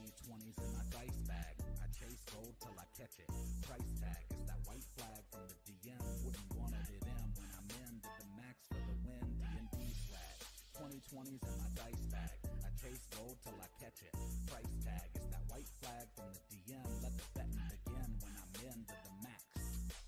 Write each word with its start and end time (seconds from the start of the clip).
20s 0.00 0.56
in 0.56 0.70
my 0.72 0.84
dice 0.88 1.20
bag. 1.28 1.52
I 1.84 1.86
chase 1.92 2.24
gold 2.32 2.56
till 2.64 2.76
I 2.80 2.88
catch 2.96 3.20
it. 3.20 3.28
Price 3.60 3.92
tag 4.00 4.24
is 4.32 4.44
that 4.48 4.60
white 4.64 4.86
flag 4.96 5.20
from 5.28 5.44
the 5.44 5.56
DM. 5.68 6.00
Wouldn't 6.24 6.48
want 6.56 6.72
it 6.80 6.88
at 6.96 7.04
M 7.12 7.28
when 7.36 7.50
I'm 7.52 7.68
in. 7.84 8.00
Did 8.00 8.16
the 8.24 8.28
max 8.40 8.56
for 8.72 8.80
the 8.80 8.96
win. 9.04 9.26
D&D 9.36 9.76
swag. 10.08 10.38
2020s 10.80 11.44
in 11.44 11.54
my 11.60 11.68
dice 11.76 12.04
bag. 12.08 12.36
I 12.64 12.72
chase 12.80 13.04
gold 13.12 13.36
till 13.44 13.58
I 13.60 13.68
catch 13.76 14.00
it. 14.00 14.16
Price 14.48 14.74
tag 14.80 15.08
is 15.12 15.28
that 15.28 15.44
white 15.52 15.68
flag 15.84 16.08
from 16.16 16.32
the 16.32 16.44
DM. 16.56 16.88
Let 17.04 17.12
the 17.12 17.26
betting 17.36 17.60
begin 17.68 18.10
when 18.24 18.32
I'm 18.32 18.52
in 18.64 18.78
the 18.88 19.00
max. 19.20 19.44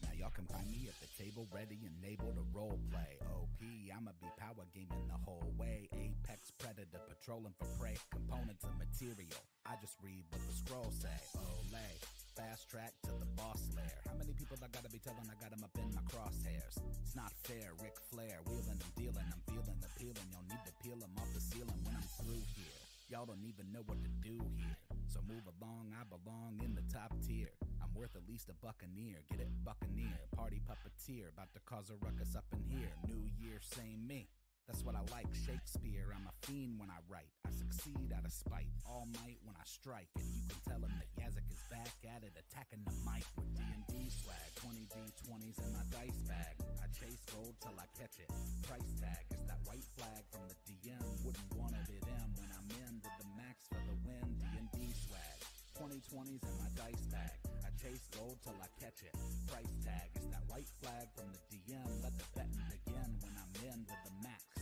Now 0.01 0.17
y'all 0.17 0.33
can 0.33 0.49
find 0.49 0.65
me 0.73 0.89
table 1.15 1.47
ready 1.55 1.79
and 1.87 1.95
able 2.03 2.35
to 2.35 2.45
role 2.53 2.79
play. 2.91 3.19
OP, 3.31 3.63
I'ma 3.95 4.11
be 4.21 4.27
power 4.37 4.67
gaming 4.75 5.07
the 5.07 5.19
whole 5.23 5.47
way. 5.57 5.89
Apex 5.95 6.51
predator 6.59 6.99
patrolling 7.07 7.55
for 7.55 7.71
prey. 7.79 7.95
Components 8.11 8.67
and 8.67 8.75
material. 8.79 9.39
I 9.67 9.79
just 9.81 9.95
read 10.03 10.27
what 10.31 10.43
the 10.43 10.55
scrolls 10.55 10.99
say. 10.99 11.19
Olay. 11.39 11.95
Fast 12.35 12.69
track 12.69 12.93
to 13.07 13.15
the 13.23 13.31
boss 13.39 13.63
lair. 13.79 13.95
How 14.11 14.19
many 14.19 14.35
people 14.35 14.59
I 14.59 14.67
gotta 14.75 14.91
be 14.91 14.99
telling 14.99 15.31
I 15.31 15.39
got 15.39 15.55
'em 15.55 15.63
up 15.63 15.71
in 15.79 15.87
my 15.95 16.03
crosshairs? 16.11 16.83
It's 17.03 17.15
not 17.15 17.31
fair, 17.47 17.71
Ric 17.79 17.95
Flair. 18.11 18.43
Wheeling 18.47 18.83
and 18.83 18.95
dealing, 18.97 19.27
I'm 19.31 19.43
feeling 19.47 19.79
the 19.79 19.91
peeling. 19.95 20.29
You'll 20.35 20.49
need 20.51 20.65
to 20.67 20.75
peel 20.83 20.99
'em 20.99 21.15
off 21.19 21.31
the 21.33 21.41
ceiling 21.41 21.79
when 21.85 21.95
I'm 21.95 22.09
through 22.19 22.43
here. 22.59 22.84
Y'all 23.09 23.27
don't 23.27 23.45
even 23.45 23.71
know 23.71 23.83
what 23.87 24.03
to 24.03 24.11
do 24.23 24.39
here. 24.57 24.77
So 25.07 25.21
move 25.29 25.45
along, 25.61 25.93
I 25.93 26.05
belong 26.09 26.61
in 26.65 26.75
the 26.75 26.83
top 26.93 27.13
tier. 27.21 27.51
I'm 27.83 27.93
worth 27.95 28.17
at 28.17 28.23
least 28.27 28.49
a 28.49 28.55
buccaneer. 28.65 29.23
Get 29.31 29.41
it, 29.41 29.49
buccaneer. 29.63 30.25
Party 30.35 30.61
puppeteer. 30.65 31.29
About 31.33 31.53
to 31.53 31.61
cause 31.67 31.91
a 31.91 32.05
ruckus 32.05 32.35
up 32.35 32.47
in 32.53 32.65
here. 32.67 32.93
New 33.07 33.29
year, 33.39 33.61
same 33.61 34.07
me. 34.07 34.29
That's 34.65 34.81
what 34.81 34.97
I 34.97 35.05
like, 35.13 35.29
Shakespeare. 35.37 36.09
I'm 36.17 36.25
a 36.25 36.33
fiend 36.49 36.81
when 36.81 36.89
I 36.89 36.97
write. 37.13 37.29
I 37.45 37.53
succeed 37.53 38.17
out 38.17 38.25
of 38.25 38.33
spite. 38.33 38.73
All 38.89 39.05
might 39.21 39.37
when 39.45 39.53
I 39.61 39.67
strike. 39.69 40.09
And 40.17 40.25
you 40.33 40.41
can 40.49 40.57
tell 40.65 40.81
him 40.81 40.89
that 40.97 41.09
Yazik 41.21 41.45
is 41.53 41.61
back 41.69 41.93
at 42.09 42.25
it, 42.25 42.33
attacking 42.33 42.81
the 42.89 42.97
mic 43.05 43.29
with 43.37 43.53
D&D 43.53 43.93
swag. 44.09 44.49
20 44.65 44.89
D20s 44.89 45.61
in 45.61 45.69
my 45.77 45.85
dice 45.93 46.17
bag. 46.25 46.57
I 46.81 46.89
chase 46.97 47.21
gold 47.29 47.53
till 47.61 47.77
I 47.77 47.85
catch 47.93 48.17
it. 48.17 48.33
Price 48.65 48.89
tag 48.97 49.29
is 49.37 49.45
that 49.45 49.61
white 49.69 49.85
flag 50.01 50.25
from 50.33 50.49
the 50.49 50.57
DM. 50.65 51.05
Wouldn't 51.29 51.51
want 51.61 51.77
it 51.77 52.01
at 52.01 52.09
M 52.09 52.29
when 52.41 52.49
I'm 52.49 52.69
in 52.73 53.05
to 53.05 53.11
the 53.21 53.29
max 53.37 53.69
for 53.69 53.85
the 53.85 53.97
win. 54.09 54.33
D&D 54.41 54.81
swag. 54.97 55.45
2020s 55.77 56.41
in 56.41 56.57
my 56.57 56.71
dice 56.73 57.05
bag. 57.13 57.37
I 57.61 57.71
chase 57.77 58.09
gold 58.17 58.41
till 58.41 58.57
I 58.57 58.69
catch 58.81 59.05
it. 59.05 59.13
Price 59.45 59.77
tag 59.85 60.09
is 60.17 60.25
that 60.33 60.49
white 60.49 60.73
flag 60.81 61.13
from 61.13 61.29
the 61.37 61.41
DM. 61.53 61.85
Let 62.01 62.17
the 62.17 62.25
betting 62.33 62.65
begin 62.73 63.11
when 63.21 63.37
I'm 63.37 63.53
in 63.61 63.85
to 63.85 63.97
the 64.09 64.15
max. 64.25 64.54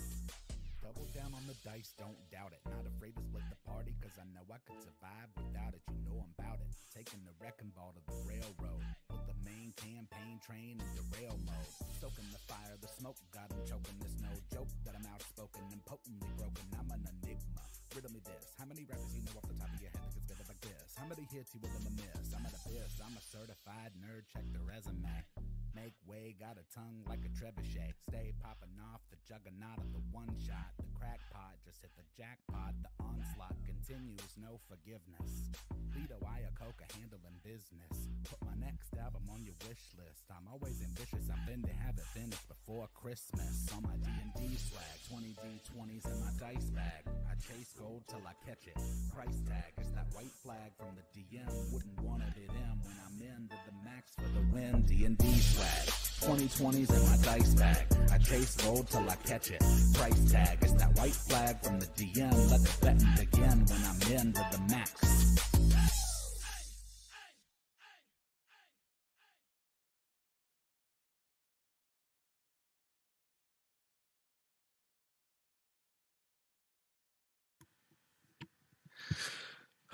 Double 0.83 1.07
down 1.15 1.31
on 1.31 1.47
the 1.47 1.55
dice, 1.63 1.95
don't 1.95 2.19
doubt 2.35 2.51
it. 2.51 2.59
Not 2.67 2.83
afraid 2.91 3.15
to 3.15 3.23
split 3.23 3.47
the 3.47 3.61
party, 3.63 3.95
cause 4.03 4.19
I 4.19 4.27
know 4.35 4.43
I 4.51 4.59
could 4.67 4.83
survive 4.83 5.31
without 5.39 5.79
it. 5.79 5.83
You 5.87 6.03
know 6.03 6.19
I'm 6.19 6.35
about 6.35 6.59
it. 6.59 6.67
Taking 6.91 7.23
the 7.23 7.31
wrecking 7.39 7.71
ball 7.71 7.95
to 7.95 8.03
the 8.03 8.19
railroad. 8.27 8.83
Put 9.07 9.23
the 9.31 9.39
main 9.47 9.71
campaign 9.79 10.43
train 10.43 10.83
in 10.83 10.89
derail 10.99 11.39
mode. 11.47 11.71
Stoking 12.03 12.27
the 12.35 12.43
fire, 12.51 12.75
the 12.83 12.91
smoke 12.99 13.15
got 13.31 13.47
him 13.55 13.63
choking. 13.63 13.95
There's 14.03 14.19
no 14.19 14.35
joke 14.51 14.75
that 14.83 14.99
I'm 14.99 15.07
outspoken 15.07 15.63
and 15.71 15.79
potently 15.87 16.27
broken. 16.35 16.67
I'm 16.75 16.91
an 16.91 17.07
enigma. 17.07 17.63
Riddle 17.95 18.11
me 18.11 18.21
this. 18.27 18.51
How 18.59 18.67
many 18.67 18.83
rappers 18.83 19.15
you 19.15 19.23
know 19.23 19.39
off 19.39 19.47
the 19.47 19.55
top 19.55 19.71
of 19.71 19.79
your 19.79 19.95
head 19.95 20.03
that 20.03 20.19
spit 20.19 20.35
it 20.35 20.51
like 20.51 20.63
this? 20.67 20.99
How 20.99 21.07
many 21.07 21.31
hits 21.31 21.55
you 21.55 21.63
willing 21.63 21.87
to 21.87 21.95
miss? 21.95 22.35
I'm 22.35 22.43
an 22.43 22.59
abyss. 22.59 22.99
I'm 22.99 23.15
a 23.15 23.23
certified 23.23 23.95
nerd. 24.03 24.27
Check 24.35 24.51
the 24.51 24.67
resume. 24.67 25.15
Make 25.75 25.97
way, 26.05 26.37
got 26.37 26.61
a 26.61 26.67
tongue 26.75 27.01
like 27.09 27.25
a 27.25 27.33
trebuchet. 27.33 27.97
Stay 28.09 28.33
popping 28.45 28.77
off 28.93 29.01
the 29.09 29.17
juggernaut 29.25 29.81
of 29.81 29.89
the 29.97 30.05
one 30.13 30.29
shot. 30.45 30.69
The 30.77 30.85
crackpot 30.93 31.57
just 31.65 31.81
hit 31.81 31.91
the 31.97 32.05
jackpot. 32.13 32.77
The 32.85 32.93
onslaught 33.01 33.57
continues, 33.65 34.37
no 34.37 34.61
forgiveness. 34.69 35.49
Lito 35.97 36.21
Iacocca 36.21 36.89
handling 36.97 37.41
business. 37.45 38.09
Put 38.29 38.41
my 38.45 38.57
next 38.61 38.93
album 39.01 39.25
on 39.33 39.45
your 39.45 39.57
wish 39.69 39.81
list. 39.97 40.29
I'm 40.29 40.45
always 40.49 40.81
ambitious. 40.85 41.29
I'm 41.29 41.41
been 41.49 41.65
to 41.65 41.75
have 41.85 41.97
it 41.97 42.09
finished 42.13 42.47
before 42.49 42.89
Christmas. 42.95 43.69
On 43.77 43.83
my 43.83 43.97
D&D 44.01 44.57
swag, 44.57 44.97
20 45.09 45.37
D20s 45.41 46.05
in 46.09 46.17
my 46.21 46.33
dice 46.41 46.69
bag. 46.73 47.09
I 47.29 47.35
chase 47.41 47.73
gold 47.77 48.05
till 48.09 48.23
I 48.25 48.37
catch 48.45 48.69
it. 48.69 48.77
Price 49.13 49.41
tag 49.49 49.73
is 49.81 49.91
that 49.93 50.09
white 50.13 50.33
flag 50.45 50.73
from 50.79 50.97
the 50.97 51.05
DM. 51.17 51.49
Wouldn't 51.73 52.01
want 52.01 52.23
it 52.23 52.37
at 52.45 52.53
M 52.57 52.77
when 52.85 52.97
I'm 53.05 53.17
in 53.21 53.49
to 53.49 53.57
the 53.69 53.75
max 53.85 54.13
for 54.17 54.29
the 54.33 54.45
win. 54.53 54.85
D&D 54.89 55.25
swag. 55.41 55.62
2020s 56.23 56.91
in 56.91 57.03
my 57.11 57.17
dice 57.25 57.55
bag. 57.55 57.87
I 58.13 58.19
chase 58.19 58.57
gold 58.57 58.89
till 58.89 59.09
I 59.09 59.17
catch 59.17 59.51
it. 59.51 59.61
Price 59.95 60.31
tag 60.31 60.63
is 60.63 60.75
that 60.75 60.97
white 60.97 61.13
flag 61.13 61.61
from 61.63 61.81
the 61.81 61.87
DM. 61.87 62.51
Let 62.51 62.61
the 62.61 62.79
betting 62.81 63.09
begin 63.19 63.65
when 63.67 63.83
I'm 63.85 64.13
in 64.13 64.33
to 64.33 64.47
the 64.53 64.61
max. 64.71 65.13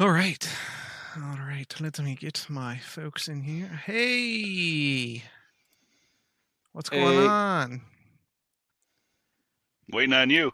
All 0.01 0.11
right. 0.11 0.49
All 1.17 1.39
right. 1.39 1.75
Let 1.81 1.99
me 1.99 2.15
get 2.15 2.47
my 2.49 2.77
folks 2.77 3.27
in 3.27 3.43
here. 3.43 3.67
Hey. 3.67 5.25
What's 6.79 6.91
going 6.91 7.19
Hey. 7.19 7.27
on? 7.27 7.81
Waiting 9.91 10.13
on 10.13 10.31
you. 10.31 10.53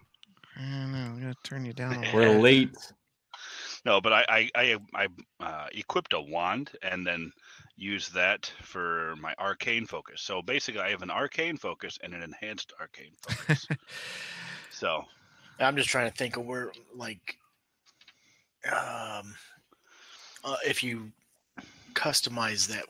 I 0.56 0.60
don't 0.62 0.92
know. 0.92 0.98
I'm 0.98 1.20
going 1.20 1.34
to 1.34 1.38
turn 1.44 1.66
you 1.66 1.74
down 1.74 2.02
a. 2.02 2.14
We're 2.14 2.30
late. 2.30 2.74
No, 3.84 4.00
but 4.00 4.14
I 4.14 4.24
I 4.26 4.50
I, 4.54 4.78
I 4.94 5.08
uh, 5.44 5.66
equipped 5.72 6.14
a 6.14 6.20
wand 6.22 6.70
and 6.80 7.06
then 7.06 7.30
used 7.76 8.14
that 8.14 8.50
for 8.62 9.14
my 9.20 9.34
arcane 9.38 9.84
focus. 9.84 10.22
So 10.22 10.40
basically, 10.40 10.80
I 10.80 10.88
have 10.88 11.02
an 11.02 11.10
arcane 11.10 11.58
focus 11.58 11.98
and 12.02 12.14
an 12.14 12.22
enhanced 12.22 12.72
arcane 12.80 13.12
focus. 13.20 13.66
so 14.70 15.02
I'm 15.60 15.76
just 15.76 15.90
trying 15.90 16.10
to 16.10 16.16
think 16.16 16.38
of 16.38 16.46
where, 16.46 16.72
like, 16.94 17.36
um, 18.72 19.34
uh, 20.42 20.56
if 20.66 20.82
you 20.82 21.12
customize 21.92 22.66
that 22.68 22.86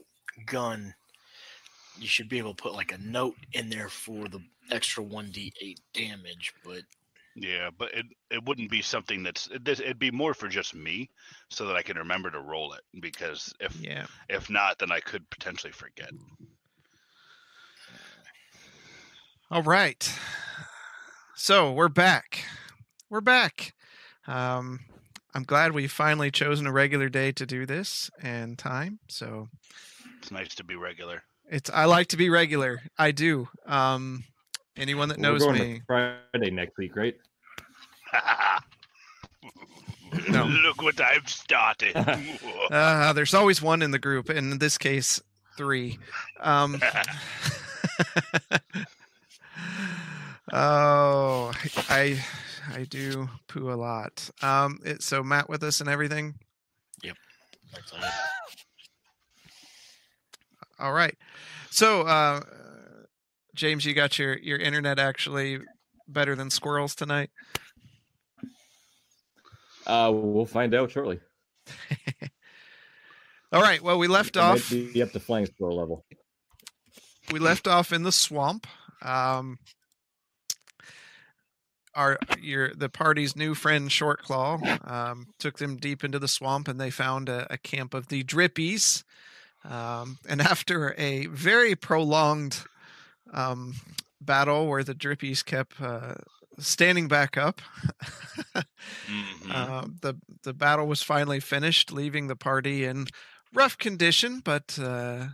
gun, 0.46 0.94
you 1.99 2.06
should 2.06 2.29
be 2.29 2.38
able 2.38 2.55
to 2.55 2.62
put 2.62 2.75
like 2.75 2.93
a 2.93 2.99
note 2.99 3.37
in 3.52 3.70
there 3.70 3.88
for 3.88 4.29
the 4.29 4.41
extra 4.70 5.05
1d8 5.05 5.76
damage. 5.93 6.52
But 6.64 6.82
yeah, 7.37 7.70
but 7.76 7.93
it 7.94 8.06
it 8.31 8.44
wouldn't 8.44 8.70
be 8.70 8.82
something 8.82 9.23
that's 9.23 9.49
it, 9.49 9.69
it'd 9.69 9.99
be 9.99 10.11
more 10.11 10.35
for 10.35 10.49
just 10.49 10.75
me, 10.75 11.11
so 11.50 11.67
that 11.67 11.76
I 11.76 11.82
can 11.82 11.96
remember 11.99 12.31
to 12.31 12.41
roll 12.41 12.73
it. 12.75 12.82
Because 13.00 13.52
if 13.61 13.75
Yeah. 13.81 14.06
if 14.29 14.49
not, 14.50 14.79
then 14.79 14.93
I 14.93 15.00
could 15.00 15.29
potentially 15.31 15.73
forget. 15.73 16.11
All 19.50 19.62
right. 19.62 20.12
So 21.37 21.73
we're 21.73 21.88
back. 21.88 22.44
We're 23.11 23.20
back. 23.20 23.75
Um, 24.26 24.81
I'm 25.35 25.43
glad 25.43 25.73
we 25.73 25.87
finally 25.87 26.31
chosen 26.31 26.67
a 26.67 26.73
regular 26.73 27.08
day 27.08 27.32
to 27.32 27.44
do 27.44 27.67
this 27.67 28.11
and 28.23 28.58
time. 28.58 29.00
So 29.08 29.49
It's 30.19 30.31
nice 30.31 30.55
to 30.55 30.64
be 30.64 30.76
regular. 30.76 31.23
It's 31.49 31.70
I 31.70 31.85
like 31.85 32.08
to 32.08 32.17
be 32.17 32.31
regular. 32.31 32.82
I 32.99 33.11
do. 33.11 33.49
Um, 33.67 34.25
anyone 34.76 35.08
that 35.08 35.19
We're 35.19 35.23
knows 35.23 35.43
going 35.43 35.61
me, 35.61 35.79
to 35.79 35.85
Friday 35.87 36.50
next 36.50 36.76
week, 36.76 36.96
right? 36.96 37.17
No. 40.29 40.44
Look 40.44 40.82
what 40.82 41.00
I've 41.00 41.29
started. 41.29 41.96
uh, 42.70 43.12
there's 43.12 43.35
always 43.35 43.61
one 43.61 43.82
in 43.82 43.91
the 43.91 43.99
group, 43.99 44.29
and 44.29 44.52
in 44.52 44.58
this 44.58 44.79
case, 44.79 45.20
three. 45.56 45.99
Um, 46.41 46.81
oh, 50.52 51.52
I 51.88 52.25
I 52.73 52.85
do 52.85 53.29
poo 53.49 53.73
a 53.73 53.75
lot. 53.75 54.31
Um, 54.41 54.79
it, 54.85 55.02
so 55.02 55.23
Matt 55.23 55.49
with 55.49 55.62
us 55.62 55.81
and 55.81 55.91
everything. 55.91 56.35
Yep. 57.02 57.17
all 60.79 60.93
right. 60.93 61.17
So, 61.75 62.03
uh, 62.03 62.41
James, 63.56 63.85
you 63.85 63.94
got 63.94 64.17
your 64.17 64.38
your 64.38 64.59
internet 64.59 65.00
actually 65.00 65.59
better 66.06 66.37
than 66.37 66.49
squirrels 66.49 66.94
tonight. 66.94 67.31
Uh, 69.85 70.12
we'll 70.15 70.47
find 70.47 70.73
out 70.73 70.93
shortly. 70.93 71.19
All 73.53 73.61
right. 73.61 73.82
Well, 73.82 73.99
we 73.99 74.06
left 74.06 74.37
It 74.37 74.38
might 74.38 74.50
off. 74.53 74.71
be 74.71 75.03
up 75.03 75.11
to 75.11 75.19
flying 75.19 75.47
squirrel 75.47 75.76
level. 75.76 76.05
we 77.32 77.41
left 77.41 77.67
off 77.67 77.93
in 77.93 78.05
the 78.05 78.12
swamp. 78.12 78.69
Um, 79.03 79.59
our 81.93 82.20
your 82.41 82.73
the 82.73 82.88
party's 82.88 83.35
new 83.35 83.53
friend 83.53 83.91
Shortclaw 83.91 84.88
um, 84.88 85.27
took 85.41 85.59
them 85.59 85.77
deep 85.79 86.05
into 86.05 86.20
the 86.20 86.29
swamp, 86.29 86.69
and 86.69 86.81
they 86.81 86.91
found 86.91 87.29
a, 87.29 87.53
a 87.53 87.59
camp 87.59 87.94
of 87.94 88.06
the 88.11 88.23
Drippies. 88.23 89.03
Um, 89.64 90.19
and 90.28 90.40
after 90.43 90.94
a 90.99 91.26
very 91.26 91.75
prolonged 91.75 92.58
um, 93.32 93.75
battle 94.20 94.66
where 94.69 94.84
the 94.84 94.94
Drippies 94.94 95.44
kept 95.44 95.81
uh, 95.81 96.14
standing 96.58 97.08
back 97.08 97.37
up. 97.37 97.61
Mhm. 99.08 99.50
Uh, 99.50 99.87
the 100.00 100.14
the 100.43 100.52
battle 100.55 100.87
was 100.87 101.02
finally 101.02 101.40
finished, 101.40 101.93
leaving 101.93 102.26
the 102.28 102.37
party 102.37 102.84
in 102.84 103.06
rough 103.52 103.76
condition, 103.78 104.40
but 104.44 104.78
uh, 104.81 105.26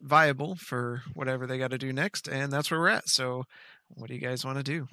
viable 0.00 0.56
for 0.56 1.02
whatever 1.14 1.46
they 1.46 1.58
got 1.58 1.70
to 1.70 1.78
do 1.78 1.92
next. 1.92 2.28
And 2.28 2.52
that's 2.52 2.70
where 2.70 2.80
we're 2.80 2.88
at. 2.88 3.08
So, 3.08 3.44
what 3.88 4.08
do 4.08 4.14
you 4.14 4.20
guys 4.20 4.44
want 4.44 4.58
to 4.58 4.64
do? 4.64 4.88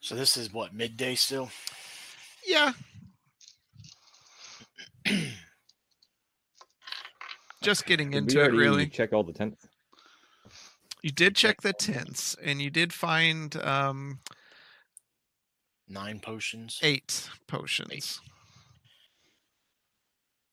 So 0.00 0.14
this 0.14 0.36
is 0.36 0.52
what 0.52 0.74
midday 0.74 1.14
still. 1.14 1.50
Yeah. 2.46 2.72
Just 7.62 7.84
getting 7.86 8.14
into 8.14 8.38
it, 8.38 8.42
already 8.42 8.56
really. 8.56 8.86
Check 8.86 9.12
all 9.12 9.22
the 9.22 9.32
tents. 9.34 9.66
You 11.02 11.10
did 11.10 11.36
check 11.36 11.60
the 11.62 11.72
tents, 11.72 12.36
and 12.42 12.60
you 12.60 12.70
did 12.70 12.92
find 12.92 13.54
um, 13.56 14.20
Nine 15.88 16.20
potions, 16.20 16.78
eight 16.82 17.28
potions. 17.48 18.20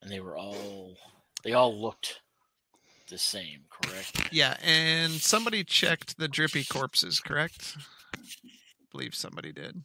and 0.01 0.11
they 0.11 0.19
were 0.19 0.35
all 0.38 0.95
they 1.44 1.53
all 1.53 1.79
looked 1.79 2.21
the 3.09 3.17
same, 3.17 3.61
correct? 3.69 4.29
Yeah, 4.31 4.57
and 4.63 5.13
somebody 5.13 5.63
checked 5.63 6.17
the 6.17 6.27
drippy 6.27 6.63
corpses, 6.65 7.19
correct? 7.19 7.77
I 8.15 8.19
believe 8.91 9.15
somebody 9.15 9.51
did. 9.53 9.81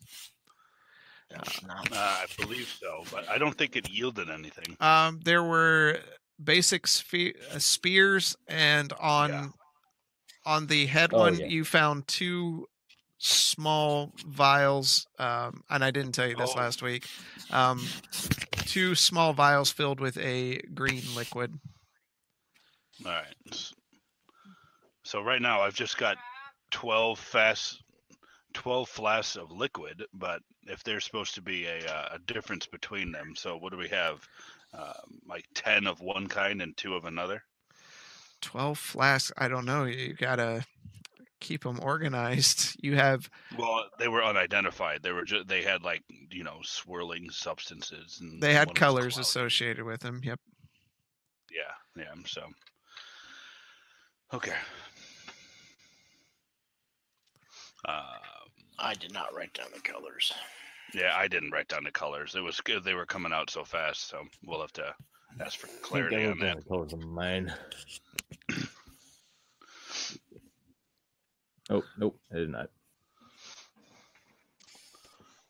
That 1.33 1.45
was 1.47 1.63
not- 1.63 1.93
Uh, 1.93 1.97
I 1.97 2.27
believe 2.39 2.69
so, 2.81 3.05
but 3.11 3.29
I 3.29 3.39
don't 3.39 3.57
think 3.57 3.77
it 3.77 3.89
yielded 3.89 4.31
anything. 4.31 4.77
Um, 4.81 5.21
there 5.25 5.43
were 5.43 6.01
basic 6.43 6.87
spe- 6.87 7.37
uh, 7.51 7.59
spears, 7.59 8.37
and 8.49 8.93
on 8.95 9.31
Yeah. 9.31 9.49
on 10.45 10.67
the 10.67 10.87
head 10.87 11.11
Oh, 11.15 11.19
one, 11.21 11.39
yeah. 11.39 11.47
you 11.47 11.65
found 11.65 12.09
two 12.09 12.69
small 13.19 14.13
vials. 14.27 15.07
Um, 15.19 15.63
and 15.71 15.85
I 15.85 15.93
didn't 15.93 16.13
tell 16.13 16.27
you 16.27 16.35
this 16.35 16.51
Oh. 16.55 16.59
last 16.59 16.83
week. 16.83 17.07
Um, 17.51 17.87
two 18.67 18.95
small 18.97 19.33
vials 19.35 19.71
filled 19.71 20.01
with 20.01 20.17
a 20.19 20.59
green 20.75 21.15
liquid. 21.15 21.61
All 23.05 23.13
right. 23.13 23.73
So 25.05 25.21
right 25.23 25.41
now 25.43 25.61
I've 25.63 25.75
just 25.75 25.97
got 25.99 26.17
12 26.73 27.19
fast 27.21 27.82
12 28.53 28.89
flasks 28.89 29.37
of 29.37 29.51
liquid, 29.51 30.05
but 30.13 30.41
if 30.65 30.83
there's 30.85 31.05
supposed 31.05 31.35
to 31.35 31.43
be 31.43 31.67
a, 31.67 31.85
uh, 31.87 32.09
a 32.15 32.19
difference 32.21 32.67
between 32.67 33.13
them, 33.13 33.35
so 33.37 33.57
what 33.57 33.73
do 33.73 33.79
we 33.79 33.89
have? 33.89 34.27
Um, 34.75 35.21
like 35.29 35.45
10 35.55 35.87
of 35.87 36.01
one 36.01 36.29
kind 36.29 36.63
and 36.63 36.77
two 36.77 36.95
of 36.95 37.05
another? 37.05 37.43
12 38.41 38.79
flasks. 38.79 39.33
I 39.37 39.49
don't 39.49 39.67
know. 39.67 39.85
You 39.85 40.15
gotta 40.15 40.65
keep 41.41 41.65
them 41.65 41.79
organized. 41.83 42.77
You 42.83 42.97
have 42.97 43.31
Well, 43.57 43.85
they 44.01 44.09
were 44.09 44.25
unidentified. 44.25 45.05
They 45.05 45.13
were 45.13 45.25
just 45.25 45.47
they 45.47 45.63
had 45.63 45.83
like, 45.83 46.03
you 46.31 46.43
know, 46.43 46.59
swirling 46.63 47.31
substances 47.31 48.19
and 48.21 48.43
they 48.43 48.55
had 48.55 48.75
colors 48.75 49.19
associated 49.19 49.85
with 49.85 50.01
them. 50.01 50.21
Yep. 50.25 50.41
Yeah, 51.53 52.03
yeah, 52.03 52.23
so 52.27 52.49
Okay. 54.35 54.55
Uh, 57.85 58.19
I 58.83 58.95
did 58.95 59.13
not 59.13 59.33
write 59.35 59.53
down 59.55 59.69
the 59.75 59.81
colors. 59.81 60.33
Yeah, 60.93 61.13
I 61.17 61.29
didn't 61.29 61.53
write 61.53 61.69
down 61.69 61.85
the 61.85 61.91
colors. 61.93 62.35
It 62.35 62.41
was 62.43 62.61
good. 62.61 62.83
They 62.85 62.95
were 62.95 63.07
coming 63.07 63.33
out 63.33 63.49
so 63.49 63.65
fast, 63.65 64.09
so 64.09 64.23
we'll 64.45 64.61
have 64.61 64.73
to 64.75 64.93
ask 65.41 65.59
for 65.59 65.69
I 65.69 65.71
think 65.71 65.83
clarity 65.83 66.17
I 66.17 66.31
on 66.31 66.39
that. 66.41 66.57
the 66.59 66.65
colors 66.65 66.93
of 66.93 67.03
mine. 67.05 67.53
oh 71.71 71.83
nope, 71.99 72.19
I 72.33 72.37
did 72.37 72.51
not. 72.51 72.69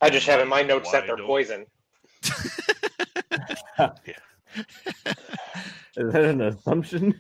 I 0.00 0.10
just 0.10 0.26
have 0.26 0.40
in 0.40 0.48
my 0.48 0.62
notes 0.62 0.90
that 0.92 1.06
they're 1.06 1.16
don't- 1.16 1.26
poison. 1.26 1.66
Yeah. 3.78 4.18
Is 5.96 6.12
that 6.12 6.24
an 6.24 6.40
assumption? 6.42 7.18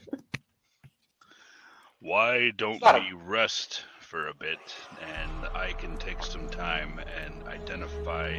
Why 2.00 2.50
don't 2.56 2.80
Not 2.82 2.96
a- 2.96 3.00
we 3.00 3.12
rest 3.14 3.84
for 4.12 4.28
a 4.28 4.34
bit 4.34 4.58
and 5.00 5.46
I 5.54 5.72
can 5.72 5.96
take 5.96 6.22
some 6.22 6.46
time 6.50 7.00
and 7.24 7.48
identify 7.48 8.38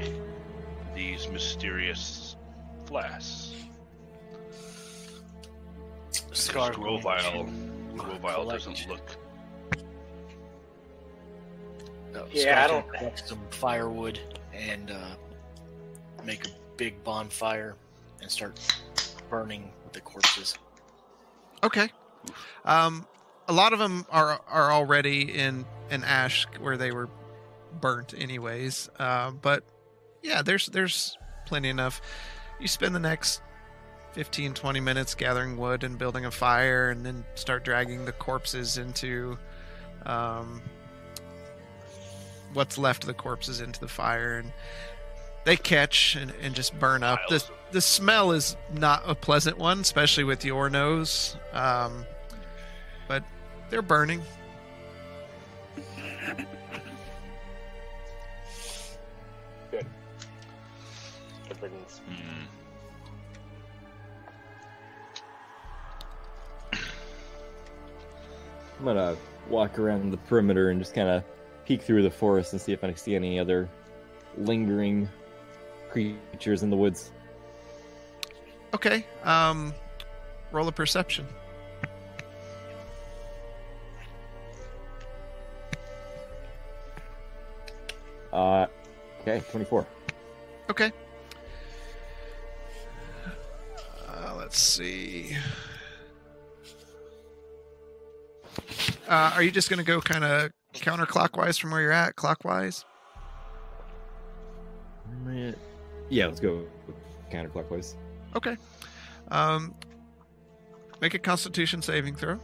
these 0.94 1.28
mysterious 1.30 2.36
flasks? 2.86 3.54
Scar 6.32 6.72
Grovile, 6.74 7.46
can 7.46 7.98
Grovile 7.98 8.46
doesn't 8.48 8.88
look. 8.88 9.02
uh, 12.16 12.20
Yeah, 12.32 12.42
Scar 12.44 12.54
I 12.64 12.68
don't- 12.68 12.94
collect 12.94 13.28
some 13.28 13.42
firewood 13.50 14.20
and 14.54 14.92
uh, 14.92 15.16
make 16.24 16.46
a 16.46 16.52
big 16.78 17.04
bonfire 17.04 17.76
and 18.22 18.30
start 18.30 18.60
burning 19.28 19.74
the 19.92 20.02
corpses. 20.02 20.56
Okay. 21.64 21.90
Um, 22.64 23.08
a 23.48 23.54
lot 23.54 23.74
of 23.74 23.80
them 23.80 24.06
are 24.10 24.42
are 24.48 24.72
already 24.72 25.34
in 25.34 25.66
in 25.90 26.04
ash 26.04 26.48
where 26.60 26.78
they 26.78 26.92
were 26.92 27.10
burnt 27.80 28.14
anyways. 28.18 28.90
Uh, 29.00 29.32
but 29.32 29.64
yeah, 30.22 30.42
there's 30.42 30.68
there's 30.68 31.18
plenty 31.46 31.70
enough. 31.70 32.02
You 32.60 32.68
spend 32.68 32.96
the 32.96 33.00
next 33.00 33.42
15 34.14 34.54
20 34.54 34.80
minutes 34.80 35.16
gathering 35.16 35.58
wood 35.58 35.84
and 35.84 35.98
building 35.98 36.26
a 36.26 36.32
fire 36.32 36.90
and 36.90 37.06
then 37.06 37.26
start 37.36 37.66
dragging 37.66 38.06
the 38.06 38.12
corpses 38.12 38.78
into 38.78 39.38
um, 40.06 40.62
what's 42.54 42.78
left 42.78 43.04
of 43.04 43.08
the 43.08 43.14
corpses 43.14 43.60
into 43.60 43.80
the 43.80 43.88
fire 43.88 44.38
and 44.38 44.52
they 45.46 45.58
catch 45.58 46.16
and, 46.16 46.32
and 46.42 46.54
just 46.54 46.78
burn 46.80 47.02
up 47.02 47.20
the, 47.30 47.44
the 47.72 47.82
smell 47.82 48.32
is 48.32 48.56
not 48.72 49.02
a 49.08 49.16
pleasant 49.16 49.58
one 49.58 49.80
especially 49.80 50.24
with 50.24 50.46
your 50.46 50.70
nose 50.70 51.36
um, 51.54 52.06
but 53.08 53.24
they're 53.70 53.82
burning 53.82 54.22
Good 59.72 61.62
riddance. 61.62 62.02
Mm, 62.10 62.48
I'm 68.80 68.86
gonna 68.86 69.16
walk 69.50 69.80
around 69.80 70.12
the 70.12 70.18
perimeter 70.18 70.70
and 70.70 70.80
just 70.80 70.94
kind 70.94 71.10
of 71.10 71.24
peek 71.66 71.82
through 71.82 72.04
the 72.04 72.12
forest 72.12 72.54
and 72.54 72.62
see 72.62 72.72
if 72.74 72.84
I 72.84 72.94
see 72.94 73.16
any 73.16 73.40
other 73.40 73.70
lingering 74.38 75.10
creatures 75.90 76.64
in 76.64 76.70
the 76.70 76.78
woods. 76.78 77.12
okay 78.74 79.06
um, 79.24 79.74
roll 80.52 80.68
a 80.68 80.72
perception 80.72 81.28
Uh, 88.34 88.66
okay, 89.22 89.44
24. 89.52 89.86
Okay. 90.72 90.92
Uh, 94.10 94.36
let's 94.38 94.58
see. 94.58 95.38
Uh, 99.08 99.32
are 99.36 99.44
you 99.44 99.52
just 99.52 99.70
going 99.70 99.78
to 99.78 99.86
go 99.86 100.02
kind 100.02 100.24
of 100.24 100.52
counterclockwise 100.74 101.60
from 101.62 101.70
where 101.72 101.82
you're 101.82 101.92
at, 101.92 102.16
clockwise? 102.16 102.84
Yeah, 106.10 106.26
let's 106.26 106.40
go 106.40 106.66
counterclockwise. 107.32 107.94
Okay. 108.36 108.58
Um, 109.30 109.76
make 111.02 111.14
a 111.14 111.20
Constitution 111.20 111.84
saving 111.84 112.16
throw. 112.16 112.40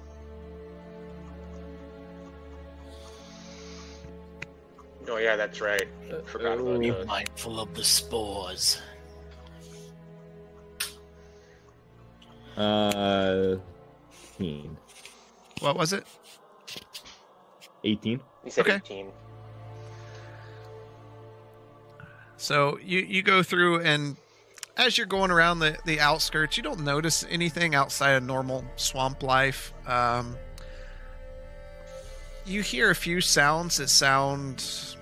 Yeah, 5.19 5.35
that's 5.35 5.61
right. 5.61 5.88
Forgot 6.25 6.59
about 6.59 6.79
Be 6.79 6.89
those. 6.91 7.05
mindful 7.07 7.59
of 7.59 7.73
the 7.75 7.83
spores. 7.83 8.81
Uh, 12.57 13.55
18. 14.39 14.77
What 15.59 15.77
was 15.77 15.93
it? 15.93 16.05
18. 17.83 18.19
You 18.45 18.51
said 18.51 18.61
Okay. 18.67 18.75
18. 18.85 19.11
So 22.38 22.77
you 22.81 22.99
you 22.99 23.21
go 23.21 23.43
through 23.43 23.81
and 23.81 24.15
as 24.77 24.97
you're 24.97 25.07
going 25.07 25.29
around 25.31 25.59
the 25.59 25.77
the 25.85 25.99
outskirts, 25.99 26.55
you 26.57 26.63
don't 26.63 26.81
notice 26.81 27.25
anything 27.29 27.75
outside 27.75 28.11
of 28.11 28.23
normal 28.23 28.63
swamp 28.77 29.23
life. 29.23 29.73
Um, 29.88 30.35
you 32.45 32.61
hear 32.61 32.89
a 32.89 32.95
few 32.95 33.19
sounds 33.21 33.77
that 33.77 33.89
sound 33.89 34.95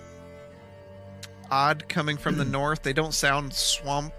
odd 1.50 1.88
coming 1.88 2.16
from 2.16 2.38
the 2.38 2.44
north. 2.58 2.82
They 2.82 2.92
don't 2.92 3.14
sound 3.14 3.52
swamp 3.52 4.12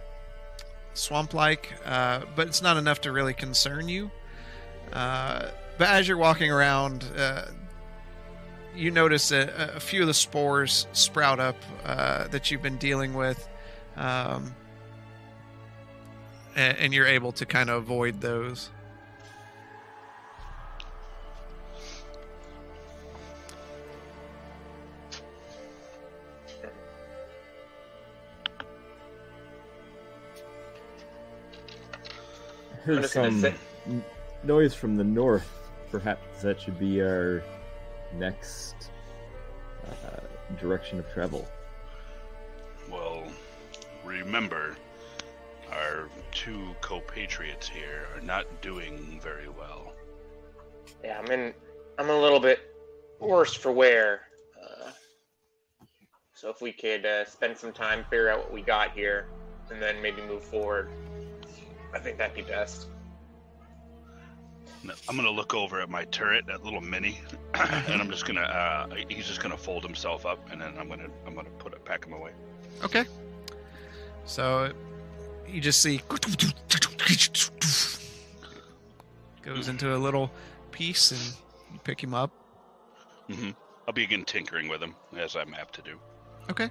swamp 0.93 1.33
like, 1.33 1.73
uh, 1.85 2.21
but 2.35 2.47
it's 2.47 2.61
not 2.61 2.77
enough 2.77 3.01
to 3.01 3.11
really 3.11 3.33
concern 3.33 3.87
you. 3.87 4.11
Uh, 4.91 5.49
but 5.77 5.87
as 5.87 6.07
you're 6.07 6.17
walking 6.17 6.51
around, 6.51 7.05
uh, 7.17 7.45
you 8.75 8.91
notice 8.91 9.31
a, 9.31 9.73
a 9.75 9.79
few 9.79 10.01
of 10.01 10.07
the 10.07 10.13
spores 10.13 10.87
sprout 10.93 11.39
up 11.39 11.55
uh, 11.85 12.27
that 12.27 12.51
you've 12.51 12.61
been 12.61 12.77
dealing 12.77 13.13
with, 13.13 13.47
um, 13.95 14.53
and, 16.55 16.77
and 16.77 16.93
you're 16.93 17.07
able 17.07 17.31
to 17.33 17.45
kind 17.45 17.69
of 17.69 17.77
avoid 17.77 18.21
those. 18.21 18.69
Heard 32.95 33.09
some 33.09 33.39
say- 33.41 33.55
noise 34.43 34.73
from 34.73 34.95
the 34.95 35.03
north. 35.03 35.49
Perhaps 35.91 36.41
that 36.41 36.61
should 36.61 36.77
be 36.77 37.01
our 37.01 37.43
next 38.13 38.91
uh, 39.87 40.19
direction 40.59 40.99
of 40.99 41.11
travel. 41.11 41.47
Well, 42.91 43.23
remember, 44.05 44.75
our 45.71 46.09
two 46.31 46.75
co-patriots 46.81 47.67
here 47.67 48.07
are 48.15 48.21
not 48.21 48.45
doing 48.61 49.19
very 49.21 49.49
well. 49.49 49.93
Yeah, 51.03 51.19
I'm 51.19 51.31
in. 51.31 51.53
I'm 51.97 52.09
a 52.09 52.19
little 52.19 52.39
bit 52.39 52.59
worse 53.19 53.53
for 53.53 53.71
wear. 53.71 54.21
Uh, 54.61 54.91
so 56.33 56.49
if 56.49 56.61
we 56.61 56.71
could 56.71 57.05
uh, 57.05 57.25
spend 57.25 57.57
some 57.57 57.73
time, 57.73 58.03
figure 58.09 58.29
out 58.29 58.39
what 58.39 58.53
we 58.53 58.61
got 58.61 58.91
here, 58.91 59.27
and 59.71 59.81
then 59.81 60.01
maybe 60.01 60.21
move 60.21 60.43
forward, 60.43 60.89
I 61.93 61.99
think 61.99 62.17
that'd 62.17 62.35
be 62.35 62.41
best. 62.41 62.87
I'm 65.09 65.15
gonna 65.15 65.29
look 65.29 65.53
over 65.53 65.81
at 65.81 65.89
my 65.89 66.05
turret, 66.05 66.45
that 66.47 66.63
little 66.63 66.79
mini, 66.81 67.19
and 67.53 68.01
I'm 68.01 68.09
just 68.09 68.25
gonna. 68.25 68.41
Uh, 68.41 68.95
he's 69.09 69.27
just 69.27 69.41
gonna 69.41 69.57
fold 69.57 69.83
himself 69.83 70.25
up, 70.25 70.39
and 70.51 70.61
then 70.61 70.73
I'm 70.79 70.87
gonna. 70.87 71.09
I'm 71.25 71.35
gonna 71.35 71.49
put 71.51 71.73
it 71.73 71.83
pack 71.83 72.05
him 72.05 72.13
away. 72.13 72.31
Okay. 72.83 73.05
So 74.25 74.71
you 75.47 75.59
just 75.59 75.81
see 75.81 76.01
goes 79.41 79.67
into 79.67 79.95
a 79.95 79.97
little 79.97 80.31
piece, 80.71 81.11
and 81.11 81.19
you 81.73 81.79
pick 81.83 82.01
him 82.01 82.13
up. 82.13 82.31
Mm-hmm. 83.29 83.51
I'll 83.87 83.93
begin 83.93 84.23
tinkering 84.23 84.69
with 84.69 84.81
him 84.81 84.95
as 85.17 85.35
I'm 85.35 85.53
apt 85.55 85.75
to 85.75 85.81
do. 85.81 85.99
Okay. 86.49 86.69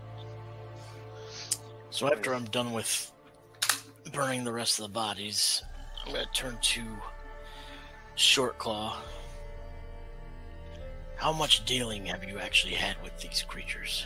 So 1.90 2.10
after 2.12 2.34
I'm 2.34 2.44
done 2.46 2.72
with 2.72 3.12
burning 4.08 4.44
the 4.44 4.52
rest 4.52 4.78
of 4.78 4.84
the 4.84 4.90
bodies, 4.90 5.62
I'm 6.06 6.12
gonna 6.12 6.26
turn 6.32 6.58
to 6.60 6.82
Short 8.14 8.58
Claw. 8.58 8.96
How 11.16 11.32
much 11.32 11.64
dealing 11.64 12.06
have 12.06 12.24
you 12.24 12.38
actually 12.38 12.74
had 12.74 12.96
with 13.02 13.18
these 13.18 13.42
creatures? 13.42 14.04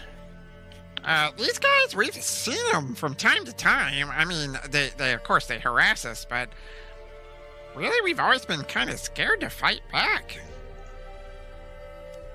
Uh, 1.04 1.30
these 1.36 1.58
guys, 1.58 1.96
we've 1.96 2.14
seen 2.14 2.64
them 2.72 2.94
from 2.94 3.14
time 3.14 3.44
to 3.44 3.52
time. 3.52 4.08
I 4.10 4.24
mean, 4.24 4.56
they, 4.70 4.90
they 4.96 5.12
of 5.12 5.22
course, 5.24 5.46
they 5.46 5.58
harass 5.58 6.04
us, 6.04 6.24
but 6.28 6.48
really, 7.74 8.00
we've 8.02 8.20
always 8.20 8.44
been 8.44 8.62
kind 8.62 8.88
of 8.88 8.98
scared 8.98 9.40
to 9.40 9.50
fight 9.50 9.80
back. 9.90 10.38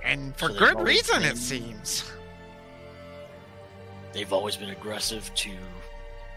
And 0.03 0.35
for 0.35 0.49
So 0.51 0.59
good 0.59 0.81
reason, 0.81 1.21
been- 1.21 1.31
it 1.31 1.37
seems. 1.37 2.11
They've 4.13 4.31
always 4.33 4.55
been 4.57 4.69
aggressive 4.69 5.29
to 5.35 5.49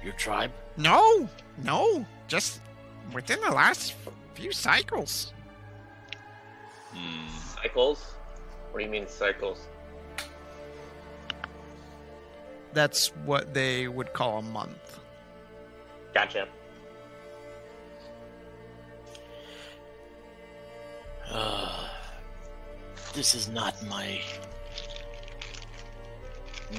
your 0.03 0.13
tribe. 0.15 0.51
No, 0.81 1.29
no, 1.63 2.07
just 2.27 2.61
within 3.13 3.39
the 3.43 3.51
last 3.51 3.95
few 4.33 4.51
cycles. 4.51 5.35
Hmm. 6.95 7.29
Cycles? 7.55 8.15
What 8.71 8.79
do 8.79 8.85
you 8.87 8.91
mean 8.91 9.07
cycles? 9.07 9.67
That's 12.73 13.09
what 13.27 13.53
they 13.53 13.89
would 13.89 14.15
call 14.15 14.39
a 14.39 14.43
month. 14.43 15.01
Gotcha. 16.15 16.49
Uh, 21.31 21.89
this 23.13 23.35
is 23.35 23.49
not 23.49 23.75
my 23.85 24.19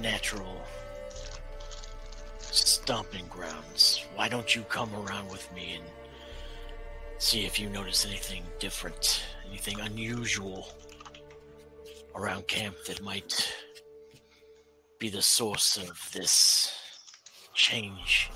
natural 0.01 0.59
stomping 2.51 3.25
grounds. 3.29 4.05
Why 4.15 4.27
don't 4.27 4.55
you 4.55 4.61
come 4.63 4.93
around 4.95 5.29
with 5.29 5.51
me 5.53 5.75
and 5.75 5.85
see 7.17 7.45
if 7.45 7.59
you 7.59 7.69
notice 7.69 8.05
anything 8.05 8.43
different, 8.59 9.23
anything 9.47 9.79
unusual 9.79 10.67
around 12.15 12.47
camp 12.47 12.75
that 12.87 13.01
might 13.01 13.51
be 14.99 15.09
the 15.09 15.21
source 15.21 15.77
of 15.77 16.09
this 16.13 16.73
change? 17.53 18.29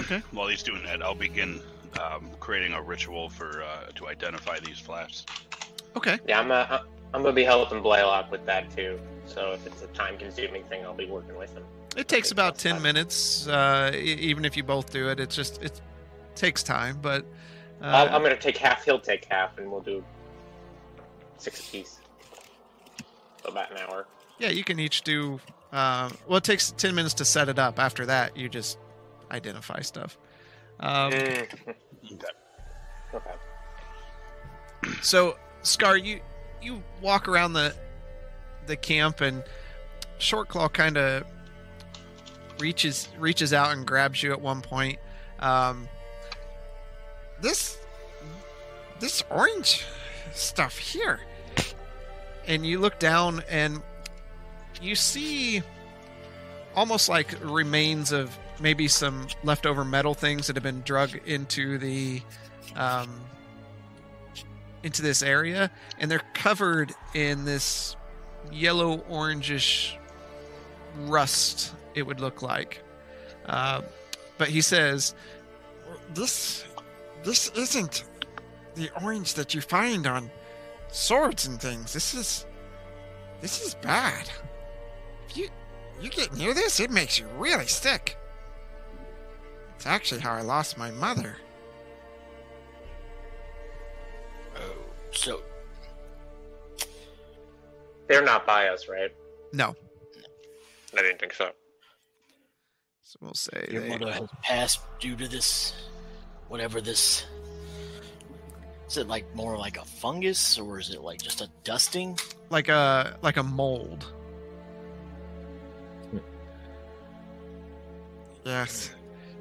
Okay. 0.00 0.22
While 0.32 0.48
he's 0.48 0.62
doing 0.62 0.82
that, 0.84 1.02
I'll 1.02 1.14
begin 1.14 1.60
um, 2.02 2.30
creating 2.40 2.72
a 2.72 2.82
ritual 2.82 3.28
for 3.28 3.62
uh, 3.62 3.86
to 3.94 4.08
identify 4.08 4.58
these 4.58 4.80
flasks. 4.80 5.24
Okay. 5.96 6.18
Yeah, 6.26 6.40
I'm 6.40 6.50
uh, 6.50 6.80
I'm 7.14 7.22
gonna 7.22 7.32
be 7.32 7.44
helping 7.44 7.80
Blaylock 7.80 8.30
with 8.30 8.44
that 8.46 8.74
too. 8.74 8.98
So 9.26 9.52
if 9.52 9.66
it's 9.66 9.82
a 9.82 9.86
time-consuming 9.88 10.64
thing, 10.64 10.84
I'll 10.84 10.94
be 10.94 11.06
working 11.06 11.36
with 11.36 11.54
him. 11.54 11.64
It 11.96 12.08
takes 12.08 12.30
about 12.30 12.58
10 12.58 12.74
fine. 12.74 12.82
minutes, 12.82 13.46
uh, 13.48 13.90
e- 13.94 13.98
even 13.98 14.44
if 14.44 14.56
you 14.56 14.62
both 14.62 14.92
do 14.92 15.08
it. 15.08 15.18
It's 15.18 15.34
just, 15.34 15.62
it 15.62 15.80
takes 16.34 16.62
time, 16.62 16.98
but. 17.00 17.24
Uh, 17.80 17.84
I'll, 17.86 18.14
I'm 18.16 18.22
gonna 18.22 18.36
take 18.36 18.56
half. 18.58 18.84
He'll 18.84 19.00
take 19.00 19.26
half, 19.30 19.56
and 19.58 19.70
we'll 19.70 19.80
do 19.80 20.04
six 21.38 21.60
apiece. 21.60 21.98
So 23.42 23.50
about 23.50 23.70
an 23.70 23.78
hour. 23.78 24.06
yeah, 24.38 24.48
you 24.50 24.64
can 24.64 24.78
each 24.78 25.02
do. 25.02 25.40
Uh, 25.72 26.10
well, 26.26 26.38
it 26.38 26.44
takes 26.44 26.70
10 26.72 26.94
minutes 26.94 27.14
to 27.14 27.24
set 27.24 27.48
it 27.48 27.58
up. 27.58 27.78
After 27.78 28.06
that, 28.06 28.36
you 28.36 28.48
just 28.48 28.78
identify 29.30 29.80
stuff. 29.80 30.16
Um, 30.80 31.12
Mm. 31.12 31.48
Okay. 32.12 32.24
Okay. 33.14 33.30
So, 35.02 35.36
Scar, 35.62 35.96
you 35.96 36.20
you 36.62 36.82
walk 37.00 37.26
around 37.28 37.54
the 37.54 37.74
the 38.66 38.76
camp, 38.76 39.20
and 39.20 39.42
Shortclaw 40.18 40.72
kind 40.72 40.96
of 40.96 41.24
reaches 42.58 43.08
reaches 43.18 43.52
out 43.52 43.72
and 43.72 43.86
grabs 43.86 44.22
you 44.22 44.32
at 44.32 44.40
one 44.40 44.62
point. 44.62 44.98
Um, 45.38 45.88
This, 47.40 47.78
this 49.00 49.22
orange 49.30 49.84
stuff 50.32 50.78
here. 50.78 51.20
and 52.46 52.64
you 52.64 52.78
look 52.78 52.98
down, 52.98 53.42
and 53.50 53.82
you 54.80 54.94
see 54.94 55.62
almost 56.74 57.08
like 57.08 57.34
remains 57.42 58.12
of 58.12 58.36
maybe 58.60 58.88
some 58.88 59.28
leftover 59.44 59.84
metal 59.84 60.14
things 60.14 60.46
that 60.46 60.56
have 60.56 60.62
been 60.62 60.82
drug 60.82 61.10
into 61.26 61.78
the 61.78 62.22
um, 62.74 63.20
into 64.82 65.02
this 65.02 65.22
area, 65.22 65.70
and 65.98 66.10
they're 66.10 66.22
covered 66.34 66.94
in 67.14 67.44
this 67.44 67.96
yellow 68.52 68.98
orangish 69.10 69.96
rust. 70.96 71.74
It 71.94 72.02
would 72.02 72.20
look 72.20 72.42
like, 72.42 72.82
uh, 73.46 73.82
but 74.38 74.48
he 74.48 74.60
says, 74.60 75.14
This, 76.14 76.64
this 77.24 77.50
isn't 77.50 78.04
the 78.74 78.90
orange 79.02 79.34
that 79.34 79.54
you 79.54 79.60
find 79.60 80.06
on 80.06 80.30
swords 80.88 81.46
and 81.46 81.60
things. 81.60 81.92
This 81.92 82.14
is, 82.14 82.46
this 83.40 83.62
is 83.62 83.74
bad. 83.76 84.28
If 85.28 85.36
you, 85.36 85.48
you 86.00 86.10
get 86.10 86.34
near 86.36 86.52
this, 86.54 86.80
it 86.80 86.90
makes 86.90 87.18
you 87.18 87.26
really 87.38 87.66
sick. 87.66 88.16
It's 89.76 89.86
actually 89.86 90.20
how 90.20 90.34
I 90.34 90.42
lost 90.42 90.76
my 90.78 90.90
mother. 90.90 91.36
Oh, 94.56 94.76
so 95.12 95.40
They're 98.08 98.22
not 98.24 98.46
by 98.46 98.68
us, 98.68 98.88
right? 98.88 99.14
"No." 99.52 99.74
I 100.96 101.02
didn't 101.02 101.18
think 101.20 101.34
so. 101.34 101.50
So 103.02 103.18
we'll 103.20 103.34
say 103.34 103.68
your 103.70 103.82
they- 103.82 103.88
mother 103.88 104.12
has 104.12 104.28
passed 104.42 104.80
due 105.00 105.16
to 105.16 105.28
this, 105.28 105.74
whatever 106.48 106.80
this. 106.80 107.24
Is 108.88 108.96
it 108.96 109.08
like 109.08 109.32
more 109.34 109.58
like 109.58 109.78
a 109.78 109.84
fungus, 109.84 110.58
or 110.58 110.78
is 110.78 110.90
it 110.90 111.00
like 111.02 111.20
just 111.20 111.40
a 111.40 111.48
dusting? 111.64 112.18
like 112.50 112.68
a 112.68 113.16
like 113.22 113.36
a 113.36 113.42
mold. 113.42 114.06
Yes. 118.44 118.90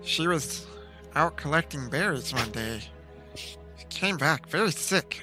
She 0.04 0.28
was 0.28 0.66
out 1.16 1.38
collecting 1.38 1.90
berries 1.90 2.34
one 2.34 2.52
day. 2.52 2.82
She 3.36 3.56
came 3.90 4.18
back 4.18 4.48
very 4.50 4.72
sick. 4.72 5.22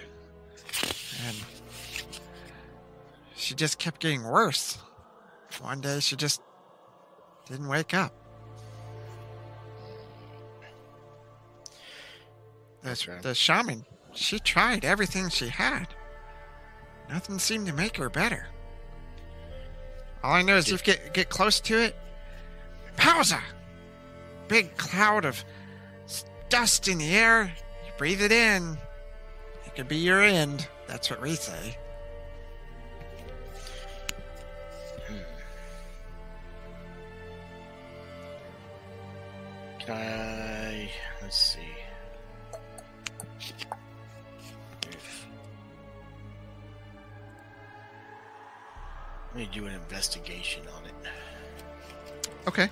And 1.27 1.37
she 3.35 3.55
just 3.55 3.79
kept 3.79 4.01
getting 4.01 4.23
worse. 4.23 4.79
One 5.61 5.80
day 5.80 6.00
she 6.00 6.16
just 6.16 6.40
didn't 7.49 7.68
wake 7.68 7.94
up. 7.94 8.12
The, 12.82 13.18
the 13.23 13.35
shaman, 13.35 13.85
she 14.12 14.38
tried 14.38 14.85
everything 14.85 15.28
she 15.28 15.49
had. 15.49 15.87
Nothing 17.09 17.38
seemed 17.38 17.66
to 17.66 17.73
make 17.73 17.97
her 17.97 18.09
better. 18.09 18.47
All 20.23 20.32
I 20.32 20.43
know 20.43 20.56
is 20.56 20.71
if 20.71 20.86
you 20.86 20.95
get 20.95 21.15
get 21.15 21.28
close 21.28 21.60
to 21.60 21.78
it, 21.78 21.97
pausa. 22.97 23.41
Big 24.49 24.76
cloud 24.76 25.25
of 25.25 25.45
dust 26.49 26.88
in 26.88 26.99
the 26.99 27.15
air. 27.15 27.52
You 27.84 27.93
breathe 27.99 28.23
it 28.23 28.32
in. 28.32 28.76
It 29.67 29.75
could 29.75 29.88
be 29.88 29.97
your 29.97 30.23
end. 30.23 30.69
That's 30.86 31.10
what 31.10 31.21
we 31.21 31.34
say. 31.34 31.76
Can 39.84 39.97
I? 39.97 40.90
Let's 41.21 41.36
see. 41.36 41.60
If- 44.88 45.26
Let 49.34 49.36
me 49.36 49.49
do 49.52 49.66
an 49.66 49.75
investigation 49.75 50.62
on 50.76 50.84
it. 50.86 50.95
Okay. 52.47 52.68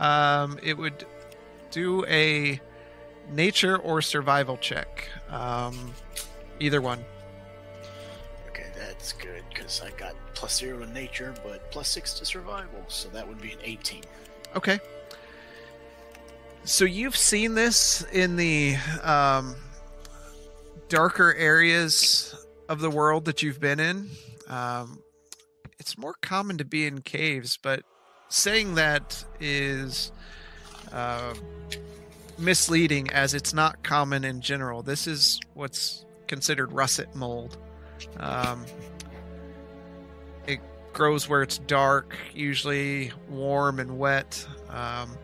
Um, 0.00 0.58
it 0.62 0.76
would 0.76 1.04
do 1.70 2.04
a 2.06 2.60
nature 3.30 3.76
or 3.76 4.02
survival 4.02 4.56
check. 4.56 5.08
Um, 5.28 5.94
either 6.58 6.80
one. 6.80 7.04
That's 9.02 9.14
good 9.14 9.42
because 9.52 9.82
I 9.82 9.90
got 9.98 10.14
plus 10.34 10.58
zero 10.58 10.80
in 10.84 10.92
nature, 10.92 11.34
but 11.42 11.72
plus 11.72 11.88
six 11.88 12.14
to 12.20 12.24
survival, 12.24 12.84
so 12.86 13.08
that 13.08 13.26
would 13.26 13.42
be 13.42 13.50
an 13.50 13.58
18. 13.64 14.00
Okay. 14.54 14.78
So 16.62 16.84
you've 16.84 17.16
seen 17.16 17.56
this 17.56 18.06
in 18.12 18.36
the 18.36 18.76
um, 19.02 19.56
darker 20.88 21.34
areas 21.34 22.32
of 22.68 22.78
the 22.78 22.90
world 22.90 23.24
that 23.24 23.42
you've 23.42 23.58
been 23.58 23.80
in. 23.80 24.08
Um, 24.46 25.00
it's 25.80 25.98
more 25.98 26.14
common 26.22 26.58
to 26.58 26.64
be 26.64 26.86
in 26.86 27.00
caves, 27.00 27.58
but 27.60 27.82
saying 28.28 28.76
that 28.76 29.24
is 29.40 30.12
uh, 30.92 31.34
misleading 32.38 33.10
as 33.10 33.34
it's 33.34 33.52
not 33.52 33.82
common 33.82 34.22
in 34.22 34.42
general. 34.42 34.84
This 34.84 35.08
is 35.08 35.40
what's 35.54 36.04
considered 36.28 36.70
russet 36.72 37.16
mold. 37.16 37.58
Um, 38.18 38.64
grows 40.92 41.28
where 41.28 41.42
it's 41.42 41.58
dark, 41.58 42.16
usually 42.34 43.12
warm 43.28 43.80
and 43.80 43.98
wet. 43.98 44.46
Um, 44.68 45.16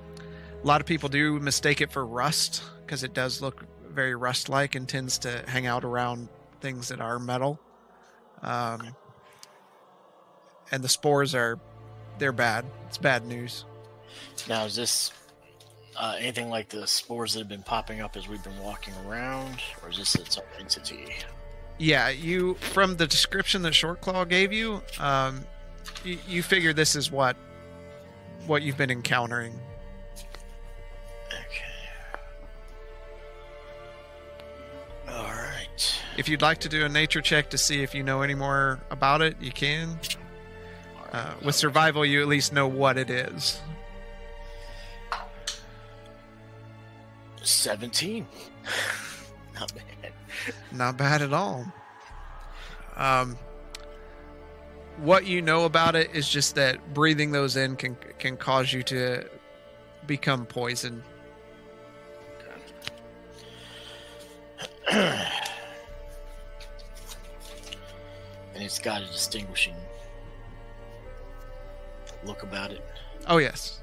a 0.62 0.66
lot 0.66 0.80
of 0.80 0.86
people 0.86 1.08
do 1.08 1.38
mistake 1.38 1.80
it 1.80 1.90
for 1.90 2.04
rust 2.04 2.62
because 2.84 3.04
it 3.04 3.14
does 3.14 3.40
look 3.40 3.64
very 3.90 4.14
rust 4.14 4.48
like 4.48 4.74
and 4.74 4.88
tends 4.88 5.18
to 5.18 5.44
hang 5.46 5.66
out 5.66 5.84
around 5.84 6.28
things 6.60 6.88
that 6.88 7.00
are 7.00 7.18
metal. 7.18 7.60
Um, 8.42 8.94
and 10.70 10.82
the 10.82 10.88
spores 10.88 11.34
are, 11.34 11.58
they're 12.18 12.32
bad. 12.32 12.64
It's 12.86 12.98
bad 12.98 13.26
news. 13.26 13.64
Now, 14.48 14.64
is 14.64 14.74
this 14.74 15.12
uh, 15.96 16.14
anything 16.18 16.48
like 16.48 16.68
the 16.68 16.86
spores 16.86 17.34
that 17.34 17.40
have 17.40 17.48
been 17.48 17.62
popping 17.62 18.00
up 18.00 18.16
as 18.16 18.28
we've 18.28 18.42
been 18.42 18.58
walking 18.60 18.94
around, 19.06 19.60
or 19.82 19.90
is 19.90 19.98
this 19.98 20.14
its 20.14 20.38
own 20.38 20.44
entity? 20.58 21.06
Yeah, 21.78 22.08
you 22.08 22.54
from 22.54 22.96
the 22.96 23.06
description 23.06 23.62
that 23.62 23.72
Shortclaw 23.72 24.28
gave 24.28 24.52
you, 24.52 24.82
um, 24.98 25.44
you, 26.04 26.18
you 26.26 26.42
figure 26.42 26.72
this 26.72 26.96
is 26.96 27.10
what 27.10 27.36
what 28.46 28.62
you've 28.62 28.76
been 28.76 28.90
encountering. 28.90 29.58
Okay. 31.28 31.64
All 35.08 35.24
right. 35.24 36.02
If 36.16 36.28
you'd 36.28 36.42
like 36.42 36.58
to 36.60 36.68
do 36.68 36.84
a 36.84 36.88
nature 36.88 37.20
check 37.20 37.50
to 37.50 37.58
see 37.58 37.82
if 37.82 37.94
you 37.94 38.02
know 38.02 38.22
any 38.22 38.34
more 38.34 38.80
about 38.90 39.22
it, 39.22 39.36
you 39.40 39.52
can. 39.52 39.98
Uh, 41.12 41.34
with 41.42 41.54
survival, 41.54 42.04
you 42.04 42.20
at 42.20 42.28
least 42.28 42.52
know 42.52 42.68
what 42.68 42.96
it 42.98 43.10
is. 43.10 43.60
17. 47.42 48.26
Not 49.54 49.72
bad. 49.74 50.12
Not 50.72 50.96
bad 50.96 51.22
at 51.22 51.32
all. 51.32 51.66
Um, 52.96 53.38
what 55.00 55.26
you 55.26 55.42
know 55.42 55.64
about 55.64 55.94
it 55.94 56.10
is 56.14 56.28
just 56.28 56.54
that 56.56 56.94
breathing 56.94 57.32
those 57.32 57.56
in 57.56 57.76
can 57.76 57.96
can 58.18 58.36
cause 58.36 58.72
you 58.72 58.82
to 58.84 59.28
become 60.06 60.46
poisoned. 60.46 61.02
and 64.90 65.28
it's 68.54 68.78
got 68.78 69.02
a 69.02 69.06
distinguishing 69.06 69.76
look 72.24 72.42
about 72.42 72.70
it. 72.72 72.84
Oh 73.26 73.38
yes. 73.38 73.80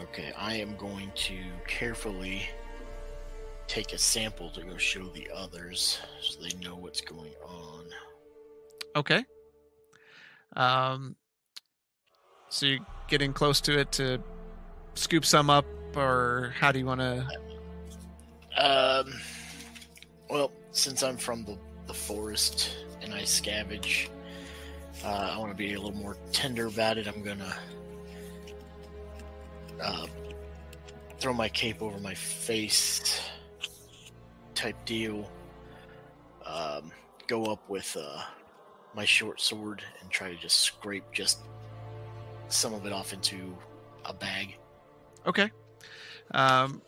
Okay, 0.00 0.32
I 0.36 0.54
am 0.54 0.76
going 0.76 1.10
to 1.14 1.36
carefully 1.66 2.42
take 3.66 3.92
a 3.92 3.98
sample 3.98 4.50
to 4.50 4.62
go 4.62 4.76
show 4.76 5.04
the 5.08 5.28
others 5.34 5.98
so 6.20 6.40
they 6.40 6.56
know 6.64 6.76
what's 6.76 7.00
going 7.00 7.32
on. 7.44 7.73
Okay. 8.96 9.24
Um. 10.56 11.16
So 12.48 12.66
you're 12.66 12.86
getting 13.08 13.32
close 13.32 13.60
to 13.62 13.78
it 13.78 13.90
to 13.92 14.20
scoop 14.94 15.24
some 15.24 15.50
up, 15.50 15.66
or 15.96 16.54
how 16.58 16.70
do 16.70 16.78
you 16.78 16.86
want 16.86 17.00
to? 17.00 17.26
Um, 18.56 19.12
well, 20.30 20.52
since 20.70 21.02
I'm 21.02 21.16
from 21.16 21.44
the, 21.44 21.58
the 21.86 21.94
forest 21.94 22.76
and 23.02 23.12
I 23.12 23.22
scavenge, 23.22 24.08
uh, 25.04 25.32
I 25.34 25.38
want 25.38 25.50
to 25.50 25.56
be 25.56 25.74
a 25.74 25.80
little 25.80 25.98
more 25.98 26.16
tender 26.30 26.66
about 26.66 26.96
it. 26.98 27.08
I'm 27.08 27.22
gonna 27.22 27.56
uh, 29.82 30.06
throw 31.18 31.32
my 31.32 31.48
cape 31.48 31.82
over 31.82 31.98
my 31.98 32.14
face, 32.14 33.20
type 34.54 34.76
deal. 34.84 35.28
Um, 36.46 36.92
go 37.26 37.46
up 37.46 37.68
with 37.68 37.96
uh, 38.00 38.22
my 38.94 39.04
short 39.04 39.40
sword 39.40 39.82
and 40.00 40.10
try 40.10 40.28
to 40.30 40.36
just 40.36 40.60
scrape 40.60 41.04
just 41.12 41.40
some 42.48 42.74
of 42.74 42.86
it 42.86 42.92
off 42.92 43.12
into 43.12 43.56
a 44.04 44.12
bag. 44.12 44.56
Okay. 45.26 45.50
Um. 46.32 46.82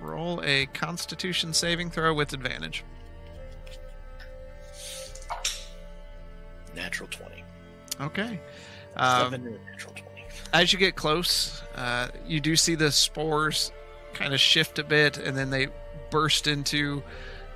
Roll 0.00 0.42
a 0.42 0.66
Constitution 0.66 1.52
saving 1.52 1.90
throw 1.90 2.12
with 2.12 2.32
advantage. 2.32 2.84
Natural 6.74 7.08
twenty. 7.08 7.44
Okay. 8.00 8.40
Um, 8.96 9.32
Seven 9.32 9.46
and 9.46 9.56
a 9.56 9.70
natural 9.70 9.94
twenty. 9.94 10.24
as 10.52 10.72
you 10.72 10.78
get 10.78 10.96
close, 10.96 11.62
uh, 11.76 12.08
you 12.26 12.40
do 12.40 12.56
see 12.56 12.74
the 12.74 12.90
spores 12.90 13.70
kind 14.12 14.34
of 14.34 14.40
shift 14.40 14.78
a 14.78 14.84
bit 14.84 15.18
and 15.18 15.36
then 15.36 15.50
they 15.50 15.68
burst 16.10 16.46
into 16.46 17.02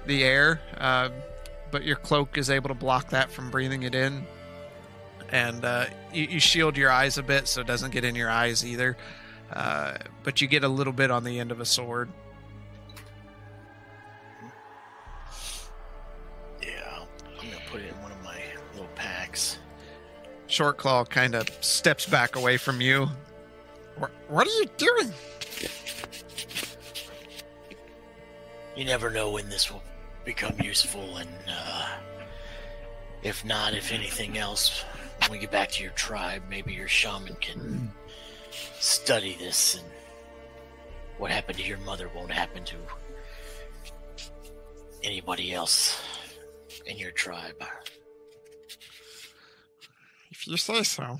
the 0.06 0.22
air. 0.22 0.60
Um, 0.78 1.12
but 1.70 1.84
your 1.84 1.96
cloak 1.96 2.38
is 2.38 2.50
able 2.50 2.68
to 2.68 2.74
block 2.74 3.10
that 3.10 3.30
from 3.30 3.50
breathing 3.50 3.82
it 3.82 3.94
in. 3.94 4.26
And 5.30 5.64
uh, 5.64 5.86
you, 6.12 6.24
you 6.24 6.40
shield 6.40 6.76
your 6.76 6.90
eyes 6.90 7.18
a 7.18 7.22
bit 7.22 7.48
so 7.48 7.60
it 7.60 7.66
doesn't 7.66 7.90
get 7.90 8.04
in 8.04 8.14
your 8.14 8.30
eyes 8.30 8.64
either. 8.64 8.96
Uh, 9.52 9.94
but 10.22 10.40
you 10.40 10.48
get 10.48 10.64
a 10.64 10.68
little 10.68 10.92
bit 10.92 11.10
on 11.10 11.24
the 11.24 11.38
end 11.38 11.50
of 11.52 11.60
a 11.60 11.64
sword. 11.64 12.08
Yeah, 16.62 17.00
I'm 17.00 17.36
gonna 17.36 17.62
put 17.70 17.80
it 17.80 17.88
in 17.88 18.02
one 18.02 18.12
of 18.12 18.22
my 18.24 18.38
little 18.72 18.90
packs. 18.94 19.58
Short 20.48 20.78
Claw 20.78 21.04
kind 21.04 21.34
of 21.34 21.48
steps 21.60 22.06
back 22.06 22.36
away 22.36 22.56
from 22.56 22.80
you. 22.80 23.08
What, 23.98 24.10
what 24.28 24.46
are 24.46 24.50
you 24.50 24.66
doing? 24.76 25.12
You 28.76 28.84
never 28.84 29.10
know 29.10 29.30
when 29.30 29.48
this 29.48 29.72
will 29.72 29.82
become 30.26 30.54
useful, 30.60 31.16
and 31.16 31.30
uh, 31.48 31.88
if 33.22 33.44
not, 33.44 33.72
if 33.72 33.92
anything 33.92 34.36
else, 34.36 34.84
when 35.20 35.30
we 35.30 35.38
get 35.38 35.50
back 35.50 35.70
to 35.70 35.82
your 35.82 35.92
tribe, 35.92 36.42
maybe 36.50 36.74
your 36.74 36.88
shaman 36.88 37.36
can 37.36 37.90
study 38.78 39.36
this, 39.38 39.76
and 39.76 39.84
what 41.16 41.30
happened 41.30 41.56
to 41.56 41.64
your 41.64 41.78
mother 41.78 42.10
won't 42.14 42.30
happen 42.30 42.64
to 42.64 42.76
anybody 45.02 45.54
else 45.54 46.02
in 46.84 46.98
your 46.98 47.12
tribe. 47.12 47.62
If 50.30 50.46
you 50.46 50.56
say 50.56 50.82
so. 50.82 51.18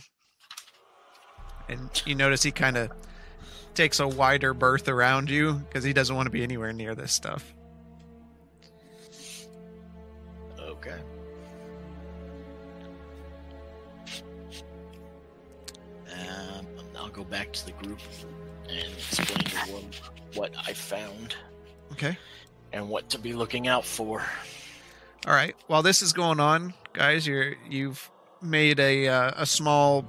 And 1.69 2.03
you 2.05 2.15
notice 2.15 2.43
he 2.43 2.53
kind 2.53 2.77
of 2.77 2.91
takes 3.75 3.99
a 3.99 4.07
wider 4.07 4.55
berth 4.55 4.89
around 4.89 5.31
you 5.31 5.55
because 5.55 5.83
he 5.85 5.93
doesn't 5.93 6.15
want 6.15 6.27
to 6.27 6.31
be 6.31 6.43
anywhere 6.43 6.73
near 6.73 6.95
this 6.95 7.13
stuff. 7.13 7.56
I'll 17.07 17.13
go 17.13 17.23
back 17.23 17.53
to 17.53 17.65
the 17.65 17.71
group 17.73 18.01
and 18.69 18.89
explain 18.99 19.39
to 19.39 19.57
him 19.59 19.85
what 20.35 20.53
I 20.67 20.73
found 20.73 21.37
Okay. 21.93 22.19
and 22.73 22.89
what 22.89 23.09
to 23.11 23.19
be 23.19 23.33
looking 23.33 23.69
out 23.69 23.85
for. 23.85 24.25
All 25.25 25.33
right. 25.33 25.55
While 25.69 25.85
this 25.85 26.03
is 26.03 26.13
going 26.13 26.41
on, 26.41 26.75
guys, 26.93 27.25
you're 27.25 27.55
you've 27.71 28.11
made 28.43 28.81
a 28.81 29.07
uh, 29.07 29.31
a 29.37 29.47
small 29.47 30.05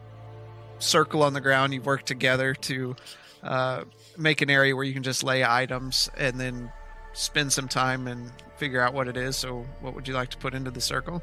circle 0.80 1.22
on 1.22 1.34
the 1.34 1.42
ground. 1.42 1.76
You've 1.76 1.86
worked 1.86 2.08
together 2.08 2.56
to 2.56 2.96
uh, 3.44 3.84
make 4.18 4.42
an 4.42 4.50
area 4.50 4.76
where 4.76 4.84
you 4.84 4.94
can 4.96 5.04
just 5.04 5.24
lay 5.24 5.46
items 5.46 6.10
and 6.18 6.40
then 6.40 6.72
spend 7.14 7.54
some 7.54 7.68
time 7.68 8.08
and 8.08 8.32
figure 8.58 8.82
out 8.82 8.96
what 8.96 9.08
it 9.08 9.18
is. 9.18 9.36
So, 9.36 9.68
what 9.82 9.94
would 9.94 10.08
you 10.08 10.16
like 10.16 10.30
to 10.30 10.38
put 10.38 10.56
into 10.56 10.72
the 10.72 10.82
circle? 10.82 11.22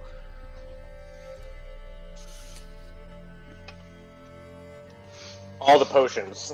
All 5.64 5.79
the 5.79 5.85
potions, 5.87 6.53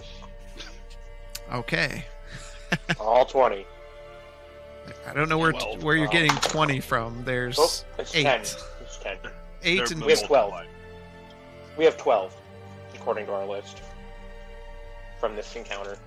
Okay. 1.53 2.05
all 3.01 3.25
twenty. 3.25 3.67
I 5.07 5.13
don't 5.13 5.29
know 5.29 5.39
where 5.39 5.53
Twelve. 5.53 5.83
where 5.83 5.97
you're 5.97 6.07
Wow. 6.07 6.13
getting 6.13 6.31
twenty 6.37 6.81
from. 6.81 7.25
There's 7.25 7.59
Oh, 7.59 7.69
it's 7.99 8.15
eight. 8.15 8.23
ten. 8.23 8.41
It's 8.41 8.99
ten. 9.03 9.19
eight 9.63 9.77
They're 9.79 9.87
and 9.87 10.05
We 10.05 10.13
have 10.13 10.23
12. 10.25 10.51
multiplied. 10.53 10.69
We 11.77 11.85
have 11.85 11.97
twelve, 11.97 12.35
according 12.95 13.27
to 13.27 13.33
our 13.33 13.47
list, 13.47 13.83
from 15.19 15.35
this 15.37 15.55
encounter. 15.57 15.99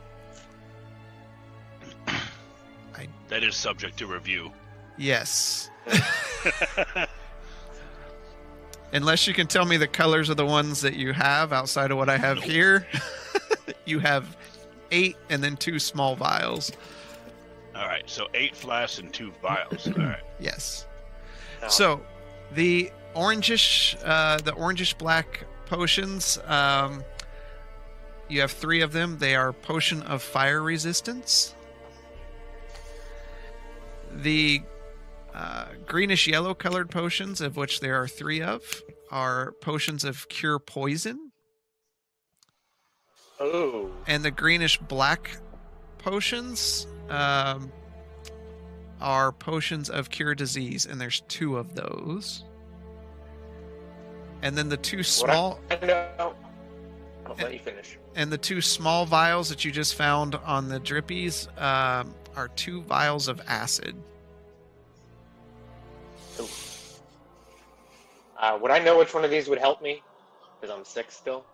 That 3.29 3.43
is 3.43 3.55
subject 3.55 3.97
to 3.97 4.05
review. 4.05 4.51
yes. 4.97 5.69
Unless 8.93 9.27
you 9.27 9.33
can 9.33 9.47
tell 9.47 9.65
me 9.65 9.75
the 9.75 9.87
colors 9.87 10.29
of 10.29 10.37
the 10.37 10.45
ones 10.45 10.81
that 10.81 10.95
you 10.95 11.13
have 11.13 11.51
outside 11.51 11.89
of 11.89 11.97
what 11.97 12.09
I 12.09 12.17
have 12.17 12.37
here, 12.41 12.87
you 13.85 13.97
have 13.99 14.37
eight 14.91 15.17
and 15.31 15.43
then 15.43 15.57
two 15.57 15.79
small 15.79 16.15
vials. 16.15 16.71
All 17.75 17.87
right, 17.87 18.07
so 18.07 18.27
eight 18.35 18.55
flasks 18.55 18.99
and 18.99 19.11
two 19.11 19.31
vials. 19.41 19.87
All 19.87 19.93
right. 19.93 20.19
Yes. 20.39 20.87
So 21.69 22.01
the 22.53 22.91
orangish, 23.15 23.97
uh, 24.03 24.37
the 24.39 24.51
orangish 24.51 24.97
black 24.97 25.45
potions, 25.67 26.37
um, 26.45 27.01
you 28.27 28.41
have 28.41 28.51
three 28.51 28.81
of 28.81 28.91
them. 28.91 29.17
They 29.17 29.35
are 29.35 29.53
potion 29.53 30.03
of 30.03 30.21
fire 30.21 30.61
resistance. 30.61 31.55
The 34.11 34.61
uh, 35.33 35.65
greenish 35.85 36.27
yellow 36.27 36.53
colored 36.53 36.89
potions, 36.89 37.41
of 37.41 37.57
which 37.57 37.79
there 37.79 38.01
are 38.01 38.07
three 38.07 38.41
of, 38.41 38.61
are 39.11 39.53
potions 39.61 40.03
of 40.03 40.29
cure 40.29 40.59
poison. 40.59 41.31
oh, 43.39 43.89
and 44.07 44.23
the 44.23 44.31
greenish 44.31 44.77
black 44.77 45.37
potions 45.97 46.85
um, 47.09 47.71
are 49.01 49.31
potions 49.31 49.89
of 49.89 50.09
cure 50.09 50.35
disease, 50.35 50.85
and 50.85 51.01
there's 51.01 51.21
two 51.27 51.57
of 51.57 51.75
those. 51.75 52.43
And 54.41 54.57
then 54.57 54.69
the 54.69 54.77
two 54.77 55.03
small. 55.03 55.59
I'll 57.25 57.35
let 57.37 57.53
you 57.53 57.59
finish. 57.59 57.97
and 58.15 58.31
the 58.31 58.37
two 58.37 58.61
small 58.61 59.05
vials 59.05 59.47
that 59.49 59.63
you 59.63 59.71
just 59.71 59.95
found 59.95 60.35
on 60.35 60.67
the 60.67 60.79
drippies 60.79 61.47
um, 61.61 62.13
are 62.35 62.49
two 62.49 62.81
vials 62.81 63.29
of 63.29 63.41
acid. 63.47 63.95
Uh, 68.39 68.57
would 68.61 68.71
I 68.71 68.79
know 68.79 68.97
which 68.97 69.13
one 69.13 69.23
of 69.23 69.31
these 69.31 69.47
would 69.47 69.59
help 69.59 69.81
me? 69.81 70.01
Because 70.59 70.75
I'm 70.75 70.83
sick 70.85 71.11
still. 71.11 71.45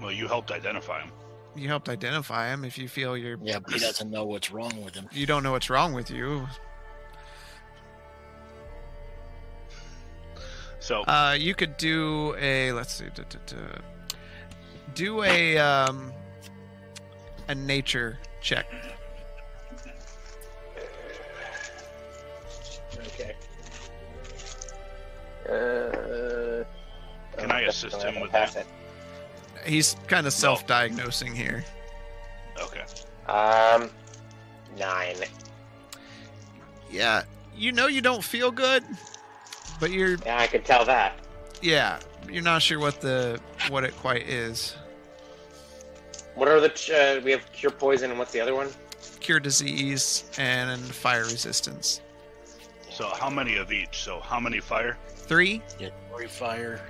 Well, 0.00 0.12
you 0.12 0.26
helped 0.28 0.50
identify 0.50 1.02
him. 1.02 1.10
You 1.56 1.68
helped 1.68 1.88
identify 1.88 2.52
him. 2.52 2.64
if 2.64 2.78
you 2.78 2.88
feel 2.88 3.16
you're 3.16 3.38
Yeah, 3.42 3.58
but 3.58 3.72
he 3.74 3.80
doesn't 3.80 4.10
know 4.10 4.24
what's 4.24 4.50
wrong 4.50 4.84
with 4.84 4.94
him. 4.94 5.08
you 5.12 5.26
don't 5.26 5.42
know 5.42 5.52
what's 5.52 5.70
wrong 5.70 5.92
with 5.92 6.10
you. 6.10 6.46
So 10.80 11.02
Uh, 11.02 11.36
you 11.38 11.54
could 11.54 11.76
do 11.76 12.34
a 12.38 12.72
let's 12.72 12.94
see, 12.94 13.06
duh, 13.14 13.24
duh, 13.28 13.38
duh. 13.46 13.78
do 14.94 15.22
a 15.22 15.58
um, 15.58 16.12
a 17.48 17.54
nature 17.54 18.18
check. 18.40 18.66
Uh, 25.48 26.64
Can 27.38 27.50
I 27.50 27.62
assist 27.62 28.02
him 28.02 28.20
with 28.20 28.30
pass 28.30 28.54
that? 28.54 28.66
He's 29.64 29.96
kind 30.06 30.26
of 30.26 30.32
self-diagnosing 30.32 31.34
here. 31.34 31.64
okay. 32.60 32.84
Um, 33.26 33.90
nine. 34.78 35.16
Yeah, 36.90 37.22
you 37.56 37.72
know 37.72 37.86
you 37.86 38.00
don't 38.00 38.22
feel 38.24 38.50
good, 38.50 38.82
but 39.80 39.90
you're 39.90 40.16
Yeah, 40.24 40.38
I 40.38 40.46
could 40.46 40.64
tell 40.64 40.84
that. 40.86 41.18
yeah 41.60 41.98
you're 42.30 42.42
not 42.42 42.62
sure 42.62 42.78
what 42.78 43.00
the 43.00 43.40
what 43.68 43.84
it 43.84 43.94
quite 43.96 44.26
is. 44.28 44.76
What 46.34 46.48
are 46.48 46.60
the? 46.60 46.68
Uh, 46.70 47.24
we 47.24 47.30
have 47.32 47.50
cure 47.52 47.70
poison, 47.72 48.10
and 48.10 48.18
what's 48.18 48.32
the 48.32 48.40
other 48.40 48.54
one? 48.54 48.68
Cure 49.20 49.40
disease 49.40 50.24
and 50.38 50.80
fire 50.80 51.24
resistance. 51.24 52.00
So 52.90 53.08
how 53.08 53.28
many 53.28 53.56
of 53.56 53.72
each? 53.72 54.02
So 54.02 54.20
how 54.20 54.38
many 54.40 54.60
fire? 54.60 54.96
Three, 55.28 55.60
Yeah, 55.78 55.90
three 56.14 56.26
fire, 56.26 56.80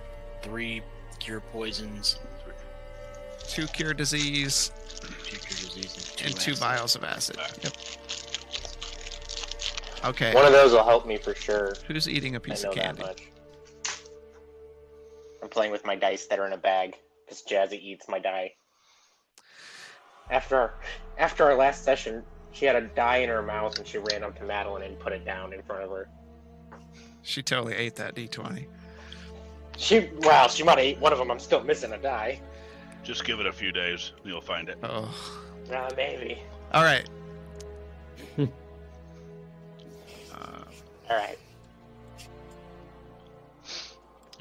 three 0.42 0.80
cure 1.18 1.40
poisons, 1.40 2.20
two 3.48 3.66
cure 3.66 3.92
disease, 3.92 4.70
two 5.24 5.36
cure 5.36 5.58
disease, 5.58 5.96
and 5.96 6.16
two, 6.16 6.26
and 6.26 6.36
two 6.36 6.54
vials 6.54 6.94
of 6.94 7.02
acid. 7.02 7.36
Yep. 7.62 7.72
Okay. 10.04 10.32
One 10.32 10.46
of 10.46 10.52
those 10.52 10.70
will 10.70 10.84
help 10.84 11.04
me 11.04 11.16
for 11.16 11.34
sure. 11.34 11.74
Who's 11.88 12.08
eating 12.08 12.36
a 12.36 12.40
piece 12.40 12.62
know 12.62 12.70
of 12.70 12.76
candy? 12.76 13.02
that 13.02 13.08
much. 13.08 13.22
I'm 15.42 15.48
playing 15.48 15.72
with 15.72 15.84
my 15.84 15.96
dice 15.96 16.26
that 16.26 16.38
are 16.38 16.46
in 16.46 16.52
a 16.52 16.58
bag 16.58 16.96
because 17.24 17.42
Jazzy 17.42 17.82
eats 17.82 18.08
my 18.08 18.20
die. 18.20 18.52
After 20.30 20.56
our, 20.56 20.74
after 21.18 21.44
our 21.44 21.56
last 21.56 21.82
session, 21.82 22.22
she 22.52 22.66
had 22.66 22.76
a 22.76 22.82
die 22.82 23.16
in 23.18 23.28
her 23.30 23.42
mouth 23.42 23.78
and 23.78 23.86
she 23.86 23.98
ran 23.98 24.22
up 24.22 24.38
to 24.38 24.44
Madeline 24.44 24.82
and 24.82 24.96
put 25.00 25.12
it 25.12 25.24
down 25.24 25.52
in 25.52 25.62
front 25.62 25.82
of 25.82 25.90
her. 25.90 26.08
She 27.28 27.42
totally 27.42 27.74
ate 27.74 27.94
that 27.96 28.14
d20. 28.14 28.64
She 29.76 30.08
wow, 30.20 30.48
she 30.48 30.62
might 30.62 30.78
have 30.78 30.86
ate 30.86 30.98
one 30.98 31.12
of 31.12 31.18
them. 31.18 31.30
I'm 31.30 31.38
still 31.38 31.62
missing 31.62 31.92
a 31.92 31.98
die. 31.98 32.40
Just 33.04 33.22
give 33.26 33.38
it 33.38 33.44
a 33.46 33.52
few 33.52 33.70
days. 33.70 34.12
You'll 34.24 34.40
find 34.40 34.70
it. 34.70 34.78
Oh. 34.82 35.14
Uh, 35.70 35.90
maybe. 35.94 36.38
All 36.72 36.82
right. 36.84 37.06
uh, 38.38 38.46
All 41.10 41.16
right. 41.16 41.38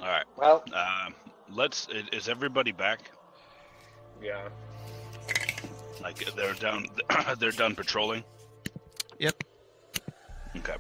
All 0.01 0.07
right. 0.07 0.25
Well, 0.37 0.63
Um, 0.73 1.13
let's. 1.51 1.89
Is 2.13 2.29
everybody 2.29 2.71
back? 2.71 3.11
yeah. 4.23 4.47
Like 6.01 6.23
they're 6.35 6.53
done. 6.53 6.87
they're 7.37 7.51
done 7.51 7.75
patrolling. 7.75 8.23
Yep. 9.19 9.43
Okay. 10.55 10.75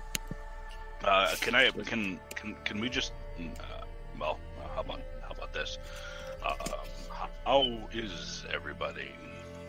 Uh, 1.03 1.33
can 1.41 1.55
I? 1.55 1.69
Can 1.71 2.19
can 2.35 2.55
can 2.63 2.79
we 2.79 2.89
just? 2.89 3.13
Uh, 3.39 3.83
well, 4.19 4.39
uh, 4.59 4.67
how 4.75 4.81
about 4.81 5.01
how 5.21 5.31
about 5.31 5.53
this? 5.53 5.77
Uh, 6.43 6.53
um, 6.73 7.19
how 7.45 7.79
is 7.93 8.45
everybody? 8.53 9.11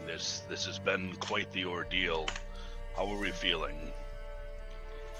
This 0.06 0.42
this 0.48 0.64
has 0.66 0.78
been 0.78 1.14
quite 1.16 1.50
the 1.52 1.64
ordeal. 1.64 2.26
How 2.96 3.06
are 3.06 3.18
we 3.18 3.30
feeling? 3.30 3.92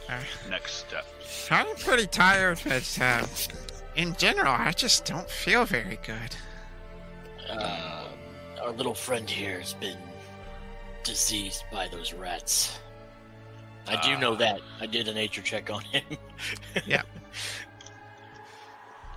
Uh, 0.08 0.18
Next 0.48 0.86
step. 0.86 1.06
I'm 1.50 1.76
pretty 1.76 2.06
tired, 2.06 2.60
but 2.64 2.98
uh, 3.00 3.26
in 3.94 4.16
general, 4.16 4.52
I 4.52 4.72
just 4.72 5.04
don't 5.04 5.28
feel 5.28 5.64
very 5.66 5.98
good. 6.04 6.34
Uh, 7.50 8.06
our 8.62 8.72
little 8.72 8.94
friend 8.94 9.28
here 9.28 9.60
has 9.60 9.74
been 9.74 9.98
diseased 11.04 11.64
by 11.70 11.88
those 11.88 12.12
rats. 12.12 12.78
I 13.88 14.00
do 14.02 14.16
know 14.18 14.32
Ah. 14.32 14.36
that. 14.36 14.60
I 14.80 14.86
did 14.86 15.08
a 15.08 15.14
nature 15.14 15.42
check 15.42 15.70
on 15.70 15.82
him. 15.82 16.04
Yeah. 16.86 17.02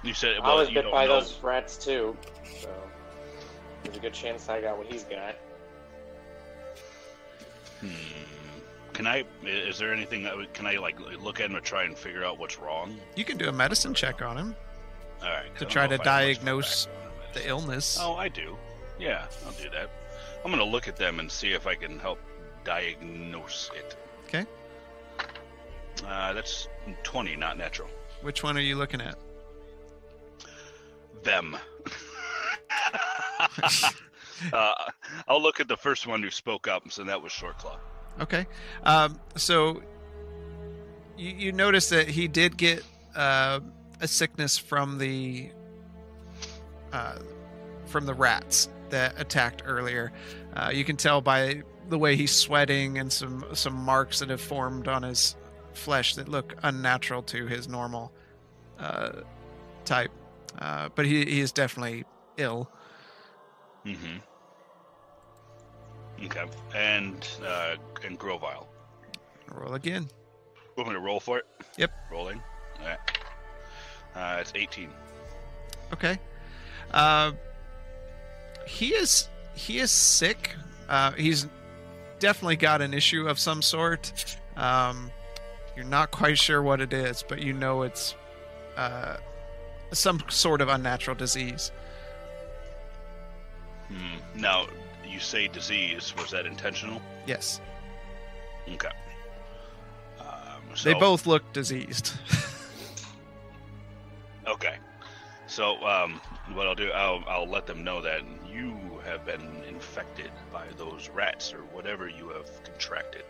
You 0.04 0.14
said 0.16 0.38
I 0.38 0.48
well, 0.48 0.58
was 0.58 0.70
bit 0.70 0.90
by 0.92 1.06
know. 1.06 1.20
those 1.20 1.38
rats 1.44 1.78
too, 1.78 2.18
so 2.60 2.70
there's 3.84 3.98
a 3.98 4.00
good 4.00 4.14
chance 4.14 4.50
I 4.50 4.60
got 4.62 4.78
what 4.78 4.88
he's 4.92 5.04
got. 5.04 5.36
Hmm. 7.82 7.90
Can 8.94 9.08
I? 9.08 9.24
i- 9.44 9.48
Is 9.48 9.78
there 9.78 9.94
anything 9.94 10.24
that 10.24 10.36
would- 10.36 10.54
can 10.54 10.66
I 10.66 10.78
like 10.78 11.00
look 11.00 11.40
at 11.40 11.46
him 11.48 11.54
to 11.56 11.62
try 11.62 11.84
and 11.84 11.98
figure 11.98 12.24
out 12.24 12.38
what's 12.40 12.58
wrong? 12.58 13.00
you 13.16 13.24
can 13.24 13.38
do 13.38 13.48
a 13.48 13.52
medicine 13.52 13.94
check 13.94 14.22
on 14.22 14.38
him, 14.38 14.56
All 15.22 15.30
right. 15.30 15.50
'cause 15.52 15.60
To 15.60 15.66
try 15.66 15.88
to 15.88 15.94
if 15.96 16.02
I 16.02 16.04
have 16.04 16.28
much 16.28 16.36
diagnose 16.38 16.88
the 17.34 17.48
illness. 17.48 17.98
Oh, 18.00 18.16
I 18.16 18.28
do. 18.28 18.58
Yeah, 19.00 19.26
I'll 19.46 19.52
do 19.54 19.70
that. 19.70 19.90
I'm 20.44 20.52
gonna 20.52 20.64
look 20.64 20.88
at 20.88 20.96
them 20.96 21.20
and 21.20 21.32
see 21.32 21.54
if 21.54 21.66
I 21.68 21.76
can 21.76 22.00
help 22.00 22.20
diagnose 22.64 23.70
it. 23.76 23.96
Okay. 24.26 24.46
Uh, 26.06 26.34
that's 26.34 26.68
20, 27.04 27.36
not 27.36 27.58
natural. 27.58 27.90
Which 28.22 28.44
one 28.44 28.58
are 28.58 28.62
you 28.62 28.76
looking 28.76 29.02
at? 29.02 29.18
Them. 31.24 31.58
Uh, 34.52 34.74
I'll 35.28 35.42
look 35.42 35.60
at 35.60 35.68
the 35.68 35.78
first 35.78 36.08
one 36.08 36.24
who 36.24 36.32
spoke 36.32 36.68
up, 36.68 36.84
and 36.84 36.92
so 36.92 37.04
that 37.04 37.22
was 37.22 37.32
Shortclaw. 37.32 37.78
Okay. 38.20 38.48
Um, 38.84 39.20
so 39.36 39.82
you, 41.18 41.32
you 41.32 41.52
notice 41.52 41.90
that 41.90 42.08
he 42.08 42.28
did 42.28 42.58
get 42.58 42.84
uh, 43.16 43.60
a 44.00 44.08
sickness 44.08 44.58
from 44.58 44.98
the 44.98 45.52
uh, 46.92 47.20
from 47.86 48.06
the 48.06 48.14
rats 48.14 48.70
that 48.90 49.20
attacked 49.20 49.64
earlier. 49.66 50.12
Uh, 50.56 50.72
you 50.74 50.84
can 50.84 50.98
tell 50.98 51.22
by 51.22 51.64
the 51.90 51.98
way 51.98 52.16
he's 52.16 52.32
sweating 52.32 52.98
and 52.98 53.12
some 53.12 53.46
some 53.54 53.74
marks 53.74 54.20
that 54.20 54.30
have 54.30 54.42
formed 54.42 54.88
on 54.88 55.04
his 55.04 55.36
flesh 55.74 56.16
that 56.16 56.30
look 56.30 56.56
unnatural 56.64 57.22
to 57.24 57.48
his 57.48 57.68
normal 57.68 58.12
uh, 58.80 59.22
type. 59.86 60.12
Uh, 60.60 60.90
but 60.96 61.06
he, 61.06 61.26
he 61.26 61.40
is 61.40 61.52
definitely 61.52 62.04
ill. 62.38 62.70
Mm-hmm. 63.86 64.18
Okay. 66.26 66.46
And 66.76 67.28
uh, 67.46 67.76
and 68.06 68.18
Grovile. 68.18 68.68
Roll 69.54 69.74
again. 69.74 70.08
Want 70.78 70.90
me 70.90 70.96
to 70.96 71.02
roll 71.02 71.20
for 71.20 71.40
it? 71.40 71.46
Yep. 71.78 71.92
Rolling. 72.12 72.42
All 72.80 72.88
right. 72.88 73.00
Uh, 74.16 74.38
it's 74.42 74.52
18. 74.56 74.90
Okay. 75.94 76.20
Uh, 76.92 77.32
he 78.68 78.90
is 78.90 79.30
he 79.56 79.80
is 79.80 79.92
sick. 79.92 80.52
Uh, 80.88 81.12
he's 81.14 81.48
definitely 82.20 82.56
got 82.56 82.82
an 82.82 82.94
issue 82.94 83.28
of 83.28 83.40
some 83.40 83.62
sort. 83.62 84.38
Um, 84.56 85.12
you're 85.76 85.86
not 85.86 86.12
quite 86.12 86.38
sure 86.38 86.62
what 86.62 86.82
it 86.82 86.94
is, 86.94 87.24
but 87.28 87.42
you 87.42 87.54
know 87.54 87.84
it's 87.84 88.16
uh, 88.78 89.18
some 89.92 90.24
sort 90.30 90.62
of 90.62 90.70
unnatural 90.70 91.16
disease. 91.16 91.72
Hmm. 93.88 94.40
Now, 94.40 94.68
you 95.08 95.20
say 95.20 95.48
disease. 95.48 96.14
Was 96.18 96.32
that 96.32 96.46
intentional? 96.46 97.02
Yes, 97.28 97.60
Okay. 98.72 98.90
Um, 100.20 100.62
they 100.84 100.94
both 100.94 101.26
look 101.26 101.52
diseased. 101.54 102.14
Okay. 104.48 104.78
So, 105.48 105.76
um, 105.86 106.20
what 106.54 106.68
I'll 106.68 106.76
do, 106.76 106.92
I'll, 106.92 107.24
I'll 107.28 107.48
let 107.48 107.68
them 107.68 107.84
know 107.84 108.02
that 108.02 108.22
you 108.52 108.76
have 109.06 109.26
been 109.26 109.64
infected 109.68 110.32
by 110.52 110.66
those 110.78 111.10
rats 111.10 111.54
or 111.54 111.60
whatever 111.66 112.08
you 112.08 112.30
have 112.30 112.50
contracted. 112.64 113.24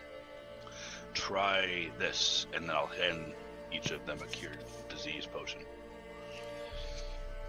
Try 1.13 1.89
this, 1.99 2.47
and 2.53 2.67
then 2.67 2.75
I'll 2.75 2.87
hand 2.87 3.33
each 3.71 3.91
of 3.91 4.05
them 4.05 4.19
a 4.21 4.27
cured 4.27 4.63
disease 4.89 5.27
potion. 5.31 5.61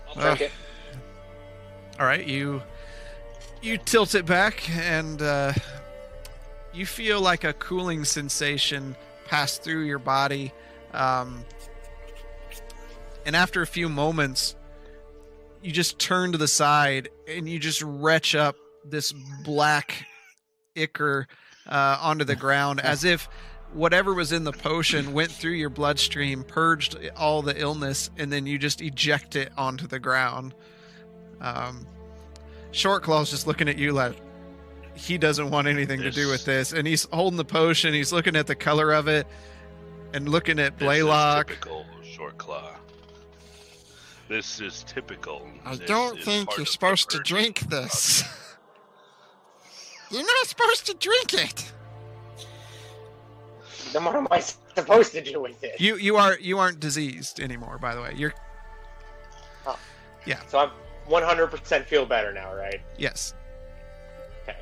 I'll 0.08 0.14
take 0.14 0.24
Ugh. 0.24 0.40
it. 0.42 0.52
All 1.98 2.06
right, 2.06 2.26
you 2.26 2.62
you 3.60 3.78
tilt 3.78 4.14
it 4.14 4.26
back 4.26 4.68
and 4.76 5.22
uh, 5.22 5.52
you 6.72 6.86
feel 6.86 7.20
like 7.20 7.44
a 7.44 7.52
cooling 7.52 8.04
sensation 8.04 8.96
pass 9.26 9.58
through 9.58 9.82
your 9.84 9.98
body. 9.98 10.52
Um, 10.92 11.44
and 13.24 13.36
after 13.36 13.62
a 13.62 13.66
few 13.66 13.88
moments, 13.88 14.56
you 15.62 15.70
just 15.70 15.98
turn 15.98 16.32
to 16.32 16.38
the 16.38 16.48
side 16.48 17.08
and 17.28 17.48
you 17.48 17.58
just 17.58 17.82
retch 17.82 18.34
up 18.34 18.56
this 18.84 19.12
black 19.44 20.06
ichor 20.74 21.28
uh, 21.68 21.98
onto 22.00 22.24
the 22.24 22.34
ground 22.34 22.80
as 22.80 23.04
if 23.04 23.28
whatever 23.74 24.14
was 24.14 24.32
in 24.32 24.44
the 24.44 24.52
potion 24.52 25.12
went 25.12 25.30
through 25.30 25.52
your 25.52 25.70
bloodstream, 25.70 26.44
purged 26.44 26.96
all 27.16 27.42
the 27.42 27.58
illness, 27.60 28.10
and 28.16 28.32
then 28.32 28.46
you 28.46 28.58
just 28.58 28.80
eject 28.80 29.36
it 29.36 29.52
onto 29.56 29.86
the 29.86 29.98
ground. 29.98 30.54
Um, 31.40 31.86
Short 32.70 33.02
Claw's 33.02 33.30
just 33.30 33.46
looking 33.46 33.68
at 33.68 33.78
you 33.78 33.92
like 33.92 34.16
he 34.94 35.18
doesn't 35.18 35.50
want 35.50 35.68
anything 35.68 36.00
to 36.02 36.10
do 36.10 36.28
with 36.28 36.44
this, 36.44 36.72
and 36.72 36.86
he's 36.86 37.04
holding 37.12 37.36
the 37.36 37.44
potion. 37.44 37.94
He's 37.94 38.12
looking 38.12 38.36
at 38.36 38.46
the 38.46 38.54
color 38.54 38.92
of 38.92 39.08
it, 39.08 39.26
and 40.12 40.28
looking 40.28 40.58
at 40.58 40.78
This 40.78 40.82
is 40.82 40.86
Blaylock. 40.86 41.48
typical 41.48 41.86
short 42.02 42.38
claw. 42.38 42.70
This 44.28 44.60
is 44.60 44.84
typical. 44.84 45.46
I 45.64 45.76
This 45.76 45.88
don't 45.88 46.22
think 46.22 46.56
you're 46.56 46.66
supposed 46.66 47.10
to 47.10 47.18
drink 47.20 47.60
this. 47.60 48.22
You're 50.10 50.22
not 50.22 50.46
supposed 50.46 50.84
to 50.86 50.94
drink 50.94 51.32
it. 51.32 51.72
Then 53.92 54.04
what 54.04 54.16
am 54.16 54.28
I 54.30 54.40
supposed 54.40 55.12
to 55.12 55.22
do 55.22 55.40
with 55.40 55.62
it? 55.62 55.80
You 55.80 55.96
you 55.96 56.16
are 56.16 56.38
you 56.38 56.58
aren't 56.58 56.80
diseased 56.80 57.40
anymore. 57.40 57.78
By 57.78 57.94
the 57.94 58.02
way, 58.02 58.14
you're 58.16 58.34
oh. 59.66 59.78
yeah. 60.26 60.40
So 60.48 60.58
I'm 60.58 60.70
100% 61.08 61.84
feel 61.86 62.06
better 62.06 62.32
now, 62.32 62.54
right? 62.54 62.80
yes. 62.96 63.34
Okay. 64.42 64.56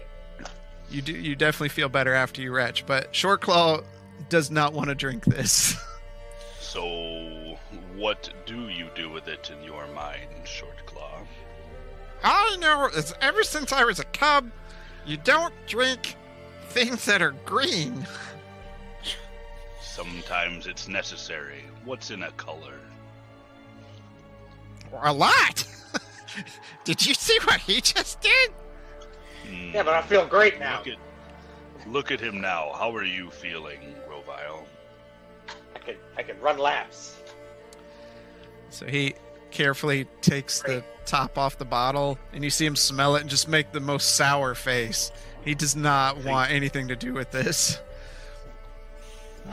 You 0.90 1.02
do 1.02 1.12
you 1.12 1.36
definitely 1.36 1.68
feel 1.68 1.88
better 1.88 2.14
after 2.14 2.42
you 2.42 2.52
retch, 2.52 2.86
but 2.86 3.14
Short 3.14 3.40
Claw 3.40 3.80
does 4.28 4.50
not 4.50 4.72
want 4.72 4.88
to 4.88 4.94
drink 4.94 5.24
this. 5.24 5.76
So, 6.70 7.56
what 7.96 8.32
do 8.46 8.68
you 8.68 8.90
do 8.94 9.10
with 9.10 9.26
it 9.26 9.50
in 9.50 9.60
your 9.64 9.88
mind, 9.88 10.28
Short 10.44 10.86
Claw? 10.86 11.18
All 12.22 12.52
I 12.52 12.56
know 12.60 12.86
is 12.94 13.12
ever 13.20 13.42
since 13.42 13.72
I 13.72 13.82
was 13.82 13.98
a 13.98 14.04
cub, 14.04 14.48
you 15.04 15.16
don't 15.16 15.52
drink 15.66 16.14
things 16.68 17.06
that 17.06 17.22
are 17.22 17.32
green. 17.44 18.06
Sometimes 20.00 20.66
it's 20.66 20.88
necessary. 20.88 21.62
What's 21.84 22.10
in 22.10 22.22
a 22.22 22.30
color? 22.32 22.80
A 25.02 25.12
lot. 25.12 25.66
Did 26.84 27.04
you 27.06 27.12
see 27.12 27.38
what 27.44 27.60
he 27.60 27.82
just 27.82 28.18
did? 28.22 28.50
Hmm, 29.46 29.72
Yeah, 29.74 29.82
but 29.82 29.92
I 29.92 30.00
feel 30.00 30.26
great 30.26 30.58
now. 30.58 30.78
Look 30.78 30.88
at, 30.88 30.96
look 31.86 32.10
at 32.12 32.18
him 32.20 32.40
now. 32.40 32.72
How 32.74 32.94
are 32.96 33.04
you 33.04 33.28
feeling, 33.30 33.94
Grovile? 34.08 34.64
I 35.76 35.78
could 35.80 35.98
I 36.16 36.22
could 36.22 36.40
run 36.40 36.56
laps. 36.58 37.16
So 38.70 38.86
he 38.86 39.14
carefully 39.50 40.06
takes 40.22 40.62
the 40.62 40.82
top 41.04 41.36
off 41.36 41.58
the 41.58 41.64
bottle, 41.66 42.18
and 42.32 42.42
you 42.42 42.48
see 42.48 42.64
him 42.64 42.76
smell 42.76 43.16
it 43.16 43.20
and 43.20 43.28
just 43.28 43.48
make 43.48 43.72
the 43.72 43.80
most 43.80 44.16
sour 44.16 44.54
face. 44.54 45.12
He 45.44 45.54
does 45.54 45.76
not 45.76 46.24
want 46.24 46.50
anything 46.52 46.88
to 46.88 46.96
do 46.96 47.12
with 47.12 47.30
this. 47.32 47.80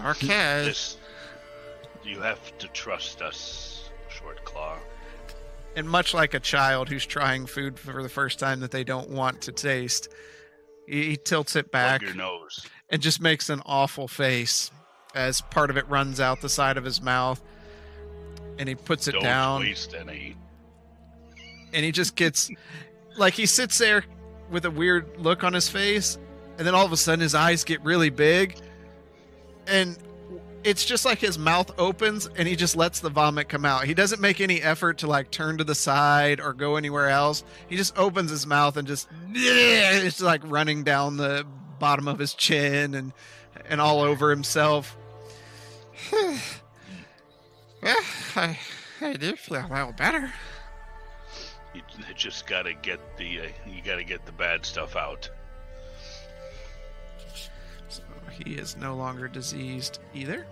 Okay. 0.06 0.64
This, 0.66 0.98
you 2.04 2.20
have 2.22 2.58
to 2.60 2.68
trust 2.70 3.22
us, 3.22 3.90
Short 4.10 4.44
Claw. 4.46 4.78
And 5.76 5.88
much 5.90 6.14
like 6.14 6.34
a 6.34 6.40
child 6.40 6.90
who's 6.90 7.06
trying 7.06 7.46
food 7.46 7.78
for 7.78 8.02
the 8.02 8.10
first 8.10 8.40
time 8.40 8.60
that 8.62 8.72
they 8.72 8.84
don't 8.84 9.10
want 9.10 9.42
to 9.42 9.52
taste, 9.52 10.10
he, 10.88 11.10
he 11.10 11.18
tilts 11.18 11.56
it 11.56 11.72
back 11.72 12.02
your 12.02 12.16
nose. 12.16 12.66
and 12.90 13.02
just 13.02 13.22
makes 13.22 13.50
an 13.50 13.62
awful 13.66 14.08
face 14.08 14.72
as 15.14 15.42
part 15.42 15.70
of 15.70 15.78
it 15.78 15.88
runs 15.90 16.20
out 16.20 16.42
the 16.42 16.50
side 16.50 16.78
of 16.78 16.84
his 16.84 17.02
mouth. 17.02 17.42
And 18.60 18.68
he 18.68 18.74
puts 18.76 19.08
it 19.08 19.12
Don't 19.12 19.24
down. 19.24 19.62
waste 19.62 19.94
any. 19.94 20.36
and 21.74 21.86
he 21.86 21.92
just 21.92 22.16
gets 22.16 22.50
like 23.18 23.34
he 23.36 23.46
sits 23.46 23.78
there 23.78 24.04
with 24.50 24.66
a 24.66 24.72
weird 24.72 25.06
look 25.20 25.44
on 25.44 25.54
his 25.54 25.70
face 25.70 26.18
and 26.58 26.66
then 26.66 26.74
all 26.74 26.86
of 26.86 26.92
a 26.92 26.98
sudden 26.98 27.20
his 27.20 27.36
eyes 27.36 27.64
get 27.64 27.80
really 27.84 28.10
big 28.10 28.58
and 29.68 29.98
it's 30.64 30.84
just 30.84 31.06
like 31.06 31.20
his 31.20 31.38
mouth 31.38 31.72
opens 31.80 32.28
and 32.36 32.48
he 32.48 32.56
just 32.56 32.76
lets 32.76 33.00
the 33.00 33.10
vomit 33.10 33.48
come 33.48 33.64
out 33.64 33.86
he 33.86 33.94
doesn't 33.94 34.20
make 34.22 34.42
any 34.42 34.62
effort 34.62 34.98
to 34.98 35.08
like 35.08 35.32
turn 35.32 35.58
to 35.58 35.64
the 35.64 35.76
side 35.76 36.40
or 36.40 36.54
go 36.54 36.76
anywhere 36.76 37.10
else 37.10 37.44
he 37.70 37.78
just 37.78 37.98
opens 37.98 38.30
his 38.32 38.46
mouth 38.46 38.76
and 38.78 38.88
just 38.88 39.08
it's 39.34 40.22
like 40.22 40.42
running 40.46 40.84
down 40.84 41.18
the 41.18 41.46
bottom 41.80 42.08
of 42.08 42.18
his 42.20 42.34
chin 42.34 42.96
and 42.96 43.14
and 43.70 43.80
all 43.80 44.02
over 44.02 44.30
himself 44.30 44.98
well, 46.12 47.98
I, 48.36 48.58
I 49.02 49.14
do 49.14 49.36
feel 49.36 49.58
a 49.58 49.68
little 49.68 49.94
better. 49.94 50.32
You 51.74 51.82
you 51.98 52.14
just 52.16 52.48
gotta 52.48 52.74
get 52.74 53.00
the 53.18 53.42
uh, 53.42 53.44
you 53.68 53.82
gotta 53.84 54.04
get 54.04 54.26
the 54.26 54.32
bad 54.32 54.66
stuff 54.66 54.96
out. 54.96 55.30
He 58.44 58.54
is 58.56 58.78
no 58.78 58.96
longer 58.96 59.28
diseased 59.28 60.00
either 60.14 60.46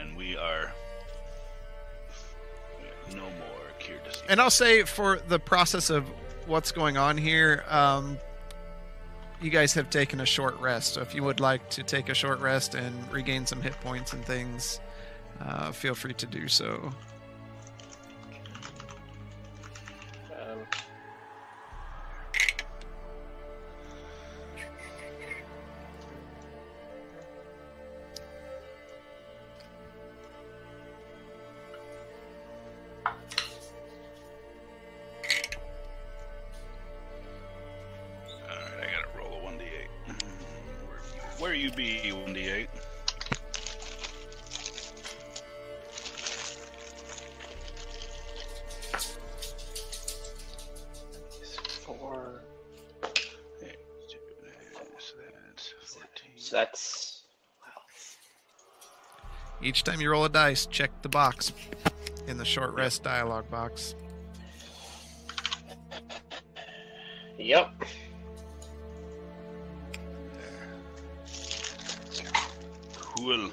And 0.00 0.16
we 0.16 0.36
are 0.36 0.72
we 2.80 3.14
are 3.14 3.16
no 3.16 3.22
more 3.24 3.66
cured 3.78 4.02
disease. 4.04 4.22
and 4.28 4.40
I'll 4.40 4.50
say 4.50 4.82
for 4.84 5.20
the 5.28 5.38
process 5.38 5.90
of 5.90 6.08
what's 6.46 6.72
going 6.72 6.96
on 6.96 7.16
here, 7.16 7.64
um, 7.68 8.18
you 9.40 9.50
guys 9.50 9.74
have 9.74 9.90
taken 9.90 10.20
a 10.20 10.26
short 10.26 10.58
rest. 10.60 10.94
So 10.94 11.00
if 11.02 11.14
you 11.14 11.22
would 11.24 11.40
like 11.40 11.68
to 11.70 11.82
take 11.82 12.08
a 12.08 12.14
short 12.14 12.38
rest 12.40 12.74
and 12.74 12.94
regain 13.12 13.46
some 13.46 13.60
hit 13.60 13.74
points 13.80 14.12
and 14.12 14.24
things, 14.24 14.80
uh, 15.40 15.72
feel 15.72 15.94
free 15.94 16.14
to 16.14 16.26
do 16.26 16.46
so. 16.48 16.92
Each 59.82 59.86
time 59.86 60.00
you 60.00 60.12
roll 60.12 60.24
a 60.24 60.28
dice, 60.28 60.66
check 60.66 60.92
the 61.02 61.08
box 61.08 61.52
in 62.28 62.38
the 62.38 62.44
short 62.44 62.72
rest 62.74 63.02
dialogue 63.02 63.50
box. 63.50 63.96
yep. 67.36 67.72
Cool. 72.94 73.50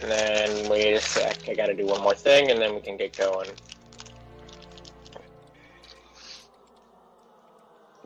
And 0.00 0.08
then 0.08 0.68
wait 0.70 0.94
a 0.94 1.00
sec. 1.00 1.48
I 1.48 1.54
got 1.54 1.66
to 1.66 1.74
do 1.74 1.86
one 1.86 2.02
more 2.02 2.14
thing, 2.14 2.52
and 2.52 2.60
then 2.62 2.72
we 2.72 2.80
can 2.80 2.96
get 2.96 3.16
going. 3.16 3.50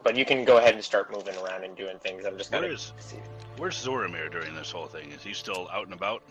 But 0.02 0.16
you 0.16 0.24
can 0.24 0.46
go 0.46 0.56
ahead 0.56 0.72
and 0.74 0.82
start 0.82 1.12
moving 1.12 1.36
around 1.36 1.64
and 1.64 1.76
doing 1.76 1.98
things. 1.98 2.24
I'm 2.24 2.38
just 2.38 2.50
gonna 2.50 2.68
Where 2.68 2.72
is- 2.72 2.94
see. 2.98 3.18
Where's 3.60 3.84
Zoramir 3.84 4.32
during 4.32 4.54
this 4.54 4.70
whole 4.70 4.86
thing? 4.86 5.12
Is 5.12 5.22
he 5.22 5.34
still 5.34 5.68
out 5.70 5.84
and 5.84 5.92
about? 5.92 6.22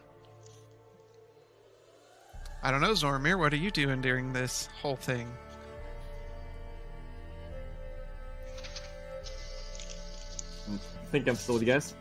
I 2.64 2.72
don't 2.72 2.82
know, 2.82 2.94
Zormir, 2.94 3.38
what 3.38 3.54
are 3.54 3.58
you 3.58 3.70
doing 3.70 4.02
during 4.02 4.34
this 4.34 4.68
whole 4.82 4.96
thing? 4.96 5.32
I 10.68 11.12
think 11.12 11.28
I'm 11.28 11.36
still 11.36 11.54
with 11.54 11.62
you 11.62 11.68
guys. 11.68 11.94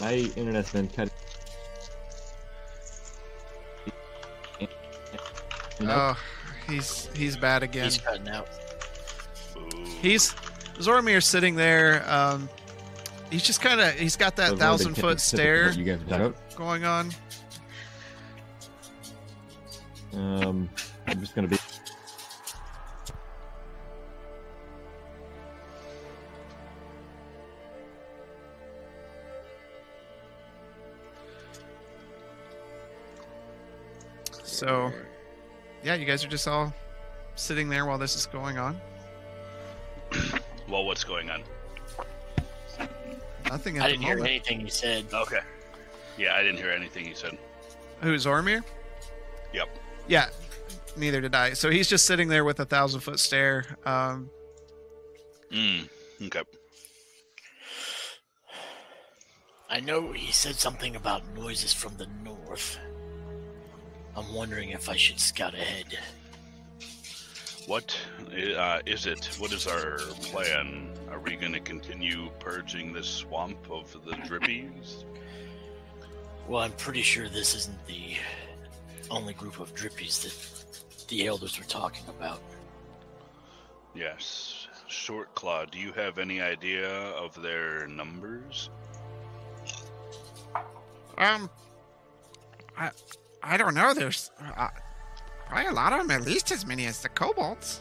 My 0.00 0.14
internet's 0.34 0.72
been 0.72 0.88
cut. 0.88 1.08
You 4.58 5.86
know? 5.86 6.16
Oh, 6.16 6.18
he's 6.68 7.08
he's 7.14 7.36
bad 7.36 7.62
again. 7.62 7.84
He's 7.84 7.98
cutting 7.98 8.28
out. 8.28 8.48
He's 10.02 10.32
Zormir's 10.80 11.24
sitting 11.24 11.54
there. 11.54 12.04
Um, 12.10 12.48
he's 13.30 13.42
just 13.42 13.60
kind 13.60 13.80
of 13.80 13.94
he's 13.94 14.16
got 14.16 14.36
that 14.36 14.52
I've 14.52 14.58
thousand 14.58 14.88
been 14.88 14.94
keeping 14.96 15.10
foot 15.10 15.20
specific 15.20 15.44
stare 15.44 15.66
what 15.68 15.76
You 15.76 15.84
guys 15.84 16.02
are 16.12 16.32
talking 16.32 16.56
going 16.56 16.84
on. 16.84 17.10
Um, 20.12 20.70
I'm 21.06 21.20
just 21.20 21.34
gonna 21.34 21.48
be. 21.48 21.58
So, 34.42 34.90
yeah, 35.82 35.96
you 35.96 36.06
guys 36.06 36.24
are 36.24 36.28
just 36.28 36.48
all 36.48 36.72
sitting 37.34 37.68
there 37.68 37.84
while 37.84 37.98
this 37.98 38.16
is 38.16 38.24
going 38.24 38.56
on. 38.56 38.80
Well, 40.66 40.86
what's 40.86 41.04
going 41.04 41.28
on? 41.28 41.42
Nothing 43.48 43.78
at 43.78 43.84
I 43.84 43.88
didn't 43.88 44.02
hear 44.02 44.16
moment. 44.16 44.30
anything 44.34 44.60
you 44.60 44.68
said. 44.70 45.06
Okay. 45.12 45.40
Yeah, 46.18 46.34
I 46.34 46.42
didn't 46.42 46.58
hear 46.58 46.70
anything 46.70 47.06
you 47.06 47.14
said. 47.14 47.36
Who's 48.02 48.26
Zormir? 48.26 48.62
Yep. 49.52 49.68
Yeah, 50.08 50.28
neither 50.96 51.20
did 51.20 51.34
I. 51.34 51.52
So 51.52 51.70
he's 51.70 51.88
just 51.88 52.06
sitting 52.06 52.28
there 52.28 52.44
with 52.44 52.60
a 52.60 52.64
thousand 52.64 53.00
foot 53.00 53.18
stare. 53.18 53.64
Um, 53.84 54.30
Mm. 55.52 55.88
Okay. 56.22 56.42
I 59.70 59.78
know 59.80 60.10
he 60.12 60.32
said 60.32 60.56
something 60.56 60.96
about 60.96 61.22
noises 61.36 61.72
from 61.72 61.96
the 61.96 62.08
north. 62.24 62.78
I'm 64.16 64.32
wondering 64.34 64.70
if 64.70 64.88
I 64.88 64.96
should 64.96 65.20
scout 65.20 65.54
ahead. 65.54 65.98
What 67.66 67.96
uh, 68.56 68.80
is 68.86 69.06
it? 69.06 69.36
What 69.38 69.52
is 69.52 69.66
our 69.66 69.98
plan? 70.22 70.90
Are 71.10 71.20
we 71.20 71.36
going 71.36 71.52
to 71.52 71.60
continue 71.60 72.30
purging 72.38 72.92
this 72.92 73.06
swamp 73.06 73.70
of 73.70 73.92
the 74.04 74.12
drippies? 74.12 75.04
Well, 76.48 76.62
I'm 76.62 76.72
pretty 76.72 77.02
sure 77.02 77.28
this 77.28 77.54
isn't 77.54 77.86
the 77.86 78.16
only 79.10 79.34
group 79.34 79.60
of 79.60 79.74
drippies 79.74 80.22
that 80.22 81.08
the 81.08 81.26
elders 81.26 81.58
were 81.58 81.64
talking 81.66 82.04
about. 82.08 82.40
Yes. 83.94 84.68
Short 84.88 85.34
Claw, 85.34 85.64
do 85.64 85.78
you 85.78 85.92
have 85.92 86.18
any 86.18 86.40
idea 86.40 86.88
of 86.88 87.40
their 87.42 87.86
numbers? 87.86 88.70
Um, 91.18 91.50
I, 92.76 92.90
I 93.42 93.56
don't 93.56 93.74
know. 93.74 93.94
There's 93.94 94.30
uh, 94.56 94.68
probably 95.46 95.66
a 95.66 95.72
lot 95.72 95.92
of 95.92 96.00
them, 96.00 96.10
at 96.10 96.26
least 96.26 96.50
as 96.52 96.66
many 96.66 96.86
as 96.86 97.00
the 97.00 97.08
kobolds. 97.08 97.80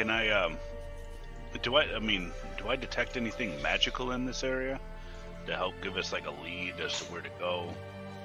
Can 0.00 0.08
I 0.08 0.30
um 0.30 0.56
do 1.60 1.76
I 1.76 1.94
I 1.94 1.98
mean 1.98 2.32
do 2.56 2.70
I 2.70 2.76
detect 2.76 3.18
anything 3.18 3.60
magical 3.60 4.12
in 4.12 4.24
this 4.24 4.42
area 4.42 4.80
to 5.46 5.54
help 5.54 5.74
give 5.82 5.98
us 5.98 6.10
like 6.10 6.26
a 6.26 6.30
lead 6.42 6.80
as 6.80 6.98
to 7.00 7.04
where 7.12 7.20
to 7.20 7.28
go 7.38 7.74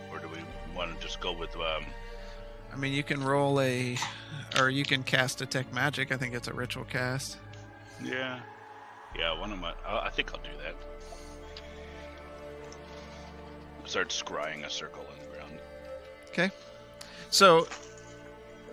or 0.10 0.20
do 0.20 0.30
we 0.30 0.38
want 0.74 0.96
to 0.96 1.06
just 1.06 1.20
go 1.20 1.34
with 1.34 1.54
um 1.58 1.86
I 2.72 2.78
mean, 2.78 2.94
you 2.94 3.04
can 3.04 3.22
roll 3.22 3.60
a, 3.60 3.98
or 4.58 4.70
you 4.70 4.86
can 4.86 5.04
cast 5.04 5.40
detect 5.40 5.74
magic. 5.74 6.14
I 6.14 6.18
think 6.18 6.34
it's 6.34 6.48
a 6.48 6.54
ritual 6.54 6.86
cast. 6.86 7.40
yeah 8.02 8.40
yeah 9.14 9.38
one 9.38 9.52
of 9.52 9.60
my 9.60 9.74
I 9.86 10.08
I 10.08 10.10
think 10.12 10.34
I'll 10.34 10.40
do 10.40 10.58
that. 10.64 10.76
Start 13.84 14.12
scrying 14.12 14.66
a 14.66 14.70
circle 14.70 15.06
on 15.12 15.20
the 15.20 15.36
ground. 15.36 15.60
Okay. 16.30 16.52
So 17.32 17.68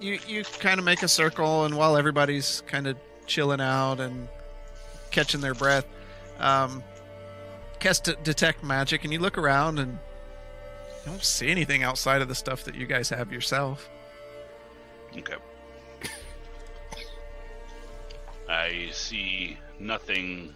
you 0.02 0.18
you 0.26 0.44
kind 0.44 0.78
of 0.78 0.84
make 0.84 1.02
a 1.02 1.08
circle, 1.08 1.64
and 1.64 1.76
while 1.76 1.96
everybody's 1.96 2.62
kind 2.66 2.86
of 2.86 2.96
chilling 3.26 3.60
out 3.60 4.00
and 4.00 4.28
catching 5.10 5.40
their 5.40 5.54
breath, 5.54 5.86
um, 6.38 6.82
cast 7.78 8.04
de- 8.04 8.16
detect 8.16 8.62
magic, 8.62 9.04
and 9.04 9.12
you 9.12 9.18
look 9.18 9.38
around 9.38 9.78
and 9.78 9.92
you 9.92 11.12
don't 11.12 11.24
see 11.24 11.48
anything 11.48 11.82
outside 11.82 12.22
of 12.22 12.28
the 12.28 12.34
stuff 12.34 12.64
that 12.64 12.74
you 12.74 12.86
guys 12.86 13.08
have 13.08 13.32
yourself. 13.32 13.88
Okay. 15.16 15.36
I 18.48 18.88
see 18.92 19.56
nothing 19.78 20.54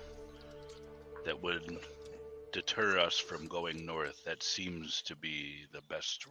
that 1.24 1.42
would 1.42 1.78
deter 2.52 2.98
us 2.98 3.18
from 3.18 3.48
going 3.48 3.86
north. 3.86 4.24
That 4.24 4.42
seems 4.42 5.02
to 5.02 5.16
be 5.16 5.66
the 5.72 5.82
best 5.88 6.26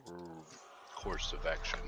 course 0.95 1.33
of 1.33 1.45
action. 1.45 1.79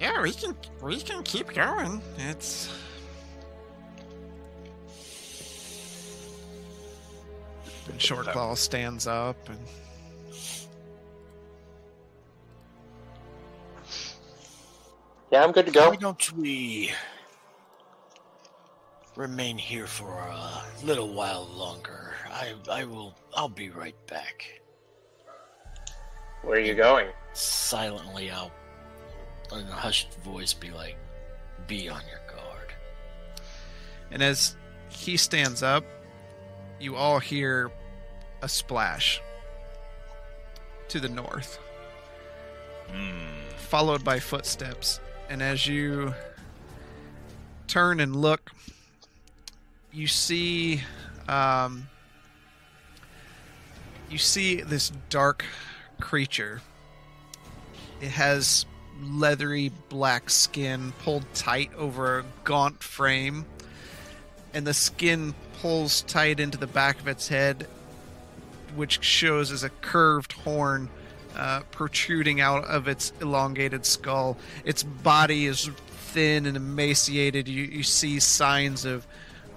Yeah, 0.00 0.22
we 0.22 0.32
can 0.32 0.56
we 0.82 1.00
can 1.00 1.22
keep 1.22 1.54
going. 1.54 2.02
It's 2.18 2.70
And 7.88 7.98
Shortclaw 8.00 8.56
stands 8.56 9.06
up 9.06 9.36
and 9.48 9.58
Yeah, 15.30 15.42
I'm 15.42 15.52
good 15.52 15.66
to 15.66 15.72
go. 15.72 15.90
Why 15.90 15.96
don't 15.96 16.32
we 16.32 16.92
remain 19.16 19.56
here 19.58 19.86
for 19.86 20.12
a 20.18 20.62
little 20.82 21.12
while 21.12 21.46
longer? 21.54 22.14
I 22.28 22.54
I 22.70 22.84
will 22.84 23.14
I'll 23.34 23.48
be 23.48 23.70
right 23.70 23.96
back. 24.06 24.60
Where 26.42 26.56
are 26.58 26.60
you 26.60 26.74
going? 26.74 27.08
Silently 27.32 28.30
I'll 28.30 28.50
in 29.52 29.66
a 29.68 29.72
hushed 29.72 30.14
voice 30.20 30.52
be 30.52 30.70
like, 30.70 30.96
be 31.66 31.88
on 31.88 32.02
your 32.08 32.20
guard. 32.34 32.72
And 34.10 34.22
as 34.22 34.56
he 34.88 35.16
stands 35.16 35.62
up, 35.62 35.84
you 36.80 36.96
all 36.96 37.18
hear 37.18 37.70
a 38.42 38.48
splash 38.48 39.20
to 40.88 40.98
the 41.00 41.08
north, 41.08 41.58
Hmm. 42.90 43.48
followed 43.56 44.02
by 44.04 44.18
footsteps. 44.18 45.00
And 45.28 45.42
as 45.42 45.66
you 45.66 46.14
turn 47.66 48.00
and 48.00 48.14
look, 48.16 48.50
you 49.94 50.08
see 50.08 50.82
um, 51.28 51.88
you 54.10 54.18
see 54.18 54.60
this 54.60 54.90
dark 55.08 55.44
creature. 56.00 56.60
It 58.00 58.10
has 58.10 58.66
leathery 59.00 59.70
black 59.88 60.30
skin 60.30 60.92
pulled 61.02 61.24
tight 61.34 61.72
over 61.76 62.18
a 62.18 62.24
gaunt 62.42 62.82
frame, 62.82 63.46
and 64.52 64.66
the 64.66 64.74
skin 64.74 65.34
pulls 65.60 66.02
tight 66.02 66.40
into 66.40 66.58
the 66.58 66.66
back 66.66 67.00
of 67.00 67.08
its 67.08 67.28
head, 67.28 67.66
which 68.74 69.02
shows 69.02 69.50
as 69.50 69.62
a 69.62 69.70
curved 69.70 70.32
horn 70.32 70.90
uh, 71.36 71.60
protruding 71.70 72.40
out 72.40 72.64
of 72.64 72.88
its 72.88 73.12
elongated 73.20 73.86
skull. 73.86 74.36
Its 74.64 74.82
body 74.82 75.46
is 75.46 75.70
thin 75.88 76.46
and 76.46 76.56
emaciated. 76.56 77.48
You, 77.48 77.62
you 77.64 77.82
see 77.82 78.20
signs 78.20 78.84
of 78.84 79.06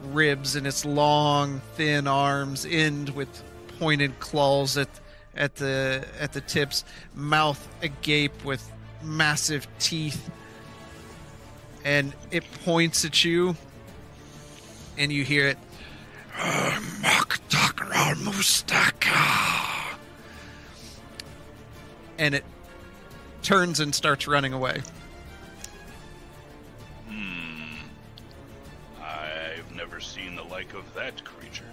ribs 0.03 0.55
and 0.55 0.67
its 0.67 0.85
long, 0.85 1.61
thin 1.75 2.07
arms 2.07 2.65
end 2.65 3.09
with 3.09 3.43
pointed 3.79 4.19
claws 4.19 4.77
at 4.77 4.89
at 5.35 5.55
the 5.55 6.05
at 6.19 6.33
the 6.33 6.41
tips, 6.41 6.83
mouth 7.13 7.67
agape 7.81 8.43
with 8.43 8.71
massive 9.03 9.67
teeth, 9.79 10.29
and 11.85 12.13
it 12.31 12.43
points 12.65 13.05
at 13.05 13.23
you, 13.23 13.55
and 14.97 15.11
you 15.11 15.23
hear 15.23 15.47
it. 15.47 15.57
And 22.19 22.35
it 22.35 22.43
turns 23.43 23.79
and 23.79 23.93
starts 23.93 24.27
running 24.27 24.53
away. 24.53 24.81
Never 29.97 30.05
seen 30.05 30.35
the 30.35 30.43
like 30.43 30.71
of 30.75 30.93
that 30.93 31.23
creature 31.23 31.63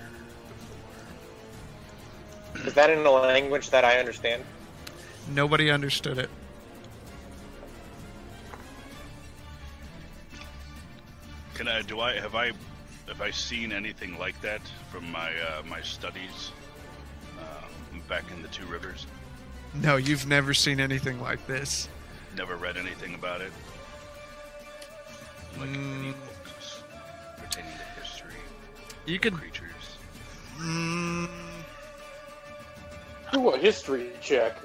before. 2.54 2.66
Is 2.66 2.72
that 2.72 2.88
in 2.88 3.04
a 3.04 3.10
language 3.10 3.68
that 3.68 3.84
I 3.84 3.98
understand? 3.98 4.42
Nobody 5.28 5.70
understood 5.70 6.16
it. 6.16 6.30
Can 11.54 11.68
I? 11.68 11.82
Do 11.82 12.00
I? 12.00 12.14
Have 12.14 12.34
I? 12.34 12.52
Have 13.08 13.20
I 13.20 13.30
seen 13.30 13.72
anything 13.72 14.18
like 14.18 14.40
that 14.40 14.62
from 14.90 15.10
my 15.12 15.28
uh, 15.28 15.62
my 15.68 15.82
studies 15.82 16.50
uh, 17.38 17.66
back 18.08 18.24
in 18.34 18.40
the 18.40 18.48
Two 18.48 18.64
Rivers? 18.66 19.06
No, 19.74 19.96
you've 19.96 20.26
never 20.26 20.54
seen 20.54 20.80
anything 20.80 21.20
like 21.20 21.46
this. 21.46 21.88
Never 22.36 22.56
read 22.56 22.78
anything 22.78 23.14
about 23.14 23.42
it. 23.42 23.52
Like 25.58 25.68
any 25.68 25.76
Mm. 25.76 26.14
books 26.26 26.82
pertaining 27.38 27.70
to 27.70 27.78
history, 27.78 27.83
You 29.06 29.18
could. 29.18 29.34
creatures. 29.34 29.70
Mm, 30.58 31.28
Do 33.32 33.50
a 33.50 33.58
history 33.58 34.10
check. 34.20 34.56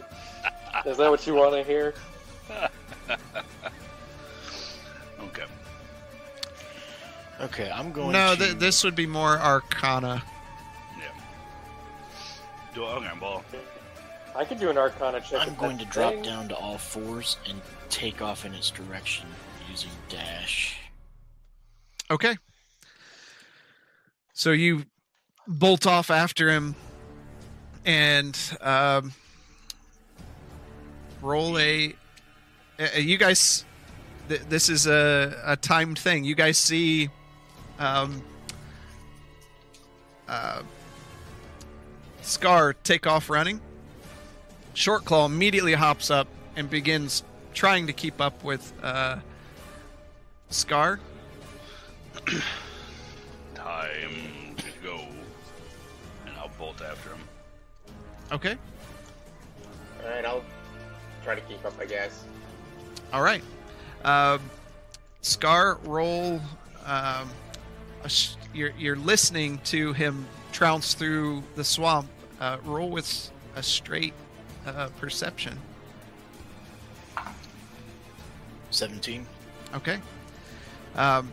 Is 0.86 0.98
that 0.98 1.10
what 1.10 1.26
you 1.28 1.34
want 1.36 1.54
to 1.56 1.64
hear? 1.64 1.94
Okay. 5.20 5.44
Okay, 7.42 7.70
I'm 7.72 7.92
going 7.92 8.14
no, 8.14 8.36
to. 8.36 8.40
th- 8.42 8.58
this 8.58 8.84
would 8.84 8.96
be 8.96 9.06
more 9.06 9.38
Arcana. 9.38 10.24
Yeah. 10.98 11.06
Do 12.74 12.84
okay. 12.84 13.10
Well, 13.22 13.44
I 14.36 14.46
could 14.46 14.60
do 14.60 14.70
an 14.70 14.78
Arcana 14.78 15.22
check. 15.22 15.48
I'm 15.48 15.56
going 15.56 15.78
to 15.78 15.84
that's 15.86 15.96
drop 15.96 16.24
down 16.24 16.48
to 16.50 16.56
all 16.56 16.78
fours 16.78 17.38
and 17.48 17.62
take 17.90 18.22
off 18.22 18.46
in 18.46 18.54
its 18.54 18.72
direction 18.72 19.28
using 19.70 19.92
dash. 20.10 20.78
Okay. 22.10 22.38
So 24.40 24.52
you 24.52 24.86
bolt 25.50 25.86
off 25.86 26.10
after 26.10 26.50
him 26.50 26.74
and 27.86 28.40
um, 28.62 29.12
roll 31.22 31.60
a. 31.60 31.94
You 32.98 33.18
guys, 33.18 33.66
th- 34.30 34.44
this 34.48 34.70
is 34.70 34.88
a, 34.88 35.38
a 35.46 35.58
timed 35.58 36.00
thing. 36.00 36.24
You 36.24 36.36
guys 36.36 36.58
see. 36.58 37.10
Um, 37.80 38.24
uh, 40.30 40.62
Scar 42.22 42.76
take 42.76 43.06
off 43.08 43.30
running. 43.30 43.60
Short 44.74 45.04
Claw 45.04 45.26
immediately 45.26 45.74
hops 45.74 46.10
up 46.10 46.30
and 46.56 46.70
begins 46.70 47.26
trying 47.54 47.88
to 47.88 47.94
keep 47.94 48.22
up 48.22 48.42
with 48.46 48.72
uh, 48.82 49.18
Scar. 50.50 51.02
time 53.70 54.29
Okay. 58.32 58.56
All 60.04 60.10
right, 60.10 60.26
I'll 60.26 60.44
try 61.24 61.36
to 61.36 61.42
keep 61.42 61.64
up, 61.66 61.74
I 61.80 61.86
guess. 61.86 62.24
All 63.12 63.22
right. 63.22 63.44
Um, 64.04 64.42
Scar, 65.22 65.80
roll. 65.84 66.40
Um, 66.86 67.30
a 68.04 68.10
sh- 68.10 68.36
you're, 68.54 68.72
you're 68.78 68.96
listening 68.96 69.60
to 69.66 69.94
him 69.94 70.26
trounce 70.52 70.94
through 70.94 71.44
the 71.56 71.64
swamp. 71.64 72.08
Uh, 72.40 72.58
roll 72.64 72.90
with 72.90 73.32
a 73.56 73.64
straight 73.64 74.14
uh, 74.66 74.88
perception. 75.00 75.58
17. 78.72 79.26
Okay. 79.76 80.00
Um, 80.96 81.32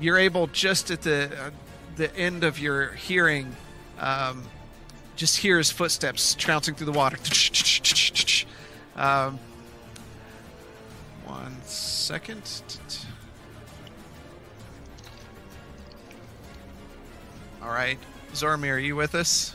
you're 0.00 0.18
able 0.18 0.46
just 0.48 0.90
at 0.90 1.02
the 1.02 1.30
uh, 1.38 1.50
the 1.96 2.14
end 2.16 2.42
of 2.42 2.58
your 2.58 2.88
hearing, 2.92 3.54
um, 4.00 4.42
just 5.16 5.36
hear 5.36 5.58
his 5.58 5.70
footsteps 5.70 6.34
trouncing 6.34 6.74
through 6.74 6.86
the 6.86 6.92
water. 6.92 7.16
Um, 8.96 9.38
one 11.24 11.56
second. 11.64 12.42
All 17.62 17.70
right, 17.70 17.98
Zormir, 18.32 18.74
are 18.74 18.78
you 18.78 18.94
with 18.94 19.14
us? 19.14 19.54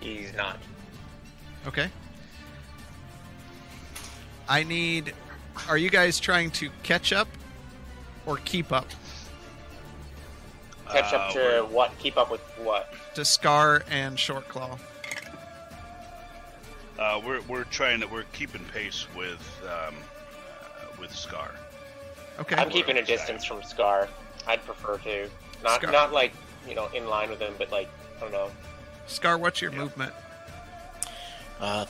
He's 0.00 0.32
not. 0.34 0.58
Okay. 1.66 1.90
I 4.48 4.62
need. 4.62 5.14
Are 5.68 5.76
you 5.76 5.90
guys 5.90 6.18
trying 6.18 6.50
to 6.52 6.70
catch 6.82 7.12
up 7.12 7.28
or 8.26 8.36
keep 8.38 8.72
up 8.72 8.86
Catch 10.92 11.12
up 11.12 11.30
Uh, 11.30 11.32
to 11.32 11.38
we're- 11.38 11.60
what? 11.62 11.96
Keep 11.98 12.16
up 12.16 12.30
with 12.30 12.40
what? 12.58 12.92
to 13.14 13.24
Scar 13.24 13.82
and 13.90 14.18
Short 14.18 14.48
Claw? 14.48 14.78
Uh, 16.98 17.20
we're 17.24 17.40
we're 17.42 17.64
trying 17.64 18.00
to 18.00 18.06
we're 18.06 18.24
keeping 18.32 18.62
pace 18.74 19.06
with 19.16 19.40
um, 19.64 19.94
uh, 19.94 20.86
with 21.00 21.14
Scar. 21.14 21.52
Okay. 22.38 22.56
I'm 22.56 22.70
keeping 22.70 22.98
a 22.98 23.02
distance 23.02 23.44
from 23.44 23.62
Scar. 23.62 24.08
I'd 24.46 24.64
prefer 24.64 24.98
to. 24.98 25.28
Not 25.62 25.80
Scar. 25.80 25.92
not 25.92 26.12
like 26.12 26.32
you 26.68 26.74
know 26.74 26.88
in 26.88 27.08
line 27.08 27.30
with 27.30 27.40
him, 27.40 27.54
but 27.58 27.70
like 27.70 27.88
I 28.16 28.20
don't 28.20 28.32
know. 28.32 28.50
Scar, 29.06 29.38
what's 29.38 29.60
your 29.62 29.72
Yeah. 29.72 29.78
movement 29.78 30.12
Uh, 31.60 31.86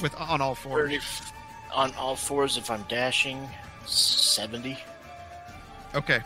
with 0.00 0.14
on 0.20 0.40
all 0.40 0.54
fours? 0.54 0.90
30 0.92 1.00
on 1.72 1.94
all 1.94 2.16
fours 2.16 2.56
if 2.56 2.70
I'm 2.70 2.82
dashing. 2.84 3.48
70. 3.86 4.78
Okay. 5.94 6.20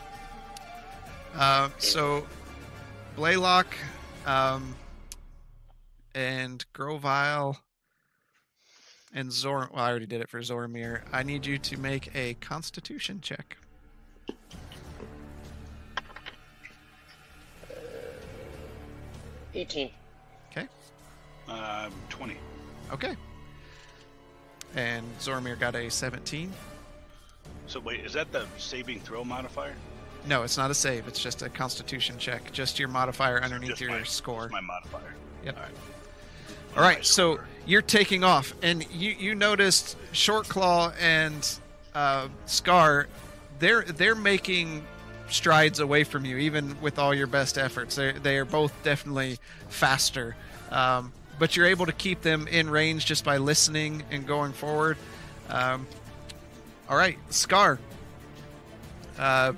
Uh, 1.36 1.68
so, 1.78 2.26
Blaylock, 3.14 3.66
um, 4.26 4.74
and 6.14 6.64
Grovile, 6.72 7.58
and 9.14 9.30
Zor. 9.30 9.68
Well, 9.72 9.84
I 9.84 9.90
already 9.90 10.06
did 10.06 10.20
it 10.20 10.28
for 10.28 10.40
Zormir. 10.40 11.02
I 11.12 11.22
need 11.22 11.44
you 11.44 11.58
to 11.58 11.76
make 11.78 12.10
a 12.14 12.34
Constitution 12.34 13.20
check. 13.20 13.56
Eighteen. 19.54 19.90
Um, 21.48 21.92
Twenty. 22.08 22.36
Okay. 22.92 23.14
And 24.74 25.06
Zormir 25.18 25.58
got 25.58 25.74
a 25.74 25.90
17. 25.90 26.52
So 27.66 27.80
wait, 27.80 28.04
is 28.04 28.12
that 28.12 28.30
the 28.32 28.46
saving 28.58 29.00
throw 29.00 29.24
modifier? 29.24 29.74
No, 30.26 30.42
it's 30.42 30.56
not 30.56 30.70
a 30.70 30.74
save. 30.74 31.06
It's 31.06 31.22
just 31.22 31.42
a 31.42 31.48
Constitution 31.48 32.18
check. 32.18 32.50
Just 32.52 32.78
your 32.78 32.88
modifier 32.88 33.42
underneath 33.42 33.70
Just 33.70 33.80
your 33.80 33.90
my, 33.90 34.02
score. 34.02 34.48
my 34.48 34.60
modifier. 34.60 35.14
Yep. 35.44 35.56
All 35.56 35.62
right. 35.62 35.72
All 36.76 36.82
right, 36.82 37.06
so 37.06 37.40
you're 37.64 37.80
taking 37.80 38.22
off, 38.22 38.54
and 38.62 38.84
you 38.92 39.10
you 39.12 39.34
noticed 39.34 39.96
Short 40.12 40.46
Claw 40.46 40.92
and 41.00 41.48
uh, 41.94 42.28
Scar, 42.44 43.06
they're 43.60 43.82
they're 43.82 44.14
making 44.14 44.84
strides 45.30 45.80
away 45.80 46.04
from 46.04 46.26
you, 46.26 46.36
even 46.36 46.78
with 46.82 46.98
all 46.98 47.14
your 47.14 47.28
best 47.28 47.56
efforts. 47.56 47.96
They 47.96 48.12
they 48.12 48.36
are 48.36 48.44
both 48.44 48.74
definitely 48.82 49.38
faster, 49.70 50.36
um, 50.70 51.14
but 51.38 51.56
you're 51.56 51.64
able 51.66 51.86
to 51.86 51.92
keep 51.92 52.20
them 52.20 52.46
in 52.46 52.68
range 52.68 53.06
just 53.06 53.24
by 53.24 53.38
listening 53.38 54.02
and 54.10 54.26
going 54.26 54.52
forward. 54.52 54.98
Um, 55.48 55.86
all 56.90 56.96
right, 56.98 57.16
Scar, 57.30 57.78
uh, 59.18 59.54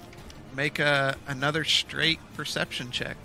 make 0.58 0.80
a 0.80 1.16
another 1.28 1.62
straight 1.62 2.18
perception 2.34 2.90
check. 2.90 3.16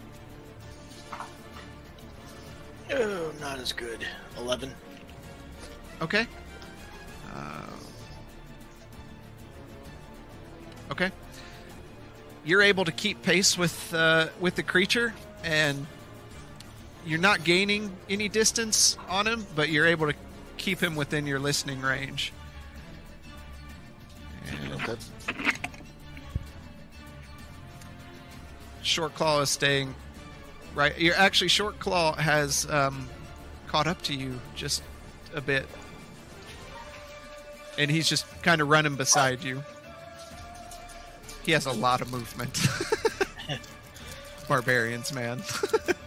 Oh, 2.91 3.31
not 3.41 3.57
as 3.57 3.73
good. 3.73 4.05
11. 4.37 4.71
Okay. 6.01 6.27
Uh, 7.33 7.39
Okay. 10.91 11.11
You're 12.45 12.61
able 12.61 12.85
to 12.85 12.91
keep 12.91 13.23
pace 13.23 13.57
with 13.57 13.91
uh, 13.95 14.27
with 14.39 14.53
the 14.53 14.61
creature, 14.61 15.11
and 15.43 15.87
you're 17.03 17.17
not 17.19 17.43
gaining 17.43 17.89
any 18.09 18.29
distance 18.29 18.95
on 19.09 19.25
him, 19.25 19.47
but 19.55 19.69
you're 19.69 19.87
able 19.87 20.05
to 20.05 20.13
keep 20.57 20.79
him 20.83 20.95
within 20.95 21.25
your 21.25 21.39
listening 21.39 21.81
range. 21.81 22.31
And 24.45 24.73
Okay. 24.73 25.52
Short 28.83 29.15
Claw 29.15 29.39
is 29.41 29.49
staying 29.49 29.95
right. 30.75 30.97
You're 30.99 31.15
actually 31.15 31.47
Short 31.47 31.79
Claw 31.79 32.13
has 32.15 32.69
um, 32.69 33.07
caught 33.67 33.87
up 33.87 34.01
to 34.03 34.13
you 34.13 34.39
just 34.55 34.83
a 35.33 35.41
bit, 35.41 35.65
and 37.77 37.89
he's 37.89 38.07
just 38.07 38.25
kind 38.43 38.61
of 38.61 38.67
running 38.69 38.95
beside 38.95 39.43
you. 39.43 39.63
He 41.43 41.51
has 41.53 41.65
a 41.65 41.71
lot 41.71 42.01
of 42.01 42.11
movement. 42.11 42.65
Barbarians, 44.47 45.13
man. 45.13 45.41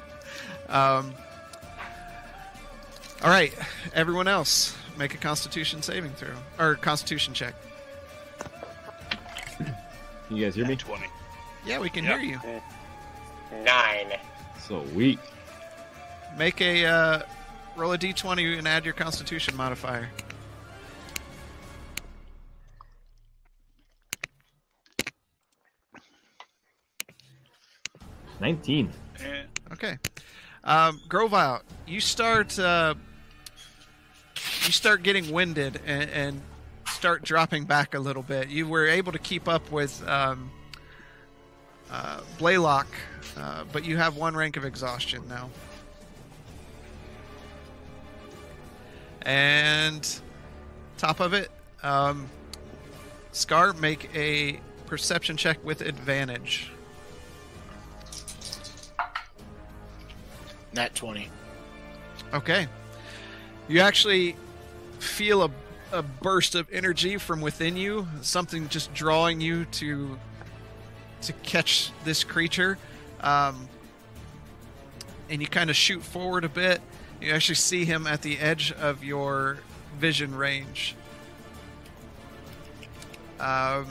um, 0.68 1.14
all 3.22 3.31
right, 3.31 3.53
everyone 3.95 4.29
else, 4.29 4.77
make 4.99 5.14
a 5.14 5.18
Constitution 5.18 5.83
saving 5.83 6.12
throw 6.12 6.35
or 6.59 6.74
Constitution 6.77 7.33
check. 7.33 7.55
You 10.29 10.45
guys 10.45 10.55
hear 10.55 10.66
me? 10.66 10.77
Twenty. 10.77 11.07
Yeah, 11.67 11.81
we 11.81 11.91
can 11.91 12.05
Yep. 12.05 12.21
hear 12.21 12.31
you. 13.53 13.62
Nine. 13.64 14.12
So 14.61 14.81
weak. 14.95 15.19
Make 16.39 16.61
a 16.61 16.85
uh, 16.87 17.23
roll 17.77 17.93
a 17.93 17.99
d20 17.99 18.59
and 18.59 18.69
add 18.69 18.85
your 18.85 18.95
Constitution 18.95 19.57
modifier. 19.57 20.09
Nineteen. 28.41 28.91
Okay. 29.73 29.99
Um, 30.64 31.01
Grovile, 31.09 31.62
you 31.87 32.01
start 32.01 32.59
uh, 32.59 32.95
you 34.64 34.73
start 34.73 35.03
getting 35.03 35.33
winded 35.33 35.81
and, 35.87 36.11
and 36.11 36.43
start 36.89 37.23
dropping 37.23 37.64
back 37.64 37.95
a 37.95 37.99
little 37.99 38.23
bit. 38.23 38.49
You 38.49 38.67
were 38.69 38.87
able 38.87 39.12
to 39.12 39.19
keep 39.19 39.49
up 39.49 39.71
with 39.71 40.07
um, 40.09 40.51
uh, 41.91 42.20
Blaylock, 42.39 42.87
uh, 43.37 43.64
but 43.72 43.84
you 43.84 43.97
have 43.97 44.16
one 44.16 44.34
rank 44.34 44.57
of 44.57 44.64
exhaustion 44.64 45.22
now. 45.28 45.51
And 49.22 50.09
top 50.99 51.20
of 51.20 51.32
it, 51.32 51.51
um, 51.82 52.28
Scar, 53.32 53.72
make 53.74 54.09
a 54.14 54.61
perception 54.87 55.37
check 55.37 55.62
with 55.64 55.80
advantage. 55.80 56.70
Nat 60.72 60.95
20. 60.95 61.28
Okay. 62.34 62.68
You 63.68 63.80
actually 63.80 64.37
feel 65.01 65.43
a, 65.43 65.51
a 65.93 66.03
burst 66.03 66.55
of 66.55 66.68
energy 66.72 67.18
from 67.18 67.41
within 67.41 67.76
you, 67.76 68.07
something 68.22 68.68
just 68.68 68.95
drawing 68.95 69.41
you 69.41 69.64
to 69.66 70.18
to 71.23 71.33
catch 71.33 71.91
this 72.05 72.25
creature. 72.25 72.79
Um, 73.21 73.69
and 75.29 75.41
you 75.41 75.49
kind 75.49 75.71
of 75.71 75.77
shoot 75.77 76.03
forward 76.03 76.45
a 76.45 76.49
bit. 76.49 76.81
You 77.21 77.33
actually 77.33 77.57
see 77.57 77.85
him 77.85 78.07
at 78.07 78.23
the 78.23 78.39
edge 78.39 78.73
of 78.73 79.03
your 79.03 79.59
vision 79.99 80.35
range. 80.35 80.95
Um, 83.41 83.87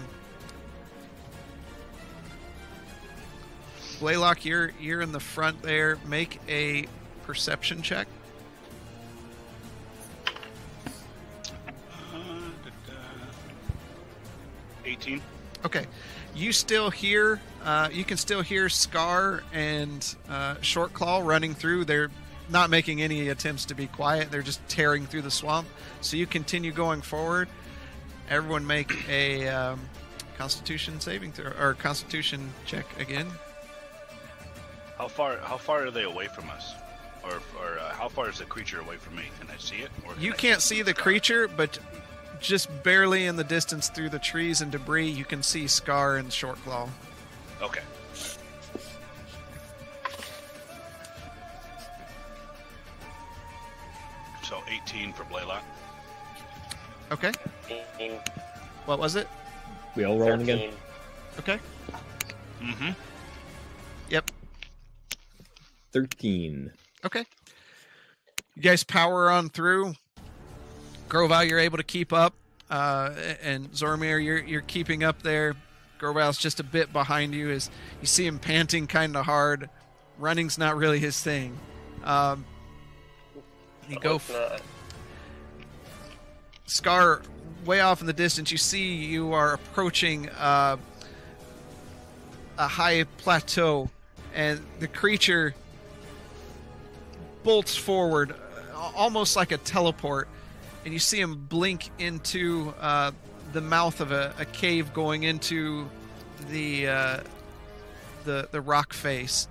Blaylock, 4.00 4.44
you're 4.46 4.72
you're 4.80 5.02
in 5.02 5.12
the 5.12 5.20
front 5.20 5.62
there. 5.62 5.98
Make 6.08 6.40
a 6.50 6.86
perception 7.26 7.82
check. 7.82 8.08
uh, 10.28 10.32
da, 12.14 12.70
da. 12.88 12.94
eighteen. 14.86 15.22
Okay, 15.66 15.86
you 16.36 16.52
still 16.52 16.90
hear. 16.90 17.40
Uh, 17.64 17.90
you 17.92 18.04
can 18.04 18.18
still 18.18 18.42
hear 18.42 18.70
Scar 18.70 19.44
and 19.54 20.16
uh, 20.30 20.56
Short 20.62 20.94
Claw 20.94 21.20
running 21.20 21.56
through. 21.56 21.86
They're 21.86 22.12
not 22.50 22.70
making 22.70 23.02
any 23.02 23.30
attempts 23.30 23.66
to 23.66 23.76
be 23.76 23.88
quiet. 23.88 24.30
They're 24.30 24.42
just 24.42 24.68
tearing 24.68 25.08
through 25.08 25.24
the 25.24 25.32
swamp. 25.32 25.68
So 26.02 26.18
you 26.18 26.28
continue 26.28 26.72
going 26.72 27.02
forward. 27.02 27.48
Everyone 28.30 28.68
make 28.68 28.92
a 29.10 29.48
um, 29.48 29.82
Constitution 30.38 31.00
saving 31.00 31.32
throw 31.32 31.52
or 31.60 31.74
Constitution 31.76 32.52
check 32.66 32.86
again. 33.00 33.28
How 34.98 35.08
far? 35.08 35.38
How 35.38 35.58
far 35.58 35.86
are 35.88 35.92
they 35.92 36.04
away 36.04 36.28
from 36.28 36.50
us? 36.50 36.74
Or, 37.24 37.42
or 37.60 37.80
uh, 37.80 37.92
how 37.94 38.08
far 38.08 38.30
is 38.30 38.38
the 38.38 38.46
creature 38.46 38.80
away 38.80 38.98
from 38.98 39.16
me? 39.16 39.24
Can 39.40 39.50
I 39.50 39.58
see 39.58 39.78
it? 39.78 39.90
Or 40.06 40.14
can 40.14 40.22
You 40.22 40.34
I 40.34 40.36
can't 40.36 40.62
see 40.62 40.84
the 40.84 40.94
creature, 40.94 41.48
but 41.48 41.80
just 42.40 42.70
barely 42.84 43.26
in 43.26 43.36
the 43.36 43.44
distance 43.44 43.90
through 43.90 44.10
the 44.10 44.20
trees 44.20 44.62
and 44.62 44.72
debris, 44.72 45.10
you 45.10 45.26
can 45.26 45.42
see 45.44 45.68
Scar 45.68 46.18
and 46.18 46.32
Short 46.32 46.58
Claw. 46.64 46.90
Okay. 47.62 47.82
So 54.44 54.62
18 54.70 55.14
for 55.14 55.24
Blaylock. 55.26 55.64
Okay, 57.12 57.32
18, 58.00 58.14
what 58.86 58.98
was 59.00 59.16
it? 59.16 59.28
We 59.96 60.06
all 60.06 60.18
rolling 60.18 60.40
13. 60.46 60.56
again. 60.60 60.74
Okay, 61.40 61.60
Mm-hmm. 62.62 62.90
yep. 64.10 64.32
Thirteen. 65.92 66.72
Okay. 67.06 67.26
You 68.56 68.62
guys 68.62 68.84
power 68.84 69.30
on 69.30 69.50
through. 69.50 69.94
Grovile, 71.08 71.44
you're 71.44 71.60
able 71.60 71.78
to 71.78 71.84
keep 71.84 72.12
up, 72.12 72.34
uh, 72.70 73.12
and 73.42 73.72
Zormir, 73.72 74.24
you're 74.24 74.40
you're 74.40 74.62
keeping 74.62 75.04
up 75.04 75.22
there. 75.22 75.56
Grovile's 75.98 76.38
just 76.38 76.60
a 76.60 76.64
bit 76.64 76.92
behind 76.92 77.34
you 77.34 77.52
as 77.52 77.70
you 78.02 78.08
see 78.08 78.26
him 78.26 78.40
panting 78.40 78.88
kind 78.88 79.16
of 79.16 79.26
hard. 79.26 79.70
Running's 80.18 80.58
not 80.58 80.76
really 80.76 81.00
his 81.00 81.20
thing. 81.22 81.58
Um, 82.04 82.46
you 83.90 84.00
go 84.00 84.16
f- 84.16 84.62
Scar, 86.66 87.22
way 87.66 87.80
off 87.80 88.02
in 88.02 88.08
the 88.08 88.14
distance, 88.14 88.52
you 88.52 88.58
see 88.58 88.96
you 88.96 89.34
are 89.34 89.54
approaching 89.54 90.30
uh, 90.30 90.78
a 92.58 92.68
high 92.68 93.04
plateau, 93.18 93.90
and 94.34 94.60
the 94.80 94.88
creature 94.88 95.54
bolts 97.44 97.76
forward, 97.76 98.34
almost 98.96 99.36
like 99.36 99.52
a 99.52 99.58
teleport, 99.58 100.28
and 100.86 100.94
you 100.94 101.00
see 101.00 101.20
him 101.20 101.36
blink 101.36 101.90
into 101.98 102.74
uh, 102.80 103.12
the 103.52 103.62
mouth 103.62 104.00
of 104.00 104.12
a, 104.12 104.34
a 104.40 104.46
cave 104.46 104.94
going 104.94 105.24
into 105.24 105.90
the 106.50 106.88
uh, 106.88 107.20
the 108.24 108.48
the 108.52 108.62
rock 108.62 108.94
face. 108.94 109.48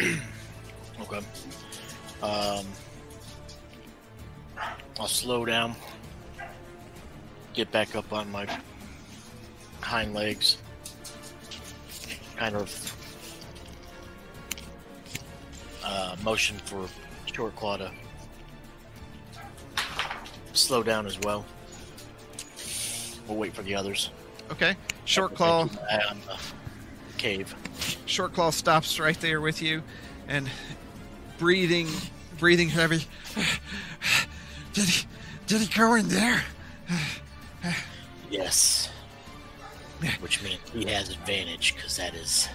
Okay. 1.00 1.26
Um, 2.22 2.64
I'll 5.00 5.08
slow 5.08 5.44
down. 5.44 5.74
Get 7.54 7.72
back 7.72 7.96
up 7.96 8.12
on 8.12 8.30
my 8.30 8.46
hind 9.80 10.14
legs. 10.14 10.58
Kind 12.36 12.54
of 12.54 12.96
uh, 15.84 16.16
motion 16.22 16.56
for 16.58 16.88
short 17.26 17.56
claw 17.56 17.76
to 17.78 17.90
slow 20.52 20.82
down 20.82 21.06
as 21.06 21.18
well. 21.20 21.44
We'll 23.26 23.38
wait 23.38 23.54
for 23.54 23.62
the 23.62 23.74
others. 23.74 24.10
Okay, 24.50 24.76
short 25.04 25.34
claw. 25.34 25.64
Keep 25.64 25.80
my 25.80 25.86
eye 25.88 26.02
on 26.10 26.20
the 26.26 26.38
cave. 27.18 27.54
Short 28.06 28.34
Claw 28.34 28.50
stops 28.50 28.98
right 28.98 29.18
there 29.20 29.40
with 29.40 29.62
you, 29.62 29.82
and 30.28 30.50
breathing, 31.38 31.88
breathing 32.38 32.68
heavy. 32.68 33.06
Did 34.72 34.88
he? 34.88 35.06
Did 35.46 35.60
he 35.60 35.78
go 35.78 35.94
in 35.94 36.08
there? 36.08 36.42
Yes. 38.30 38.90
Which 40.20 40.42
means 40.42 40.58
he 40.72 40.84
has 40.86 41.10
advantage 41.10 41.74
because 41.76 41.96
that 41.98 42.14
is. 42.14 42.48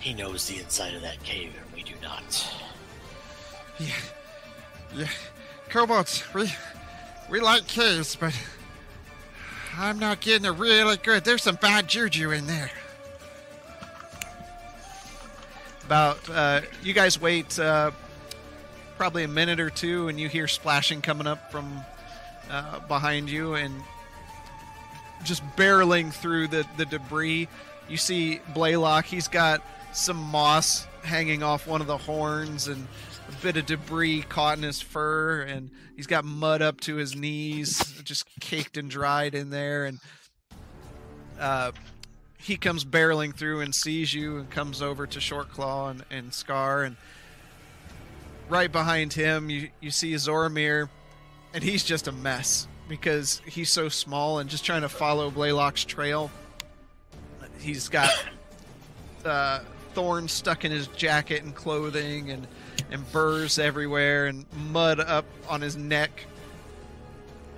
He 0.00 0.14
knows 0.14 0.48
the 0.48 0.58
inside 0.58 0.94
of 0.94 1.02
that 1.02 1.22
cave 1.22 1.52
and 1.62 1.76
we 1.76 1.82
do 1.82 1.92
not. 2.02 2.52
Yeah. 3.78 3.86
Yeah. 4.96 5.08
Kobolds, 5.68 6.24
we 6.34 6.50
we 7.32 7.40
like 7.40 7.66
caves, 7.66 8.14
but 8.14 8.38
I'm 9.78 9.98
not 9.98 10.20
getting 10.20 10.44
it 10.44 10.50
really 10.50 10.98
good. 10.98 11.24
There's 11.24 11.42
some 11.42 11.54
bad 11.54 11.88
juju 11.88 12.30
in 12.30 12.46
there. 12.46 12.70
About 15.86 16.28
uh, 16.28 16.60
you 16.82 16.92
guys 16.92 17.18
wait 17.18 17.58
uh, 17.58 17.90
probably 18.98 19.24
a 19.24 19.28
minute 19.28 19.60
or 19.60 19.70
two, 19.70 20.08
and 20.08 20.20
you 20.20 20.28
hear 20.28 20.46
splashing 20.46 21.00
coming 21.00 21.26
up 21.26 21.50
from 21.50 21.80
uh, 22.50 22.80
behind 22.80 23.30
you, 23.30 23.54
and 23.54 23.82
just 25.24 25.42
barreling 25.56 26.12
through 26.12 26.48
the, 26.48 26.66
the 26.76 26.84
debris. 26.84 27.48
You 27.88 27.96
see 27.96 28.40
Blaylock, 28.52 29.06
he's 29.06 29.28
got 29.28 29.62
some 29.94 30.18
moss 30.18 30.86
hanging 31.02 31.42
off 31.42 31.66
one 31.66 31.80
of 31.80 31.86
the 31.86 31.96
horns 31.96 32.68
and 32.68 32.86
a 33.28 33.42
bit 33.42 33.56
of 33.56 33.66
debris 33.66 34.22
caught 34.22 34.56
in 34.56 34.62
his 34.62 34.80
fur, 34.80 35.42
and 35.42 35.70
he's 35.96 36.06
got 36.06 36.24
mud 36.24 36.62
up 36.62 36.80
to 36.82 36.96
his 36.96 37.14
knees, 37.14 38.00
just 38.02 38.24
caked 38.40 38.76
and 38.76 38.90
dried 38.90 39.34
in 39.34 39.50
there. 39.50 39.84
And 39.84 39.98
uh, 41.38 41.72
he 42.38 42.56
comes 42.56 42.84
barreling 42.84 43.34
through 43.34 43.60
and 43.60 43.74
sees 43.74 44.12
you 44.12 44.38
and 44.38 44.50
comes 44.50 44.82
over 44.82 45.06
to 45.06 45.18
Shortclaw 45.18 45.90
and, 45.90 46.04
and 46.10 46.34
Scar. 46.34 46.82
And 46.82 46.96
right 48.48 48.70
behind 48.70 49.12
him, 49.12 49.48
you, 49.48 49.68
you 49.80 49.90
see 49.90 50.12
Zoramir, 50.14 50.88
and 51.54 51.62
he's 51.62 51.84
just 51.84 52.08
a 52.08 52.12
mess 52.12 52.66
because 52.88 53.40
he's 53.46 53.70
so 53.70 53.88
small 53.88 54.38
and 54.38 54.50
just 54.50 54.64
trying 54.64 54.82
to 54.82 54.88
follow 54.88 55.30
Blaylock's 55.30 55.84
trail. 55.84 56.30
He's 57.60 57.88
got 57.88 58.10
uh, 59.24 59.60
thorns 59.94 60.32
stuck 60.32 60.64
in 60.64 60.72
his 60.72 60.88
jacket 60.88 61.42
and 61.42 61.54
clothing, 61.54 62.30
and 62.30 62.46
and 62.90 63.10
burrs 63.12 63.58
everywhere, 63.58 64.26
and 64.26 64.44
mud 64.70 65.00
up 65.00 65.24
on 65.48 65.60
his 65.60 65.76
neck. 65.76 66.26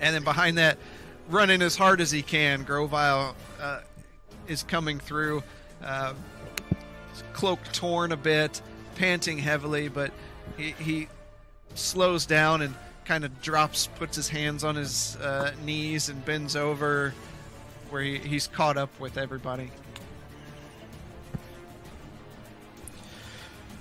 And 0.00 0.14
then 0.14 0.24
behind 0.24 0.58
that, 0.58 0.78
running 1.28 1.62
as 1.62 1.76
hard 1.76 2.00
as 2.00 2.10
he 2.10 2.22
can, 2.22 2.64
Grovile 2.64 3.34
uh, 3.60 3.80
is 4.46 4.62
coming 4.62 4.98
through, 4.98 5.42
uh, 5.82 6.14
cloak 7.32 7.60
torn 7.72 8.12
a 8.12 8.16
bit, 8.16 8.60
panting 8.96 9.38
heavily, 9.38 9.88
but 9.88 10.12
he, 10.56 10.72
he 10.72 11.08
slows 11.74 12.26
down 12.26 12.62
and 12.62 12.74
kind 13.04 13.24
of 13.24 13.42
drops, 13.42 13.88
puts 13.96 14.16
his 14.16 14.28
hands 14.28 14.64
on 14.64 14.76
his 14.76 15.16
uh, 15.16 15.52
knees, 15.64 16.08
and 16.08 16.24
bends 16.24 16.56
over 16.56 17.14
where 17.90 18.02
he, 18.02 18.18
he's 18.18 18.46
caught 18.46 18.76
up 18.76 18.90
with 18.98 19.18
everybody. 19.18 19.70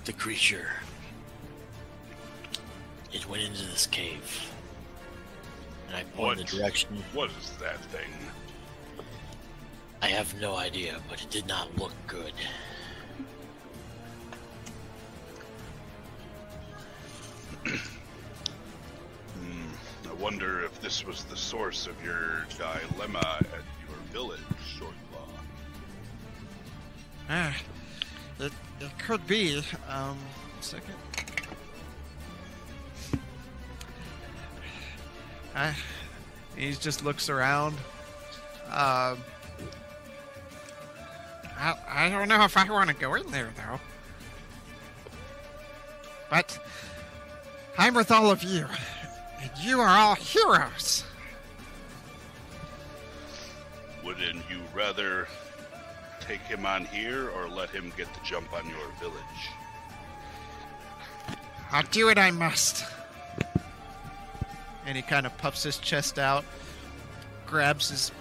The 0.04 0.12
creature. 0.12 0.68
It 3.14 3.28
went 3.28 3.44
into 3.44 3.64
this 3.66 3.86
cave. 3.86 4.50
And 5.86 5.96
I 5.96 6.02
pointed 6.16 6.44
What? 6.44 6.50
the 6.50 6.56
direction. 6.58 7.04
What 7.12 7.30
is 7.40 7.50
that 7.60 7.82
thing? 7.86 8.10
I 10.02 10.08
have 10.08 10.38
no 10.40 10.56
idea, 10.56 11.00
but 11.08 11.22
it 11.22 11.30
did 11.30 11.46
not 11.46 11.78
look 11.78 11.92
good. 12.08 12.32
Hmm, 19.38 20.08
I 20.08 20.12
wonder 20.14 20.64
if 20.64 20.80
this 20.80 21.04
was 21.04 21.24
the 21.24 21.36
source 21.36 21.86
of 21.86 22.02
your 22.04 22.46
dilemma 22.58 23.38
at 23.40 23.62
your 23.88 23.98
village, 24.12 24.40
Shortclaw. 24.78 25.28
Ah, 27.28 27.56
it, 28.38 28.52
it 28.80 28.98
could 28.98 29.26
be. 29.26 29.62
Um, 29.88 30.18
second. 30.60 30.94
I, 35.54 35.74
he 36.56 36.72
just 36.72 37.04
looks 37.04 37.28
around. 37.28 37.76
Um, 38.66 39.18
I, 41.56 41.74
I 41.88 42.08
don't 42.08 42.28
know 42.28 42.44
if 42.44 42.56
I 42.56 42.68
want 42.68 42.90
to 42.90 42.96
go 42.96 43.14
in 43.14 43.30
there, 43.30 43.50
though. 43.56 43.80
But 46.28 46.58
I'm 47.78 47.94
with 47.94 48.10
all 48.10 48.30
of 48.30 48.42
you, 48.42 48.66
and 49.40 49.50
you 49.60 49.80
are 49.80 49.96
all 49.96 50.14
heroes. 50.14 51.04
Wouldn't 54.04 54.42
you 54.50 54.60
rather 54.74 55.28
take 56.20 56.40
him 56.40 56.66
on 56.66 56.84
here 56.86 57.30
or 57.30 57.48
let 57.48 57.70
him 57.70 57.92
get 57.96 58.12
the 58.12 58.20
jump 58.24 58.52
on 58.52 58.68
your 58.68 58.88
village? 59.00 59.14
I'll 61.70 61.82
do 61.84 62.06
what 62.06 62.18
I 62.18 62.30
must. 62.30 62.84
And 64.86 64.96
he 64.96 65.02
kind 65.02 65.26
of 65.26 65.36
puffs 65.38 65.62
his 65.62 65.78
chest 65.78 66.18
out, 66.18 66.44
grabs 67.46 67.90
his 67.90 68.12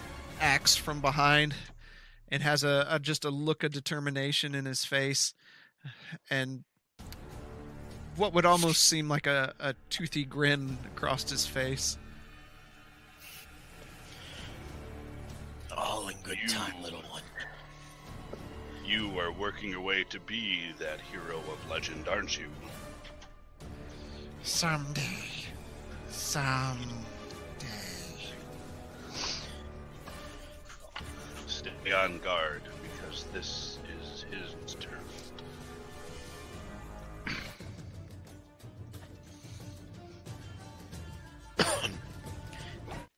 axe 0.42 0.76
from 0.76 1.02
behind, 1.02 1.54
and 2.30 2.42
has 2.44 2.64
a, 2.64 2.86
a 2.90 3.00
just 3.00 3.26
a 3.26 3.30
look 3.30 3.64
of 3.64 3.72
determination 3.72 4.56
in 4.56 4.66
his 4.66 4.84
face, 4.86 5.34
and 6.30 6.64
what 8.16 8.34
would 8.34 8.46
almost 8.46 8.86
seem 8.86 9.10
like 9.10 9.26
a, 9.28 9.54
a 9.60 9.74
toothy 9.90 10.24
grin 10.24 10.78
across 10.96 11.30
his 11.30 11.46
face. 11.46 11.98
All 15.76 16.08
in 16.08 16.16
good 16.24 16.38
You- 16.42 16.48
time, 16.50 16.82
little 16.84 17.02
one. 17.10 17.22
You 18.86 19.18
are 19.20 19.32
working 19.32 19.70
your 19.72 19.82
way 19.82 20.04
to 20.10 20.20
be 20.20 20.60
that 20.78 21.00
hero 21.02 21.38
of 21.40 21.70
legend, 21.70 22.08
aren't 22.08 22.38
you? 22.38 22.48
Someday. 24.44 25.02
Someday. 26.14 26.88
Stay 31.48 31.92
on 31.92 32.20
guard 32.20 32.62
because 32.82 33.26
this 33.34 33.80
is 34.00 34.26
his 34.32 34.76
turn. 34.76 34.94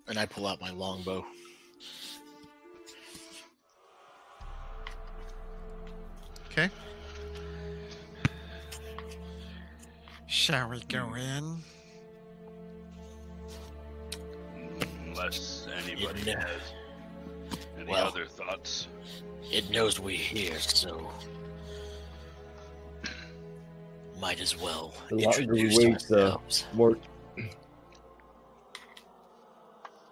And 0.07 0.19
I 0.19 0.25
pull 0.27 0.45
out 0.45 0.61
my 0.61 0.69
longbow. 0.69 1.25
Okay. 6.51 6.69
Shall 10.27 10.69
we 10.69 10.79
go 10.81 11.15
in? 11.15 11.57
Unless 15.17 15.67
anybody 15.85 16.21
Yeah. 16.23 16.41
has 16.45 16.61
any 17.77 17.89
Well. 17.91 18.07
other 18.07 18.25
thoughts. 18.25 18.87
It 19.49 19.69
knows 19.69 19.97
we're 19.99 20.17
here, 20.17 20.59
so 20.59 21.09
might 24.19 24.41
as 24.41 24.57
well 24.57 24.93
The 25.09 25.15
longer 25.15 25.37
we 25.37 25.43
introduce 25.43 25.77
wait, 25.77 25.99
the 26.09 26.15
uh, 26.17 26.23
ourselves. 26.31 26.65
more 26.73 26.97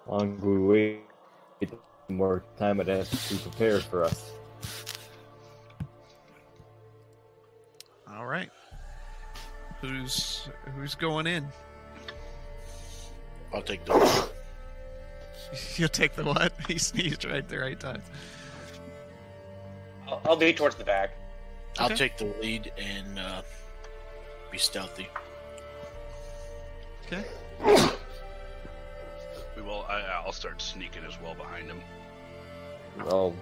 longer 0.08 0.45
we 0.49 0.58
wait, 0.68 0.99
the 2.08 2.14
more 2.14 2.43
time 2.58 2.80
it 2.80 2.88
has 2.88 3.10
to 3.10 3.34
be 3.36 3.41
prepared 3.41 3.84
for 3.84 4.04
us. 4.04 4.32
All 8.10 8.26
right. 8.26 8.49
Who's 9.82 10.47
who's 10.76 10.95
going 10.95 11.28
in? 11.28 11.47
I'll 13.54 13.62
take 13.62 13.84
the. 13.86 14.30
You'll 15.76 15.89
take 15.89 16.16
the 16.16 16.24
what? 16.24 16.54
He 16.68 16.78
sneezed 16.78 17.26
right 17.26 17.36
at 17.36 17.49
the 17.49 17.60
right 17.60 17.80
time. 17.80 18.01
I'll, 20.08 20.22
I'll 20.26 20.36
be 20.36 20.54
towards 20.54 20.76
the 20.76 20.84
back. 20.84 21.12
I'll 21.80 21.86
Okay. 21.88 21.95
take 21.95 22.18
the 22.18 22.26
lead 22.41 22.72
and 22.78 23.20
uh, 23.20 23.41
be 24.51 24.58
stealthy. 24.58 25.08
Okay. 27.06 27.24
We 29.56 29.62
will. 29.62 29.86
I, 29.89 30.01
I'll 30.26 30.32
start 30.32 30.62
sneaking 30.62 31.04
as 31.08 31.20
well 31.22 31.36
behind 31.36 31.68
him. 31.68 31.82
I'll 32.99 33.36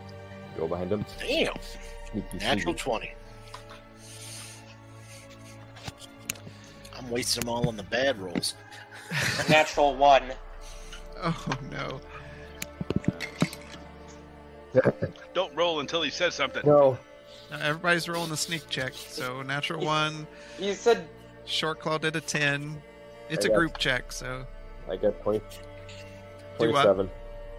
go 0.58 0.68
behind 0.68 0.92
him. 0.92 1.06
Damn, 1.20 1.54
Sneaky, 2.12 2.38
natural 2.38 2.74
sneaky. 2.74 2.80
twenty. 2.80 3.12
I'm 6.98 7.10
wasting 7.10 7.42
them 7.42 7.50
all 7.50 7.68
on 7.68 7.76
the 7.78 7.84
bad 7.84 8.20
rolls. 8.20 8.54
Natural 9.50 9.96
one. 9.96 10.24
Oh 11.24 11.46
no. 11.72 12.02
Don't 15.34 15.54
roll 15.56 15.80
until 15.82 16.02
he 16.02 16.10
says 16.10 16.34
something. 16.34 16.64
No, 16.66 16.98
Now 17.50 17.60
everybody's 17.62 18.08
rolling 18.08 18.30
the 18.30 18.38
sneak 18.38 18.68
check. 18.70 18.94
So 18.96 19.42
natural 19.42 19.84
one. 19.86 20.26
You 20.60 20.74
said 20.74 21.08
Short 21.46 21.80
claw 21.80 21.98
did 21.98 22.16
a 22.16 22.22
ten. 22.22 22.82
It's 23.30 23.46
I 23.46 23.50
a 23.50 23.52
got- 23.52 23.58
group 23.58 23.78
check, 23.78 24.12
so 24.12 24.46
I 24.90 24.96
got 24.98 25.22
20, 25.22 25.40
Do 26.60 26.72
what? 26.72 26.84
27. 26.84 27.10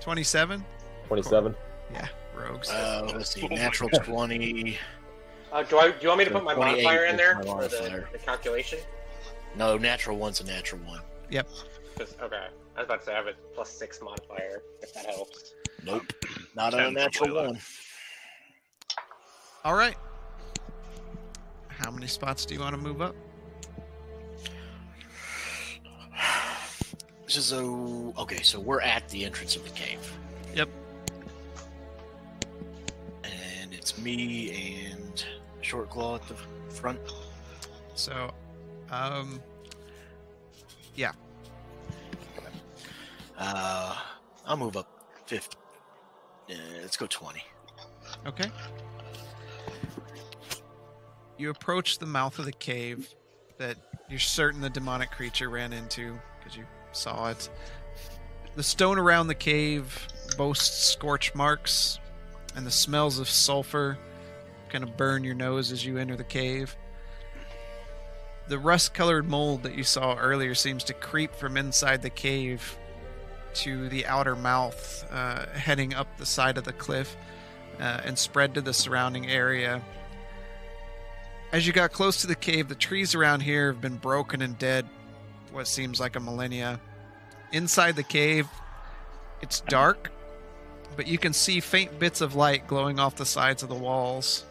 twenty-seven. 0.00 0.64
27. 1.08 1.54
Yeah, 1.92 2.08
rogues. 2.36 2.68
Uh, 2.70 3.10
let's 3.14 3.30
see, 3.34 3.42
Oh 3.50 3.54
natural 3.54 3.90
twenty. 3.90 4.78
Uh, 5.52 5.62
do 5.62 5.78
I 5.78 5.88
do 5.90 5.94
you 6.00 6.08
want 6.08 6.18
me 6.18 6.24
to 6.24 6.30
put 6.30 6.44
my 6.44 6.54
28 6.54 6.82
modifier 6.84 7.04
in 7.06 7.14
is 7.14 7.18
there 7.18 7.34
my 7.36 7.42
for 7.42 7.46
the, 7.46 7.52
modifier. 7.76 8.08
the 8.12 8.18
calculation? 8.18 8.78
No, 9.56 9.76
natural 9.76 10.16
one's 10.16 10.40
a 10.40 10.44
natural 10.44 10.80
one. 10.82 11.00
'Cause- 11.96 12.14
okay, 12.20 12.46
I 12.76 12.80
was 12.80 12.84
about 12.86 13.00
to 13.00 13.06
say 13.06 13.12
I 13.12 13.16
have 13.16 13.26
a 13.26 13.34
plus 13.54 13.70
six 13.70 14.00
modifier 14.00 14.62
if 14.80 14.92
that 14.94 15.06
helps. 15.06 15.54
Nope, 15.84 16.12
not 16.54 16.74
on 16.74 16.80
a 16.80 16.90
natural 16.90 17.34
one. 17.34 17.60
All 19.64 19.74
right. 19.74 19.96
How 21.68 21.90
many 21.90 22.06
spots 22.06 22.44
do 22.46 22.54
you 22.54 22.60
want 22.60 22.74
to 22.74 22.80
move 22.80 23.00
up? 23.02 23.14
So 27.28 28.12
okay, 28.18 28.42
so 28.42 28.60
we're 28.60 28.82
at 28.82 29.08
the 29.08 29.24
entrance 29.24 29.56
of 29.56 29.64
the 29.64 29.70
cave. 29.70 30.12
Yep. 30.54 30.68
And 33.24 33.72
it's 33.72 33.96
me 33.98 34.90
and 34.90 35.24
Short 35.62 35.88
Claw 35.88 36.16
at 36.16 36.28
the 36.28 36.34
front. 36.68 37.00
So, 37.94 38.32
um, 38.90 39.40
Uh, 43.44 43.96
I'll 44.46 44.56
move 44.56 44.76
up 44.76 44.86
50. 45.26 45.56
Uh, 46.48 46.54
let's 46.80 46.96
go 46.96 47.06
20. 47.08 47.42
okay. 48.26 48.48
You 51.38 51.50
approach 51.50 51.98
the 51.98 52.06
mouth 52.06 52.38
of 52.38 52.44
the 52.44 52.52
cave 52.52 53.12
that 53.58 53.76
you're 54.08 54.20
certain 54.20 54.60
the 54.60 54.70
demonic 54.70 55.10
creature 55.10 55.48
ran 55.48 55.72
into 55.72 56.16
because 56.38 56.56
you 56.56 56.64
saw 56.92 57.30
it. 57.30 57.50
The 58.54 58.62
stone 58.62 58.96
around 58.96 59.26
the 59.26 59.34
cave 59.34 60.06
boasts 60.38 60.86
scorch 60.86 61.34
marks, 61.34 61.98
and 62.54 62.64
the 62.64 62.70
smells 62.70 63.18
of 63.18 63.28
sulfur 63.28 63.98
kind 64.68 64.84
of 64.84 64.96
burn 64.96 65.24
your 65.24 65.34
nose 65.34 65.72
as 65.72 65.84
you 65.84 65.98
enter 65.98 66.14
the 66.14 66.22
cave. 66.22 66.76
The 68.46 68.58
rust 68.58 68.94
colored 68.94 69.28
mold 69.28 69.64
that 69.64 69.74
you 69.74 69.82
saw 69.82 70.14
earlier 70.14 70.54
seems 70.54 70.84
to 70.84 70.94
creep 70.94 71.34
from 71.34 71.56
inside 71.56 72.02
the 72.02 72.10
cave 72.10 72.78
to 73.54 73.88
the 73.88 74.06
outer 74.06 74.36
mouth, 74.36 75.06
uh, 75.10 75.46
heading 75.48 75.94
up 75.94 76.16
the 76.16 76.26
side 76.26 76.58
of 76.58 76.64
the 76.64 76.72
cliff 76.72 77.16
uh, 77.80 78.00
and 78.04 78.18
spread 78.18 78.54
to 78.54 78.60
the 78.60 78.72
surrounding 78.72 79.28
area. 79.28 79.82
As 81.52 81.66
you 81.66 81.72
got 81.72 81.92
close 81.92 82.20
to 82.22 82.26
the 82.26 82.34
cave, 82.34 82.68
the 82.68 82.74
trees 82.74 83.14
around 83.14 83.40
here 83.40 83.72
have 83.72 83.80
been 83.80 83.96
broken 83.96 84.40
and 84.40 84.58
dead 84.58 84.86
what 85.52 85.68
seems 85.68 86.00
like 86.00 86.16
a 86.16 86.20
millennia. 86.20 86.80
Inside 87.52 87.96
the 87.96 88.02
cave, 88.02 88.48
it's 89.42 89.60
dark, 89.60 90.10
but 90.96 91.06
you 91.06 91.18
can 91.18 91.32
see 91.32 91.60
faint 91.60 91.98
bits 91.98 92.20
of 92.20 92.34
light 92.34 92.66
glowing 92.66 92.98
off 92.98 93.16
the 93.16 93.26
sides 93.26 93.62
of 93.62 93.68
the 93.68 93.74
walls. 93.74 94.44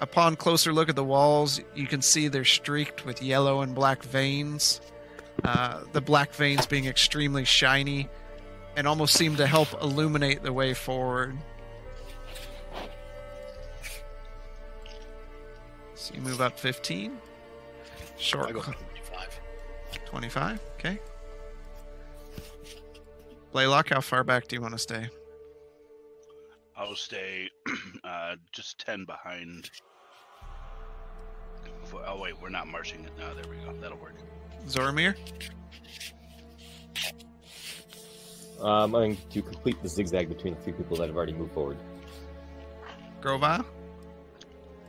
Upon 0.00 0.36
closer 0.36 0.72
look 0.72 0.88
at 0.88 0.96
the 0.96 1.04
walls, 1.04 1.60
you 1.74 1.86
can 1.86 2.00
see 2.00 2.28
they're 2.28 2.44
streaked 2.44 3.04
with 3.04 3.22
yellow 3.22 3.60
and 3.62 3.74
black 3.74 4.02
veins. 4.02 4.80
Uh, 5.44 5.80
the 5.92 6.00
black 6.00 6.32
veins 6.32 6.66
being 6.66 6.86
extremely 6.86 7.44
shiny 7.44 8.08
and 8.76 8.86
almost 8.86 9.14
seem 9.14 9.36
to 9.36 9.46
help 9.46 9.68
illuminate 9.82 10.42
the 10.42 10.52
way 10.52 10.74
forward. 10.74 11.36
So 15.94 16.14
you 16.14 16.20
move 16.20 16.40
up 16.40 16.58
15. 16.58 17.18
Short 18.18 18.48
I 18.48 18.52
go 18.52 18.60
25. 18.62 19.40
25. 20.06 20.60
Okay. 20.74 20.98
Blaylock, 23.52 23.88
how 23.88 24.00
far 24.00 24.24
back 24.24 24.46
do 24.46 24.56
you 24.56 24.62
want 24.62 24.72
to 24.72 24.78
stay? 24.78 25.08
I'll 26.76 26.94
stay 26.94 27.50
uh, 28.04 28.36
just 28.52 28.78
10 28.78 29.04
behind. 29.04 29.70
Oh, 32.06 32.20
wait, 32.20 32.40
we're 32.40 32.48
not 32.48 32.68
marching. 32.68 33.04
It. 33.04 33.12
No, 33.18 33.34
there 33.34 33.44
we 33.50 33.56
go. 33.64 33.78
That'll 33.80 33.98
work. 33.98 34.14
Zoramir? 34.66 35.14
Um, 38.60 38.66
I'm 38.66 38.90
going 38.90 39.18
to 39.30 39.42
complete 39.42 39.82
the 39.82 39.88
zigzag 39.88 40.28
between 40.28 40.54
the 40.54 40.60
three 40.60 40.74
people 40.74 40.96
that 40.98 41.06
have 41.06 41.16
already 41.16 41.32
moved 41.32 41.52
forward. 41.52 41.78
Grova? 43.22 43.64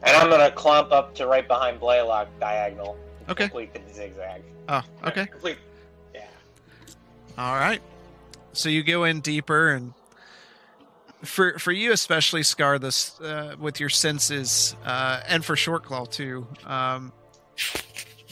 And 0.04 0.18
I'm 0.18 0.30
gonna 0.30 0.52
clump 0.52 0.92
up 0.92 1.14
to 1.16 1.28
right 1.28 1.48
behind 1.48 1.80
Blaylock 1.80 2.28
diagonal. 2.40 2.98
Okay. 3.30 3.46
Complete 3.46 3.74
the 3.74 3.94
zigzag. 3.94 4.42
Oh, 4.68 4.82
okay. 5.06 5.28
Complete. 5.28 5.58
Yeah. 6.14 6.26
All 7.38 7.56
right. 7.56 7.82
So 8.54 8.70
you 8.70 8.84
go 8.84 9.04
in 9.04 9.22
deeper, 9.22 9.70
and 9.70 9.94
for 11.22 11.60
for 11.60 11.72
you 11.72 11.92
especially, 11.92 12.44
Scar, 12.44 12.80
this 12.80 13.20
uh, 13.22 13.56
with 13.60 13.80
your 13.80 13.90
senses, 13.90 14.76
uh, 14.86 15.22
and 15.28 15.46
for 15.46 15.56
Shortclaw 15.56 16.10
too. 16.10 16.48
Um, 16.66 17.14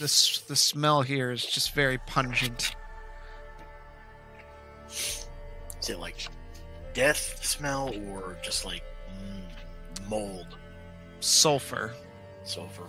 this 0.00 0.40
the 0.40 0.56
smell 0.56 1.02
here 1.02 1.30
is 1.30 1.44
just 1.44 1.74
very 1.74 1.98
pungent. 1.98 2.74
Is 4.88 5.88
it 5.88 5.98
like 6.00 6.16
death 6.94 7.44
smell 7.44 7.94
or 8.08 8.36
just 8.42 8.64
like 8.64 8.82
mm, 9.08 10.08
mold, 10.08 10.46
Sulfur. 11.20 11.92
sulfur? 12.44 12.86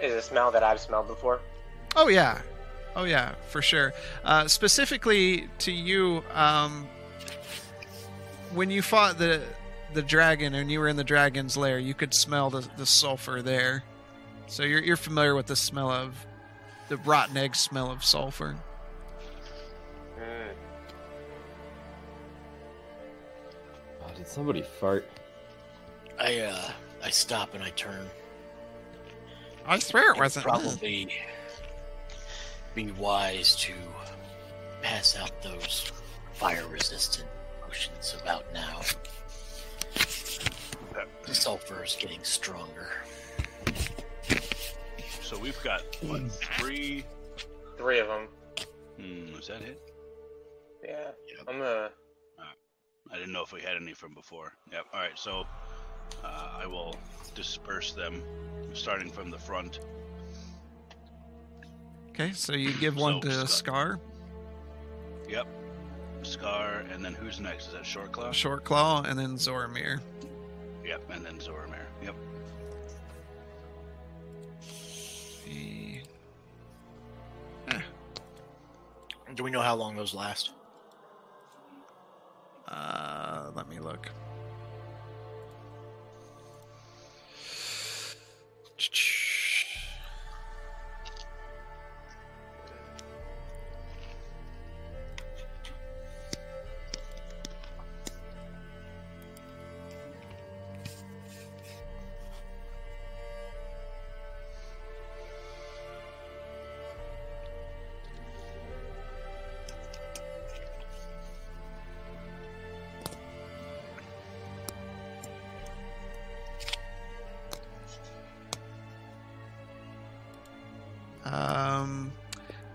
Is 0.00 0.12
it 0.12 0.18
a 0.18 0.22
smell 0.22 0.50
that 0.50 0.62
I've 0.62 0.80
smelled 0.80 1.08
before? 1.08 1.40
Oh 1.96 2.08
yeah, 2.08 2.40
oh 2.96 3.04
yeah, 3.04 3.34
for 3.48 3.62
sure. 3.62 3.92
Uh, 4.24 4.46
specifically 4.48 5.48
to 5.60 5.72
you, 5.72 6.22
um, 6.34 6.86
when 8.52 8.70
you 8.70 8.82
fought 8.82 9.18
the 9.18 9.42
the 9.94 10.02
dragon 10.02 10.54
and 10.54 10.70
you 10.70 10.80
were 10.80 10.88
in 10.88 10.96
the 10.96 11.04
dragon's 11.04 11.56
lair, 11.56 11.78
you 11.78 11.94
could 11.94 12.14
smell 12.14 12.50
the, 12.50 12.66
the 12.76 12.86
sulfur 12.86 13.42
there. 13.42 13.84
So 14.46 14.62
you're 14.64 14.82
you're 14.82 14.96
familiar 14.96 15.34
with 15.34 15.46
the 15.46 15.56
smell 15.56 15.90
of 15.90 16.14
the 16.88 16.96
rotten 16.98 17.36
egg 17.36 17.54
smell 17.56 17.90
of 17.90 18.04
sulfur. 18.04 18.56
Mm. 20.18 20.52
Oh, 24.02 24.14
did 24.14 24.26
somebody 24.26 24.62
fart? 24.62 25.08
I 26.18 26.40
uh, 26.40 26.70
I 27.02 27.10
stop 27.10 27.54
and 27.54 27.62
I 27.62 27.70
turn. 27.70 28.06
I 29.66 29.78
swear 29.78 30.08
it 30.08 30.10
It'd 30.10 30.20
wasn't. 30.20 30.44
probably 30.44 31.08
be 32.74 32.90
wise 32.92 33.54
to 33.56 33.72
pass 34.82 35.16
out 35.16 35.40
those 35.42 35.92
fire 36.34 36.66
resistant 36.66 37.28
potions 37.60 38.16
about 38.20 38.44
now. 38.52 38.80
The 41.26 41.34
sulfur 41.34 41.84
is 41.84 41.96
getting 41.98 42.22
stronger. 42.22 42.88
So 45.22 45.38
we've 45.38 45.60
got, 45.62 45.82
what, 46.02 46.30
three? 46.58 47.04
Three 47.78 48.00
of 48.00 48.08
them. 48.08 48.28
Hmm, 48.98 49.34
is 49.38 49.46
that 49.48 49.62
it? 49.62 49.80
Yeah. 50.84 50.90
Yep. 51.36 51.46
I'm 51.48 51.58
gonna. 51.58 51.90
I 53.10 53.16
didn't 53.16 53.32
know 53.32 53.42
if 53.42 53.52
we 53.52 53.60
had 53.60 53.76
any 53.76 53.92
from 53.92 54.14
before. 54.14 54.54
Yep. 54.72 54.86
All 54.92 55.00
right. 55.00 55.18
So 55.18 55.44
uh, 56.24 56.48
I 56.62 56.66
will 56.66 56.96
disperse 57.34 57.92
them, 57.92 58.22
starting 58.72 59.10
from 59.10 59.30
the 59.30 59.38
front. 59.38 59.80
Okay, 62.10 62.32
so 62.32 62.52
you 62.52 62.72
give 62.74 62.96
one 62.96 63.22
So, 63.22 63.28
to 63.28 63.34
Scar- 63.46 63.46
Scar, 63.46 64.00
Yep. 65.28 65.46
Scar, 66.24 66.84
and 66.92 67.04
then 67.04 67.14
who's 67.14 67.40
next? 67.40 67.66
Is 67.68 67.72
that 67.72 67.82
Shortclaw? 67.82 68.30
Shortclaw, 68.30 69.08
and 69.08 69.18
then 69.18 69.36
Zoramir. 69.36 70.00
Yep, 70.84 71.10
and 71.10 71.24
then 71.24 71.38
Zoramir. 71.38 71.84
Yep. 72.02 72.14
The- 75.46 76.00
Do 79.34 79.42
we 79.42 79.50
know 79.50 79.62
how 79.62 79.74
long 79.74 79.96
those 79.96 80.12
last? 80.14 80.50
Uh, 82.68 83.50
let 83.54 83.68
me 83.68 83.78
look. 83.78 84.08
Um, 84.08 84.12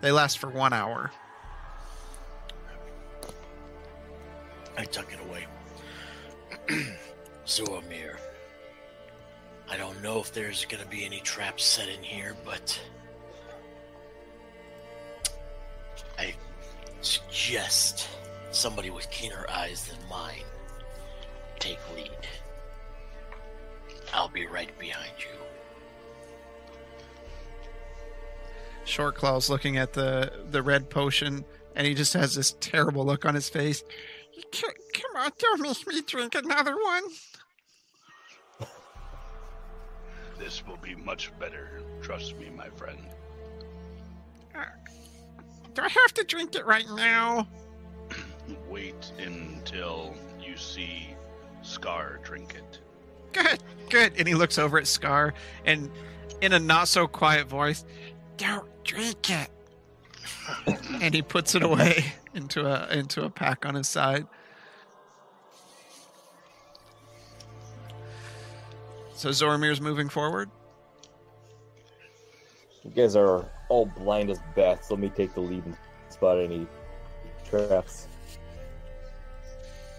they 0.08 0.12
last 0.14 0.38
for 0.38 0.50
one 0.50 0.72
hour. 0.72 1.12
I 4.78 4.86
tuck 4.86 5.12
it 5.12 5.20
away. 5.20 5.46
Zoamir. 7.46 8.16
I 9.70 9.76
don't 9.76 10.02
know 10.02 10.22
if 10.22 10.32
there's 10.32 10.64
gonna 10.64 10.86
be 10.86 11.04
any 11.04 11.20
traps 11.20 11.66
set 11.66 11.90
in 11.90 12.02
here, 12.02 12.38
but 12.46 12.80
I 16.18 16.34
suggest 17.02 18.08
somebody 18.52 18.92
with 18.92 19.12
keener 19.12 19.46
eyes 19.50 19.90
than 19.90 19.98
mine 20.10 20.46
take 21.60 21.80
lead. 21.94 22.12
I'll 24.14 24.30
be 24.30 24.48
right 24.48 24.72
behind 24.80 25.12
you. 25.20 25.47
Shortclaw's 28.88 29.50
looking 29.50 29.78
at 29.78 29.94
the 29.94 30.32
the 30.50 30.64
red 30.64 30.90
potion 30.90 31.44
and 31.76 31.86
he 31.86 31.94
just 31.94 32.14
has 32.14 32.34
this 32.34 32.56
terrible 32.60 33.06
look 33.06 33.26
on 33.26 33.36
his 33.36 33.50
face. 33.50 33.84
Come 34.52 35.16
on, 35.16 35.32
don't 35.38 35.62
make 35.62 35.88
me 35.88 36.02
drink 36.02 36.36
another 36.36 36.76
one. 36.76 37.04
This 40.40 40.66
will 40.66 40.78
be 40.78 40.96
much 40.96 41.32
better. 41.40 41.82
Trust 42.02 42.38
me, 42.38 42.50
my 42.56 42.70
friend. 42.70 43.00
Uh, 44.56 44.66
do 45.74 45.82
I 45.82 45.90
have 45.90 46.14
to 46.14 46.24
drink 46.24 46.56
it 46.56 46.66
right 46.66 46.86
now? 46.96 47.48
Wait 48.70 49.12
until 49.20 50.14
you 50.42 50.56
see 50.58 51.10
Scar 51.64 52.20
drink 52.24 52.56
it. 52.56 52.80
Good, 53.34 53.64
good. 53.90 54.14
And 54.18 54.28
he 54.28 54.36
looks 54.36 54.58
over 54.58 54.78
at 54.78 54.88
Scar, 54.88 55.34
and 55.66 55.92
in 56.42 56.54
a 56.54 56.60
not 56.60 56.88
so 56.88 57.08
quiet 57.08 57.48
voice, 57.48 57.84
Don't 58.38 58.68
drink 58.88 59.30
it. 59.30 59.50
and 61.02 61.14
he 61.14 61.22
puts 61.22 61.54
it 61.54 61.62
away 61.62 62.06
into 62.34 62.66
a 62.66 62.92
into 62.92 63.24
a 63.24 63.30
pack 63.30 63.66
on 63.66 63.76
his 63.76 63.88
side. 63.88 64.26
So 69.14 69.30
Zoramir's 69.30 69.82
moving 69.82 70.10
forward. 70.10 70.50
You 72.84 72.92
guys 72.92 73.16
are 73.16 73.46
all 73.70 73.86
blind 73.86 74.30
as 74.30 74.40
bats. 74.56 74.90
Let 74.90 75.00
me 75.00 75.10
take 75.10 75.34
the 75.34 75.42
lead 75.42 75.66
and 75.66 75.76
spot 76.10 76.40
any 76.40 76.68
traps. 77.50 78.08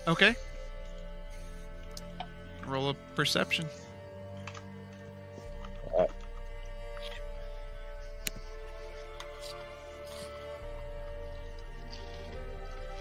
Okay. 0.07 0.35
Roll 2.67 2.91
a 2.91 2.95
perception. 3.15 3.67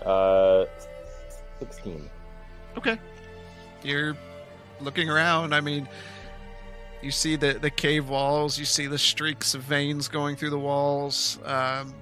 Uh, 0.08 0.66
16. 1.60 2.10
Okay. 2.78 2.98
You're 3.84 4.16
looking 4.80 5.10
around. 5.10 5.54
I 5.54 5.60
mean, 5.60 5.88
you 7.02 7.12
see 7.12 7.36
the 7.36 7.54
the 7.54 7.70
cave 7.70 8.10
walls. 8.10 8.58
You 8.58 8.66
see 8.66 8.88
the 8.88 8.98
streaks 8.98 9.54
of 9.54 9.62
veins 9.64 10.08
going 10.08 10.36
through 10.36 10.52
the 10.52 10.60
walls. 10.60 11.40
Um, 11.44 11.94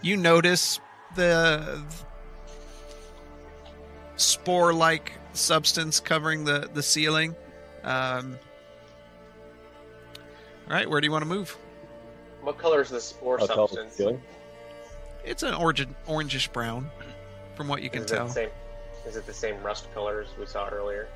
you 0.00 0.16
notice 0.16 0.80
the 1.14 1.82
spore-like 4.16 5.12
substance 5.32 6.00
covering 6.00 6.44
the 6.44 6.70
the 6.72 6.82
ceiling. 6.82 7.34
Um, 7.84 8.38
all 10.68 10.74
right, 10.74 10.88
where 10.88 11.00
do 11.00 11.06
you 11.06 11.12
want 11.12 11.22
to 11.22 11.28
move? 11.28 11.56
What 12.42 12.58
color 12.58 12.80
is 12.80 12.90
the 12.90 13.00
spore 13.00 13.40
I'll 13.40 13.46
substance? 13.46 14.00
Ceiling. 15.28 15.32
It's 15.32 15.42
an 15.42 15.54
orange, 15.54 15.86
orangish 16.06 16.52
brown, 16.52 16.90
from 17.54 17.68
what 17.68 17.82
you 17.82 17.90
can 17.90 18.04
is 18.04 18.10
tell. 18.10 18.28
same? 18.28 18.50
Is 19.06 19.16
it 19.16 19.26
the 19.26 19.32
same 19.32 19.62
rust 19.62 19.92
colors 19.94 20.28
we 20.38 20.46
saw 20.46 20.68
earlier? 20.68 21.08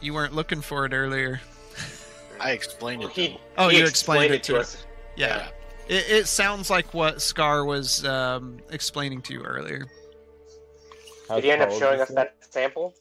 You 0.00 0.14
weren't 0.14 0.34
looking 0.34 0.60
for 0.60 0.84
it 0.84 0.92
earlier. 0.92 1.40
I 2.40 2.52
explained 2.52 3.02
it. 3.02 3.14
to 3.14 3.20
He. 3.20 3.38
Oh, 3.58 3.68
he 3.68 3.78
you 3.78 3.86
explained 3.86 4.34
it 4.34 4.42
to 4.44 4.58
us. 4.58 4.84
Yeah, 5.16 5.48
It, 5.88 6.08
it 6.08 6.26
sounds 6.26 6.70
like 6.70 6.94
what 6.94 7.20
Scar 7.20 7.64
was 7.64 8.04
um, 8.04 8.58
explaining 8.70 9.22
to 9.22 9.34
you 9.34 9.42
earlier. 9.42 9.86
How 11.28 11.36
Did 11.36 11.44
he 11.44 11.50
end 11.50 11.62
up 11.62 11.70
showing 11.72 12.00
us 12.00 12.08
that 12.10 12.34
sample? 12.40 12.94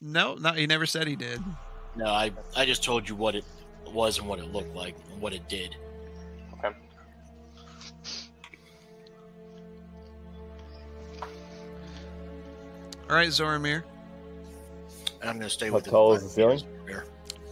No, 0.00 0.34
no, 0.34 0.52
he 0.52 0.66
never 0.66 0.86
said 0.86 1.06
he 1.06 1.16
did. 1.16 1.40
No, 1.96 2.06
I 2.06 2.30
I 2.56 2.64
just 2.64 2.82
told 2.82 3.08
you 3.08 3.14
what 3.14 3.34
it 3.34 3.44
was 3.92 4.18
and 4.18 4.28
what 4.28 4.38
it 4.38 4.46
looked 4.52 4.74
like 4.74 4.94
and 5.12 5.20
what 5.20 5.32
it 5.34 5.48
did. 5.48 5.76
All 13.10 13.16
right, 13.16 13.28
Zoramir. 13.28 13.82
And 15.20 15.28
I'm 15.28 15.36
going 15.36 15.48
to 15.48 15.50
stay 15.50 15.66
How 15.66 15.74
with 15.74 15.86
tall 15.86 16.14
is 16.14 16.22
the 16.22 16.28
ceiling? 16.28 16.62
There. 16.86 17.04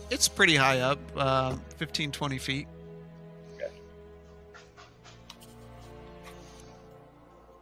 It's 0.09 0.29
pretty 0.29 0.55
high 0.55 0.79
up, 0.79 1.01
uh, 1.17 1.57
15, 1.79 2.13
20 2.13 2.39
feet. 2.39 2.69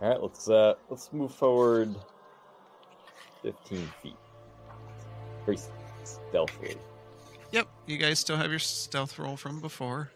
All 0.02 0.10
right, 0.10 0.22
let's 0.22 0.50
uh 0.50 0.74
let's 0.90 1.10
move 1.10 1.34
forward 1.34 1.92
15 3.42 3.90
feet. 4.02 4.14
Very 5.46 5.58
stealthily. 6.04 6.76
Yep, 7.52 7.66
you 7.86 7.96
guys 7.96 8.18
still 8.18 8.36
have 8.36 8.50
your 8.50 8.58
stealth 8.58 9.18
roll 9.18 9.38
from 9.38 9.58
before. 9.58 10.10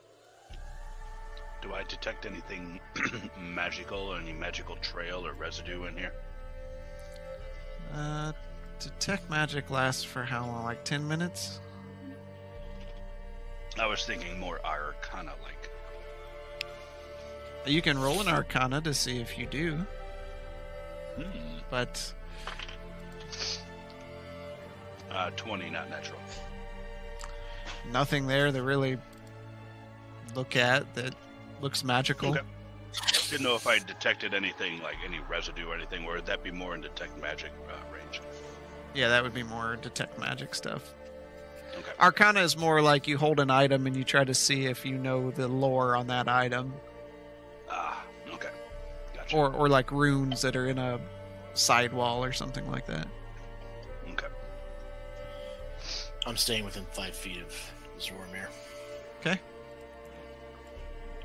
Do 1.62 1.72
I 1.72 1.82
detect 1.84 2.26
anything 2.26 2.78
magical 3.40 4.00
or 4.00 4.18
any 4.18 4.34
magical 4.34 4.76
trail 4.76 5.26
or 5.26 5.32
residue 5.32 5.86
in 5.86 5.96
here? 5.96 6.12
Uh, 7.94 8.32
detect 8.78 9.28
magic 9.30 9.70
lasts 9.70 10.04
for 10.04 10.22
how 10.24 10.46
long? 10.46 10.64
Like 10.64 10.84
10 10.84 11.06
minutes? 11.06 11.60
I 13.78 13.86
was 13.86 14.04
thinking 14.04 14.38
more 14.38 14.60
arcana 14.64 15.32
like. 15.42 15.70
You 17.66 17.82
can 17.82 17.98
roll 17.98 18.20
an 18.20 18.28
arcana 18.28 18.80
to 18.82 18.94
see 18.94 19.20
if 19.20 19.38
you 19.38 19.46
do, 19.46 19.76
Hmm. 21.16 21.58
but 21.70 22.12
Uh, 25.10 25.30
20, 25.36 25.70
not 25.70 25.90
natural. 25.90 26.20
nothing 27.90 28.26
there 28.26 28.50
to 28.52 28.62
really 28.62 28.96
look 30.34 30.54
at 30.56 30.94
that 30.94 31.14
looks 31.60 31.82
magical. 31.84 32.30
Okay. 32.30 32.46
I 33.02 33.30
didn't 33.30 33.42
know 33.44 33.54
if 33.54 33.66
I 33.66 33.78
detected 33.78 34.34
anything 34.34 34.82
like 34.82 34.96
any 35.04 35.20
residue 35.28 35.66
or 35.68 35.74
anything, 35.74 36.04
or 36.04 36.14
would 36.14 36.26
that 36.26 36.42
be 36.42 36.50
more 36.50 36.74
in 36.74 36.80
detect 36.80 37.20
magic 37.20 37.52
uh, 37.68 37.72
range? 37.94 38.20
Yeah, 38.94 39.08
that 39.08 39.22
would 39.22 39.34
be 39.34 39.44
more 39.44 39.76
detect 39.76 40.18
magic 40.18 40.54
stuff. 40.54 40.94
Okay. 41.78 41.92
Arcana 42.00 42.40
is 42.40 42.56
more 42.56 42.82
like 42.82 43.06
you 43.06 43.16
hold 43.16 43.38
an 43.38 43.48
item 43.50 43.86
and 43.86 43.94
you 43.96 44.02
try 44.02 44.24
to 44.24 44.34
see 44.34 44.66
if 44.66 44.84
you 44.84 44.98
know 44.98 45.30
the 45.30 45.46
lore 45.46 45.94
on 45.94 46.08
that 46.08 46.26
item, 46.28 46.72
Ah, 47.70 48.04
okay. 48.34 48.48
Gotcha. 49.14 49.36
or 49.36 49.52
or 49.52 49.68
like 49.68 49.92
runes 49.92 50.42
that 50.42 50.56
are 50.56 50.66
in 50.66 50.78
a 50.78 50.98
sidewall 51.54 52.24
or 52.24 52.32
something 52.32 52.68
like 52.70 52.86
that. 52.86 53.06
okay. 54.10 54.26
I'm 56.26 56.36
staying 56.36 56.64
within 56.64 56.84
five 56.90 57.14
feet 57.14 57.38
of 57.40 57.54
Zoramir. 58.00 58.48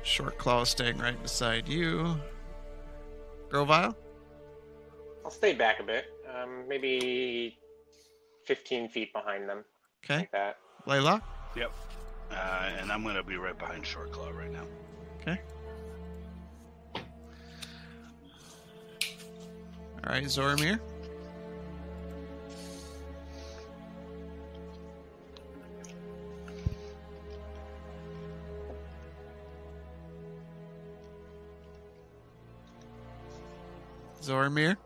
Short 0.06 0.38
claw 0.38 0.62
is 0.62 0.68
staying 0.68 0.98
right 0.98 1.20
beside 1.20 1.68
you. 1.68 2.16
Grovile? 3.48 3.96
I'll 5.24 5.32
stay 5.32 5.52
back 5.52 5.80
a 5.80 5.82
bit. 5.82 6.04
Um, 6.32 6.68
maybe 6.68 7.58
15 8.44 8.88
feet 8.88 9.12
behind 9.12 9.48
them. 9.48 9.64
Okay. 10.04 10.18
Like 10.18 10.30
that. 10.30 10.58
Layla? 10.86 11.20
Yep. 11.56 11.72
Uh, 12.30 12.70
and 12.78 12.92
I'm 12.92 13.02
gonna 13.02 13.24
be 13.24 13.36
right 13.36 13.58
behind 13.58 13.84
Short 13.84 14.12
Claw 14.12 14.30
right 14.30 14.52
now. 14.52 14.62
Okay. 15.20 15.40
All 20.04 20.12
right, 20.12 20.24
Zoramir. 20.24 20.78
Zoramir. 34.26 34.76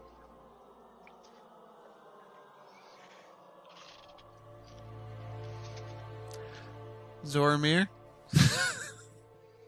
Zoramir. 7.25 7.89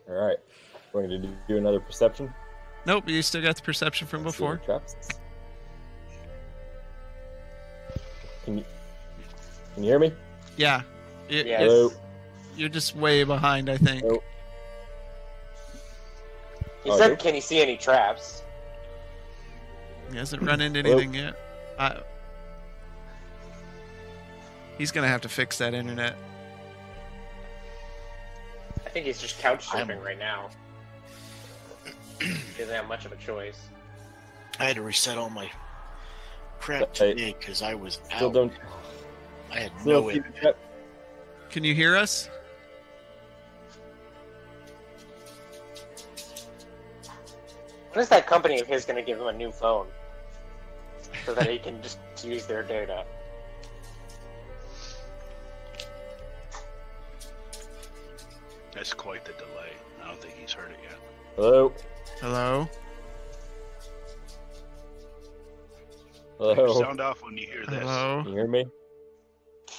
All 0.09 0.15
right, 0.15 0.37
we're 0.93 1.03
gonna 1.03 1.19
do, 1.19 1.29
do 1.49 1.57
another 1.59 1.81
perception. 1.81 2.33
Nope, 2.87 3.09
you 3.09 3.23
still 3.23 3.43
got 3.43 3.57
the 3.57 3.63
perception 3.63 4.07
from 4.07 4.25
Let's 4.25 4.37
before. 4.37 4.57
Traps. 4.65 4.95
Can 8.45 8.59
you 8.59 8.65
can 9.75 9.85
you 9.85 9.91
hear 9.91 9.99
me? 9.99 10.13
Yeah. 10.57 10.83
Y- 11.31 11.43
Yes. 11.47 11.61
Hello. 11.61 11.91
You're 12.57 12.69
just 12.69 12.95
way 12.95 13.25
behind, 13.25 13.71
I 13.71 13.79
think. 13.79 14.05
Nope. 14.05 14.23
He 16.85 16.91
Oh, 16.91 16.99
said, 16.99 17.09
nope. 17.11 17.19
"Can 17.21 17.35
you 17.35 17.41
see 17.41 17.61
any 17.63 17.77
traps?" 17.79 18.43
He 20.13 20.19
hasn't 20.19 20.43
run 20.43 20.61
into 20.61 20.79
anything 20.81 21.15
yet. 21.15 21.35
I... 21.79 22.01
He's 24.77 24.93
gonna 24.93 25.09
have 25.09 25.23
to 25.23 25.29
fix 25.29 25.57
that 25.59 25.73
internet. 25.73 26.17
I 28.85 28.91
think 28.91 29.07
he's 29.07 29.21
just 29.21 29.39
couch 29.39 29.67
I'm- 29.73 29.89
surfing 29.89 30.05
right 30.05 30.19
now. 30.19 30.51
he 32.21 32.29
doesn't 32.59 32.75
have 32.75 32.87
much 32.87 33.07
of 33.07 33.13
a 33.13 33.17
choice. 33.17 33.59
I 34.61 34.65
had 34.67 34.77
to 34.77 34.83
reset 34.83 35.17
all 35.17 35.31
my 35.31 35.51
crap 36.61 36.93
today 36.93 37.35
because 37.39 37.63
I 37.63 37.75
was 37.75 37.99
Still 38.15 38.29
out. 38.29 38.35
don't. 38.35 38.53
I 39.51 39.61
had 39.61 39.73
no 39.87 40.03
don't 40.03 40.13
see 40.13 40.19
the 40.19 40.27
internet. 40.27 40.59
Can 41.51 41.65
you 41.65 41.75
hear 41.75 41.97
us? 41.97 42.29
When 47.93 48.03
is 48.03 48.09
that 48.11 48.27
company 48.27 48.61
of 48.61 48.67
his 48.67 48.85
going 48.85 48.97
to 48.97 49.03
give 49.03 49.19
him 49.19 49.27
a 49.27 49.33
new 49.33 49.51
phone 49.51 49.87
so 51.25 51.35
that 51.35 51.49
he 51.49 51.59
can 51.59 51.83
just 51.83 51.99
use 52.25 52.47
their 52.47 52.63
data? 52.63 53.05
That's 58.73 58.95
quite 58.95 59.25
the 59.25 59.33
delay. 59.33 59.73
I 60.03 60.09
don't 60.09 60.21
think 60.21 60.35
he's 60.35 60.53
heard 60.53 60.71
it 60.71 60.79
yet. 60.83 60.99
Hello. 61.37 61.73
Hello. 62.21 62.69
Hello. 66.39 66.81
Sound 66.81 67.01
off 67.01 67.23
when 67.23 67.37
you 67.37 67.47
hear 67.47 67.65
this. 67.69 67.79
Hello. 67.79 68.23
Can 68.23 68.33
you 68.33 68.39
hear 68.39 68.49
me? 68.49 68.67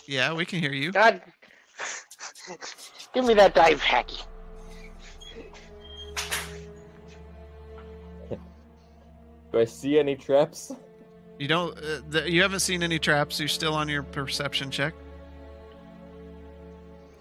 Yeah, 0.05 0.33
we 0.33 0.45
can 0.45 0.59
hear 0.59 0.71
you. 0.71 0.91
God, 0.91 1.21
give 3.13 3.25
me 3.25 3.33
that 3.33 3.53
dive, 3.55 3.81
Hacky. 3.81 4.23
Do 9.51 9.59
I 9.59 9.65
see 9.65 9.99
any 9.99 10.15
traps? 10.15 10.71
You 11.43 11.49
don't. 11.49 11.77
Uh, 11.77 11.99
th- 12.09 12.31
you 12.31 12.41
haven't 12.41 12.61
seen 12.61 12.83
any 12.83 12.99
traps. 12.99 13.37
You're 13.37 13.49
still 13.49 13.73
on 13.73 13.89
your 13.89 14.01
perception 14.01 14.71
check. 14.71 14.93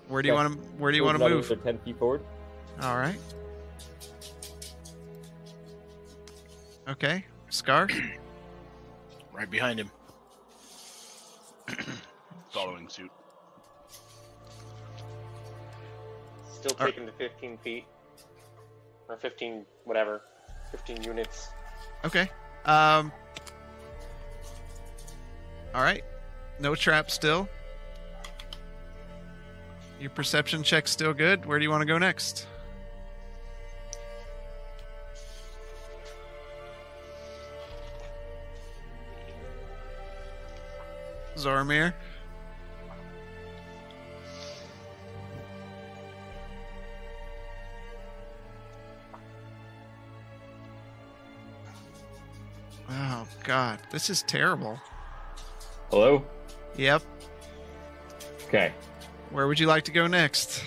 Where 0.06 0.22
do 0.22 0.28
you 0.28 0.34
want 0.34 0.52
to? 0.52 0.58
Where 0.78 0.92
do 0.92 0.96
you 0.96 1.02
want 1.02 1.18
to 1.18 1.28
move? 1.28 1.52
Ten 1.64 1.76
feet 1.78 1.98
forward. 1.98 2.20
All 2.82 2.96
right. 2.98 3.18
Okay. 6.88 7.24
Scar. 7.50 7.88
Right 9.32 9.50
behind 9.50 9.80
him. 9.80 9.90
Following 12.50 12.86
suit. 12.88 13.10
Still 16.52 16.76
Are- 16.78 16.86
taking 16.86 17.06
the 17.06 17.12
15 17.12 17.56
feet. 17.64 17.86
Or 19.08 19.16
15, 19.16 19.64
whatever. 19.84 20.20
15 20.70 21.02
units. 21.02 21.48
Okay. 22.04 22.30
Um. 22.66 23.10
All 25.74 25.82
right. 25.82 26.04
No 26.58 26.74
trap 26.74 27.10
still. 27.10 27.48
Your 30.00 30.10
perception 30.10 30.62
check's 30.62 30.90
still 30.90 31.14
good. 31.14 31.46
Where 31.46 31.58
do 31.58 31.64
you 31.64 31.70
want 31.70 31.82
to 31.82 31.86
go 31.86 31.96
next? 31.96 32.46
Zormir. 41.36 41.94
Oh 52.90 53.26
God, 53.44 53.80
this 53.90 54.10
is 54.10 54.22
terrible. 54.22 54.78
Hello. 55.92 56.24
Yep. 56.78 57.02
Okay. 58.48 58.72
Where 59.30 59.46
would 59.46 59.60
you 59.60 59.66
like 59.66 59.84
to 59.84 59.92
go 59.92 60.06
next? 60.06 60.64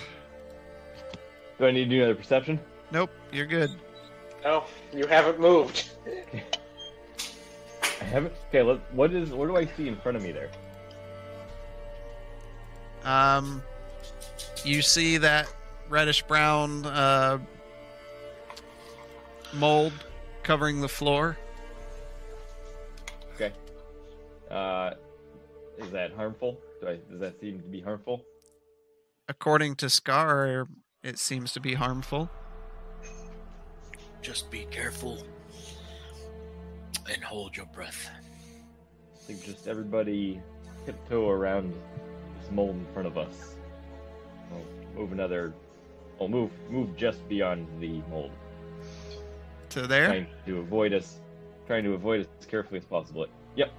Do 1.58 1.66
I 1.66 1.72
need 1.72 1.86
to 1.86 1.90
do 1.90 1.96
another 1.96 2.14
perception? 2.14 2.60
Nope, 2.92 3.10
you're 3.32 3.44
good. 3.44 3.70
Oh, 4.44 4.68
you 4.92 5.04
haven't 5.08 5.40
moved. 5.40 5.90
I 8.00 8.04
haven't. 8.04 8.34
Okay. 8.50 8.62
Let, 8.62 8.78
what 8.94 9.12
is? 9.12 9.30
What 9.30 9.48
do 9.48 9.56
I 9.56 9.66
see 9.66 9.88
in 9.88 9.96
front 9.96 10.16
of 10.16 10.22
me 10.22 10.30
there? 10.30 10.48
Um, 13.02 13.64
you 14.64 14.80
see 14.80 15.16
that 15.16 15.52
reddish 15.88 16.22
brown 16.22 16.86
uh, 16.86 17.38
mold 19.54 19.92
covering 20.44 20.80
the 20.80 20.88
floor. 20.88 21.36
Okay. 23.34 23.50
Uh, 24.48 24.94
is 25.78 25.90
that 25.90 26.12
harmful? 26.12 26.58
Do 26.80 26.88
I, 26.88 26.98
does 27.10 27.20
that 27.20 27.40
seem 27.40 27.60
to 27.60 27.66
be 27.68 27.80
harmful? 27.80 28.22
According 29.28 29.76
to 29.76 29.90
Scar, 29.90 30.66
it 31.02 31.18
seems 31.18 31.52
to 31.52 31.60
be 31.60 31.74
harmful. 31.74 32.30
Just 34.22 34.50
be 34.50 34.66
careful 34.70 35.22
and 37.12 37.22
hold 37.22 37.56
your 37.56 37.66
breath. 37.66 38.08
I 39.14 39.18
think 39.18 39.44
just 39.44 39.68
everybody 39.68 40.40
tiptoe 40.84 41.28
around 41.28 41.72
this 42.40 42.50
mold 42.50 42.76
in 42.76 42.86
front 42.92 43.06
of 43.08 43.18
us. 43.18 43.54
We'll 44.50 45.02
move 45.02 45.12
another. 45.12 45.52
I'll 46.20 46.28
move 46.28 46.50
move 46.70 46.96
just 46.96 47.28
beyond 47.28 47.66
the 47.80 48.00
mold, 48.10 48.30
To 49.70 49.86
there. 49.86 50.06
trying 50.06 50.26
to 50.46 50.58
avoid 50.60 50.92
us, 50.94 51.20
trying 51.66 51.84
to 51.84 51.92
avoid 51.94 52.20
us 52.20 52.26
as 52.40 52.46
carefully 52.46 52.78
as 52.78 52.86
possible. 52.86 53.26
Yep. 53.56 53.70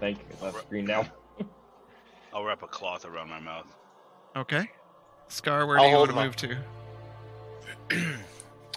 Thank. 0.00 0.18
It's 0.30 0.42
off 0.42 0.60
screen 0.62 0.84
now. 0.86 1.06
I'll 2.36 2.44
wrap 2.44 2.62
a 2.62 2.66
cloth 2.66 3.06
around 3.06 3.30
my 3.30 3.40
mouth. 3.40 3.74
Okay. 4.36 4.68
Scar, 5.28 5.66
where 5.66 5.78
I'll 5.78 5.84
do 5.84 5.90
you 5.90 5.96
want 5.96 6.10
to 6.10 6.16
my- 6.16 6.24
move 6.26 6.36
to? 6.36 6.56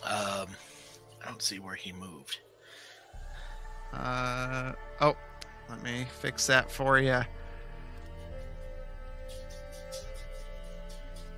um, 0.04 0.48
I 1.22 1.26
don't 1.26 1.42
see 1.42 1.60
where 1.60 1.76
he 1.76 1.92
moved. 1.92 2.40
Uh 3.92 4.72
oh, 5.02 5.18
let 5.70 5.84
me 5.84 6.06
fix 6.22 6.48
that 6.48 6.72
for 6.72 7.00
you. 7.00 7.20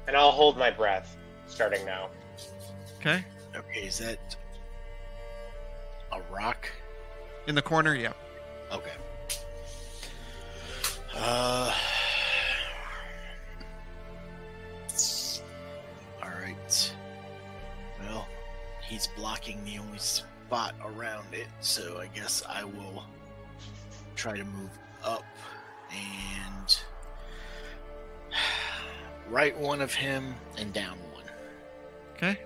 And 0.07 0.15
I'll 0.15 0.29
hold 0.31 0.59
my 0.59 0.69
breath 0.69 1.17
starting 1.47 1.83
now. 1.87 2.09
Okay. 2.99 3.25
Okay, 3.55 3.79
is 3.79 3.97
that 3.97 4.35
a 6.11 6.21
rock? 6.31 6.69
In 7.47 7.55
the 7.55 7.63
corner. 7.63 7.95
Yep. 7.95 8.15
Okay. 8.73 8.93
Uh. 11.15 11.73
He's 18.91 19.07
blocking 19.15 19.63
the 19.63 19.77
only 19.77 19.99
spot 19.99 20.75
around 20.83 21.33
it, 21.33 21.47
so 21.61 22.01
I 22.01 22.07
guess 22.07 22.43
I 22.45 22.65
will 22.65 23.05
try 24.17 24.35
to 24.35 24.43
move 24.43 24.77
up 25.01 25.23
and 25.89 26.77
right 29.29 29.57
one 29.57 29.79
of 29.79 29.93
him 29.93 30.35
and 30.57 30.73
down 30.73 30.97
one. 31.13 31.23
Okay. 32.17 32.37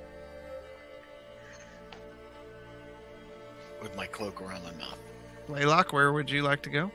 with 3.81 3.95
my 3.95 4.05
cloak 4.05 4.39
around 4.39 4.63
my 4.63 4.71
mouth. 4.73 4.99
Blaylock, 5.47 5.93
where 5.93 6.13
would 6.13 6.29
you 6.29 6.43
like 6.43 6.61
to 6.61 6.69
go? 6.69 6.91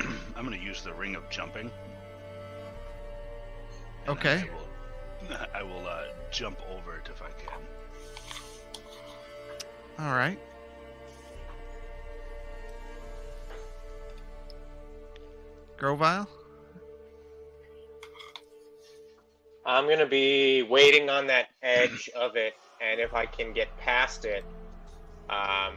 I'm 0.34 0.46
going 0.46 0.58
to 0.58 0.64
use 0.64 0.80
the 0.80 0.94
ring 0.94 1.14
of 1.14 1.28
jumping. 1.28 1.70
Okay. 4.08 4.44
I 4.44 5.28
will, 5.30 5.38
I 5.54 5.62
will 5.62 5.86
uh, 5.86 6.04
jump 6.30 6.58
over 6.70 6.96
it 6.96 7.10
if 7.10 7.20
I 7.20 7.28
can. 7.38 7.60
All 9.98 10.12
right. 10.12 10.38
Grovile? 15.76 16.28
I'm 19.66 19.88
gonna 19.88 20.06
be 20.06 20.62
waiting 20.62 21.08
on 21.08 21.26
that 21.28 21.48
edge 21.62 22.10
of 22.14 22.36
it, 22.36 22.54
and 22.80 23.00
if 23.00 23.14
I 23.14 23.26
can 23.26 23.52
get 23.52 23.68
past 23.78 24.24
it, 24.24 24.44
um, 25.30 25.74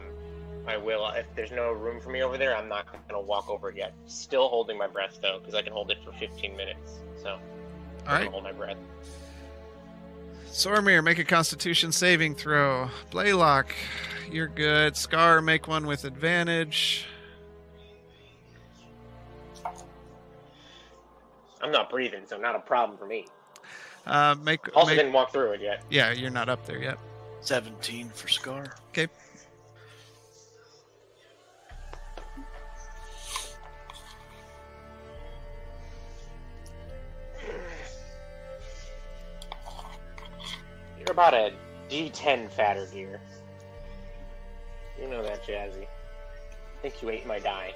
I 0.66 0.76
will. 0.76 1.08
If 1.08 1.26
there's 1.34 1.50
no 1.50 1.72
room 1.72 2.00
for 2.00 2.10
me 2.10 2.22
over 2.22 2.36
there, 2.36 2.54
I'm 2.54 2.68
not 2.68 2.86
gonna 3.08 3.22
walk 3.22 3.48
over 3.48 3.70
it 3.70 3.76
yet. 3.76 3.94
Still 4.06 4.48
holding 4.48 4.76
my 4.76 4.86
breath 4.86 5.18
though, 5.22 5.38
because 5.38 5.54
I 5.54 5.62
can 5.62 5.72
hold 5.72 5.90
it 5.90 5.98
for 6.04 6.12
15 6.12 6.56
minutes. 6.56 7.00
So 7.22 7.30
All 7.30 8.14
I'm 8.14 8.20
right. 8.22 8.30
hold 8.30 8.44
my 8.44 8.52
breath. 8.52 8.76
Zormir, 10.50 11.02
make 11.04 11.18
a 11.18 11.24
constitution 11.24 11.92
saving 11.92 12.34
throw. 12.34 12.88
Blaylock, 13.10 13.74
you're 14.30 14.48
good. 14.48 14.96
Scar, 14.96 15.40
make 15.40 15.68
one 15.68 15.86
with 15.86 16.04
advantage. 16.04 17.06
I'm 21.60 21.72
not 21.72 21.90
breathing, 21.90 22.22
so 22.26 22.36
not 22.38 22.54
a 22.54 22.60
problem 22.60 22.98
for 22.98 23.06
me. 23.06 23.26
Uh, 24.06 24.34
make, 24.42 24.60
Also, 24.74 24.88
make 24.90 24.98
didn't 24.98 25.12
walk 25.12 25.32
through 25.32 25.52
it 25.52 25.60
yet. 25.60 25.82
yeah, 25.90 26.12
you're 26.12 26.30
not 26.30 26.48
up 26.48 26.64
there 26.66 26.80
yet. 26.80 26.98
17 27.40 28.08
for 28.10 28.28
Scar. 28.28 28.74
Okay. 28.90 29.08
About 41.10 41.32
a 41.32 41.52
D10 41.88 42.50
fatter 42.50 42.86
gear. 42.86 43.18
You 45.00 45.08
know 45.08 45.22
that, 45.22 45.42
Jazzy. 45.42 45.84
I 45.84 46.82
think 46.82 47.00
you 47.02 47.08
ate 47.08 47.26
my 47.26 47.38
die. 47.38 47.72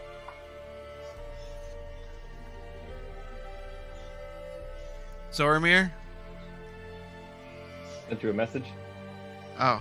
Zoramir? 5.33 5.91
Sent 8.09 8.23
you 8.23 8.31
a 8.31 8.33
message? 8.35 8.67
Oh. 9.59 9.81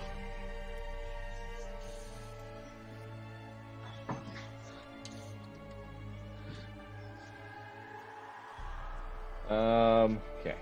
Um, 9.50 10.18
okay. 10.40 10.54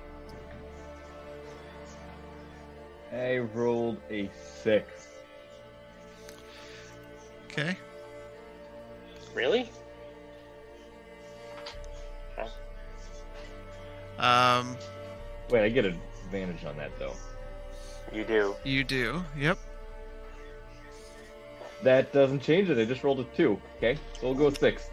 I 3.20 3.38
rolled 3.38 3.98
a 4.10 4.30
six. 4.62 5.08
Okay. 7.50 7.76
Really? 9.34 9.70
Um, 14.18 14.76
Wait, 15.50 15.64
I 15.64 15.68
get 15.68 15.86
an 15.86 15.98
advantage 16.24 16.64
on 16.64 16.76
that 16.76 16.90
though. 16.98 17.14
You 18.12 18.24
do. 18.24 18.54
you 18.64 18.84
do. 18.84 19.22
Yep. 19.38 19.58
That 21.82 22.12
doesn't 22.12 22.40
change 22.40 22.68
it. 22.68 22.78
I 22.78 22.84
just 22.84 23.02
rolled 23.02 23.20
a 23.20 23.24
two. 23.36 23.60
Okay, 23.76 23.98
so 24.20 24.28
we'll 24.28 24.34
go 24.34 24.44
with 24.46 24.58
six. 24.58 24.90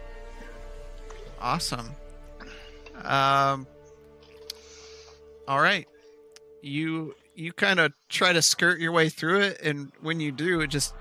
Awesome. 1.40 1.94
Um. 3.04 3.66
All 5.46 5.60
right. 5.60 5.86
You 6.62 7.14
you 7.38 7.52
kind 7.52 7.78
of 7.78 7.92
try 8.08 8.32
to 8.32 8.42
skirt 8.42 8.80
your 8.80 8.90
way 8.90 9.08
through 9.08 9.38
it, 9.40 9.60
and 9.62 9.92
when 10.00 10.18
you 10.18 10.32
do, 10.32 10.60
it 10.60 10.66
just 10.66 10.92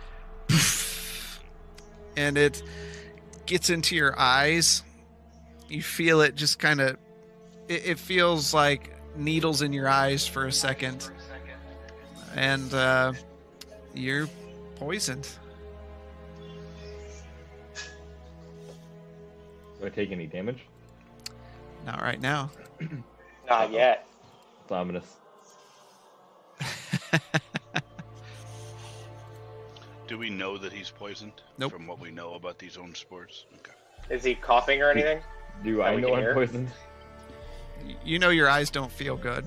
and 2.18 2.38
it 2.38 2.62
gets 3.48 3.72
into 3.72 3.96
your 3.96 4.18
eyes. 4.20 4.84
You 5.68 5.82
feel 5.82 6.22
it 6.22 6.36
just 6.36 6.60
kind 6.60 6.80
of. 6.80 6.98
It, 7.68 7.88
it 7.88 8.00
feels 8.00 8.54
like 8.54 8.94
needles 9.16 9.64
in 9.64 9.74
your 9.74 9.90
eyes 9.90 10.28
for 10.28 10.46
a 10.46 10.52
second, 10.52 11.10
and 12.36 12.72
uh, 12.72 13.14
you're 13.96 14.30
poisoned. 14.76 15.28
Do 19.80 19.88
I 19.88 19.90
take 19.90 20.12
any 20.12 20.28
damage? 20.28 20.60
Not 21.84 22.00
right 22.02 22.22
now. 22.22 22.52
Not 23.50 23.72
yet. 23.72 24.06
It's 24.62 24.72
ominous. 24.72 25.18
Do 30.08 30.18
we 30.18 30.30
know 30.30 30.58
that 30.58 30.72
he's 30.72 30.90
poisoned? 30.90 31.34
Nope. 31.58 31.74
From 31.74 31.86
what 31.86 32.00
we 32.00 32.12
know 32.12 32.36
about 32.36 32.58
these 32.60 32.78
own 32.78 32.96
sports. 32.96 33.46
Okay. 33.56 33.74
Is 34.10 34.24
he 34.24 34.36
coughing 34.36 34.82
or 34.82 34.90
anything? 34.90 35.20
Do 35.64 35.82
I 35.82 35.96
know 35.98 36.14
I'm 36.14 36.22
hear? 36.22 36.34
poisoned? 36.34 36.70
you 38.04 38.20
know 38.20 38.30
your 38.30 38.50
eyes 38.50 38.70
don't 38.70 38.92
feel 38.92 39.18
good. 39.18 39.46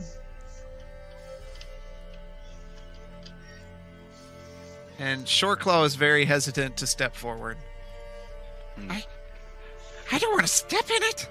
And 4.99 5.27
Short 5.27 5.61
Claw 5.61 5.85
is 5.85 5.95
very 5.95 6.27
hesitant 6.27 6.77
to 6.77 6.87
step 6.87 7.15
forward. 7.15 7.57
Hmm. 8.77 8.91
I, 8.93 9.05
I 10.13 10.19
don't 10.19 10.31
want 10.33 10.43
to 10.43 10.49
step 10.49 10.91
in 10.91 11.03
it. 11.05 11.29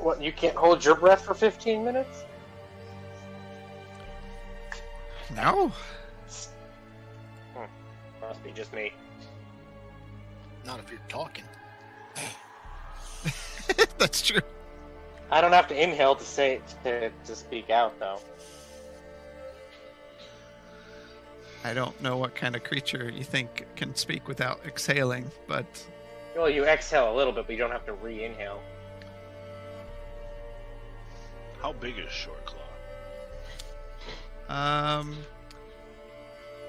What? 0.00 0.22
You 0.22 0.32
can't 0.32 0.56
hold 0.56 0.84
your 0.84 0.94
breath 0.94 1.24
for 1.24 1.34
15 1.34 1.84
minutes? 1.84 2.24
No. 5.34 5.72
Hmm. 7.54 7.64
Must 8.20 8.42
be 8.42 8.50
just 8.52 8.72
me. 8.72 8.92
Not 10.64 10.80
if 10.80 10.90
you're 10.90 11.00
talking. 11.08 11.44
That's 13.98 14.22
true. 14.22 14.40
I 15.30 15.40
don't 15.40 15.52
have 15.52 15.68
to 15.68 15.80
inhale 15.80 16.16
to 16.16 16.24
say 16.24 16.60
to, 16.84 17.10
to 17.10 17.36
speak 17.36 17.70
out 17.70 17.98
though. 18.00 18.18
I 21.62 21.74
don't 21.74 22.00
know 22.00 22.16
what 22.16 22.34
kind 22.34 22.56
of 22.56 22.64
creature 22.64 23.10
you 23.10 23.22
think 23.22 23.66
can 23.76 23.94
speak 23.94 24.26
without 24.26 24.60
exhaling, 24.66 25.30
but 25.46 25.66
Well, 26.34 26.48
you 26.48 26.64
exhale 26.64 27.12
a 27.12 27.16
little 27.16 27.34
bit, 27.34 27.46
but 27.46 27.52
you 27.52 27.58
don't 27.58 27.70
have 27.70 27.84
to 27.86 27.92
re-inhale. 27.92 28.60
How 31.62 31.72
big 31.72 31.98
is 31.98 32.06
Shortclaw? 32.10 32.56
um 34.48 35.16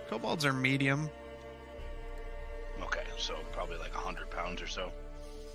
kobolds 0.09 0.45
are 0.45 0.53
medium. 0.53 1.09
Okay, 2.83 3.03
so 3.17 3.35
probably 3.53 3.77
like 3.77 3.93
100 3.95 4.29
pounds 4.29 4.61
or 4.61 4.67
so. 4.67 4.91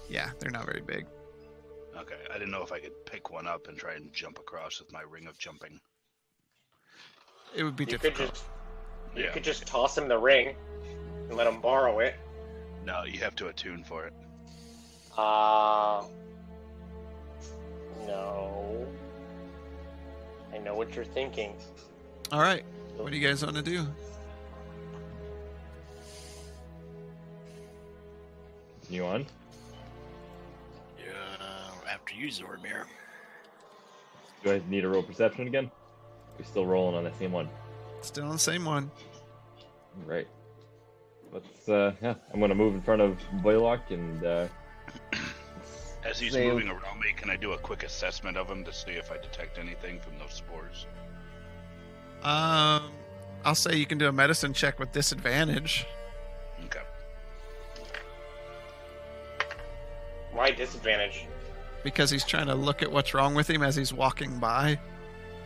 Yeah, 0.09 0.31
they're 0.41 0.51
not 0.51 0.65
very 0.67 0.81
big. 0.81 1.07
Okay, 1.97 2.17
I 2.31 2.35
didn't 2.35 2.51
know 2.51 2.63
if 2.63 2.73
I 2.73 2.81
could 2.81 3.05
pick 3.07 3.31
one 3.31 3.47
up 3.47 3.69
and 3.69 3.77
try 3.79 3.95
and 3.95 4.13
jump 4.13 4.39
across 4.39 4.81
with 4.81 4.93
my 4.93 5.03
ring 5.03 5.27
of 5.29 5.39
jumping. 5.39 5.79
It 7.55 7.63
would 7.65 7.77
be 7.77 7.85
You 7.85 7.99
could 7.99 8.01
difficult. 8.15 8.31
just 8.33 8.45
you 9.15 9.25
Yeah. 9.25 9.31
could 9.33 9.45
just 9.45 9.67
toss 9.67 9.97
him 9.97 10.09
the 10.09 10.19
ring 10.19 10.57
and 11.29 11.37
let 11.37 11.47
him 11.47 11.61
borrow 11.61 12.01
it. 12.01 12.17
No, 12.85 13.05
you 13.05 13.19
have 13.21 13.37
to 13.37 13.49
attune 13.49 13.85
for 13.85 14.07
it. 14.07 14.13
Uh 15.17 16.05
no. 18.07 18.87
I 20.55 20.59
know 20.59 20.75
what 20.75 20.95
you're 20.95 21.05
thinking. 21.05 21.55
All 22.33 22.41
right. 22.41 22.65
What 22.97 23.11
do 23.11 23.17
you 23.17 23.27
guys 23.27 23.45
want 23.45 23.57
to 23.57 23.63
do? 23.63 23.87
You 28.89 29.05
on? 29.05 29.27
Yeah, 30.99 31.13
after 31.93 32.15
you, 32.15 32.29
Zormir. 32.29 32.85
Do 34.45 34.53
I 34.53 34.63
need 34.69 34.83
to 34.83 34.89
roll 34.89 35.03
perception 35.03 35.47
again? 35.49 35.71
We're 36.39 36.45
still 36.45 36.67
rolling 36.67 36.95
on 36.95 37.05
that 37.05 37.19
same 37.19 37.33
one. 37.33 37.49
Still 38.03 38.25
on 38.25 38.33
the 38.33 38.39
same 38.39 38.65
one. 38.65 38.91
Right. 40.05 40.29
Let's 41.33 41.69
uh 41.69 41.93
yeah, 42.01 42.15
I'm 42.33 42.41
gonna 42.41 42.55
move 42.55 42.75
in 42.75 42.83
front 42.83 43.03
of 43.03 43.19
Blaylock 43.43 43.91
and 43.91 44.25
uh 44.25 44.47
As 46.09 46.19
he's 46.21 46.33
Say- 46.33 46.49
moving 46.49 46.69
around 46.69 47.01
me, 47.01 47.13
can 47.17 47.31
I 47.31 47.37
do 47.37 47.53
a 47.53 47.59
quick 47.59 47.83
assessment 47.83 48.37
of 48.37 48.49
him 48.49 48.65
to 48.65 48.73
see 48.73 48.93
if 48.93 49.11
I 49.11 49.17
detect 49.19 49.59
anything 49.59 49.99
from 50.01 50.19
those 50.19 50.33
spores? 50.35 50.87
Um 52.23 52.93
I'll 53.45 53.55
say 53.55 53.77
you 53.77 53.87
can 53.87 53.99
do 53.99 54.09
a 54.09 54.13
medicine 54.13 54.53
check 54.53 54.79
with 54.81 54.91
disadvantage. 54.93 55.87
Okay. 56.67 56.81
Why 60.33 60.51
disadvantage? 60.51 61.27
because 61.83 62.11
he's 62.11 62.25
trying 62.25 62.47
to 62.49 62.55
look 62.55 62.83
at 62.83 62.91
what's 62.91 63.15
wrong 63.15 63.33
with 63.37 63.49
him 63.49 63.63
as 63.63 63.77
he's 63.77 63.93
walking 63.93 64.41
by. 64.41 64.77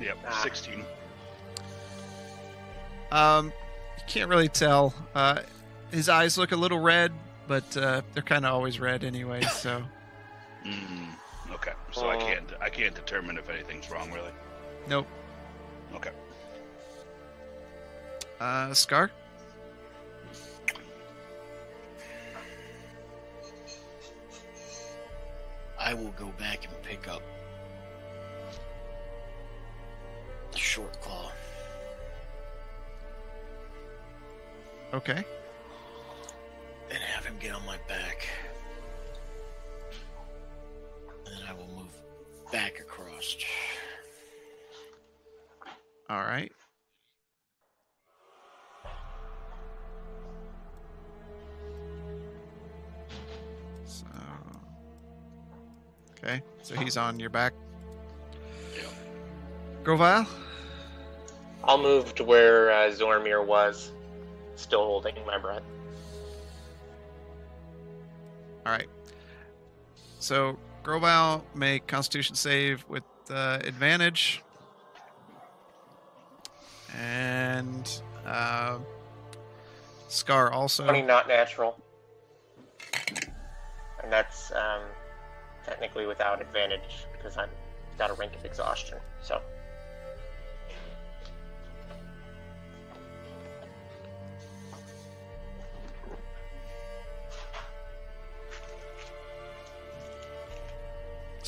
Yep, 0.00 0.16
Ah. 0.26 0.40
16. 0.42 0.82
Um, 3.12 3.46
you 3.98 4.02
can't 4.06 4.30
really 4.30 4.48
tell. 4.48 4.94
Uh, 5.14 5.40
his 5.90 6.08
eyes 6.08 6.38
look 6.38 6.52
a 6.52 6.56
little 6.56 6.78
red, 6.78 7.12
but 7.46 7.76
uh, 7.76 8.00
they're 8.14 8.22
kind 8.22 8.46
of 8.46 8.54
always 8.54 8.80
red 8.80 9.04
anyway. 9.04 9.42
So 9.42 9.82
Mm, 10.64 11.08
okay, 11.52 11.72
so 11.92 12.08
I 12.08 12.16
Uh. 12.16 12.20
can't 12.20 12.52
I 12.60 12.68
can't 12.68 12.94
determine 12.94 13.38
if 13.38 13.48
anything's 13.48 13.90
wrong 13.90 14.12
really. 14.12 14.32
nope. 14.88 15.06
Okay. 15.94 16.10
Uh, 18.40 18.72
Scar. 18.72 19.10
I 25.78 25.94
will 25.94 26.12
go 26.12 26.26
back 26.38 26.64
and 26.66 26.82
pick 26.82 27.08
up 27.08 27.22
the 30.52 30.58
Short 30.58 31.00
Claw. 31.00 31.32
Okay. 34.92 35.24
and 36.92 36.98
have 36.98 37.24
him 37.24 37.36
get 37.38 37.54
on 37.54 37.64
my 37.64 37.76
back. 37.86 38.26
And 41.31 41.39
then 41.39 41.48
I 41.48 41.52
will 41.52 41.69
move 41.69 41.93
back 42.51 42.81
across. 42.81 43.36
All 46.09 46.20
right. 46.20 46.52
So. 53.85 54.07
Okay, 56.19 56.43
so 56.62 56.74
he's 56.77 56.97
on 56.97 57.20
your 57.20 57.31
back. 57.31 57.52
Yeah. 58.77 58.82
Grovile. 59.85 60.27
I'll 61.62 61.78
move 61.78 62.15
to 62.16 62.24
where 62.24 62.70
uh, 62.70 62.90
Zormir 62.90 63.44
was, 63.44 63.93
still 64.57 64.85
holding 64.85 65.15
my 65.27 65.39
breath. 65.39 65.62
All 68.66 68.73
right. 68.73 68.89
So 70.19 70.59
Grobau 70.82 71.43
make 71.55 71.86
Constitution 71.86 72.35
save 72.35 72.85
with 72.89 73.05
uh, 73.31 73.59
advantage, 73.65 74.43
and 76.97 78.02
uh, 78.27 78.78
Scar 80.09 80.52
also. 80.52 80.85
Twenty 80.85 81.02
not 81.02 81.28
natural, 81.28 81.78
and 84.02 84.11
that's 84.11 84.51
um, 84.52 84.82
technically 85.65 86.07
without 86.07 86.40
advantage 86.40 87.07
because 87.12 87.36
I'm 87.36 87.51
got 87.98 88.11
a 88.11 88.15
rank 88.15 88.35
of 88.35 88.44
exhaustion. 88.44 88.98
So 89.23 89.40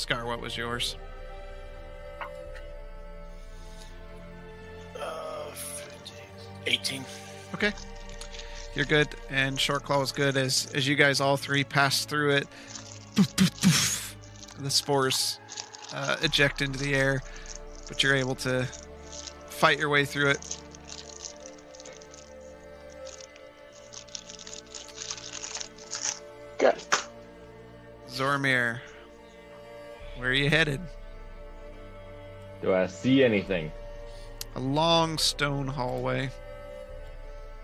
Scar, 0.02 0.26
what 0.26 0.40
was 0.40 0.56
yours? 0.56 0.96
Uh, 5.00 5.52
18. 6.66 7.04
Okay. 7.54 7.72
You're 8.74 8.84
good, 8.84 9.06
and 9.30 9.60
Short 9.60 9.84
Claw 9.84 10.00
was 10.00 10.10
good 10.10 10.36
as 10.36 10.68
as 10.74 10.88
you 10.88 10.96
guys 10.96 11.20
all 11.20 11.36
three 11.36 11.62
pass 11.62 12.04
through 12.04 12.30
it. 12.32 12.48
Poof, 13.14 13.36
poof, 13.36 13.62
poof. 13.62 14.16
The 14.58 14.70
spores 14.70 15.38
uh, 15.94 16.16
eject 16.22 16.62
into 16.62 16.80
the 16.80 16.96
air, 16.96 17.22
but 17.86 18.02
you're 18.02 18.16
able 18.16 18.34
to 18.36 18.66
fight 19.50 19.78
your 19.78 19.88
way 19.88 20.04
through 20.04 20.30
it. 20.30 20.58
Good. 26.58 26.82
Zormir, 28.08 28.80
where 30.22 30.30
are 30.30 30.34
you 30.34 30.48
headed? 30.48 30.80
Do 32.62 32.72
I 32.72 32.86
see 32.86 33.24
anything? 33.24 33.72
A 34.54 34.60
long 34.60 35.18
stone 35.18 35.66
hallway. 35.66 36.30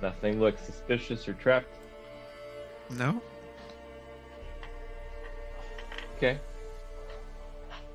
Nothing 0.02 0.40
looks 0.40 0.62
suspicious 0.62 1.28
or 1.28 1.34
trapped. 1.34 1.72
No? 2.90 3.22
Okay. 6.16 6.40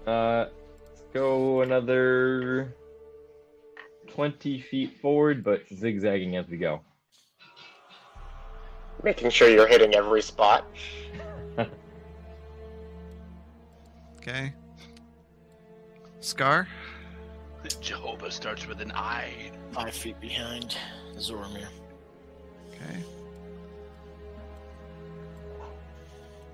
Uh, 0.07 0.45
let's 0.87 1.03
go 1.13 1.61
another 1.61 2.73
20 4.07 4.61
feet 4.61 4.97
forward, 5.01 5.43
but 5.43 5.63
zigzagging 5.73 6.37
as 6.37 6.47
we 6.47 6.55
go. 6.55 6.79
Making 9.03 9.29
sure 9.29 9.49
you're 9.49 9.67
hitting 9.67 9.93
every 9.93 10.21
spot. 10.21 10.65
Okay. 14.23 14.53
Scar? 16.21 16.65
Jehovah 17.81 18.31
starts 18.31 18.65
with 18.65 18.79
an 18.79 18.93
I. 18.93 19.51
Five 19.73 19.93
feet 19.93 20.17
behind 20.21 20.77
Zoramir. 21.17 21.67
Okay. 22.69 23.03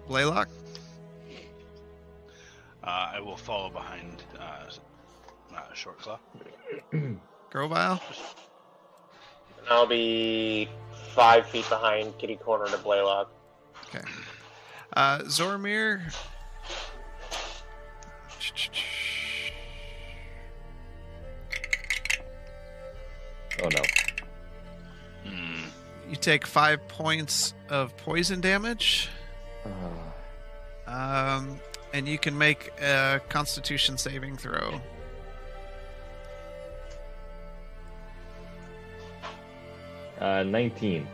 Blaylock? 0.08 0.50
Uh, 2.84 3.12
I 3.14 3.20
will 3.20 3.38
follow 3.38 3.70
behind 3.70 4.24
uh, 4.40 4.64
s- 4.66 4.80
uh, 5.56 5.72
Short 5.76 6.00
Claw. 6.00 6.20
Grovile? 7.52 8.02
And 9.60 9.68
I'll 9.70 9.86
be 9.86 10.68
five 11.14 11.46
feet 11.48 11.70
behind 11.70 12.18
kitty 12.18 12.36
corner 12.38 12.66
to 12.66 12.78
Blaylock. 12.80 13.32
Okay. 13.90 14.04
Uh, 14.94 15.20
Zormir. 15.20 16.02
Oh 23.61 23.67
no. 23.69 23.81
You 26.09 26.15
take 26.15 26.47
five 26.47 26.88
points 26.88 27.53
of 27.69 27.95
poison 27.97 28.41
damage, 28.41 29.09
Uh, 29.65 30.89
um, 30.91 31.59
and 31.93 32.07
you 32.07 32.17
can 32.17 32.35
make 32.35 32.71
a 32.81 33.21
Constitution 33.30 33.95
saving 33.97 34.38
throw. 34.38 34.81
uh, 40.19 40.43
19. 40.43 41.07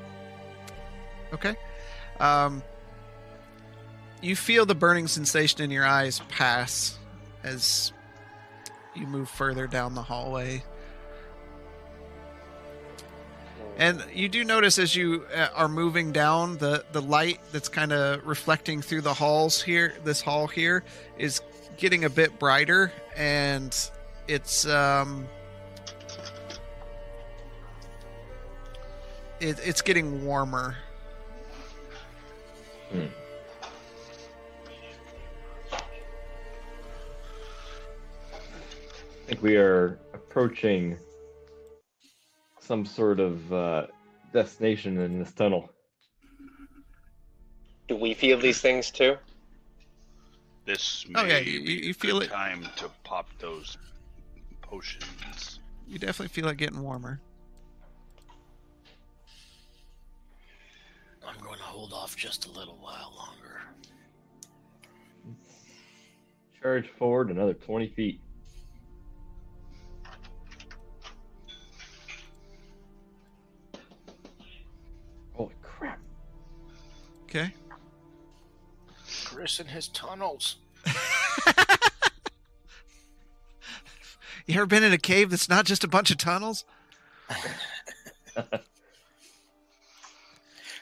Okay. 1.34 1.56
Um, 2.20 2.64
you 4.22 4.36
feel 4.36 4.66
the 4.66 4.76
burning 4.76 5.08
sensation 5.08 5.62
in 5.62 5.70
your 5.72 5.86
eyes 5.86 6.22
pass 6.30 6.98
as 7.46 7.94
you 8.96 9.06
move 9.08 9.30
further 9.30 9.68
down 9.68 9.94
the 9.94 10.02
hallway. 10.02 10.64
And 13.78 14.04
you 14.14 14.30
do 14.30 14.44
notice 14.46 14.80
as 14.80 14.96
you 14.96 15.26
uh, 15.36 15.50
are 15.54 15.68
moving 15.68 16.14
down, 16.14 16.58
the, 16.58 16.86
the 16.94 17.02
light 17.02 17.40
that's 17.52 17.68
kind 17.68 17.92
of 17.92 18.26
reflecting 18.26 18.82
through 18.82 19.02
the 19.02 19.14
halls 19.14 19.62
here, 19.62 19.94
this 20.06 20.22
hall 20.22 20.48
here, 20.48 20.84
is 21.18 21.42
getting 21.78 22.06
a 22.06 22.10
bit 22.10 22.40
brighter, 22.40 22.94
and 23.18 23.78
it's 24.30 24.66
um, 24.66 25.28
it, 29.42 29.60
it's 29.62 29.82
getting 29.82 30.24
warmer. 30.26 30.78
I 39.26 39.28
think 39.30 39.42
we 39.42 39.56
are 39.58 39.98
approaching 40.14 40.96
some 42.60 42.86
sort 42.86 43.20
of 43.20 43.52
uh, 43.52 43.88
destination 44.32 45.00
in 45.00 45.18
this 45.18 45.32
tunnel. 45.34 45.72
Do 47.88 47.96
we 47.96 48.14
feel 48.14 48.38
these 48.40 48.62
things 48.62 48.92
too? 48.92 49.18
This 50.66 51.08
Oh, 51.16 51.24
may 51.24 51.30
yeah, 51.30 51.38
you- 51.40 51.60
you 51.60 51.90
a 51.90 51.94
feel 51.96 52.20
good 52.20 52.28
it. 52.28 52.32
time 52.34 52.68
to 52.76 52.88
pop 53.04 53.28
those 53.40 53.80
potions. 54.62 55.60
You 55.88 55.98
definitely 55.98 56.28
feel 56.28 56.48
it 56.48 56.58
getting 56.58 56.84
warmer. 56.84 57.20
I'm 61.28 61.40
going 61.42 61.58
to 61.58 61.64
hold 61.64 61.94
off 61.94 62.16
just 62.16 62.46
a 62.46 62.52
little 62.52 62.78
while 62.78 63.12
longer. 63.18 63.62
Charge 66.62 66.88
forward 67.00 67.32
another 67.32 67.56
20 67.56 67.88
feet. 67.90 68.22
Okay. 77.36 77.52
Chris 79.26 79.60
and 79.60 79.70
his 79.70 79.90
tunnels. 79.90 80.56
You 84.48 84.54
ever 84.58 84.68
been 84.68 84.84
in 84.84 84.94
a 84.94 85.00
cave 85.00 85.32
that's 85.32 85.50
not 85.50 85.66
just 85.66 85.84
a 85.84 85.88
bunch 85.88 86.12
of 86.12 86.18
tunnels? 86.18 86.66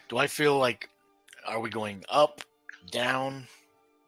Do 0.09 0.17
I 0.17 0.27
feel 0.27 0.57
like, 0.57 0.89
are 1.47 1.61
we 1.61 1.69
going 1.69 2.03
up, 2.09 2.41
down, 2.91 3.47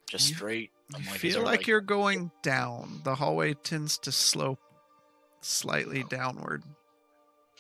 just 0.09 0.27
You- 0.27 0.35
straight? 0.35 0.71
I'm 0.93 1.05
like, 1.05 1.19
feel 1.19 1.35
there, 1.35 1.45
like, 1.45 1.67
you're 1.67 1.79
going 1.79 2.31
down. 2.43 2.99
The 3.05 3.15
hallway 3.15 3.53
tends 3.53 3.97
to 3.99 4.11
slope 4.11 4.59
slightly 5.39 6.03
oh. 6.03 6.07
downward. 6.09 6.63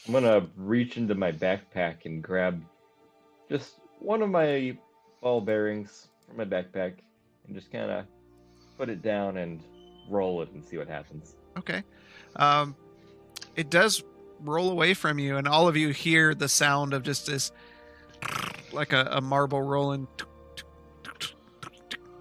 I'm 0.05 0.11
gonna 0.13 0.47
reach 0.57 0.97
into 0.97 1.15
my 1.15 1.31
backpack 1.31 2.05
and 2.05 2.21
grab 2.21 2.61
just 3.49 3.75
one 3.99 4.21
of 4.21 4.29
my 4.29 4.77
ball 5.21 5.41
bearings 5.41 6.07
from 6.27 6.37
my 6.37 6.45
backpack 6.45 6.95
and 7.47 7.55
just 7.55 7.71
kind 7.71 7.91
of 7.91 8.05
put 8.77 8.89
it 8.89 9.01
down 9.01 9.37
and 9.37 9.61
roll 10.09 10.41
it 10.41 10.51
and 10.51 10.63
see 10.63 10.77
what 10.77 10.87
happens. 10.87 11.35
Okay. 11.57 11.83
Um, 12.35 12.75
it 13.55 13.69
does 13.69 14.03
roll 14.41 14.69
away 14.69 14.93
from 14.93 15.19
you, 15.19 15.37
and 15.37 15.47
all 15.47 15.67
of 15.67 15.77
you 15.77 15.89
hear 15.89 16.35
the 16.35 16.49
sound 16.49 16.93
of 16.93 17.03
just 17.03 17.27
this, 17.27 17.51
like 18.73 18.93
a, 18.93 19.07
a 19.11 19.21
marble 19.21 19.61
rolling, 19.61 20.07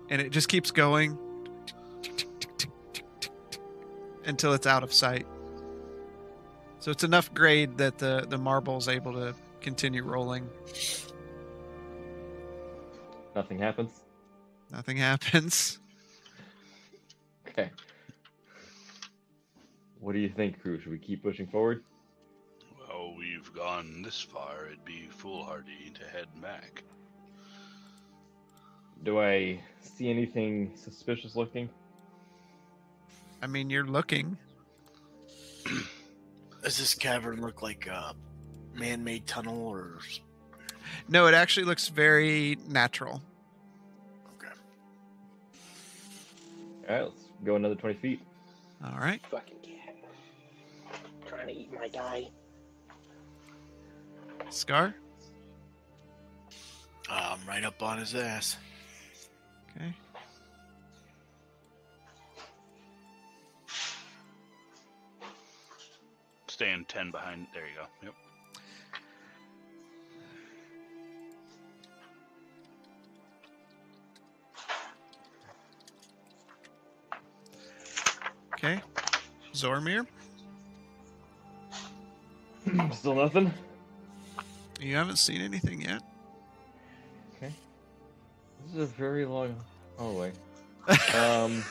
and 0.08 0.20
it 0.20 0.30
just 0.30 0.48
keeps 0.48 0.70
going 0.70 1.18
until 4.24 4.52
it's 4.52 4.66
out 4.66 4.82
of 4.82 4.92
sight. 4.92 5.26
So 6.78 6.90
it's 6.90 7.04
enough 7.04 7.32
grade 7.34 7.78
that 7.78 7.98
the 7.98 8.26
the 8.28 8.38
marble 8.38 8.76
is 8.76 8.88
able 8.88 9.12
to 9.14 9.34
continue 9.60 10.04
rolling. 10.04 10.48
Nothing 13.34 13.58
happens. 13.58 13.90
Nothing 14.70 14.96
happens. 14.96 15.78
Okay. 17.56 17.70
What 20.00 20.12
do 20.12 20.18
you 20.18 20.28
think, 20.28 20.60
crew? 20.60 20.80
Should 20.80 20.90
we 20.90 20.98
keep 20.98 21.22
pushing 21.22 21.46
forward? 21.46 21.84
Well, 22.80 23.14
we've 23.16 23.52
gone 23.52 24.02
this 24.02 24.20
far. 24.20 24.66
It'd 24.66 24.84
be 24.84 25.06
foolhardy 25.08 25.92
to 25.94 26.04
head 26.04 26.26
back. 26.42 26.82
Do 29.04 29.20
I 29.20 29.60
see 29.80 30.10
anything 30.10 30.72
suspicious 30.74 31.36
looking? 31.36 31.68
I 33.40 33.46
mean, 33.46 33.70
you're 33.70 33.86
looking. 33.86 34.36
Does 36.64 36.76
this 36.78 36.94
cavern 36.94 37.40
look 37.40 37.62
like 37.62 37.86
a 37.86 38.16
man-made 38.74 39.28
tunnel 39.28 39.64
or? 39.64 40.00
No, 41.08 41.26
it 41.26 41.34
actually 41.34 41.66
looks 41.66 41.88
very 41.88 42.58
natural. 42.68 43.20
Okay. 44.38 44.52
All 46.88 46.94
right, 46.94 47.02
let's 47.02 47.24
go 47.44 47.56
another 47.56 47.74
20 47.74 47.96
feet. 47.96 48.20
All 48.84 48.98
right. 48.98 49.20
Fucking 49.30 49.56
cat. 49.62 49.96
Trying 51.26 51.46
to 51.48 51.52
eat 51.54 51.72
my 51.72 51.88
guy. 51.88 52.28
Scar? 54.50 54.94
I'm 57.10 57.38
right 57.46 57.64
up 57.64 57.82
on 57.82 57.98
his 57.98 58.14
ass. 58.14 58.56
Okay. 59.76 59.92
Staying 66.46 66.84
10 66.86 67.10
behind. 67.10 67.46
There 67.52 67.66
you 67.66 67.74
go. 67.76 67.86
Yep. 68.02 68.14
Zormir, 79.64 80.06
Still 82.92 83.14
nothing. 83.14 83.50
you 84.78 84.94
haven't 84.94 85.16
seen 85.16 85.40
anything 85.40 85.80
yet. 85.80 86.02
Okay. 87.36 87.50
This 88.66 88.74
is 88.74 88.82
a 88.82 88.86
very 88.94 89.24
long 89.24 89.56
hallway. 89.96 90.32
Um. 91.14 91.64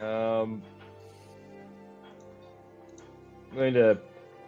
um. 0.00 0.62
I'm 3.52 3.56
going 3.58 3.74
to 3.74 3.98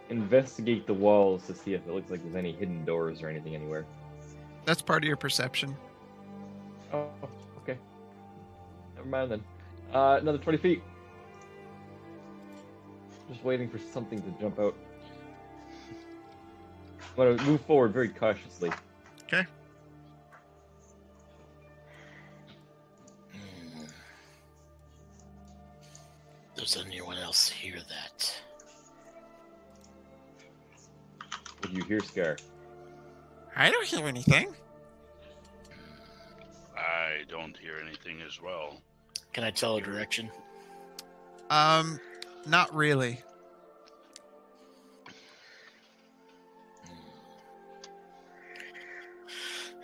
investigate 0.09 0.87
the 0.87 0.93
walls 0.93 1.45
to 1.47 1.55
see 1.55 1.73
if 1.73 1.87
it 1.87 1.93
looks 1.93 2.09
like 2.11 2.21
there's 2.23 2.35
any 2.35 2.51
hidden 2.51 2.83
doors 2.83 3.21
or 3.21 3.29
anything 3.29 3.55
anywhere. 3.55 3.85
That's 4.65 4.81
part 4.81 5.03
of 5.03 5.07
your 5.07 5.17
perception. 5.17 5.75
Oh, 6.91 7.07
okay. 7.57 7.77
Never 8.95 9.07
mind 9.07 9.31
then. 9.31 9.43
Uh, 9.93 10.17
another 10.19 10.39
20 10.39 10.57
feet. 10.57 10.83
Just 13.29 13.43
waiting 13.43 13.69
for 13.69 13.77
something 13.77 14.21
to 14.21 14.29
jump 14.41 14.59
out. 14.59 14.75
I'm 17.17 17.35
gonna 17.35 17.43
move 17.43 17.61
forward 17.61 17.93
very 17.93 18.09
cautiously. 18.09 18.71
Okay. 19.23 19.45
Hmm. 23.31 23.85
Does 26.57 26.77
anyone 26.85 27.17
else 27.17 27.47
hear 27.47 27.77
that? 27.89 28.41
What 31.59 31.71
do 31.71 31.77
you 31.77 31.85
hear, 31.85 31.99
Scar? 32.01 32.37
I 33.55 33.71
don't 33.71 33.85
hear 33.85 34.05
anything. 34.05 34.53
I 36.77 37.23
don't 37.29 37.55
hear 37.57 37.77
anything 37.85 38.21
as 38.21 38.41
well. 38.41 38.81
Can 39.31 39.43
I 39.43 39.51
tell 39.51 39.77
a 39.77 39.81
direction? 39.81 40.29
Um, 41.49 41.99
not 42.45 42.73
really. 42.75 43.21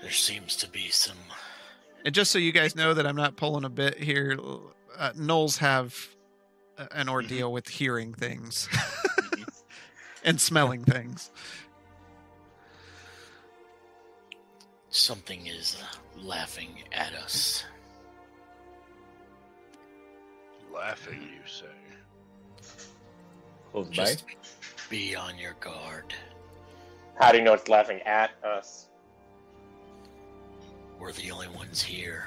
There 0.01 0.11
seems 0.11 0.55
to 0.57 0.69
be 0.69 0.89
some. 0.89 1.17
And 2.03 2.13
just 2.13 2.31
so 2.31 2.39
you 2.39 2.51
guys 2.51 2.75
know 2.75 2.93
that 2.93 3.05
I'm 3.05 3.15
not 3.15 3.37
pulling 3.37 3.63
a 3.63 3.69
bit 3.69 3.97
here, 3.97 4.37
uh, 4.97 5.11
Knowles 5.15 5.57
have 5.57 5.95
an 6.91 7.07
ordeal 7.07 7.53
with 7.53 7.67
hearing 7.67 8.13
things 8.13 8.67
and 10.23 10.41
smelling 10.41 10.83
things. 10.83 11.29
Something 14.91 15.47
is 15.47 15.77
uh, 15.81 16.21
laughing 16.21 16.83
at 16.91 17.13
us. 17.13 17.63
Laughing, 20.73 21.21
you 21.21 21.49
say? 21.49 21.65
Close 23.71 23.87
by. 23.87 23.93
Just 23.93 24.25
be 24.89 25.15
on 25.15 25.37
your 25.37 25.53
guard. 25.61 26.13
How 27.15 27.31
do 27.31 27.37
you 27.37 27.43
know 27.43 27.53
it's 27.53 27.69
laughing 27.69 28.01
at 28.01 28.31
us? 28.43 28.89
We're 30.99 31.13
the 31.13 31.31
only 31.31 31.47
ones 31.47 31.81
here. 31.81 32.25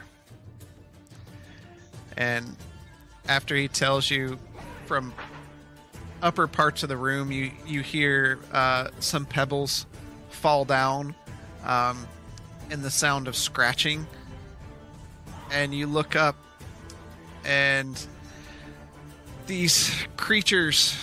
And 2.17 2.57
after 3.29 3.55
he 3.55 3.69
tells 3.69 4.11
you 4.11 4.39
from 4.87 5.13
upper 6.23 6.47
parts 6.47 6.83
of 6.83 6.89
the 6.89 6.97
room, 6.97 7.31
you 7.31 7.51
you 7.67 7.83
hear 7.83 8.39
uh, 8.53 8.89
some 9.01 9.27
pebbles 9.27 9.87
fall 10.31 10.65
down, 10.65 11.15
um, 11.65 12.07
and 12.71 12.83
the 12.83 12.91
sound 12.91 13.29
of 13.29 13.37
scratching. 13.37 14.07
And 15.51 15.75
you 15.75 15.87
look 15.87 16.17
up, 16.17 16.37
and 17.45 18.05
these 19.47 19.95
creatures 20.17 20.97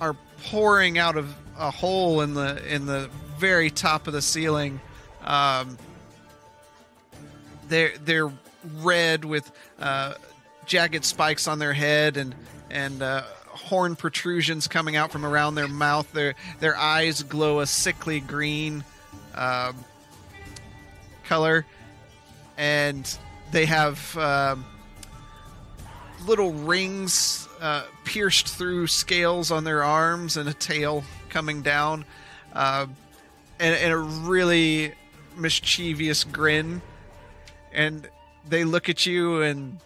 are 0.00 0.16
pouring 0.44 0.98
out 0.98 1.16
of 1.16 1.34
a 1.58 1.70
hole 1.70 2.20
in 2.20 2.34
the 2.34 2.62
in 2.72 2.86
the 2.86 3.10
very 3.38 3.70
top 3.70 4.06
of 4.06 4.12
the 4.12 4.22
ceiling. 4.22 4.80
Um, 5.24 5.78
they're 7.68 7.92
they're 8.04 8.32
red 8.78 9.24
with 9.24 9.50
uh, 9.80 10.14
jagged 10.66 11.04
spikes 11.04 11.48
on 11.48 11.58
their 11.58 11.72
head 11.72 12.16
and 12.16 12.34
and 12.70 13.02
uh, 13.02 13.22
horn 13.46 13.96
protrusions 13.96 14.68
coming 14.68 14.96
out 14.96 15.10
from 15.10 15.24
around 15.24 15.54
their 15.54 15.68
mouth. 15.68 16.10
Their 16.12 16.34
their 16.60 16.76
eyes 16.76 17.22
glow 17.22 17.60
a 17.60 17.66
sickly 17.66 18.20
green 18.20 18.84
um, 19.34 19.76
color, 21.26 21.66
and 22.56 23.18
they 23.52 23.66
have 23.66 24.16
um, 24.16 24.64
little 26.26 26.52
rings 26.52 27.48
uh, 27.60 27.84
pierced 28.04 28.48
through 28.48 28.86
scales 28.86 29.50
on 29.50 29.64
their 29.64 29.82
arms 29.82 30.36
and 30.36 30.48
a 30.48 30.54
tail 30.54 31.04
coming 31.28 31.62
down, 31.62 32.04
uh, 32.52 32.86
and, 33.58 33.74
and 33.74 33.92
a 33.92 33.98
really 33.98 34.94
mischievous 35.36 36.24
grin. 36.24 36.82
And 37.72 38.08
they 38.48 38.64
look 38.64 38.88
at 38.88 39.06
you 39.06 39.42
and 39.42 39.78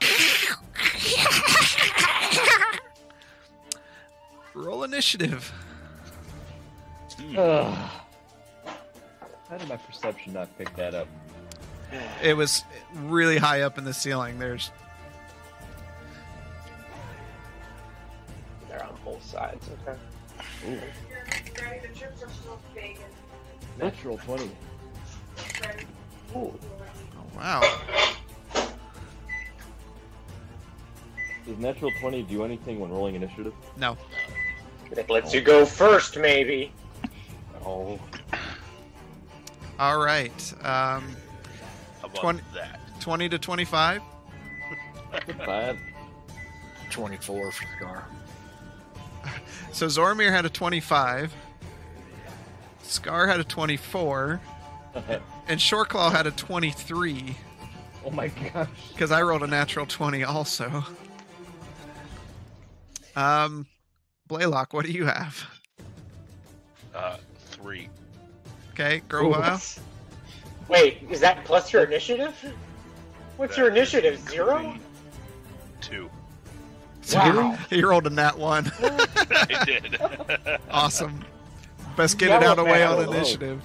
roll 4.54 4.84
initiative. 4.84 5.52
Ugh. 7.36 7.90
How 9.52 9.58
did 9.58 9.68
my 9.68 9.76
perception 9.76 10.32
not 10.32 10.48
pick 10.56 10.74
that 10.76 10.94
up? 10.94 11.06
It 12.22 12.34
was 12.34 12.64
really 12.94 13.36
high 13.36 13.60
up 13.60 13.76
in 13.76 13.84
the 13.84 13.92
ceiling. 13.92 14.38
There's 14.38 14.70
They're 18.66 18.82
on 18.82 18.96
both 19.04 19.22
sides. 19.22 19.68
Okay. 19.86 19.98
Ooh, 20.66 20.80
Ready, 21.62 21.86
the 21.86 21.94
chips 21.94 22.22
are 22.22 22.30
still 22.30 22.58
bacon. 22.74 23.02
natural 23.78 24.16
20. 24.16 24.44
Ooh. 24.44 24.50
oh, 26.34 26.58
wow. 27.36 27.80
Does 31.44 31.58
natural 31.58 31.90
20 32.00 32.22
do 32.22 32.42
anything 32.42 32.80
when 32.80 32.90
rolling 32.90 33.16
initiative? 33.16 33.52
No, 33.76 33.98
It 34.92 35.10
lets 35.10 35.34
you 35.34 35.42
go 35.42 35.66
first, 35.66 36.16
maybe. 36.16 36.72
Oh. 37.66 38.00
All 39.82 39.98
right. 39.98 40.52
Um, 40.60 40.62
How 42.00 42.04
about 42.04 42.14
Twenty- 42.14 42.42
that? 42.54 42.78
twenty 43.00 43.28
to 43.28 43.36
twenty-five. 43.36 44.00
Bad. 45.38 45.76
24 46.90 47.50
for 47.50 47.64
Scar. 47.76 48.06
So 49.72 49.86
Zormir 49.86 50.30
had 50.30 50.44
a 50.44 50.48
twenty-five. 50.50 51.34
Scar 52.84 53.26
had 53.26 53.40
a 53.40 53.44
twenty-four, 53.44 54.40
and 55.48 55.60
Short 55.60 55.88
Claw 55.88 56.10
had 56.10 56.28
a 56.28 56.30
twenty-three. 56.30 57.36
oh 58.04 58.10
my 58.10 58.28
gosh. 58.28 58.68
because 58.92 59.10
I 59.10 59.22
rolled 59.22 59.42
a 59.42 59.46
natural 59.48 59.86
20 59.86 60.22
also. 60.22 60.84
Um, 63.16 63.66
Blaylock, 64.28 64.72
what 64.74 64.84
do 64.86 64.92
you 64.92 65.06
have? 65.06 65.44
Uh, 66.94 67.16
three. 67.50 67.88
Okay, 68.72 69.02
Grovile. 69.08 69.60
Wait, 70.68 70.98
is 71.10 71.20
that 71.20 71.44
plus 71.44 71.72
your 71.72 71.84
initiative? 71.84 72.34
What's 73.36 73.56
your 73.56 73.68
initiative? 73.68 74.18
Zero? 74.28 74.56
including 74.58 74.80
Two. 75.80 76.10
Wow. 77.12 77.58
he 77.70 77.82
rolled 77.82 78.06
a 78.06 78.10
nat 78.10 78.38
one. 78.38 78.70
I 78.80 79.64
did. 79.66 79.98
awesome. 80.70 81.24
Best 81.96 82.16
get 82.18 82.28
Yeah, 82.30 82.38
it 82.38 82.42
out 82.44 82.58
of 82.58 82.64
the 82.64 82.70
way 82.70 82.82
on 82.84 82.96
hello. 83.04 83.12
initiative. 83.12 83.60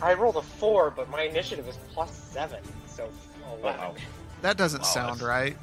I 0.00 0.14
rolled 0.14 0.36
a 0.36 0.42
four, 0.42 0.90
but 0.90 1.10
my 1.10 1.22
initiative 1.22 1.68
is 1.68 1.76
plus 1.92 2.12
seven. 2.16 2.62
So, 2.86 3.10
oh 3.46 3.56
wow. 3.56 3.70
Wow. 3.76 3.94
That 4.42 4.56
doesn't 4.56 4.82
Wow, 4.82 4.86
sound 4.86 5.20
that's- 5.20 5.28
right. 5.28 5.56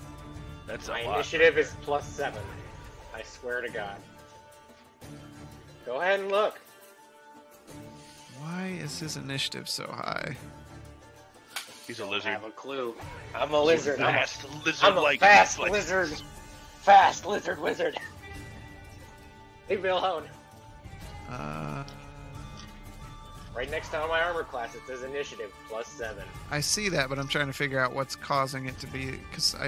That's 0.67 0.87
a 0.89 0.91
My 0.91 1.03
lot. 1.05 1.15
initiative 1.15 1.57
is 1.57 1.73
plus 1.81 2.05
seven. 2.07 2.41
I 3.15 3.23
swear 3.23 3.61
to 3.61 3.69
God. 3.69 3.95
Go 5.85 5.99
ahead 6.01 6.19
and 6.19 6.29
look. 6.29 6.59
Why 8.41 8.77
is 8.81 8.99
his 8.99 9.17
initiative 9.17 9.69
so 9.69 9.85
high? 9.87 10.35
He's 11.87 11.99
a 11.99 12.05
I 12.05 12.07
lizard. 12.09 12.29
I 12.29 12.31
have 12.33 12.43
a 12.45 12.51
clue. 12.51 12.95
I'm 13.35 13.53
a 13.53 13.61
lizard. 13.61 13.99
I'm 14.01 14.09
a, 14.15 14.17
Fast 14.19 14.65
lizard 14.65 14.83
I'm 14.83 14.97
a 14.97 15.01
like 15.01 15.19
fast 15.19 15.59
like- 15.59 15.71
lizard. 15.71 16.09
Fast 16.81 17.25
lizard 17.25 17.59
wizard. 17.61 17.97
Leave 19.69 19.83
me 19.83 19.89
alone. 19.89 20.23
Uh, 21.29 21.83
Right 23.53 23.69
next 23.69 23.89
to 23.89 23.97
my 24.07 24.21
armor 24.21 24.43
class, 24.45 24.75
it 24.75 24.81
says 24.87 25.03
initiative 25.03 25.51
plus 25.67 25.85
seven. 25.87 26.23
I 26.49 26.61
see 26.61 26.87
that, 26.87 27.09
but 27.09 27.19
I'm 27.19 27.27
trying 27.27 27.47
to 27.47 27.53
figure 27.53 27.79
out 27.79 27.93
what's 27.93 28.15
causing 28.15 28.65
it 28.67 28.79
to 28.79 28.87
be 28.87 29.11
because 29.29 29.55
I 29.55 29.65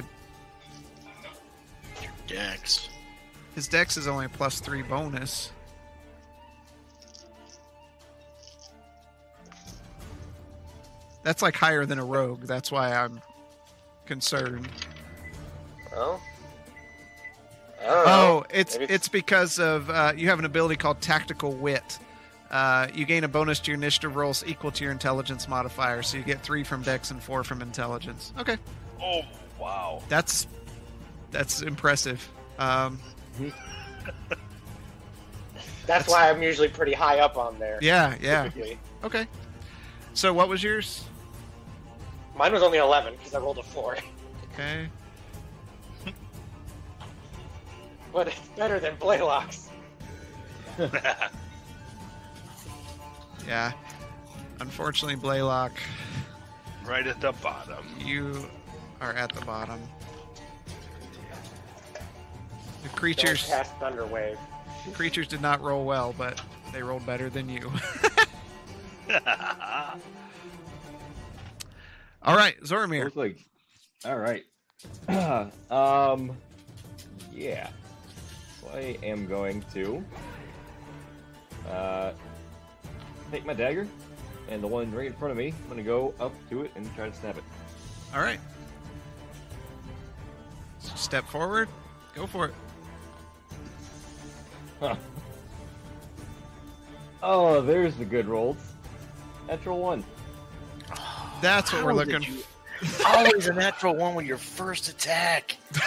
Your 2.01 2.11
Dex. 2.25 2.87
his 3.55 3.67
dex 3.67 3.97
is 3.97 4.07
only 4.07 4.25
a 4.25 4.29
plus 4.29 4.61
three 4.61 4.83
bonus. 4.83 5.51
That's 11.23 11.41
like 11.41 11.55
higher 11.55 11.85
than 11.85 11.99
a 11.99 12.05
rogue. 12.05 12.41
That's 12.43 12.71
why 12.71 12.93
I'm 12.93 13.21
concerned. 14.05 14.67
Oh. 15.95 16.21
I 17.81 17.85
don't 17.85 18.05
know. 18.05 18.11
Oh, 18.11 18.45
it's 18.49 18.77
Maybe- 18.77 18.93
it's 18.93 19.07
because 19.07 19.59
of 19.59 19.89
uh, 19.89 20.13
you 20.15 20.29
have 20.29 20.39
an 20.39 20.45
ability 20.45 20.75
called 20.77 21.01
Tactical 21.01 21.51
Wit. 21.53 21.99
Uh, 22.51 22.87
you 22.93 23.03
gain 23.05 23.23
a 23.23 23.27
bonus 23.27 23.59
to 23.61 23.71
your 23.71 23.77
initiative 23.77 24.15
rolls 24.15 24.43
equal 24.45 24.69
to 24.71 24.83
your 24.83 24.91
intelligence 24.91 25.47
modifier, 25.47 26.03
so 26.03 26.17
you 26.17 26.23
get 26.23 26.41
three 26.43 26.63
from 26.63 26.83
Dex 26.83 27.09
and 27.09 27.21
four 27.21 27.43
from 27.43 27.61
intelligence. 27.63 28.31
Okay, 28.39 28.57
Oh 29.01 29.21
wow. 29.59 30.03
that's 30.07 30.45
that's 31.31 31.61
impressive. 31.63 32.29
Um, 32.59 32.99
That's 35.85 36.07
why 36.07 36.29
I'm 36.29 36.41
usually 36.41 36.69
pretty 36.69 36.93
high 36.93 37.19
up 37.19 37.35
on 37.37 37.59
there. 37.59 37.77
yeah, 37.81 38.15
yeah. 38.21 38.43
typically. 38.43 38.79
Okay. 39.03 39.27
So 40.13 40.31
what 40.33 40.47
was 40.47 40.63
yours? 40.63 41.03
Mine 42.35 42.51
was 42.53 42.63
only 42.63 42.79
11 42.79 43.13
because 43.15 43.33
I 43.33 43.39
rolled 43.39 43.57
a 43.59 43.63
4. 43.63 43.97
Okay. 44.53 44.87
But 48.11 48.27
it's 48.27 48.39
better 48.55 48.79
than 48.79 48.95
Blaylock's. 48.97 49.69
Yeah. 53.47 53.71
Unfortunately, 54.59 55.15
Blaylock, 55.15 55.71
right 56.85 57.05
at 57.05 57.19
the 57.19 57.33
bottom. 57.33 57.85
you 57.99 58.45
are 59.01 59.13
at 59.13 59.33
the 59.33 59.43
bottom. 59.45 59.81
The 62.83 62.89
Don't 62.89 62.97
cast 63.49 63.79
Thunderwave. 63.79 64.37
creatures 64.93 65.27
did 65.27 65.41
not 65.41 65.61
roll 65.61 65.83
well, 65.83 66.13
but 66.17 66.41
they 66.71 66.81
rolled 66.83 67.05
better 67.05 67.29
than 67.29 67.49
you. 67.49 67.71
All 72.25 72.35
right, 72.35 72.59
Zoramir. 72.61 73.03
Looks 73.03 73.15
like. 73.15 73.37
All 74.05 74.17
right. 74.17 74.43
um. 75.71 76.31
Yeah. 77.31 77.69
So 78.61 78.69
I 78.73 78.97
am 79.03 79.27
going 79.27 79.63
to 79.73 80.03
uh 81.69 82.11
take 83.31 83.45
my 83.45 83.53
dagger, 83.53 83.87
and 84.49 84.63
the 84.63 84.67
one 84.67 84.91
right 84.91 85.07
in 85.07 85.13
front 85.13 85.31
of 85.31 85.37
me. 85.37 85.53
I'm 85.63 85.69
gonna 85.69 85.83
go 85.83 86.13
up 86.19 86.33
to 86.49 86.61
it 86.61 86.71
and 86.75 86.93
try 86.95 87.09
to 87.09 87.15
stab 87.15 87.37
it. 87.37 87.43
All 88.13 88.21
right. 88.21 88.39
Step 90.79 91.25
forward. 91.27 91.67
Go 92.15 92.27
for 92.27 92.45
it. 92.45 92.53
Huh. 94.79 94.95
Oh, 97.21 97.61
there's 97.61 97.95
the 97.95 98.05
good 98.05 98.27
rolls. 98.27 98.57
Natural 99.47 99.79
one. 99.79 100.03
That's 101.43 101.71
what 101.73 101.79
How 101.81 101.85
we're 101.85 101.93
looking 101.93 102.23
you- 102.23 102.43
Always 103.05 103.47
a 103.47 103.53
natural 103.53 103.95
one 103.95 104.15
with 104.15 104.25
your 104.25 104.37
first 104.37 104.89
attack. 104.89 105.55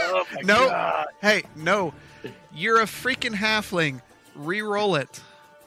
oh 0.00 0.24
No. 0.42 0.68
god. 0.68 1.06
Hey, 1.20 1.42
no. 1.56 1.92
You're 2.54 2.80
a 2.80 2.84
freaking 2.86 3.34
halfling. 3.34 4.00
Re-roll 4.34 4.96
it. 4.96 5.20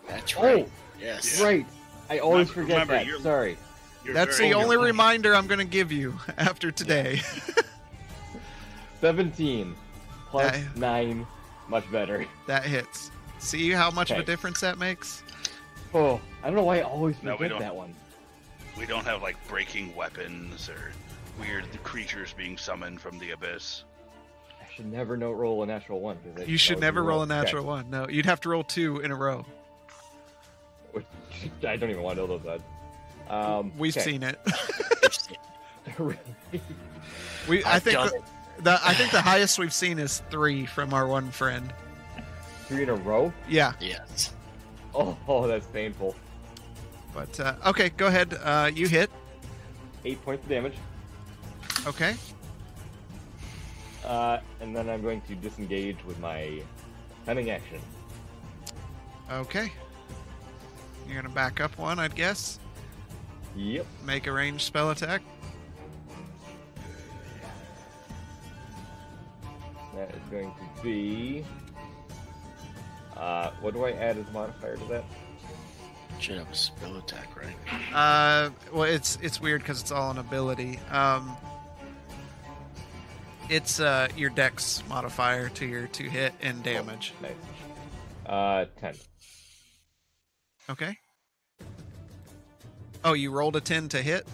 That's 0.07 0.33
Oh. 0.37 0.65
Yes. 0.99 1.39
right. 1.41 1.65
I 2.09 2.19
always 2.19 2.49
Remember- 2.49 2.53
forget 2.53 2.73
remember, 2.75 2.93
that. 2.95 3.05
you're- 3.05 3.21
Sorry. 3.21 3.57
You're 4.03 4.13
That's 4.13 4.37
the 4.37 4.53
only 4.53 4.75
good. 4.77 4.85
reminder 4.85 5.33
I'm 5.35 5.47
going 5.47 5.59
to 5.59 5.65
give 5.65 5.91
you 5.91 6.19
after 6.37 6.71
today. 6.71 7.21
17 9.01 9.75
plus 10.29 10.51
That- 10.51 10.77
9. 10.77 11.27
Much 11.67 11.91
better. 11.91 12.25
that 12.47 12.63
hits. 12.63 13.09
See 13.39 13.71
how 13.71 13.89
much 13.89 14.11
of 14.11 14.19
a 14.19 14.23
difference 14.23 14.59
that 14.61 14.77
makes? 14.77 15.23
Oh, 15.95 16.19
I 16.43 16.47
don't 16.47 16.55
know 16.55 16.63
why 16.63 16.77
I 16.79 16.81
always 16.81 17.15
No, 17.23 17.37
forget 17.37 17.49
don't. 17.49 17.59
that 17.59 17.75
one. 17.75 17.95
We 18.77 18.85
don't 18.85 19.05
have 19.05 19.21
like 19.21 19.35
breaking 19.47 19.95
weapons 19.95 20.69
or 20.69 20.91
weird 21.39 21.65
creatures 21.83 22.33
being 22.37 22.57
summoned 22.57 22.99
from 23.01 23.17
the 23.19 23.31
abyss. 23.31 23.83
I 24.61 24.65
should 24.73 24.91
never 24.91 25.15
know 25.17 25.31
roll 25.31 25.63
a 25.63 25.65
natural 25.65 25.99
one. 26.01 26.17
'cause 26.17 26.41
I- 26.43 26.45
You 26.45 26.57
should 26.57 26.79
never 26.79 27.01
be 27.01 27.07
roll 27.07 27.17
a 27.17 27.19
wrong. 27.21 27.29
natural 27.29 27.65
one. 27.65 27.89
No, 27.89 28.07
you'd 28.09 28.25
have 28.25 28.41
to 28.41 28.49
roll 28.49 28.63
two 28.63 28.99
in 28.99 29.11
a 29.11 29.15
row. 29.15 29.45
I 30.95 31.75
don't 31.75 31.89
even 31.89 32.01
want 32.01 32.17
to 32.17 32.27
know 32.27 32.37
those 32.37 32.45
odds. 32.47 32.63
Um, 33.29 33.71
We've 33.77 33.95
okay. 33.95 34.03
seen 34.05 34.23
it. 34.23 34.39
We, 37.47 37.63
I 37.63 37.75
I've 37.75 37.83
think 37.83 37.99
the, 37.99 38.15
it. 38.15 38.23
the 38.63 38.79
I 38.83 38.93
think 38.95 39.11
the 39.11 39.21
highest 39.21 39.59
we've 39.59 39.73
seen 39.73 39.99
is 39.99 40.23
three 40.31 40.65
from 40.65 40.93
our 40.95 41.05
one 41.07 41.29
friend. 41.29 41.71
Three 42.67 42.81
in 42.83 42.89
a 42.89 42.95
row? 42.95 43.31
Yeah, 43.47 43.73
Yes. 43.79 44.33
Oh, 44.95 45.15
oh 45.27 45.45
that's 45.47 45.67
painful. 45.67 46.15
But 47.15 47.39
uh, 47.39 47.55
okay, 47.67 47.89
go 47.89 48.07
ahead. 48.07 48.37
Uh, 48.43 48.69
you 48.71 48.87
hit. 48.87 49.09
Eight 50.03 50.23
points 50.23 50.43
of 50.43 50.49
damage. 50.49 50.75
Okay. 51.87 52.15
Uh, 54.05 54.39
and 54.59 54.75
then 54.75 54.89
I'm 54.89 55.01
going 55.01 55.21
to 55.21 55.35
disengage 55.35 56.03
with 56.05 56.19
my 56.19 56.61
cunning 57.25 57.49
action. 57.49 57.79
Okay. 59.31 59.71
You're 61.07 61.21
gonna 61.21 61.33
back 61.33 61.61
up 61.61 61.75
one, 61.79 61.97
I'd 61.97 62.15
guess. 62.15 62.59
Yep. 63.55 63.85
Make 64.03 64.27
a 64.27 64.31
ranged 64.31 64.61
spell 64.61 64.91
attack. 64.91 65.21
That 69.95 70.13
is 70.13 70.21
going 70.29 70.51
to 70.51 70.83
be. 70.83 71.45
Uh, 73.15 73.51
what 73.61 73.73
do 73.73 73.85
I 73.85 73.91
add 73.91 74.17
as 74.17 74.27
a 74.27 74.31
modifier 74.31 74.75
to 74.75 74.85
that? 74.85 75.05
Should 76.19 76.37
have 76.37 76.51
a 76.51 76.55
spell 76.55 76.95
attack, 76.97 77.29
right? 77.35 77.55
Uh, 77.93 78.49
well, 78.73 78.83
it's 78.83 79.17
it's 79.21 79.39
weird 79.39 79.61
because 79.61 79.81
it's 79.81 79.91
all 79.91 80.09
an 80.11 80.17
ability. 80.17 80.79
Um, 80.91 81.35
it's 83.49 83.79
uh 83.79 84.07
your 84.17 84.31
dex 84.31 84.81
modifier 84.89 85.49
to 85.49 85.65
your 85.65 85.87
two 85.87 86.09
hit 86.09 86.33
and 86.41 86.63
damage. 86.63 87.13
Nice. 87.21 87.31
Uh, 88.25 88.65
ten. 88.79 88.95
Okay. 90.69 90.97
Oh, 93.03 93.13
you 93.13 93.29
rolled 93.29 93.55
a 93.55 93.61
ten 93.61 93.87
to 93.89 94.01
hit. 94.01 94.25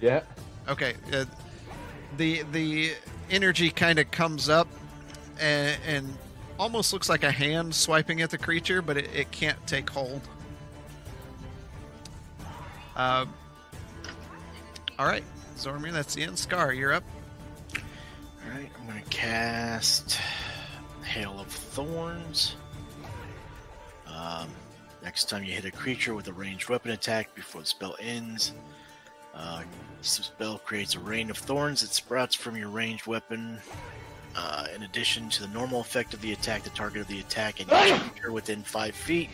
Yeah. 0.00 0.22
Okay. 0.68 0.94
Uh, 1.12 1.26
the 2.16 2.44
the 2.52 2.92
energy 3.30 3.70
kind 3.70 3.98
of 3.98 4.10
comes 4.10 4.48
up 4.48 4.68
and, 5.38 5.78
and 5.86 6.18
almost 6.58 6.92
looks 6.92 7.08
like 7.08 7.24
a 7.24 7.30
hand 7.30 7.74
swiping 7.74 8.22
at 8.22 8.30
the 8.30 8.38
creature, 8.38 8.80
but 8.80 8.96
it, 8.96 9.10
it 9.14 9.30
can't 9.32 9.58
take 9.66 9.90
hold. 9.90 10.22
Uh, 12.96 13.26
all 14.98 15.06
right, 15.06 15.24
Zormir, 15.56 15.92
that's 15.92 16.14
the 16.14 16.22
end. 16.22 16.38
Scar, 16.38 16.72
you're 16.72 16.92
up. 16.92 17.04
All 17.74 18.50
right. 18.56 18.70
I'm 18.80 18.86
gonna 18.86 19.00
cast 19.10 20.20
Hail 21.02 21.38
of 21.40 21.48
Thorns. 21.48 22.56
Um, 24.06 24.48
next 25.02 25.28
time 25.28 25.42
you 25.42 25.52
hit 25.52 25.64
a 25.64 25.70
creature 25.70 26.14
with 26.14 26.28
a 26.28 26.32
ranged 26.32 26.68
weapon 26.68 26.92
attack 26.92 27.34
before 27.34 27.62
the 27.62 27.66
spell 27.66 27.96
ends, 27.98 28.52
uh, 29.34 29.62
the 30.00 30.06
spell 30.06 30.58
creates 30.58 30.94
a 30.94 31.00
rain 31.00 31.30
of 31.30 31.38
thorns 31.38 31.80
that 31.80 31.90
sprouts 31.90 32.34
from 32.34 32.56
your 32.56 32.68
ranged 32.68 33.06
weapon. 33.06 33.58
Uh, 34.36 34.66
in 34.74 34.82
addition 34.82 35.28
to 35.28 35.42
the 35.42 35.48
normal 35.48 35.80
effect 35.80 36.12
of 36.12 36.20
the 36.20 36.32
attack, 36.32 36.64
the 36.64 36.70
target 36.70 37.00
of 37.02 37.06
the 37.08 37.20
attack 37.20 37.60
and 37.60 37.68
creature 37.68 38.32
within 38.32 38.62
five 38.64 38.94
feet 38.94 39.30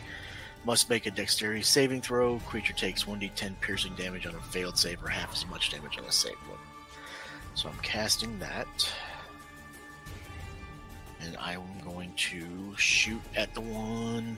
must 0.63 0.89
make 0.89 1.05
a 1.05 1.11
dexterity 1.11 1.61
saving 1.61 2.01
throw. 2.01 2.39
Creature 2.39 2.73
takes 2.73 3.05
1d10 3.05 3.59
piercing 3.61 3.95
damage 3.95 4.25
on 4.25 4.35
a 4.35 4.41
failed 4.41 4.77
save 4.77 5.03
or 5.03 5.07
half 5.07 5.33
as 5.33 5.47
much 5.47 5.71
damage 5.71 5.97
on 5.97 6.05
a 6.05 6.11
saved 6.11 6.35
one. 6.47 6.59
So 7.55 7.69
I'm 7.69 7.77
casting 7.79 8.37
that. 8.39 8.67
And 11.21 11.37
I'm 11.37 11.61
going 11.83 12.13
to 12.15 12.75
shoot 12.77 13.21
at 13.35 13.53
the 13.53 13.61
one 13.61 14.37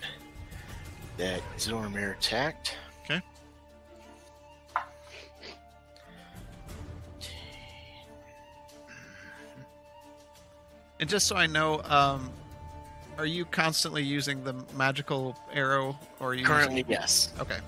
that 1.17 1.41
Zoramir 1.57 2.17
attacked. 2.17 2.75
Okay. 3.03 3.21
And 10.99 11.09
just 11.09 11.27
so 11.27 11.35
I 11.35 11.47
know, 11.47 11.81
um, 11.85 12.31
are 13.17 13.25
you 13.25 13.45
constantly 13.45 14.03
using 14.03 14.43
the 14.43 14.53
magical 14.75 15.37
arrow, 15.53 15.97
or 16.19 16.29
are 16.29 16.33
you 16.33 16.45
Currently, 16.45 16.77
using... 16.77 16.91
yes. 16.91 17.33
Okay. 17.39 17.59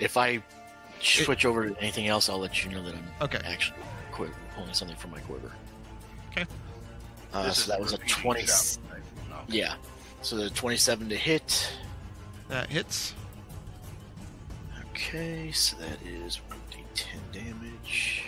If 0.00 0.16
I 0.16 0.42
switch 1.00 1.44
over 1.44 1.68
to 1.70 1.80
anything 1.80 2.06
else, 2.08 2.28
I'll 2.28 2.38
let 2.38 2.64
you 2.64 2.70
know 2.70 2.82
that 2.82 2.94
I'm 2.94 3.04
Okay. 3.22 3.40
actually 3.44 3.78
quit 4.12 4.30
pulling 4.54 4.72
something 4.74 4.96
from 4.96 5.12
my 5.12 5.20
quiver. 5.20 5.52
Okay. 6.30 6.44
Uh, 7.32 7.50
so 7.50 7.70
that 7.70 7.80
was 7.80 7.92
a 7.92 7.98
20. 7.98 8.46
sound. 8.46 8.84
No. 9.28 9.36
Yeah. 9.48 9.74
So 10.22 10.36
the 10.36 10.50
27 10.50 11.08
to 11.10 11.16
hit. 11.16 11.72
That 12.48 12.68
hits. 12.70 13.14
Okay, 14.94 15.52
so 15.52 15.76
that 15.76 15.98
is 16.04 16.40
1d10 16.50 17.04
damage. 17.32 18.24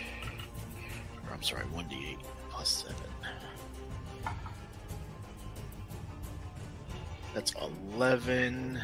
Or 1.27 1.33
I'm 1.33 1.43
sorry, 1.43 1.63
1d8 1.75 2.17
plus 2.49 2.85
7. 2.87 2.95
That's 7.33 7.53
11 7.93 8.81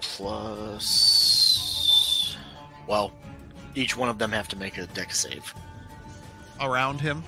plus. 0.00 1.56
Well, 2.86 3.12
each 3.74 3.96
one 3.96 4.08
of 4.08 4.18
them 4.18 4.32
have 4.32 4.48
to 4.48 4.56
make 4.56 4.78
a 4.78 4.86
deck 4.88 5.12
save. 5.12 5.54
Around 6.60 7.00
him? 7.00 7.24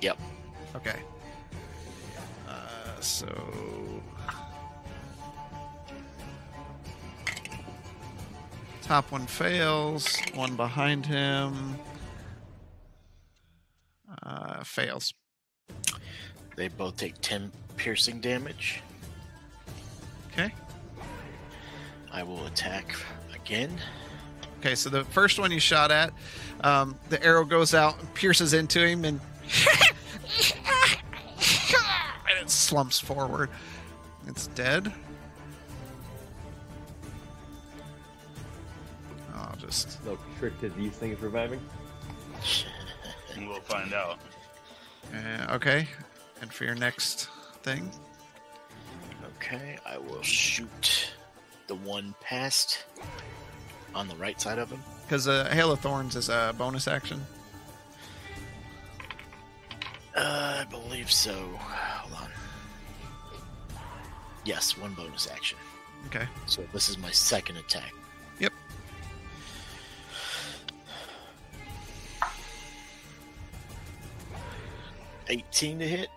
Yep. 0.00 0.18
Okay. 0.76 1.00
Uh, 2.48 3.00
so. 3.00 3.28
Top 8.82 9.12
one 9.12 9.26
fails. 9.26 10.18
One 10.34 10.56
behind 10.56 11.06
him 11.06 11.78
uh, 14.22 14.62
fails. 14.64 15.14
They 16.60 16.68
both 16.68 16.98
take 16.98 17.14
10 17.22 17.50
piercing 17.78 18.20
damage. 18.20 18.82
Okay. 20.30 20.52
I 22.12 22.22
will 22.22 22.44
attack 22.44 22.94
again. 23.34 23.78
Okay, 24.58 24.74
so 24.74 24.90
the 24.90 25.04
first 25.04 25.38
one 25.38 25.50
you 25.50 25.58
shot 25.58 25.90
at, 25.90 26.12
um, 26.62 26.98
the 27.08 27.24
arrow 27.24 27.46
goes 27.46 27.72
out 27.72 27.98
and 27.98 28.12
pierces 28.12 28.52
into 28.52 28.86
him, 28.86 29.06
and 29.06 29.18
and 32.28 32.42
it 32.42 32.50
slumps 32.50 33.00
forward. 33.00 33.48
It's 34.26 34.48
dead. 34.48 34.92
I'll 39.34 39.56
just 39.56 40.04
No 40.04 40.18
trick 40.38 40.60
to 40.60 40.68
these 40.68 40.92
things 40.92 41.22
reviving. 41.22 41.62
And 43.34 43.48
we'll 43.48 43.60
find 43.60 43.94
out. 43.94 44.18
uh, 45.14 45.54
okay. 45.54 45.88
And 46.40 46.52
for 46.52 46.64
your 46.64 46.74
next 46.74 47.28
thing, 47.62 47.90
Okay, 49.36 49.78
I 49.86 49.96
will 49.96 50.22
shoot 50.22 51.12
the 51.66 51.74
one 51.74 52.14
past 52.20 52.84
on 53.94 54.06
the 54.06 54.14
right 54.16 54.38
side 54.40 54.58
of 54.58 54.70
him. 54.70 54.82
because 55.02 55.26
uh, 55.28 55.48
Hail 55.50 55.72
of 55.72 55.80
Thorns 55.80 56.14
is 56.14 56.28
a 56.28 56.54
bonus 56.58 56.86
action. 56.86 57.24
Uh, 60.14 60.58
I 60.60 60.64
believe 60.70 61.10
so. 61.10 61.32
Hold 61.58 62.22
on. 62.22 62.30
Yes, 64.44 64.76
one 64.76 64.92
bonus 64.94 65.28
action. 65.30 65.58
Okay. 66.06 66.26
So 66.46 66.62
this 66.74 66.88
is 66.90 66.98
my 66.98 67.10
second 67.10 67.56
attack. 67.56 67.92
Yep. 68.40 68.52
Eighteen 75.28 75.78
to 75.78 75.86
hit. 75.86 76.08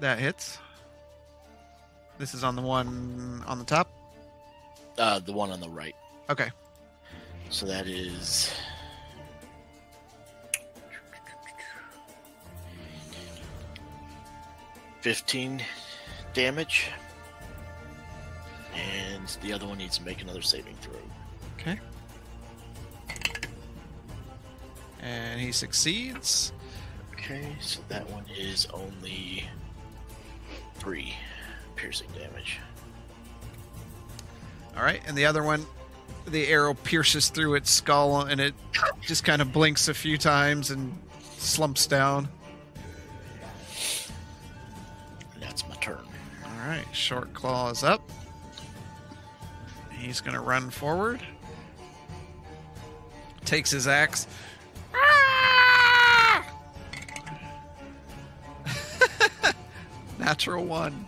That 0.00 0.18
hits. 0.18 0.58
This 2.18 2.34
is 2.34 2.44
on 2.44 2.56
the 2.56 2.62
one 2.62 3.42
on 3.46 3.58
the 3.58 3.64
top. 3.64 3.90
Uh, 4.98 5.18
the 5.18 5.32
one 5.32 5.50
on 5.50 5.60
the 5.60 5.68
right. 5.68 5.94
Okay. 6.30 6.50
So 7.50 7.66
that 7.66 7.86
is. 7.86 8.52
Fifteen 15.00 15.62
damage. 16.34 16.88
And 18.74 19.28
the 19.42 19.52
other 19.52 19.66
one 19.66 19.78
needs 19.78 19.96
to 19.98 20.04
make 20.04 20.20
another 20.20 20.42
saving 20.42 20.74
throw. 20.76 21.00
Okay. 21.58 21.78
And 25.00 25.40
he 25.40 25.52
succeeds. 25.52 26.52
Okay, 27.12 27.56
so 27.60 27.80
that 27.88 28.08
one 28.10 28.24
is 28.36 28.66
only 28.72 29.48
three 30.78 31.14
piercing 31.74 32.08
damage. 32.14 32.58
All 34.76 34.82
right, 34.82 35.00
and 35.06 35.16
the 35.16 35.24
other 35.24 35.42
one, 35.42 35.64
the 36.26 36.46
arrow 36.48 36.74
pierces 36.74 37.28
through 37.28 37.54
its 37.54 37.70
skull, 37.70 38.22
and 38.22 38.40
it 38.40 38.54
just 39.00 39.24
kind 39.24 39.40
of 39.40 39.52
blinks 39.52 39.88
a 39.88 39.94
few 39.94 40.18
times 40.18 40.70
and 40.70 40.96
slumps 41.38 41.86
down. 41.86 42.28
And 45.34 45.42
that's 45.42 45.66
my 45.68 45.76
turn. 45.76 46.04
All 46.44 46.68
right, 46.68 46.84
short 46.92 47.32
claw 47.32 47.70
is 47.70 47.82
up. 47.82 48.10
He's 49.90 50.20
gonna 50.20 50.42
run 50.42 50.70
forward. 50.70 51.20
Takes 53.44 53.70
his 53.70 53.86
axe. 53.86 54.26
Ah! 54.94 55.25
Natural 60.26 60.64
one. 60.64 61.06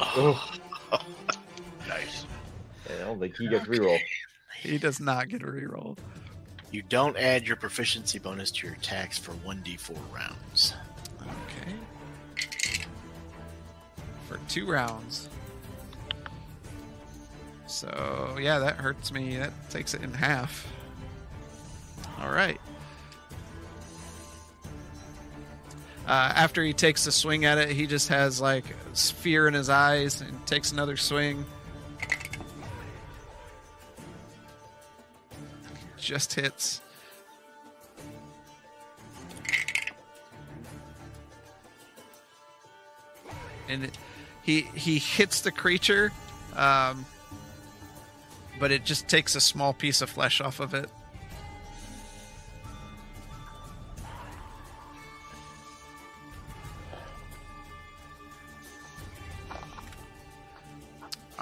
Oh, 0.00 0.52
Nice. 1.86 2.24
I 2.88 3.04
don't 3.04 3.20
think 3.20 3.36
he 3.36 3.46
gets 3.46 3.66
reroll. 3.66 3.98
He 4.62 4.78
does 4.78 5.00
not 5.00 5.28
get 5.28 5.42
a 5.42 5.46
reroll. 5.46 5.98
You 6.70 6.80
don't 6.80 7.14
add 7.18 7.46
your 7.46 7.56
proficiency 7.56 8.18
bonus 8.18 8.50
to 8.52 8.66
your 8.66 8.74
attacks 8.76 9.18
for 9.18 9.32
1d4 9.32 9.98
rounds. 10.14 10.72
Okay. 11.20 11.74
For 14.28 14.40
two 14.48 14.66
rounds. 14.66 15.28
So, 17.66 18.38
yeah, 18.40 18.58
that 18.60 18.76
hurts 18.76 19.12
me. 19.12 19.36
That 19.36 19.52
takes 19.68 19.92
it 19.92 20.02
in 20.02 20.14
half. 20.14 20.66
All 22.18 22.30
right. 22.30 22.58
Uh, 26.06 26.32
after 26.34 26.62
he 26.62 26.72
takes 26.72 27.06
a 27.06 27.12
swing 27.12 27.44
at 27.44 27.58
it, 27.58 27.70
he 27.70 27.86
just 27.86 28.08
has 28.08 28.40
like 28.40 28.64
fear 28.94 29.48
in 29.48 29.54
his 29.54 29.68
eyes 29.68 30.20
and 30.20 30.46
takes 30.46 30.72
another 30.72 30.96
swing. 30.96 31.44
Just 35.96 36.34
hits. 36.34 36.82
and 43.68 43.84
it, 43.84 43.98
he 44.42 44.62
he 44.74 44.98
hits 44.98 45.40
the 45.40 45.50
creature, 45.50 46.12
um, 46.56 47.04
but 48.58 48.70
it 48.70 48.84
just 48.84 49.08
takes 49.08 49.34
a 49.34 49.40
small 49.40 49.72
piece 49.72 50.00
of 50.00 50.10
flesh 50.10 50.40
off 50.40 50.60
of 50.60 50.74
it. 50.74 50.88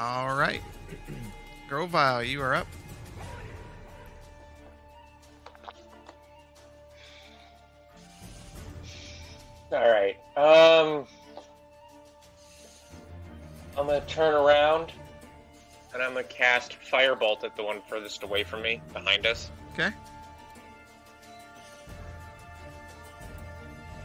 All 0.03 0.35
right, 0.35 0.61
Grovile, 1.69 2.25
you 2.25 2.43
are 2.43 2.57
up. 2.57 2.67
All 9.71 9.89
right. 9.89 10.17
Um, 10.37 11.07
I'm 13.79 13.87
gonna 13.87 14.01
turn 14.07 14.35
around, 14.35 14.91
and 15.95 16.03
I'm 16.03 16.15
gonna 16.15 16.25
cast 16.25 16.77
Firebolt 16.81 17.45
at 17.45 17.55
the 17.55 17.63
one 17.63 17.81
furthest 17.89 18.25
away 18.25 18.43
from 18.43 18.63
me, 18.63 18.83
behind 18.93 19.25
us. 19.25 19.53
Okay. 19.75 19.93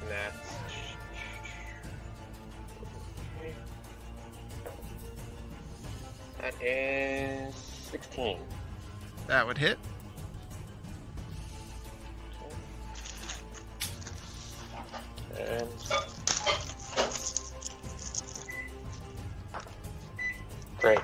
And 0.02 0.12
that's. 0.12 0.47
That 6.48 6.64
is 6.64 7.54
16. 7.92 8.38
That 9.28 9.46
would 9.46 9.58
hit. 9.58 9.78
And 15.38 15.68
great, 20.80 21.00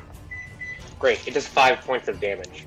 great. 0.98 1.28
It 1.28 1.34
does 1.34 1.46
five 1.46 1.82
points 1.82 2.08
of 2.08 2.22
damage. 2.22 2.66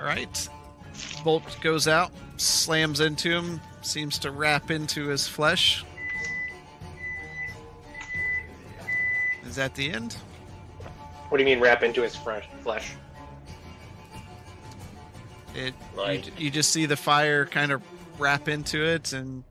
All 0.00 0.06
right. 0.06 0.48
Bolt 1.22 1.42
goes 1.60 1.86
out, 1.86 2.12
slams 2.38 3.00
into 3.00 3.30
him, 3.30 3.60
seems 3.82 4.18
to 4.20 4.30
wrap 4.30 4.70
into 4.70 5.08
his 5.08 5.28
flesh. 5.28 5.84
Is 9.54 9.58
that 9.58 9.76
the 9.76 9.88
end? 9.88 10.14
What 11.28 11.38
do 11.38 11.44
you 11.44 11.46
mean 11.48 11.60
wrap 11.60 11.84
into 11.84 12.02
his 12.02 12.16
flesh? 12.16 12.90
It 15.54 15.74
you, 15.96 16.22
you 16.36 16.50
just 16.50 16.72
see 16.72 16.86
the 16.86 16.96
fire 16.96 17.46
kind 17.46 17.70
of 17.70 17.80
wrap 18.18 18.48
into 18.48 18.84
it 18.84 19.12
and 19.12 19.44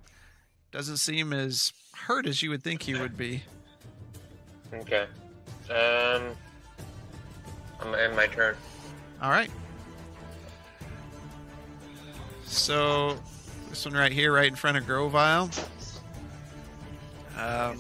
doesn't 0.74 0.98
seem 0.98 1.32
as 1.32 1.72
hurt 1.96 2.28
as 2.28 2.44
you 2.44 2.50
would 2.50 2.62
think 2.64 2.82
he 2.82 2.96
would 2.96 3.16
be. 3.16 3.44
Okay. 4.74 5.06
Um. 5.70 6.36
I'm 7.80 7.92
gonna 7.92 7.98
end 8.00 8.14
my 8.18 8.28
turn. 8.28 8.58
All 9.22 9.30
right. 9.30 9.50
So 12.44 13.18
this 13.70 13.86
one 13.86 13.94
right 13.94 14.12
here, 14.12 14.34
right 14.34 14.50
in 14.50 14.56
front 14.56 14.76
of 14.76 14.86
Grovile. 14.86 15.50
Um, 17.38 17.78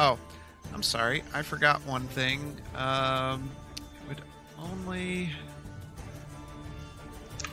oh, 0.00 0.18
I'm 0.74 0.82
sorry. 0.82 1.22
I 1.32 1.42
forgot 1.42 1.84
one 1.86 2.08
thing. 2.08 2.56
Um, 2.74 3.50
it 3.76 4.08
would 4.08 4.22
only. 4.58 5.30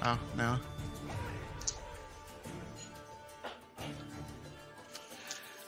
Oh 0.01 0.19
no. 0.35 0.57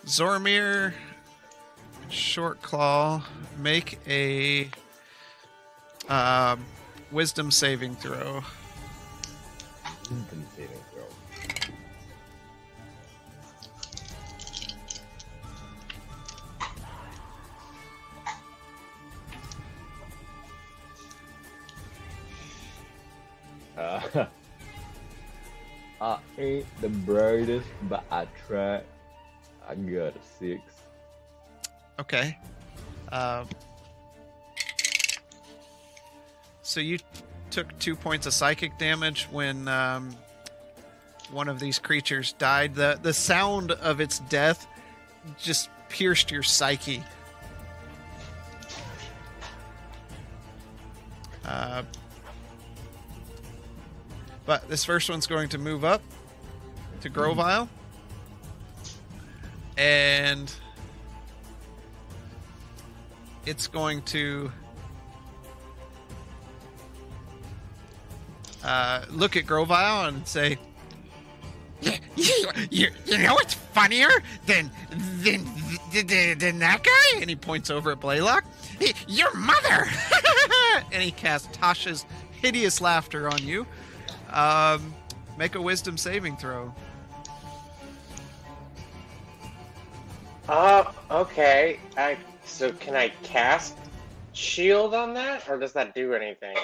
Zormir, 0.05 0.93
Short 2.09 2.61
Claw, 2.63 3.23
make 3.59 3.99
a 4.07 4.69
um, 6.07 6.65
Wisdom 7.11 7.51
saving 7.51 7.95
throw. 7.95 8.41
Wisdom 10.09 10.45
saving 10.55 10.78
ain't 26.39 26.81
the 26.81 26.89
brightest, 26.89 27.67
but 27.83 28.03
I 28.11 28.27
try. 28.47 28.81
I 29.67 29.75
got 29.75 30.15
a 30.15 30.19
six. 30.39 30.61
Okay. 31.99 32.37
Um, 33.11 33.47
so 36.61 36.79
you 36.79 36.97
took 37.51 37.77
two 37.79 37.95
points 37.95 38.25
of 38.25 38.33
psychic 38.33 38.77
damage 38.77 39.27
when 39.31 39.67
um, 39.67 40.15
one 41.31 41.49
of 41.49 41.59
these 41.59 41.77
creatures 41.77 42.33
died. 42.33 42.73
the 42.73 42.97
The 43.01 43.13
sound 43.13 43.71
of 43.71 43.99
its 43.99 44.19
death 44.19 44.65
just 45.37 45.69
pierced 45.89 46.31
your 46.31 46.43
psyche. 46.43 47.03
Uh, 51.45 51.83
but 54.45 54.67
this 54.69 54.85
first 54.85 55.09
one's 55.09 55.27
going 55.27 55.49
to 55.49 55.57
move 55.57 55.83
up 55.83 56.01
to 57.01 57.09
Grovile. 57.09 57.69
And 59.77 60.53
it's 63.45 63.67
going 63.67 64.01
to 64.03 64.51
uh, 68.63 69.05
look 69.09 69.37
at 69.37 69.45
Grovile 69.45 70.07
and 70.07 70.27
say, 70.27 70.57
You, 71.81 71.93
you, 72.69 72.89
you 73.05 73.17
know 73.17 73.33
what's 73.33 73.53
funnier 73.53 74.09
than 74.45 74.69
than 75.21 75.45
than, 75.93 76.37
than 76.37 76.59
that 76.59 76.83
guy? 76.83 77.21
and 77.21 77.29
he 77.29 77.35
points 77.35 77.69
over 77.69 77.91
at 77.91 78.01
Blaylock, 78.01 78.43
Your 79.07 79.33
mother. 79.33 79.85
and 80.91 81.01
he 81.01 81.11
casts 81.11 81.47
Tasha's 81.57 82.05
hideous 82.41 82.81
laughter 82.81 83.29
on 83.29 83.41
you. 83.45 83.65
Um, 84.31 84.93
make 85.37 85.55
a 85.55 85.61
wisdom 85.61 85.97
saving 85.97 86.37
throw. 86.37 86.73
Uh, 90.49 90.91
okay. 91.11 91.79
I 91.95 92.17
so 92.43 92.71
can 92.71 92.95
I 92.95 93.09
cast 93.21 93.77
shield 94.33 94.95
on 94.95 95.13
that, 95.13 95.47
or 95.47 95.59
does 95.59 95.73
that 95.73 95.93
do 95.93 96.15
anything? 96.15 96.57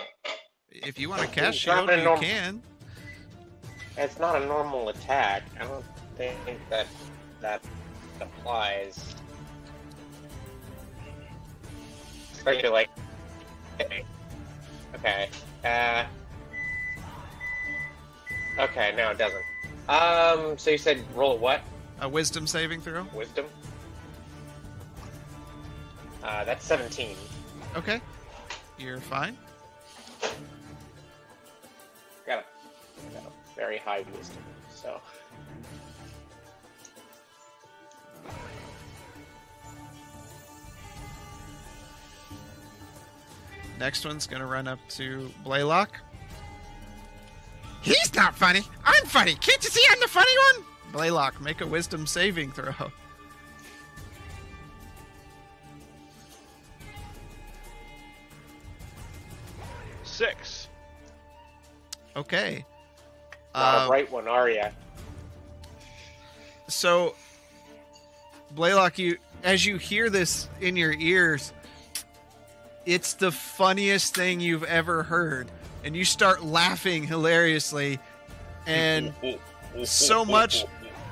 If 0.72 0.98
you 0.98 1.08
want 1.08 1.22
to 1.22 1.28
cast 1.28 1.50
It's 1.50 1.58
shield, 1.60 1.90
you 1.92 2.04
norm- 2.04 2.20
can. 2.20 2.64
It's 3.96 4.18
not 4.18 4.42
a 4.42 4.46
normal 4.48 4.90
attack. 4.90 5.44
I 5.60 5.66
don't 5.66 5.86
think 6.18 6.36
that 6.72 6.88
that 7.42 7.64
applies. 8.20 9.14
Especially 12.34 12.70
like. 12.70 12.90
Okay. 13.80 14.04
Okay. 14.96 15.30
Uh. 15.64 16.06
Okay. 18.58 18.96
No, 18.98 19.12
it 19.12 19.20
doesn't. 19.20 19.44
Um. 19.90 20.58
So 20.58 20.72
you 20.72 20.80
said 20.80 21.04
roll 21.16 21.38
what? 21.38 21.62
A 22.02 22.10
wisdom 22.10 22.48
saving 22.48 22.82
throw. 22.82 23.04
Wisdom. 23.14 23.46
Uh, 26.26 26.44
that's 26.44 26.66
seventeen. 26.66 27.16
Okay, 27.76 28.02
you're 28.80 29.00
fine. 29.00 29.38
Got 32.26 32.40
a, 32.40 33.14
got 33.14 33.24
a 33.26 33.56
very 33.56 33.78
high 33.78 34.04
wisdom. 34.18 34.42
So. 34.74 35.00
Next 43.78 44.04
one's 44.04 44.26
gonna 44.26 44.48
run 44.48 44.68
up 44.68 44.80
to 44.90 45.30
Blaylock. 45.44 46.00
He's 47.84 48.16
not 48.16 48.34
funny. 48.36 48.64
I'm 48.84 49.06
funny. 49.06 49.36
Can't 49.36 49.64
you 49.64 49.70
see 49.70 49.86
I'm 49.92 50.00
the 50.00 50.08
funny 50.08 50.36
one? 50.56 50.66
Blaylock, 50.92 51.40
make 51.40 51.62
a 51.62 51.68
wisdom 51.68 52.08
saving 52.08 52.52
throw. 52.52 52.74
Six. 60.16 60.70
Okay. 62.16 62.64
Not 63.54 63.82
Uh, 63.82 63.86
a 63.86 63.88
bright 63.90 64.10
one, 64.12 64.30
are 64.30 64.50
you? 64.50 64.64
so 66.70 67.16
Blaylock, 68.52 68.98
you 68.98 69.18
as 69.44 69.66
you 69.66 69.78
hear 69.78 70.10
this 70.10 70.48
in 70.62 70.78
your 70.78 70.94
ears, 70.94 71.52
it's 72.86 73.14
the 73.14 73.30
funniest 73.32 74.16
thing 74.16 74.40
you've 74.40 74.64
ever 74.64 75.04
heard, 75.04 75.52
and 75.84 75.96
you 75.98 76.06
start 76.06 76.44
laughing 76.46 77.04
hilariously, 77.06 78.00
and 78.66 79.14
so 79.84 80.24
much 80.24 80.64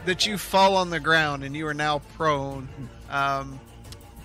that 0.05 0.25
you 0.25 0.37
fall 0.37 0.77
on 0.77 0.89
the 0.89 0.99
ground, 1.01 1.43
and 1.43 1.55
you 1.57 1.67
are 1.67 1.73
now 1.73 1.99
prone. 2.15 2.69
Um, 3.09 3.59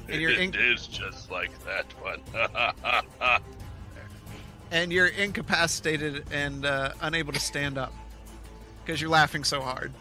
and 0.09 0.21
you're 0.23 0.31
in, 0.31 0.55
It 0.55 0.61
is 0.61 0.87
just 0.87 1.31
like 1.33 1.51
that 1.65 1.85
one. 2.01 2.21
and 4.71 4.93
you're 4.93 5.07
incapacitated 5.07 6.27
and 6.33 6.65
uh, 6.65 6.93
unable 7.01 7.33
to 7.33 7.41
stand 7.41 7.79
up 7.79 7.93
because 8.85 9.01
you're 9.01 9.11
laughing 9.11 9.45
so 9.45 9.61
hard. 9.61 9.93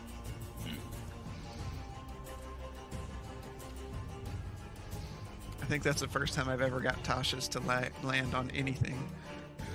I 5.61 5.65
think 5.65 5.83
that's 5.83 5.99
the 5.99 6.07
first 6.07 6.33
time 6.33 6.47
I've 6.47 6.61
ever 6.61 6.79
got 6.79 7.03
Tasha's 7.03 7.49
to 7.49 7.59
la- 7.59 7.83
land 8.01 8.33
on 8.33 8.49
anything. 8.51 8.97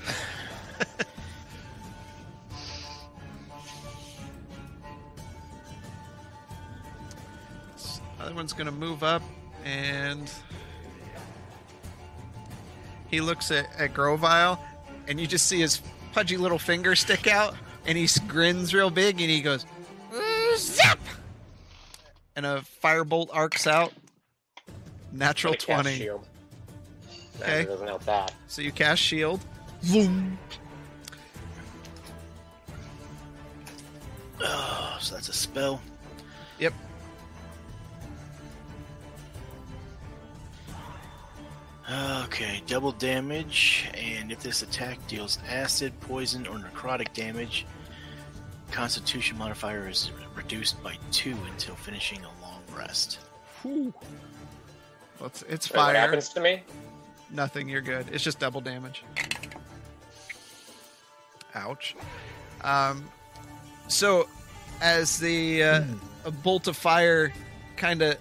Other 8.19 8.35
one's 8.35 8.55
gonna 8.55 8.73
move 8.73 9.03
up 9.03 9.23
and 9.65 10.31
he 13.11 13.21
looks 13.21 13.51
at, 13.51 13.69
at 13.79 13.93
Grovile 13.93 14.59
and 15.09 15.21
you 15.21 15.27
just 15.27 15.47
see 15.47 15.61
his 15.61 15.81
pudgy 16.13 16.37
little 16.37 16.59
finger 16.59 16.95
stick 16.95 17.27
out 17.27 17.55
and 17.87 17.97
he 17.99 18.09
grins 18.29 18.75
real 18.75 18.91
big 18.91 19.21
and 19.21 19.31
he 19.31 19.41
goes 19.41 19.65
"Uh, 20.15 20.57
zap 20.57 20.99
and 22.37 22.45
a 22.47 22.63
firebolt 22.83 23.29
arcs 23.33 23.67
out 23.67 23.93
natural 25.13 25.55
Gonna 25.55 25.67
cast 25.67 25.83
20 25.83 25.97
Shield. 25.99 26.27
Okay. 27.41 27.65
doesn't 27.65 27.87
help 27.87 28.05
that. 28.05 28.33
so 28.47 28.63
you 28.63 28.73
cast 28.73 29.01
shield 29.03 29.41
Vroom. 29.83 30.39
Oh, 34.41 34.97
so 35.01 35.15
that's 35.15 35.29
a 35.29 35.33
spell. 35.33 35.81
Yep. 36.59 36.73
Okay, 41.91 42.63
double 42.67 42.93
damage, 42.93 43.89
and 43.95 44.31
if 44.31 44.41
this 44.43 44.63
attack 44.63 44.99
deals 45.09 45.39
acid, 45.49 45.93
poison, 46.01 46.47
or 46.47 46.57
necrotic 46.57 47.13
damage, 47.13 47.67
Constitution 48.71 49.37
modifier 49.37 49.89
is 49.89 50.11
reduced 50.35 50.83
by 50.83 50.97
two 51.11 51.37
until 51.51 51.75
finishing 51.75 52.21
a 52.21 52.43
long 52.43 52.61
rest. 52.75 53.19
Whew. 53.63 53.93
Well, 55.19 55.27
it's, 55.27 55.43
it's 55.43 55.71
Wait, 55.71 55.79
What 55.79 55.97
happens 55.97 56.29
to 56.31 56.41
me? 56.41 56.63
nothing 57.35 57.67
you're 57.67 57.81
good 57.81 58.05
it's 58.13 58.23
just 58.23 58.39
double 58.39 58.61
damage 58.61 59.05
ouch 61.55 61.97
um 62.61 63.03
so 63.89 64.29
as 64.83 65.19
the 65.19 65.63
uh, 65.63 65.83
a 66.27 66.31
bolt 66.31 66.67
of 66.69 66.77
fire 66.77 67.33
kind 67.79 68.03
of 68.03 68.19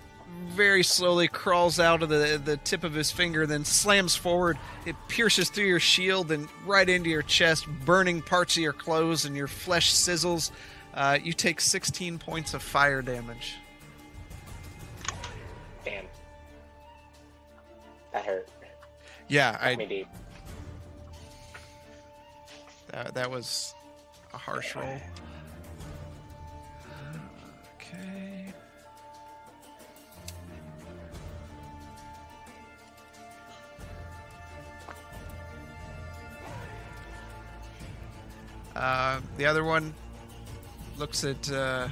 very 0.49 0.83
slowly 0.83 1.27
crawls 1.27 1.79
out 1.79 2.03
of 2.03 2.09
the 2.09 2.41
the 2.43 2.57
tip 2.57 2.83
of 2.83 2.93
his 2.93 3.11
finger, 3.11 3.45
then 3.47 3.63
slams 3.65 4.15
forward. 4.15 4.57
It 4.85 4.95
pierces 5.07 5.49
through 5.49 5.65
your 5.65 5.79
shield 5.79 6.31
and 6.31 6.47
right 6.65 6.87
into 6.87 7.09
your 7.09 7.21
chest, 7.21 7.67
burning 7.85 8.21
parts 8.21 8.57
of 8.57 8.63
your 8.63 8.73
clothes, 8.73 9.25
and 9.25 9.35
your 9.35 9.47
flesh 9.47 9.93
sizzles. 9.93 10.51
Uh, 10.93 11.17
you 11.23 11.31
take 11.31 11.61
16 11.61 12.19
points 12.19 12.53
of 12.53 12.61
fire 12.61 13.01
damage. 13.01 13.55
Damn. 15.85 16.05
That 18.11 18.25
hurt. 18.25 18.49
Yeah, 19.29 19.53
Cut 19.53 19.61
I 19.63 19.75
me 19.77 19.85
deep. 19.85 20.07
that, 22.89 23.13
that 23.13 23.31
was 23.31 23.73
a 24.33 24.37
harsh 24.37 24.75
roll. 24.75 24.99
Uh, 38.81 39.21
the 39.37 39.45
other 39.45 39.63
one 39.63 39.93
looks 40.97 41.23
at. 41.23 41.51
Uh, 41.51 41.87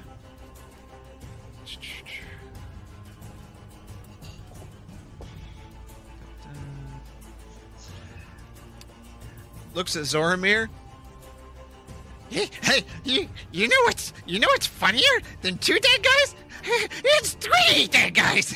looks 9.76 9.96
at 9.96 10.04
Zoramir. 10.04 10.68
Hey, 12.30 12.50
hey, 12.62 12.84
you, 13.04 13.30
you 13.52 13.68
know 13.68 13.82
what's, 13.84 14.12
you 14.26 14.40
know 14.40 14.48
what's 14.48 14.68
funnier 14.68 15.04
than 15.42 15.58
two 15.60 15.80
dead 15.80 16.04
guys? 16.04 16.36
It's 17.04 17.34
three 17.34 17.88
dead 17.88 18.14
guys. 18.14 18.54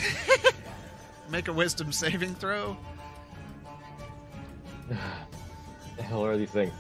Make 1.30 1.48
a 1.48 1.54
wisdom 1.54 1.92
saving 1.92 2.36
throw. 2.36 2.76
the 4.90 6.04
hell 6.04 6.26
are 6.26 6.36
these 6.36 6.50
things? 6.50 6.74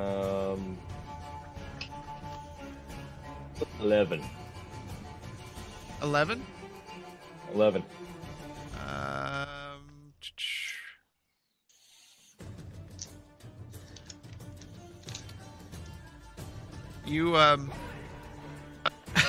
Um, 0.00 0.78
eleven. 3.80 4.22
11. 6.02 6.42
Eleven. 7.54 7.84
Um, 8.78 10.12
you 17.04 17.36
um, 17.36 17.70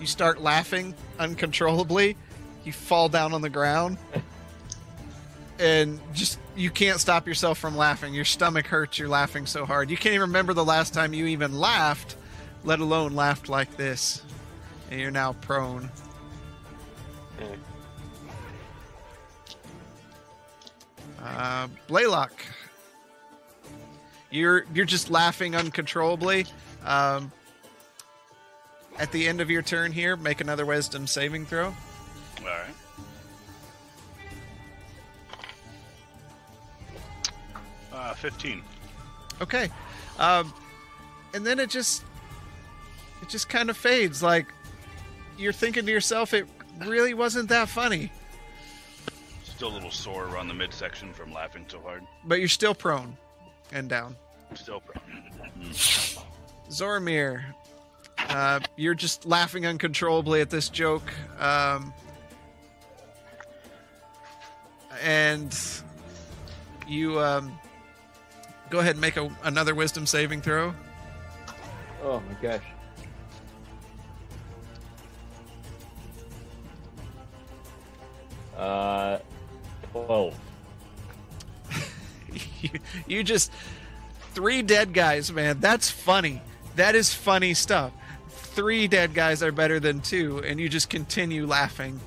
you 0.00 0.06
start 0.06 0.42
laughing 0.42 0.94
uncontrollably. 1.18 2.16
You 2.64 2.72
fall 2.72 3.08
down 3.08 3.32
on 3.32 3.40
the 3.40 3.48
ground, 3.50 3.96
and 5.58 6.00
just 6.12 6.38
you 6.56 6.70
can't 6.70 7.00
stop 7.00 7.26
yourself 7.26 7.58
from 7.58 7.76
laughing. 7.76 8.14
Your 8.14 8.24
stomach 8.24 8.66
hurts. 8.66 8.98
You're 8.98 9.08
laughing 9.08 9.46
so 9.46 9.64
hard. 9.64 9.90
You 9.90 9.96
can't 9.96 10.14
even 10.14 10.28
remember 10.28 10.54
the 10.54 10.64
last 10.64 10.94
time 10.94 11.14
you 11.14 11.26
even 11.26 11.58
laughed, 11.58 12.16
let 12.64 12.80
alone 12.80 13.14
laughed 13.14 13.48
like 13.48 13.76
this. 13.76 14.22
And 14.90 15.00
you're 15.00 15.10
now 15.10 15.32
prone. 15.32 15.90
Uh, 21.22 21.68
Blaylock, 21.88 22.32
you're 24.30 24.66
you're 24.74 24.84
just 24.84 25.10
laughing 25.10 25.56
uncontrollably. 25.56 26.46
Um, 26.84 27.32
at 28.98 29.10
the 29.10 29.26
end 29.26 29.40
of 29.40 29.50
your 29.50 29.62
turn 29.62 29.90
here, 29.90 30.16
make 30.16 30.40
another 30.42 30.66
Wisdom 30.66 31.06
saving 31.06 31.46
throw. 31.46 31.66
All 31.66 32.44
right. 32.44 32.74
15. 38.24 38.62
Okay, 39.42 39.68
um, 40.18 40.50
and 41.34 41.46
then 41.46 41.60
it 41.60 41.68
just 41.68 42.02
it 43.20 43.28
just 43.28 43.50
kind 43.50 43.68
of 43.68 43.76
fades. 43.76 44.22
Like 44.22 44.46
you're 45.36 45.52
thinking 45.52 45.84
to 45.84 45.92
yourself, 45.92 46.32
it 46.32 46.46
really 46.86 47.12
wasn't 47.12 47.50
that 47.50 47.68
funny, 47.68 48.10
Still 49.44 49.68
a 49.68 49.74
little 49.74 49.90
sore 49.90 50.24
around 50.24 50.48
the 50.48 50.54
midsection 50.54 51.12
from 51.12 51.34
laughing 51.34 51.66
so 51.68 51.80
hard. 51.80 52.02
but 52.24 52.38
you're 52.38 52.48
still 52.48 52.74
prone 52.74 53.14
and 53.72 53.90
down. 53.90 54.16
Still 54.54 54.80
pro- 54.80 55.02
Zoramir, 56.70 57.44
uh, 58.30 58.60
you're 58.76 58.94
just 58.94 59.26
laughing 59.26 59.66
uncontrollably 59.66 60.40
at 60.40 60.48
this 60.48 60.70
joke. 60.70 61.12
Um, 61.38 61.92
and 65.02 65.54
you 66.88 67.20
um, 67.20 67.58
go 68.70 68.80
ahead 68.80 68.92
and 68.92 69.00
make 69.00 69.16
a, 69.16 69.30
another 69.42 69.74
wisdom 69.74 70.06
saving 70.06 70.40
throw. 70.42 70.74
Oh 72.02 72.20
my 72.20 72.34
gosh. 72.42 72.62
Uh, 78.56 79.18
twelve. 79.90 80.38
you, 82.60 82.70
you 83.06 83.24
just 83.24 83.50
three 84.32 84.62
dead 84.62 84.92
guys, 84.92 85.32
man. 85.32 85.60
That's 85.60 85.90
funny. 85.90 86.42
That 86.76 86.94
is 86.94 87.12
funny 87.12 87.54
stuff. 87.54 87.92
Three 88.28 88.86
dead 88.86 89.14
guys 89.14 89.42
are 89.42 89.52
better 89.52 89.80
than 89.80 90.00
two, 90.00 90.38
and 90.44 90.60
you 90.60 90.68
just 90.68 90.88
continue 90.88 91.46
laughing. 91.46 92.00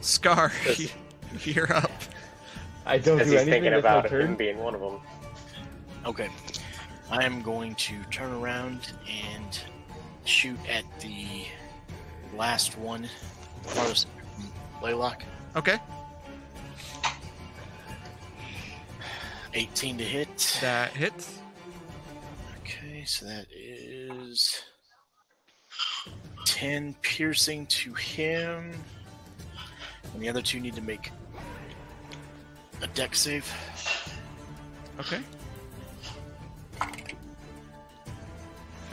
Scar, 0.00 0.52
you're 1.44 1.72
up. 1.72 1.90
I 2.84 2.98
don't 2.98 3.20
As 3.20 3.26
do 3.26 3.32
he's 3.32 3.42
anything. 3.42 3.62
thinking 3.62 3.70
That's 3.72 3.84
my 3.84 3.90
about 3.90 4.04
him 4.10 4.10
turn. 4.28 4.34
being 4.36 4.58
one 4.58 4.74
of 4.74 4.80
them. 4.80 5.00
Okay. 6.06 6.28
I 7.10 7.24
am 7.24 7.42
going 7.42 7.74
to 7.76 7.94
turn 8.10 8.32
around 8.32 8.92
and 9.08 9.60
shoot 10.24 10.58
at 10.68 10.84
the 11.00 11.44
last 12.36 12.76
one. 12.78 13.08
Farthest 13.62 14.06
from 14.08 14.50
Blaylock. 14.80 15.22
Okay, 15.54 15.78
18 19.54 19.98
to 19.98 20.04
hit. 20.04 20.58
that 20.62 20.92
hits. 20.92 21.38
Okay, 22.60 23.04
so 23.04 23.26
that 23.26 23.46
is 23.54 24.62
10 26.46 26.94
piercing 27.02 27.66
to 27.66 27.92
him. 27.94 28.72
And 30.14 30.22
the 30.22 30.28
other 30.28 30.40
two 30.42 30.58
need 30.60 30.74
to 30.74 30.80
make 30.82 31.10
a 32.82 32.86
Dex 32.88 33.20
save. 33.20 33.50
Okay. 35.00 35.20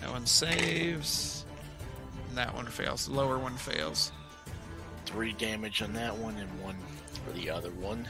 That 0.02 0.10
one 0.10 0.26
saves. 0.26 1.46
And 2.30 2.38
that 2.38 2.54
one 2.56 2.68
fails. 2.68 3.08
The 3.08 3.14
lower 3.14 3.38
one 3.38 3.56
fails. 3.58 4.12
Three 5.06 5.34
damage 5.34 5.82
on 5.82 5.94
that 5.94 6.16
one 6.16 6.38
and 6.38 6.62
one 6.62 6.76
for 7.26 7.32
the 7.32 7.50
other 7.50 7.72
one. 7.72 8.08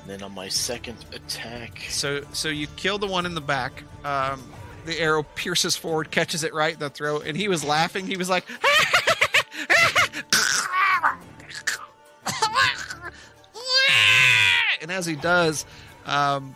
And 0.00 0.10
then 0.10 0.22
on 0.22 0.32
my 0.32 0.48
second 0.48 0.96
attack, 1.12 1.78
So 1.88 2.24
so 2.32 2.48
you 2.48 2.66
kill 2.76 2.98
the 2.98 3.06
one 3.06 3.26
in 3.26 3.34
the 3.34 3.40
back. 3.40 3.84
Um, 4.04 4.42
the 4.84 4.98
arrow 4.98 5.22
pierces 5.34 5.76
forward, 5.76 6.10
catches 6.10 6.44
it 6.44 6.52
right 6.54 6.74
in 6.74 6.80
the 6.80 6.90
throat, 6.90 7.24
and 7.26 7.36
he 7.36 7.48
was 7.48 7.64
laughing. 7.64 8.06
He 8.06 8.16
was 8.16 8.28
like, 8.28 8.44
and 14.84 14.92
as 14.92 15.06
he 15.06 15.16
does, 15.16 15.64
um, 16.04 16.54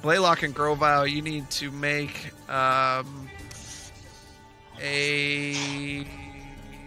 Blaylock 0.00 0.42
and 0.42 0.54
Grovile, 0.54 1.06
you 1.06 1.20
need 1.20 1.50
to 1.50 1.70
make 1.70 2.32
um, 2.48 3.28
a 4.80 6.06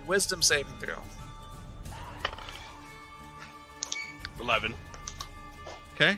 wisdom 0.07 0.41
saving 0.41 0.73
throw. 0.79 0.95
11. 4.39 4.73
Okay. 5.93 6.17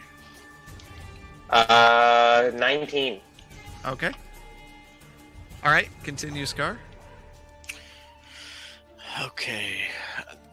Uh, 1.50 2.50
19. 2.56 3.20
Okay. 3.86 4.12
All 5.66 5.72
right. 5.72 5.90
Continue, 6.04 6.46
Scar. 6.46 6.80
okay, 9.24 9.82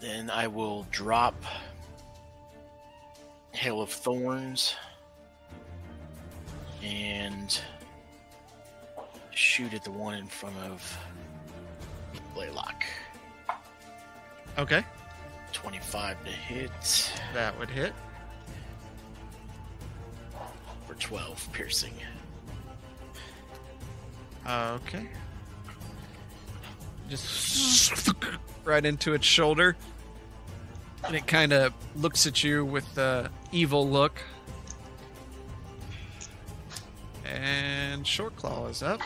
then 0.01 0.31
I 0.31 0.49
will 0.49 0.85
drop 0.91 1.37
Hail 3.53 3.81
of 3.83 3.91
Thorns 3.91 4.75
and 6.83 7.61
shoot 9.33 9.75
at 9.75 9.85
the 9.85 9.91
one 9.91 10.15
in 10.15 10.27
front 10.27 10.57
of 10.59 10.99
Blaylock. 12.35 12.85
Okay. 14.59 14.85
25 15.53 16.25
to 16.25 16.31
hit 16.31 17.13
That 17.35 17.59
would 17.59 17.71
hit. 17.71 17.93
for 20.87 20.95
12 20.95 21.49
piercing. 21.53 21.95
Okay. 24.49 25.09
Just 27.09 28.13
right 28.65 28.85
into 28.85 29.15
its 29.15 29.27
shoulder. 29.27 29.77
And 31.05 31.15
it 31.15 31.27
kind 31.27 31.53
of 31.53 31.73
looks 31.97 32.27
at 32.27 32.43
you 32.45 32.65
with 32.65 32.93
the 32.95 33.31
evil 33.53 33.89
look. 33.89 34.19
And 37.25 38.07
Short 38.07 38.35
Claw 38.37 38.67
is 38.67 38.83
up. 38.83 39.01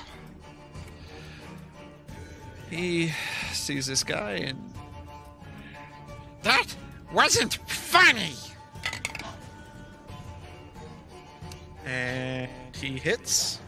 He 2.70 3.12
sees 3.52 3.86
this 3.86 4.02
guy 4.02 4.32
and 4.32 4.58
That 6.42 6.74
wasn't 7.12 7.54
funny. 7.68 8.32
and 11.86 12.50
he 12.74 12.98
hits. 12.98 13.60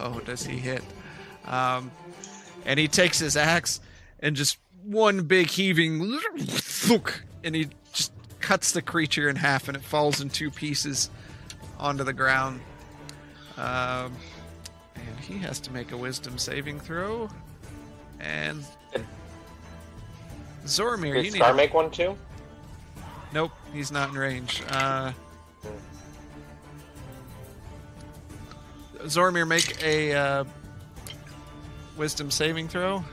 Oh, 0.00 0.20
does 0.20 0.44
he 0.44 0.56
hit? 0.58 0.82
Um, 1.44 1.90
and 2.64 2.78
he 2.78 2.88
takes 2.88 3.18
his 3.18 3.36
axe 3.36 3.80
and 4.20 4.36
just 4.36 4.58
one 4.84 5.22
big 5.22 5.48
heaving, 5.48 6.18
and 7.44 7.54
he 7.54 7.68
just 7.92 8.12
cuts 8.40 8.72
the 8.72 8.82
creature 8.82 9.28
in 9.28 9.36
half, 9.36 9.68
and 9.68 9.76
it 9.76 9.82
falls 9.82 10.20
in 10.20 10.30
two 10.30 10.50
pieces 10.50 11.10
onto 11.78 12.04
the 12.04 12.12
ground. 12.12 12.60
Um, 13.56 14.12
and 14.94 15.18
he 15.20 15.38
has 15.38 15.60
to 15.60 15.72
make 15.72 15.92
a 15.92 15.96
wisdom 15.96 16.38
saving 16.38 16.80
throw. 16.80 17.28
And 18.20 18.64
Zormir, 20.64 21.14
Did 21.14 21.26
you 21.26 21.32
need 21.32 21.42
to 21.42 21.54
make 21.54 21.74
one 21.74 21.90
too? 21.90 22.16
Nope, 23.32 23.52
he's 23.72 23.92
not 23.92 24.10
in 24.10 24.16
range. 24.16 24.62
Uh, 24.68 25.12
Zormir, 29.04 29.46
make 29.46 29.82
a 29.82 30.14
uh, 30.14 30.44
wisdom 31.96 32.30
saving 32.30 32.68
throw. 32.68 33.04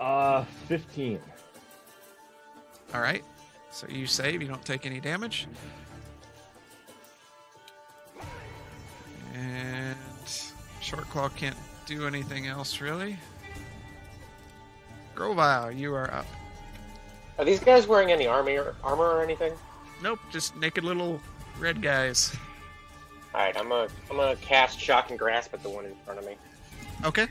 Uh, 0.00 0.44
15. 0.66 1.20
All 2.94 3.00
right. 3.00 3.22
So 3.70 3.86
you 3.88 4.06
save, 4.06 4.42
you 4.42 4.48
don't 4.48 4.64
take 4.64 4.86
any 4.86 4.98
damage. 4.98 5.46
And 9.34 9.96
Short 10.80 11.08
Claw 11.10 11.28
can't 11.28 11.56
do 11.86 12.06
anything 12.06 12.46
else 12.46 12.80
really. 12.80 13.16
Grovile, 15.14 15.70
you 15.70 15.94
are 15.94 16.12
up. 16.12 16.26
Are 17.38 17.44
these 17.44 17.60
guys 17.60 17.86
wearing 17.86 18.10
any 18.10 18.26
armor, 18.26 18.74
armor 18.82 19.04
or 19.04 19.22
anything? 19.22 19.52
Nope, 20.02 20.18
just 20.32 20.56
naked 20.56 20.82
little 20.82 21.20
red 21.58 21.82
guys. 21.82 22.34
All 23.34 23.40
right, 23.40 23.56
I'm 23.56 23.68
gonna 23.68 23.88
I'm 24.10 24.16
gonna 24.16 24.36
cast 24.36 24.80
shocking 24.80 25.16
grasp 25.16 25.54
at 25.54 25.62
the 25.62 25.70
one 25.70 25.84
in 25.84 25.94
front 26.04 26.18
of 26.18 26.26
me. 26.26 26.36
Okay. 27.04 27.26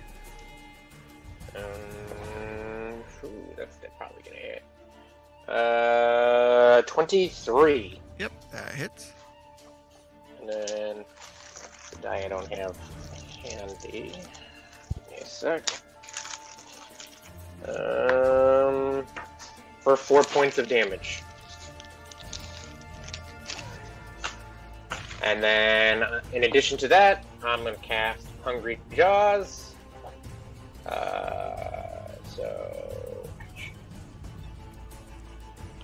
Um, 1.56 1.62
ooh, 1.62 2.19
that's 3.60 3.76
that's 3.78 3.94
probably 3.98 4.24
gonna 4.24 4.38
hit. 4.38 4.64
Uh, 5.48 6.82
twenty-three, 6.84 8.00
Yep, 8.18 8.32
that 8.52 8.72
hits. 8.74 9.12
and 10.40 10.50
then 10.50 11.06
the 11.92 11.98
die 12.02 12.24
I 12.26 12.28
don't 12.30 12.48
have 12.54 12.76
handy. 13.44 14.12
Give 14.14 15.12
me 15.12 15.18
a 15.22 15.26
sec. 15.26 15.70
Um, 17.68 19.06
for 19.82 19.96
four 19.98 20.24
points 20.24 20.58
of 20.58 20.68
damage. 20.70 21.22
And 25.22 25.44
then, 25.44 26.04
uh, 26.04 26.22
in 26.32 26.46
addition 26.46 26.78
to 26.78 26.88
that, 26.88 27.26
I'm 27.44 27.64
going 27.64 27.76
to 27.76 27.82
cast 27.82 28.26
Hungry 28.44 28.80
Jaws. 28.96 29.74
Uh, 30.86 32.08
so. 32.36 32.79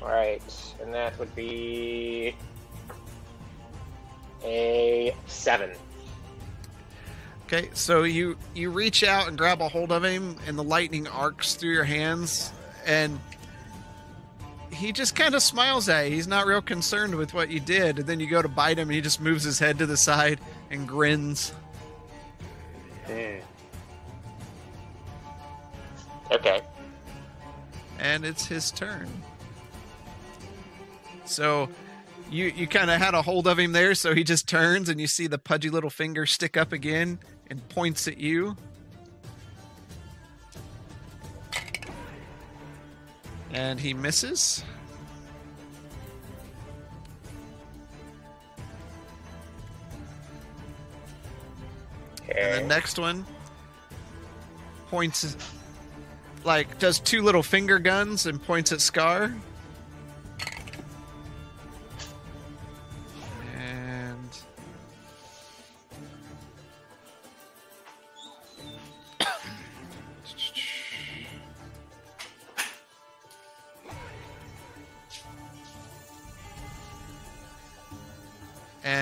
Alright, 0.06 0.76
and 0.82 0.94
that 0.94 1.18
would 1.18 1.36
be. 1.36 2.36
A 4.44 5.16
7. 5.26 5.72
Okay, 7.46 7.70
so 7.74 8.04
you 8.04 8.38
you 8.54 8.70
reach 8.70 9.04
out 9.04 9.28
and 9.28 9.38
grab 9.38 9.62
a 9.62 9.68
hold 9.68 9.92
of 9.92 10.04
him, 10.04 10.38
and 10.46 10.58
the 10.58 10.64
lightning 10.64 11.08
arcs 11.08 11.56
through 11.56 11.74
your 11.74 11.84
hands, 11.84 12.52
and 12.86 13.20
he 14.72 14.92
just 14.92 15.16
kind 15.16 15.34
of 15.34 15.42
smiles 15.42 15.90
at 15.90 16.10
you. 16.10 16.16
He's 16.16 16.28
not 16.28 16.46
real 16.46 16.62
concerned 16.62 17.16
with 17.16 17.34
what 17.34 17.50
you 17.50 17.60
did. 17.60 18.00
And 18.00 18.08
then 18.08 18.20
you 18.20 18.30
go 18.30 18.42
to 18.42 18.48
bite 18.48 18.78
him, 18.78 18.90
and 18.90 18.96
he 18.96 19.02
just 19.02 19.22
moves 19.22 19.44
his 19.44 19.58
head 19.58 19.80
to 19.80 19.86
the 19.86 19.98
side 19.98 20.40
and 20.70 20.88
grins. 20.88 21.54
Hmm. 23.08 23.40
Okay. 26.32 26.62
and 28.00 28.26
it's 28.26 28.46
his 28.46 28.72
turn. 28.72 29.08
So 31.26 31.70
you 32.30 32.46
you 32.56 32.68
kind 32.68 32.90
of 32.90 33.00
had 33.00 33.14
a 33.14 33.22
hold 33.22 33.48
of 33.48 33.60
him 33.60 33.72
there, 33.72 33.96
so 33.96 34.14
he 34.14 34.24
just 34.24 34.48
turns 34.48 34.90
and 34.90 35.00
you 35.00 35.08
see 35.08 35.28
the 35.28 35.38
pudgy 35.38 35.70
little 35.70 35.90
finger 35.90 36.26
stick 36.26 36.58
up 36.58 36.72
again 36.72 37.20
and 37.50 37.68
points 37.70 38.08
at 38.08 38.18
you. 38.18 38.56
And 43.52 43.80
he 43.80 43.94
misses. 43.94 44.64
And 52.38 52.66
the 52.66 52.68
next 52.68 53.00
one 53.00 53.26
points 54.90 55.38
like 56.44 56.80
does 56.80 57.00
two 57.00 57.22
little 57.22 57.44
finger 57.44 57.80
guns 57.80 58.26
and 58.26 58.42
points 58.42 58.72
at 58.72 58.82
Scar. 58.82 59.34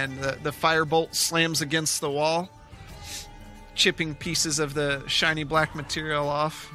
And 0.04 0.18
the, 0.20 0.38
the 0.44 0.52
firebolt 0.52 1.16
slams 1.16 1.62
against 1.62 2.02
the 2.02 2.10
wall, 2.10 2.50
chipping 3.74 4.14
pieces 4.16 4.60
of 4.60 4.74
the 4.74 5.04
shiny 5.08 5.44
black 5.44 5.76
material 5.76 6.28
off. 6.28 6.70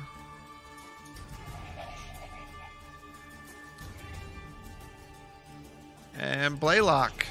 And 6.18 6.58
Blaylock, 6.58 7.26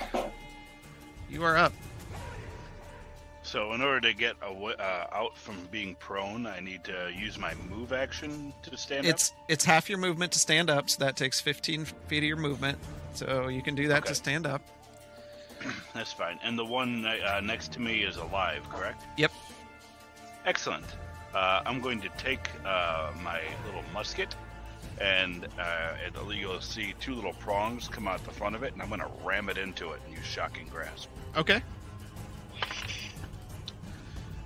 you 1.30 1.44
are 1.44 1.58
up. 1.58 1.74
So 3.44 3.74
in 3.74 3.82
order 3.82 4.02
to 4.02 4.14
get 4.14 4.36
awa 4.42 4.74
uh, 4.74 5.08
out 5.12 5.38
from 5.38 5.56
being 5.72 5.96
prone, 5.96 6.46
I 6.46 6.60
need 6.60 6.84
to 6.86 7.12
use 7.18 7.38
my 7.38 7.54
move 7.70 7.92
action 7.92 8.54
to 8.64 8.78
stand 8.78 9.06
up. 9.06 9.14
It's 9.14 9.34
it's 9.48 9.66
half 9.66 9.90
your 9.90 9.98
movement 10.00 10.34
to 10.34 10.40
stand 10.40 10.70
up, 10.70 10.90
so 10.90 11.04
that 11.04 11.16
takes 11.16 11.40
15 11.40 11.86
feet 11.86 12.18
of 12.20 12.24
your 12.24 12.38
movement. 12.38 12.78
So 13.14 13.48
you 13.48 13.62
can 13.62 13.74
do 13.74 13.88
that 13.88 14.00
Okay. 14.00 14.10
to 14.10 14.16
stand 14.16 14.46
up. 14.46 14.62
That's 15.94 16.14
fine. 16.14 16.40
And 16.44 16.58
the 16.58 16.66
one 16.66 17.06
uh, 17.06 17.42
next 17.42 17.72
to 17.74 17.82
me 17.82 18.04
is 18.04 18.18
alive, 18.18 18.68
correct? 18.70 19.04
Yep. 19.18 19.32
Excellent. 20.46 20.86
Uh, 21.34 21.62
I'm 21.66 21.82
going 21.82 22.02
to 22.02 22.10
take 22.18 22.50
uh, 22.66 23.12
my 23.24 23.42
little 23.66 23.84
musket, 23.94 24.36
and 25.00 25.48
uh, 25.60 25.94
it'll, 26.06 26.34
you'll 26.34 26.62
see 26.62 26.94
two 27.00 27.14
little 27.14 27.34
prongs 27.34 27.88
come 27.88 28.08
out 28.08 28.24
the 28.24 28.32
front 28.32 28.56
of 28.56 28.64
it, 28.64 28.74
and 28.74 28.82
I'm 28.82 28.88
going 28.88 29.02
to 29.02 29.12
ram 29.24 29.50
it 29.50 29.58
into 29.58 29.92
it 29.92 30.00
and 30.08 30.16
use 30.16 30.26
shocking 30.26 30.68
grasp. 30.68 31.10
Okay. 31.36 31.62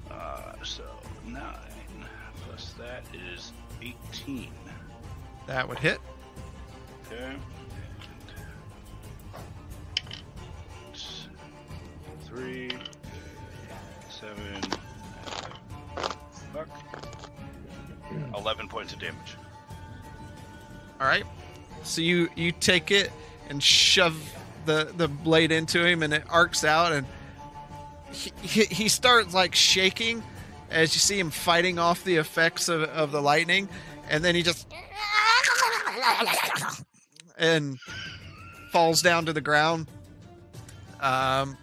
Uh, 0.09 0.53
so 0.63 0.83
nine 1.27 2.05
plus 2.43 2.73
that 2.73 3.03
is 3.13 3.53
18. 3.81 4.49
That 5.47 5.67
would 5.67 5.79
hit. 5.79 5.99
Okay. 7.05 7.35
Three, 12.31 12.71
seven, 14.09 14.61
buck. 16.53 16.69
Eleven 18.33 18.69
points 18.69 18.93
of 18.93 18.99
damage. 18.99 19.35
All 21.01 21.07
right. 21.07 21.25
So 21.83 21.99
you 21.99 22.29
you 22.37 22.53
take 22.53 22.89
it 22.89 23.11
and 23.49 23.61
shove 23.61 24.17
the 24.65 24.93
the 24.95 25.09
blade 25.09 25.51
into 25.51 25.85
him, 25.85 26.03
and 26.03 26.13
it 26.13 26.23
arcs 26.29 26.63
out, 26.63 26.93
and 26.93 27.05
he 28.13 28.31
he, 28.41 28.63
he 28.63 28.87
starts 28.87 29.33
like 29.33 29.53
shaking 29.53 30.23
as 30.69 30.95
you 30.95 30.99
see 30.99 31.19
him 31.19 31.31
fighting 31.31 31.79
off 31.79 32.01
the 32.05 32.15
effects 32.15 32.69
of, 32.69 32.83
of 32.83 33.11
the 33.11 33.21
lightning, 33.21 33.67
and 34.09 34.23
then 34.23 34.35
he 34.35 34.41
just 34.41 34.71
and 37.37 37.77
falls 38.71 39.01
down 39.01 39.25
to 39.25 39.33
the 39.33 39.41
ground. 39.41 39.87
Um, 41.01 41.57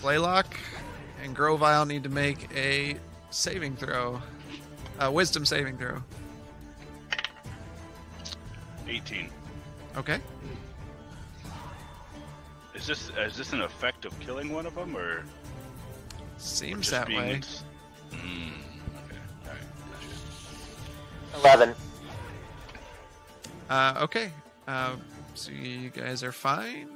Blaylock 0.00 0.56
and 1.22 1.34
Grovile 1.34 1.84
need 1.86 2.02
to 2.04 2.08
make 2.08 2.48
a 2.56 2.96
saving 3.30 3.76
throw, 3.76 4.20
a 5.00 5.10
wisdom 5.10 5.44
saving 5.44 5.76
throw. 5.76 6.02
18. 8.88 9.30
Okay. 9.96 10.18
Is 12.74 12.86
this 12.86 13.10
is 13.18 13.36
this 13.36 13.52
an 13.52 13.60
effect 13.62 14.04
of 14.04 14.18
killing 14.20 14.52
one 14.52 14.64
of 14.64 14.74
them 14.74 14.96
or 14.96 15.24
Seems 16.38 16.88
just 16.88 16.90
that 16.92 17.08
way. 17.08 17.34
ins- 17.34 17.64
Mm, 18.12 18.52
okay. 19.04 19.18
All 19.44 19.52
right. 19.52 19.60
Eleven. 21.44 21.74
Uh, 23.68 23.94
okay. 24.00 24.32
Uh, 24.66 24.96
so 25.34 25.50
you 25.50 25.90
guys 25.90 26.22
are 26.22 26.32
fine. 26.32 26.88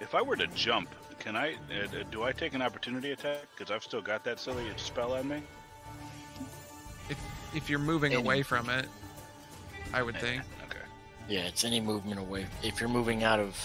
If 0.00 0.14
I 0.14 0.22
were 0.22 0.36
to 0.36 0.46
jump, 0.48 0.88
can 1.22 1.36
I? 1.36 1.52
Uh, 1.52 1.84
uh, 1.84 2.02
do 2.10 2.24
I 2.24 2.32
take 2.32 2.54
an 2.54 2.62
opportunity 2.62 3.12
attack? 3.12 3.42
Because 3.56 3.70
I've 3.72 3.82
still 3.82 4.02
got 4.02 4.24
that 4.24 4.40
silly 4.40 4.64
spell 4.76 5.12
on 5.14 5.28
me. 5.28 5.42
If 7.08 7.18
if 7.54 7.70
you're 7.70 7.78
moving 7.78 8.12
Any- 8.12 8.22
away 8.22 8.42
from 8.42 8.68
it, 8.68 8.86
I 9.92 10.02
would 10.02 10.16
think 10.16 10.42
Okay. 10.68 10.78
Yeah, 11.28 11.40
it's 11.42 11.64
any 11.64 11.80
movement 11.80 12.18
away. 12.20 12.46
If 12.62 12.80
you're 12.80 12.88
moving 12.88 13.22
out 13.24 13.38
of 13.38 13.56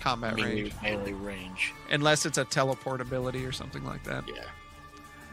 combat 0.00 0.34
melee, 0.36 0.62
range, 0.64 0.74
melee 0.82 1.12
range, 1.12 1.72
unless 1.90 2.26
it's 2.26 2.38
a 2.38 2.44
teleport 2.44 3.00
ability 3.00 3.44
or 3.46 3.52
something 3.52 3.84
like 3.84 4.02
that. 4.04 4.24
yeah. 4.28 4.34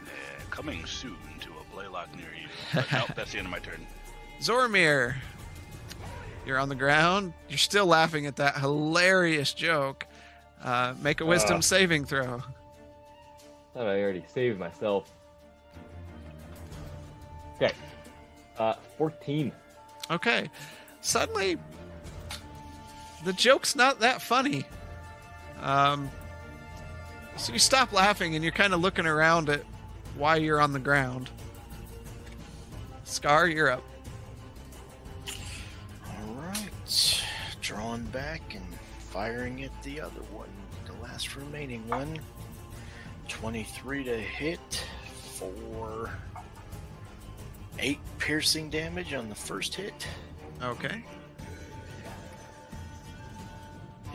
Yeah, 0.04 0.10
coming 0.50 0.84
soon 0.86 1.16
to 1.40 1.48
a 1.50 1.74
Blaylock 1.74 2.14
near 2.14 2.26
you. 2.40 2.48
But 2.74 2.90
nope, 2.92 3.10
that's 3.16 3.32
the 3.32 3.38
end 3.38 3.46
of 3.48 3.50
my 3.50 3.58
turn. 3.58 3.84
Zormir, 4.40 5.14
you're 6.46 6.58
on 6.58 6.68
the 6.68 6.74
ground. 6.74 7.32
You're 7.48 7.58
still 7.58 7.86
laughing 7.86 8.26
at 8.26 8.36
that 8.36 8.58
hilarious 8.58 9.52
joke. 9.52 10.06
Uh, 10.62 10.94
make 11.00 11.20
a 11.20 11.26
wisdom 11.26 11.56
Ah. 11.58 11.60
saving 11.60 12.04
throw. 12.04 12.38
Thought 13.74 13.86
I 13.86 14.00
already 14.02 14.24
saved 14.32 14.58
myself. 14.58 15.10
Okay. 17.56 17.72
Uh, 18.58 18.74
14. 18.98 19.52
Okay. 20.10 20.48
Suddenly, 21.00 21.58
the 23.24 23.32
joke's 23.32 23.74
not 23.74 24.00
that 24.00 24.20
funny. 24.22 24.64
Um, 25.60 26.10
so 27.36 27.52
you 27.52 27.58
stop 27.58 27.92
laughing 27.92 28.34
and 28.34 28.44
you're 28.44 28.52
kind 28.52 28.74
of 28.74 28.80
looking 28.80 29.06
around 29.06 29.48
at 29.48 29.62
why 30.16 30.36
you're 30.36 30.60
on 30.60 30.72
the 30.72 30.78
ground. 30.78 31.30
Scar, 33.04 33.46
you're 33.48 33.70
up. 33.70 33.82
All 36.06 36.34
right. 36.34 37.24
Drawing 37.60 38.02
back 38.04 38.42
and 38.54 38.64
firing 39.12 39.62
at 39.62 39.82
the 39.82 40.00
other 40.00 40.22
one, 40.32 40.48
the 40.86 41.02
last 41.02 41.36
remaining 41.36 41.86
one. 41.88 42.18
23 43.28 44.04
to 44.04 44.16
hit 44.18 44.86
for 45.34 46.10
8 47.78 47.98
piercing 48.18 48.70
damage 48.70 49.12
on 49.12 49.28
the 49.28 49.34
first 49.34 49.74
hit. 49.74 50.06
Okay. 50.62 51.04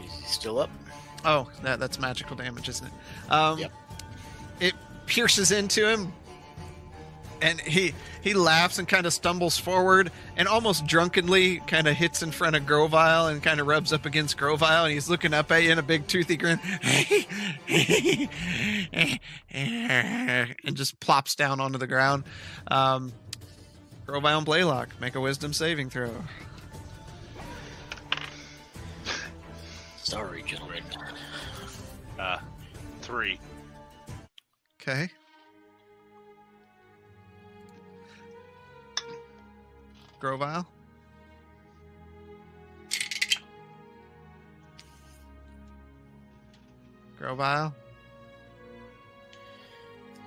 Is 0.04 0.14
he 0.14 0.26
still 0.26 0.60
up? 0.60 0.70
Oh, 1.26 1.50
that, 1.62 1.80
that's 1.80 2.00
magical 2.00 2.36
damage, 2.36 2.68
isn't 2.70 2.88
it? 2.88 3.32
Um, 3.32 3.60
Yep. 3.60 3.72
It 4.60 4.74
pierces 5.06 5.52
into 5.52 5.88
him, 5.88 6.12
and 7.42 7.60
he 7.62 7.94
he 8.22 8.34
laughs 8.34 8.80
and 8.80 8.88
kind 8.88 9.06
of 9.06 9.14
stumbles 9.14 9.58
forward, 9.58 10.12
and 10.36 10.48
almost 10.48 10.86
drunkenly 10.86 11.58
kind 11.68 11.88
of 11.88 11.96
hits 11.96 12.24
in 12.24 12.32
front 12.32 12.56
of 12.56 12.66
Grovile 12.66 13.28
and 13.28 13.42
kind 13.42 13.60
of 13.60 13.68
rubs 13.68 13.94
up 13.94 14.06
against 14.06 14.38
Grovile, 14.38 14.86
and 14.86 14.94
he's 14.94 15.10
looking 15.10 15.34
up 15.34 15.52
at 15.52 15.64
you 15.64 15.72
in 15.72 15.80
a 15.80 15.84
big 15.84 16.08
toothy 16.08 16.38
grin, 16.38 16.60
and 19.52 20.76
just 20.76 21.00
plops 21.00 21.36
down 21.36 21.60
onto 21.60 21.78
the 21.78 21.88
ground. 21.88 22.24
Um, 22.68 23.14
Grovile 24.06 24.38
and 24.38 24.46
Blaylock 24.46 25.00
make 25.02 25.16
a 25.16 25.22
Wisdom 25.22 25.54
saving 25.54 25.90
throw. 25.90 26.12
Sorry, 29.98 30.42
gentlemen. 30.44 30.84
Uh, 32.18 32.38
three. 33.02 33.40
Okay. 34.82 35.10
Grovile. 40.20 40.68
Grovile. 47.18 47.74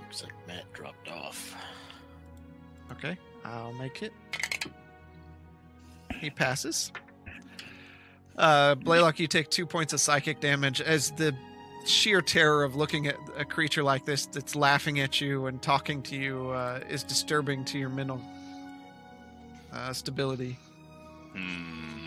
Looks 0.02 0.22
like 0.22 0.32
Matt 0.46 0.72
dropped 0.72 1.08
off. 1.08 1.56
Okay, 2.92 3.16
I'll 3.44 3.72
make 3.74 4.02
it. 4.02 4.12
He 6.20 6.30
passes. 6.30 6.92
Uh, 8.36 8.74
Blaylock, 8.74 9.18
you 9.18 9.26
take 9.26 9.50
two 9.50 9.66
points 9.66 9.92
of 9.92 10.00
psychic 10.00 10.40
damage 10.40 10.80
as 10.80 11.10
the 11.12 11.34
sheer 11.84 12.20
terror 12.20 12.64
of 12.64 12.76
looking 12.76 13.06
at 13.06 13.16
a 13.36 13.44
creature 13.44 13.82
like 13.82 14.04
this 14.04 14.26
that's 14.26 14.54
laughing 14.54 15.00
at 15.00 15.20
you 15.20 15.46
and 15.46 15.62
talking 15.62 16.02
to 16.02 16.16
you 16.16 16.50
uh, 16.50 16.80
is 16.88 17.02
disturbing 17.02 17.64
to 17.64 17.78
your 17.78 17.88
mental 17.88 18.20
uh, 19.72 19.92
stability. 19.92 20.56
Hmm. 21.32 22.00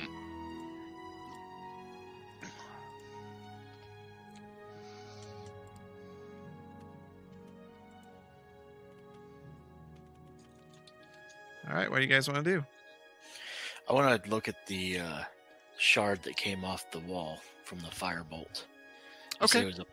All 11.70 11.76
right, 11.80 11.90
what 11.90 11.98
do 11.98 12.04
you 12.04 12.10
guys 12.10 12.28
want 12.30 12.44
to 12.44 12.52
do? 12.58 12.64
I 13.90 13.94
want 13.94 14.24
to 14.24 14.30
look 14.30 14.48
at 14.48 14.68
the 14.68 15.00
uh, 15.00 15.20
shard 15.78 16.22
that 16.24 16.36
came 16.36 16.64
off 16.64 16.90
the 16.92 17.00
wall 17.00 17.40
from 17.64 17.80
the 17.80 17.88
firebolt. 17.88 18.66
Okay. 19.42 19.62
It 19.62 19.66
was 19.66 19.80
a 19.80 19.86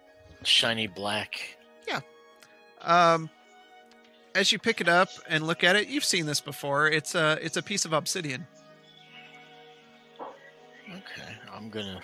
shiny 0.45 0.87
black. 0.87 1.57
Yeah. 1.89 2.01
Um, 2.83 3.31
as 4.35 4.53
you 4.53 4.59
pick 4.59 4.81
it 4.81 4.89
up 4.89 5.09
and 5.29 5.47
look 5.47 5.65
at 5.65 5.77
it, 5.77 5.89
you've 5.89 6.05
seen 6.05 6.27
this 6.27 6.41
before. 6.41 6.89
It's 6.89 7.15
a 7.15 7.39
it's 7.43 7.57
a 7.57 7.63
piece 7.63 7.85
of 7.85 7.93
obsidian. 7.93 8.47
Okay, 10.21 11.37
I'm 11.53 11.71
gonna 11.71 12.01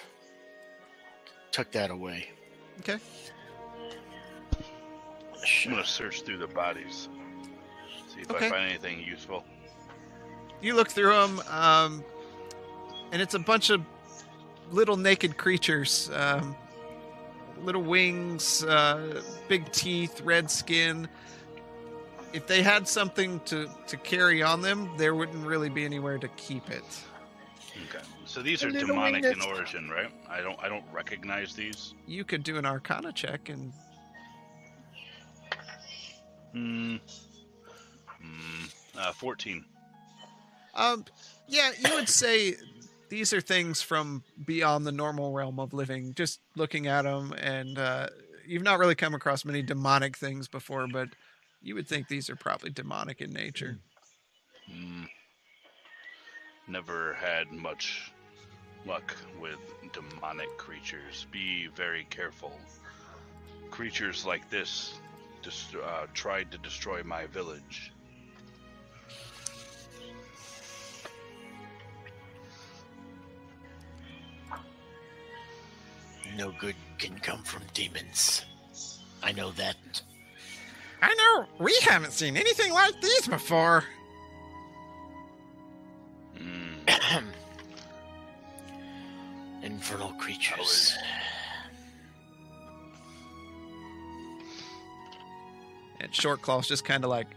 tuck 1.53 1.71
that 1.73 1.91
away. 1.91 2.29
Okay. 2.81 2.99
I'm 5.65 5.71
gonna 5.71 5.85
search 5.87 6.23
through 6.23 6.39
the 6.39 6.47
bodies, 6.49 7.09
see 8.15 8.23
if 8.23 8.31
Okay. 8.31 8.47
I 8.47 8.51
find 8.51 8.71
anything 8.71 9.01
useful. 9.01 9.45
You 10.61 10.75
look 10.75 10.89
through 10.91 11.13
them, 11.13 11.41
um, 11.51 12.05
and 13.13 13.23
it's 13.23 13.35
a 13.35 13.39
bunch 13.39 13.71
of 13.71 13.83
little 14.71 14.97
naked 14.97 15.37
creatures. 15.37 16.11
Um, 16.13 16.57
little 17.63 17.83
wings, 17.83 18.65
uh, 18.65 19.23
big 19.49 19.71
teeth, 19.73 20.21
red 20.23 20.51
skin. 20.51 21.09
If 22.37 22.47
they 22.47 22.63
had 22.63 22.87
something 22.87 23.41
to, 23.47 23.67
to 23.87 23.97
carry 23.97 24.43
on 24.43 24.61
them, 24.61 24.91
there 24.99 25.15
wouldn't 25.15 25.47
really 25.47 25.71
be 25.71 25.87
anywhere 25.87 26.19
to 26.19 26.29
keep 26.37 26.69
it. 26.71 26.85
Okay. 27.89 28.05
So 28.27 28.43
these 28.43 28.63
A 28.63 28.67
are 28.69 28.71
demonic 28.71 29.25
in 29.25 29.41
origin, 29.41 29.89
right? 29.89 30.11
I 30.29 30.43
don't 30.43 30.59
I 30.63 30.69
don't 30.69 30.85
recognize 30.93 31.55
these. 31.55 31.95
You 32.07 32.25
could 32.25 32.43
do 32.43 32.59
an 32.59 32.67
Arcana 32.67 33.13
check, 33.13 33.49
and 33.49 33.73
Hmm. 36.53 36.97
Hmm. 38.07 38.65
Uh, 38.99 39.13
fourteen. 39.13 39.65
um, 40.75 41.05
yeah, 41.49 41.71
you 41.79 41.95
would 41.95 42.09
say 42.09 42.55
these 43.09 43.33
are 43.33 43.41
things 43.41 43.83
from 43.83 44.25
beyond 44.45 44.87
the 44.87 44.93
normal 44.93 45.33
realm 45.33 45.59
of 45.61 45.73
living. 45.73 46.15
Just 46.15 46.41
looking 46.55 46.87
at 46.87 47.03
them, 47.03 47.33
and 47.33 47.79
uh, 47.79 48.09
you've 48.47 48.63
not 48.63 48.79
really 48.79 48.95
come 48.95 49.15
across 49.15 49.45
many 49.45 49.63
demonic 49.63 50.17
things 50.17 50.49
before, 50.49 50.87
but 50.89 51.09
you 51.67 51.75
would 51.75 51.89
think 51.89 52.07
these 52.07 52.31
are 52.31 52.37
probably 52.37 52.71
demonic 52.71 53.21
in 53.21 53.33
nature. 53.33 53.81
Hmm. 54.71 55.03
Never 56.69 57.15
had 57.15 57.51
much 57.51 58.13
luck 58.87 59.17
with 59.41 59.59
demonic 59.93 60.57
creatures. 60.59 61.27
Be 61.33 61.67
very 61.75 62.07
careful. 62.09 62.61
Creatures 63.73 64.25
like 64.25 64.49
this 64.49 65.01
just 65.43 65.75
uh, 65.75 66.07
tried 66.15 66.53
to 66.53 66.59
destroy 66.59 67.03
my 67.03 67.27
village. 67.27 67.93
No 76.37 76.53
good 76.61 76.77
can 76.99 77.19
come 77.19 77.43
from 77.43 77.63
demons. 77.75 78.45
I 79.21 79.33
know 79.33 79.51
that. 79.53 79.77
I 81.09 81.15
know, 81.15 81.47
we 81.65 81.73
haven't 81.83 82.11
seen 82.11 82.37
anything 82.37 82.73
like 82.73 83.01
these 83.01 83.29
before. 83.29 83.85
Hmm. 86.37 87.25
Infernal 89.63 90.15
creatures. 90.15 90.99
And 96.01 96.13
Short 96.13 96.43
Claw's 96.43 96.67
just 96.67 96.85
kind 96.85 97.05
of 97.05 97.11
like 97.11 97.29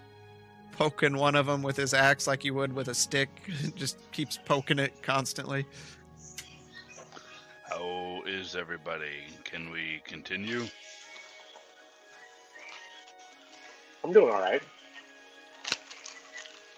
poking 0.71 1.15
one 1.15 1.35
of 1.35 1.45
them 1.45 1.61
with 1.61 1.77
his 1.77 1.93
axe 1.93 2.25
like 2.25 2.43
you 2.43 2.55
would 2.55 2.73
with 2.73 2.87
a 2.87 2.95
stick. 2.95 3.29
just 3.75 3.99
keeps 4.11 4.39
poking 4.45 4.79
it 4.79 4.99
constantly. 5.03 5.67
How 7.69 8.23
is 8.25 8.55
everybody? 8.55 9.27
Can 9.43 9.69
we 9.69 10.01
continue? 10.05 10.65
I'm 14.03 14.13
doing 14.13 14.33
all 14.33 14.39
right. 14.41 14.61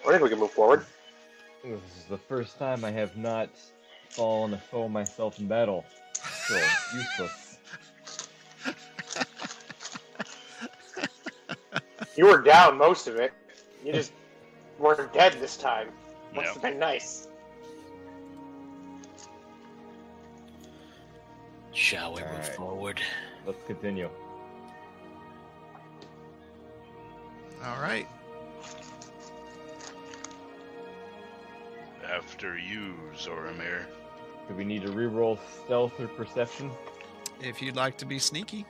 I 0.06 0.10
think 0.10 0.22
we 0.22 0.28
can 0.28 0.38
move 0.38 0.50
forward. 0.50 0.84
This 1.62 1.80
is 1.96 2.04
the 2.10 2.18
first 2.18 2.58
time 2.58 2.84
I 2.84 2.90
have 2.90 3.16
not 3.16 3.48
fallen 4.10 4.52
a 4.54 4.58
foe 4.58 4.88
myself 4.88 5.38
in 5.38 5.46
battle. 5.46 5.84
So 6.48 6.54
useless. 6.94 7.58
You 12.14 12.26
were 12.26 12.42
down 12.42 12.76
most 12.76 13.08
of 13.08 13.16
it. 13.16 13.32
You 13.84 13.92
just 13.92 14.12
weren't 14.78 15.12
dead 15.14 15.32
this 15.40 15.56
time. 15.56 15.88
Must 16.34 16.46
Yep. 16.46 16.54
have 16.54 16.62
been 16.62 16.78
nice. 16.78 17.26
Shall 21.72 22.14
we 22.14 22.20
move 22.20 22.44
Alright. 22.44 22.56
forward? 22.56 23.00
Let's 23.46 23.62
continue. 23.66 24.10
All 27.64 27.80
right. 27.80 28.06
After 32.04 32.58
you, 32.58 32.94
Zoramir. 33.16 33.84
Do 34.48 34.54
we 34.54 34.64
need 34.64 34.82
to 34.82 34.88
reroll 34.88 35.38
stealth 35.64 35.98
or 36.00 36.08
perception? 36.08 36.70
If 37.40 37.62
you'd 37.62 37.76
like 37.76 37.96
to 37.98 38.04
be 38.04 38.18
sneaky, 38.18 38.66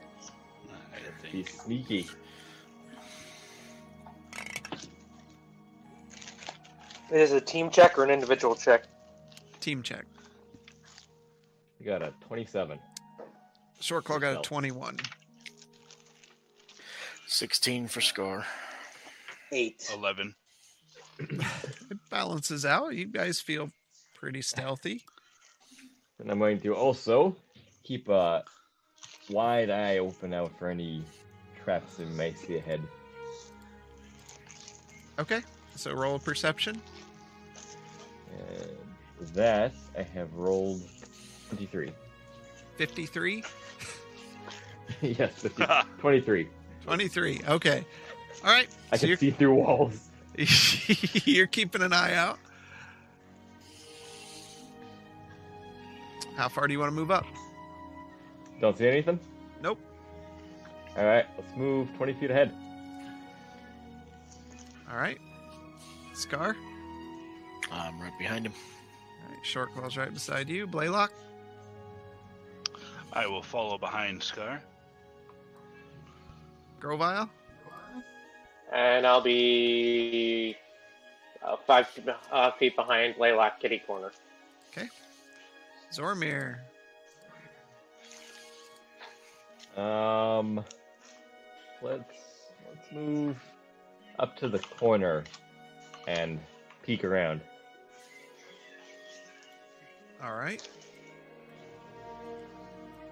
I 0.71 1.31
Be 1.31 1.45
sneaky. 1.45 2.07
Is 7.11 7.33
it 7.33 7.37
a 7.37 7.41
team 7.41 7.71
check 7.71 7.99
or 7.99 8.05
an 8.05 8.11
individual 8.11 8.55
check? 8.55 8.85
team 9.61 9.83
check. 9.83 10.05
You 11.79 11.87
got 11.87 12.03
a 12.03 12.13
27. 12.27 12.79
Short 13.81 14.05
Claw 14.05 14.19
got 14.19 14.39
a 14.39 14.43
21. 14.43 14.99
16 17.27 17.89
for 17.89 18.01
Scar. 18.01 18.45
Eight. 19.53 19.91
11. 19.93 20.35
It 21.19 21.99
balances 22.11 22.65
out. 22.65 22.95
You 22.95 23.07
guys 23.07 23.41
feel 23.41 23.71
pretty 24.15 24.43
stealthy. 24.43 25.05
And 26.19 26.31
I'm 26.31 26.39
going 26.39 26.61
to 26.61 26.75
also 26.75 27.37
keep 27.85 28.09
a 28.09 28.45
wide 29.29 29.71
eye 29.71 29.99
open 29.99 30.33
out 30.33 30.59
for 30.59 30.69
any 30.69 31.05
traps 31.63 31.97
that 31.97 32.09
we 32.09 32.15
might 32.15 32.39
see 32.39 32.57
ahead. 32.57 32.81
Okay. 35.19 35.43
So 35.77 35.93
roll 35.93 36.17
a 36.17 36.19
perception. 36.19 36.81
And 38.31 38.71
for 39.19 39.25
that, 39.35 39.73
I 39.99 40.03
have 40.03 40.33
rolled 40.35 40.81
23. 41.51 41.93
53. 42.79 43.45
yes, 45.03 45.31
50, 45.43 45.65
23. 45.99 46.49
23. 46.85 47.41
Okay. 47.49 47.85
All 48.45 48.51
right. 48.51 48.69
I 48.91 48.97
so 48.97 49.01
can 49.01 49.09
you're, 49.09 49.17
see 49.19 49.31
through 49.31 49.55
walls. 49.55 50.09
you're 51.25 51.47
keeping 51.47 51.83
an 51.83 51.93
eye 51.93 52.15
out. 52.15 52.39
How 56.37 56.49
far 56.49 56.67
do 56.67 56.73
you 56.73 56.79
want 56.79 56.91
to 56.91 56.95
move 56.95 57.11
up? 57.11 57.27
Don't 58.61 58.77
see 58.77 58.87
anything? 58.87 59.21
Nope. 59.61 59.79
All 60.97 61.05
right, 61.05 61.27
let's 61.39 61.57
move 61.57 61.89
20 61.97 62.15
feet 62.15 62.31
ahead. 62.31 62.55
All 64.91 64.97
right. 64.99 65.19
Scar. 66.15 66.57
I'm 67.71 68.01
right 68.01 68.17
behind 68.19 68.47
him. 68.47 68.53
All 69.25 69.35
right. 69.35 69.45
Short 69.45 69.75
Claw's 69.75 69.97
right 69.97 70.13
beside 70.13 70.49
you. 70.49 70.67
Blaylock. 70.67 71.13
I 73.13 73.27
will 73.27 73.43
follow 73.43 73.79
behind 73.79 74.23
Scar. 74.23 74.63
Grovile. 76.81 77.31
And 78.73 79.07
I'll 79.07 79.21
be 79.21 80.57
uh, 81.43 81.57
five 81.67 81.89
feet, 81.89 82.07
uh, 82.31 82.51
feet 82.53 82.75
behind 82.75 83.17
Blaylock 83.17 83.61
Kitty 83.61 83.81
Corner. 83.87 84.13
Okay. 84.71 84.89
Zormir. 85.93 86.59
Um, 89.77 90.65
let's 91.83 92.05
let's 92.69 92.93
move 92.93 93.37
up 94.19 94.37
to 94.39 94.49
the 94.49 94.59
corner 94.59 95.25
and 96.07 96.39
peek 96.83 97.05
around. 97.05 97.41
All 100.23 100.35
right. 100.35 100.67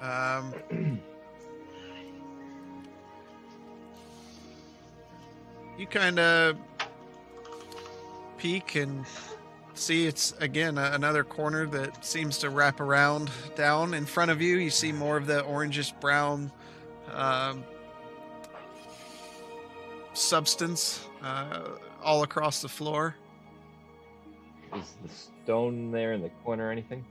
Um, 0.00 1.00
you 5.80 5.86
kind 5.86 6.18
of 6.18 6.58
peek 8.36 8.74
and 8.74 9.06
see 9.72 10.06
it's 10.06 10.32
again 10.32 10.76
a- 10.76 10.90
another 10.92 11.24
corner 11.24 11.66
that 11.66 12.04
seems 12.04 12.36
to 12.36 12.50
wrap 12.50 12.80
around 12.80 13.30
down 13.56 13.94
in 13.94 14.04
front 14.04 14.30
of 14.30 14.42
you. 14.42 14.58
You 14.58 14.68
see 14.68 14.92
more 14.92 15.16
of 15.16 15.26
the 15.26 15.42
orangish 15.42 15.98
brown 15.98 16.52
um, 17.12 17.64
substance 20.12 21.06
uh, 21.22 21.62
all 22.02 22.24
across 22.24 22.60
the 22.60 22.68
floor. 22.68 23.16
Is 24.76 24.94
the 25.02 25.08
stone 25.08 25.90
there 25.90 26.12
in 26.12 26.20
the 26.20 26.30
corner 26.44 26.68
or 26.68 26.70
anything? 26.70 27.04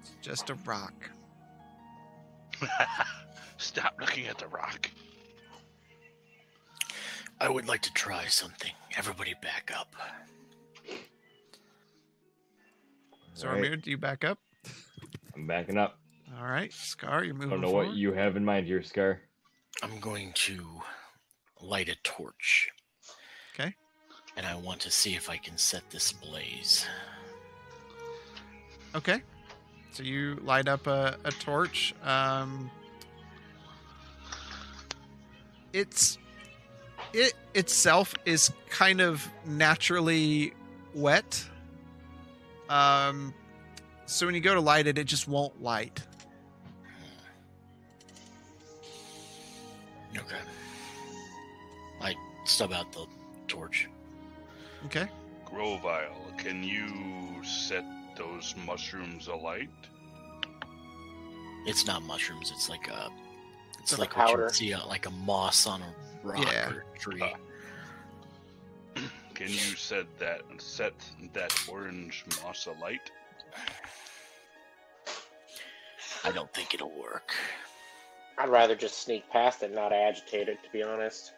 It's 0.00 0.12
just 0.22 0.48
a 0.48 0.54
rock. 0.64 1.10
Stop 3.58 3.96
looking 4.00 4.26
at 4.28 4.38
the 4.38 4.48
rock. 4.48 4.90
I 7.40 7.48
would 7.48 7.68
like 7.68 7.82
to 7.82 7.92
try 7.92 8.26
something. 8.26 8.72
Everybody 8.96 9.34
back 9.40 9.72
up. 9.76 9.94
So, 13.34 13.46
All 13.46 13.54
right, 13.54 13.64
Amir, 13.64 13.76
do 13.76 13.90
you 13.90 13.96
back 13.98 14.24
up? 14.24 14.38
I'm 15.34 15.46
backing 15.46 15.78
up. 15.78 15.98
All 16.36 16.44
right, 16.44 16.72
Scar, 16.72 17.24
you're 17.24 17.34
moving. 17.34 17.50
I 17.50 17.52
don't 17.52 17.60
know 17.60 17.70
forward. 17.70 17.88
what 17.88 17.96
you 17.96 18.12
have 18.12 18.36
in 18.36 18.44
mind 18.44 18.66
here, 18.66 18.82
Scar. 18.82 19.20
I'm 19.82 20.00
going 20.00 20.32
to 20.34 20.80
light 21.60 21.88
a 21.88 21.94
torch. 22.02 22.70
Okay. 23.54 23.74
And 24.36 24.44
I 24.44 24.56
want 24.56 24.80
to 24.80 24.90
see 24.90 25.14
if 25.14 25.30
I 25.30 25.36
can 25.36 25.56
set 25.56 25.88
this 25.90 26.12
blaze. 26.12 26.86
Okay. 28.94 29.22
So 29.92 30.02
you 30.02 30.36
light 30.42 30.68
up 30.68 30.86
a, 30.86 31.16
a 31.24 31.30
torch. 31.30 31.94
Um, 32.04 32.70
it's 35.72 36.18
it 37.12 37.34
itself 37.54 38.14
is 38.24 38.52
kind 38.68 39.00
of 39.00 39.28
naturally 39.46 40.52
wet. 40.94 41.44
Um, 42.68 43.32
so 44.06 44.26
when 44.26 44.34
you 44.34 44.40
go 44.40 44.54
to 44.54 44.60
light 44.60 44.86
it, 44.86 44.98
it 44.98 45.04
just 45.04 45.28
won't 45.28 45.62
light. 45.62 46.00
Okay. 50.16 50.36
I 52.00 52.14
stub 52.44 52.72
out 52.72 52.92
the 52.92 53.06
torch. 53.46 53.88
Okay. 54.86 55.06
Grovile, 55.44 56.32
can 56.36 56.62
you 56.62 57.42
set 57.44 57.84
those 58.16 58.54
mushrooms 58.66 59.28
alight? 59.28 59.70
It's 61.66 61.86
not 61.86 62.02
mushrooms. 62.02 62.50
It's 62.50 62.68
like 62.68 62.88
a. 62.88 63.10
It's 63.80 63.96
Like 63.98 63.98
a 63.98 64.00
like 64.00 64.16
what 64.16 64.22
you 64.22 64.28
powder. 64.32 64.44
would 64.44 64.54
see 64.54 64.72
uh, 64.72 64.86
like 64.86 65.06
a 65.06 65.10
moss 65.10 65.66
on 65.66 65.82
a 65.82 65.94
rock 66.22 66.44
Yeah. 66.44 66.70
or 66.70 66.84
tree. 66.98 67.22
Uh, 67.22 67.34
Can 69.34 69.48
you 69.48 69.58
set 69.76 70.06
that 70.18 70.40
set 70.58 70.94
that 71.32 71.52
orange 71.68 72.24
moss 72.42 72.66
alight? 72.66 73.10
I 76.24 76.32
don't 76.32 76.52
think 76.52 76.74
it'll 76.74 76.90
work. 76.90 77.32
I'd 78.36 78.48
rather 78.48 78.74
just 78.74 78.98
sneak 78.98 79.28
past 79.30 79.62
it, 79.62 79.72
not 79.72 79.92
agitate 79.92 80.48
it, 80.48 80.62
to 80.64 80.70
be 80.70 80.82
honest. 80.82 81.32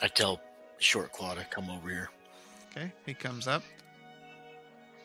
I 0.00 0.08
tell 0.08 0.40
Short 0.78 1.12
Claw 1.12 1.34
to 1.34 1.44
come 1.44 1.70
over 1.70 1.88
here. 1.88 2.10
Okay. 2.70 2.92
He 3.06 3.14
comes 3.14 3.46
up. 3.46 3.62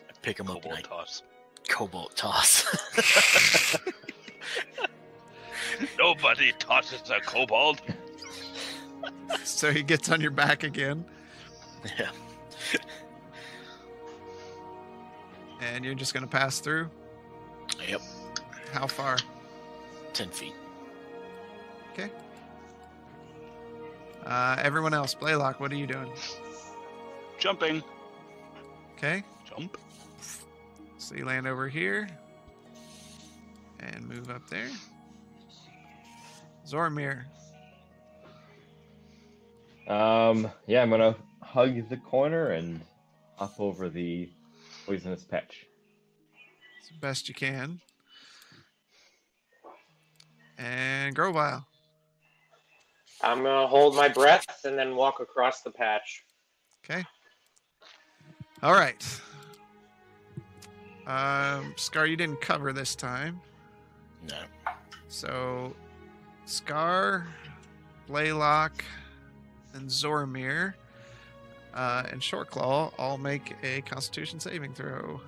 I 0.08 0.12
pick 0.22 0.38
him 0.40 0.48
up 0.48 0.64
and 0.64 0.64
Kobold 0.64 0.78
I 0.78 0.82
toss. 0.88 1.22
kobold 1.68 2.16
toss. 2.16 2.64
Nobody 5.98 6.52
tosses 6.58 7.10
a 7.10 7.20
kobold. 7.20 7.80
So 9.44 9.72
he 9.72 9.82
gets 9.82 10.10
on 10.10 10.20
your 10.20 10.30
back 10.30 10.62
again. 10.64 11.04
yeah. 11.98 12.10
And 15.60 15.84
you're 15.84 15.94
just 15.94 16.14
going 16.14 16.22
to 16.24 16.28
pass 16.30 16.60
through? 16.60 16.88
Yep, 17.88 18.00
How 18.72 18.86
far? 18.86 19.16
ten 20.12 20.30
feet. 20.30 20.54
Okay. 21.92 22.10
Uh, 24.24 24.56
everyone 24.62 24.94
else, 24.94 25.14
Blaylock, 25.14 25.60
what 25.60 25.72
are 25.72 25.76
you 25.76 25.86
doing? 25.86 26.10
Jumping. 27.38 27.82
Okay. 28.96 29.22
Jump. 29.48 29.76
So 30.98 31.14
you 31.14 31.24
land 31.24 31.46
over 31.46 31.68
here 31.68 32.08
and 33.80 34.06
move 34.08 34.30
up 34.30 34.48
there. 34.48 34.68
Zormir. 36.66 37.24
Um, 39.86 40.50
yeah, 40.66 40.82
I'm 40.82 40.90
gonna 40.90 41.16
hug 41.42 41.88
the 41.88 41.96
corner 41.96 42.48
and 42.48 42.80
hop 43.36 43.58
over 43.58 43.88
the 43.88 44.28
poisonous 44.86 45.24
patch. 45.24 45.66
as 46.82 46.96
best 46.98 47.28
you 47.28 47.34
can. 47.34 47.80
And 50.58 51.14
Grovile. 51.14 51.64
I'm 53.22 53.42
gonna 53.42 53.66
hold 53.66 53.96
my 53.96 54.08
breath 54.08 54.44
and 54.64 54.78
then 54.78 54.94
walk 54.94 55.20
across 55.20 55.62
the 55.62 55.70
patch. 55.70 56.24
Okay. 56.84 57.04
All 58.62 58.72
right. 58.72 59.20
Um, 61.06 61.72
Scar, 61.76 62.06
you 62.06 62.16
didn't 62.16 62.40
cover 62.40 62.72
this 62.72 62.94
time. 62.94 63.40
No. 64.28 64.72
So, 65.08 65.74
Scar, 66.44 67.26
Blaylock, 68.06 68.84
and 69.74 69.88
Zormir, 69.88 70.74
uh, 71.74 72.04
and 72.10 72.22
Short 72.22 72.50
Claw 72.50 72.92
all 72.98 73.18
make 73.18 73.54
a 73.62 73.80
Constitution 73.82 74.40
saving 74.40 74.74
throw. 74.74 75.20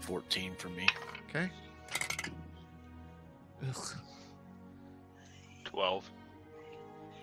14 0.00 0.54
for 0.56 0.68
me. 0.70 0.86
Okay. 1.28 1.50
Ugh. 3.68 3.94
12. 5.64 6.10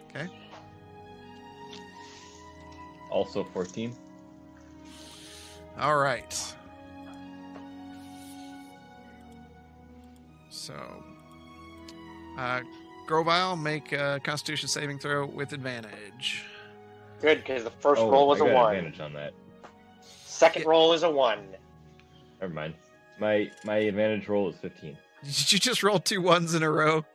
Okay. 0.10 0.30
Also 3.10 3.44
14. 3.44 3.94
All 5.80 5.98
right. 5.98 6.56
So, 10.56 11.04
uh, 12.38 12.62
Grovile, 13.06 13.56
make 13.56 13.92
a 13.92 14.20
Constitution 14.24 14.70
saving 14.70 15.00
throw 15.00 15.26
with 15.26 15.52
advantage. 15.54 16.46
Good, 17.22 17.40
because 17.40 17.64
the 17.64 17.72
first 17.72 18.02
oh, 18.02 18.10
roll 18.10 18.28
was 18.30 18.42
I 18.42 18.46
a 18.46 18.50
got 18.50 18.56
one. 18.56 18.76
advantage 18.76 19.00
on 19.02 19.14
that. 19.14 19.34
Second 20.02 20.66
roll 20.66 20.94
is 20.94 21.04
a 21.04 21.10
one. 21.10 21.46
Never 22.40 22.54
mind. 22.54 22.74
My 23.20 23.50
my 23.64 23.78
advantage 23.78 24.28
roll 24.28 24.50
is 24.50 24.56
15. 24.58 24.98
Did 25.24 25.52
you 25.52 25.60
just 25.60 25.84
roll 25.84 26.00
two 26.00 26.22
ones 26.22 26.54
in 26.54 26.64
a 26.64 26.70
row? 26.70 27.06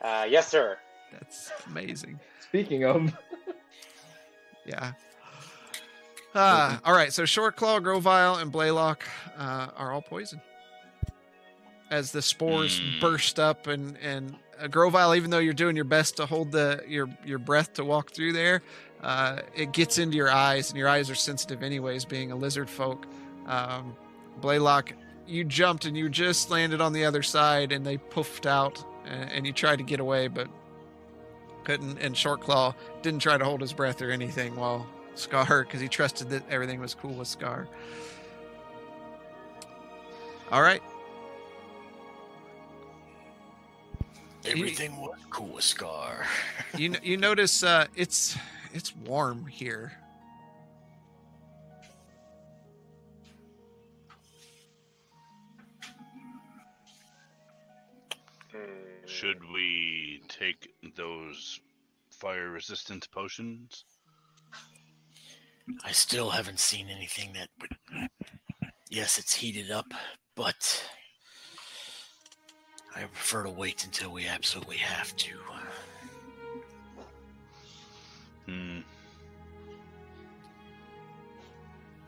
Uh, 0.00 0.26
yes, 0.28 0.48
sir. 0.48 0.78
That's 1.12 1.50
amazing. 1.66 2.18
Speaking 2.40 2.84
of, 2.84 3.12
Yeah. 4.64 4.92
Uh, 6.34 6.78
all 6.84 6.92
right, 6.92 7.12
so 7.12 7.24
Short 7.24 7.56
Claw, 7.56 7.80
Grovile, 7.80 8.36
and 8.36 8.52
Blaylock 8.52 9.02
uh, 9.36 9.68
are 9.76 9.92
all 9.92 10.02
poisoned. 10.02 10.42
As 11.90 12.12
the 12.12 12.22
spores 12.22 12.78
Hmm. 12.78 13.00
burst 13.00 13.38
up, 13.40 13.66
and 13.66 13.96
and 13.98 14.36
uh, 14.62 15.14
even 15.16 15.30
though 15.30 15.38
you're 15.38 15.52
doing 15.52 15.74
your 15.74 15.84
best 15.84 16.16
to 16.18 16.26
hold 16.26 16.52
the 16.52 16.82
your 16.86 17.08
your 17.24 17.38
breath 17.38 17.72
to 17.74 17.84
walk 17.84 18.12
through 18.12 18.32
there, 18.32 18.62
uh, 19.02 19.40
it 19.56 19.72
gets 19.72 19.98
into 19.98 20.16
your 20.16 20.30
eyes, 20.30 20.70
and 20.70 20.78
your 20.78 20.88
eyes 20.88 21.10
are 21.10 21.14
sensitive 21.16 21.62
anyways, 21.62 22.04
being 22.04 22.30
a 22.30 22.36
lizard 22.36 22.70
folk. 22.70 23.06
Um, 23.46 23.96
Blaylock, 24.40 24.92
you 25.26 25.44
jumped 25.44 25.84
and 25.84 25.96
you 25.96 26.08
just 26.08 26.50
landed 26.50 26.80
on 26.80 26.92
the 26.92 27.04
other 27.04 27.22
side, 27.22 27.72
and 27.72 27.84
they 27.84 27.98
poofed 27.98 28.46
out, 28.46 28.84
and, 29.06 29.30
and 29.30 29.46
you 29.46 29.52
tried 29.52 29.76
to 29.78 29.84
get 29.84 29.98
away, 29.98 30.28
but 30.28 30.48
couldn't. 31.64 31.98
And 31.98 32.16
Short 32.16 32.40
Claw 32.40 32.74
didn't 33.02 33.20
try 33.20 33.36
to 33.36 33.44
hold 33.44 33.60
his 33.60 33.72
breath 33.72 34.00
or 34.00 34.10
anything 34.10 34.54
while 34.56 34.86
Scar, 35.16 35.64
because 35.64 35.80
he 35.80 35.88
trusted 35.88 36.30
that 36.30 36.48
everything 36.48 36.80
was 36.80 36.94
cool 36.94 37.14
with 37.14 37.28
Scar. 37.28 37.66
All 40.52 40.62
right, 40.62 40.82
Everything 44.44 44.96
was 45.00 45.18
cool 45.30 45.48
with 45.48 45.64
Scar. 45.64 46.26
you 46.76 46.92
n- 46.92 47.00
you 47.02 47.16
notice 47.16 47.62
uh, 47.62 47.86
it's 47.94 48.36
it's 48.72 48.94
warm 48.96 49.46
here. 49.46 49.92
Should 59.06 59.42
we 59.52 60.22
take 60.28 60.70
those 60.96 61.60
fire 62.10 62.48
resistant 62.50 63.10
potions? 63.10 63.84
I 65.84 65.92
still 65.92 66.30
haven't 66.30 66.58
seen 66.58 66.88
anything 66.88 67.34
that 67.34 67.48
would. 67.60 68.08
Yes, 68.88 69.18
it's 69.18 69.34
heated 69.34 69.70
up, 69.70 69.92
but 70.34 70.82
I 72.94 73.00
prefer 73.00 73.44
to 73.44 73.50
wait 73.50 73.84
until 73.84 74.12
we 74.12 74.26
absolutely 74.26 74.78
have 74.78 75.16
to. 75.16 75.36
Hmm. 78.46 78.80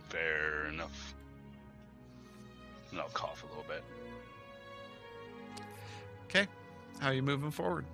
Fair 0.08 0.66
enough. 0.66 1.14
And 2.90 3.00
I'll 3.00 3.08
cough 3.08 3.44
a 3.44 3.46
little 3.46 3.64
bit. 3.68 3.84
Okay, 6.24 6.46
how 6.98 7.08
are 7.08 7.14
you 7.14 7.22
moving 7.22 7.50
forward? 7.50 7.84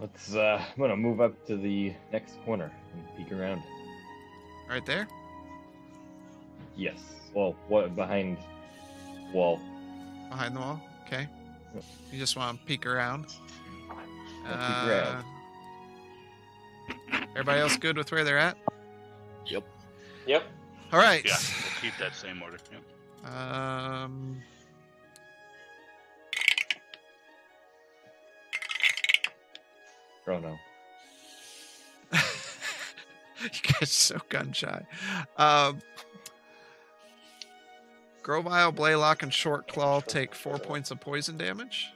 let's. 0.00 0.34
Uh, 0.34 0.60
I'm 0.60 0.80
gonna 0.80 0.96
move 0.96 1.20
up 1.20 1.46
to 1.46 1.56
the 1.56 1.92
next 2.12 2.42
corner 2.44 2.72
and 2.92 3.16
peek 3.16 3.32
around. 3.36 3.62
Right 4.68 4.84
there. 4.84 5.06
Yes. 6.80 6.98
Well, 7.34 7.54
what 7.68 7.94
behind 7.94 8.38
wall? 9.34 9.60
behind 10.30 10.56
the 10.56 10.60
wall. 10.60 10.80
Okay. 11.06 11.28
You 12.10 12.18
just 12.18 12.36
want 12.38 12.58
to 12.58 12.66
peek 12.66 12.86
around. 12.86 13.26
I'll 14.46 14.56
peek 14.56 14.90
around. 14.90 15.24
Uh, 17.12 17.26
everybody 17.32 17.60
else 17.60 17.76
good 17.76 17.98
with 17.98 18.10
where 18.10 18.24
they're 18.24 18.38
at? 18.38 18.56
Yep. 19.46 19.64
Yep. 20.26 20.42
All 20.90 20.98
right. 20.98 21.22
Yeah, 21.22 21.36
we'll 21.38 21.82
keep 21.82 21.98
that 21.98 22.14
same 22.14 22.42
order. 22.42 22.56
Yep. 22.72 23.30
Um. 23.30 24.42
Oh 30.26 30.38
no. 30.38 30.56
you 32.12 32.18
guys 33.64 33.82
are 33.82 33.86
so 33.86 34.18
gun 34.30 34.52
shy. 34.52 34.82
Um, 35.36 35.82
Grovile, 38.22 38.72
Blaylock, 38.72 39.22
and 39.22 39.32
Short 39.32 39.66
Claw 39.66 40.00
take 40.00 40.34
four 40.34 40.58
points 40.58 40.90
of 40.90 41.00
poison 41.00 41.36
damage. 41.36 41.88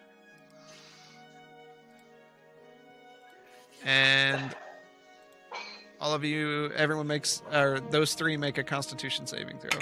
And 3.84 4.54
all 6.00 6.14
of 6.14 6.24
you, 6.24 6.70
everyone 6.74 7.06
makes, 7.06 7.42
or 7.52 7.80
those 7.90 8.14
three 8.14 8.36
make 8.36 8.58
a 8.58 8.64
Constitution 8.64 9.26
saving 9.26 9.58
throw. 9.58 9.80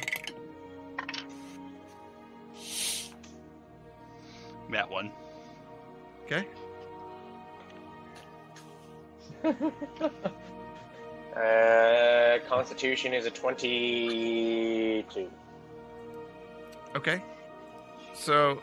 Matt 4.69 4.91
one. 4.91 5.13
Okay. 6.25 6.47
Uh, 11.33 12.39
Constitution 12.47 13.15
is 13.15 13.25
a 13.25 13.31
22. 13.31 15.31
Okay. 16.95 17.23
So 18.15 18.63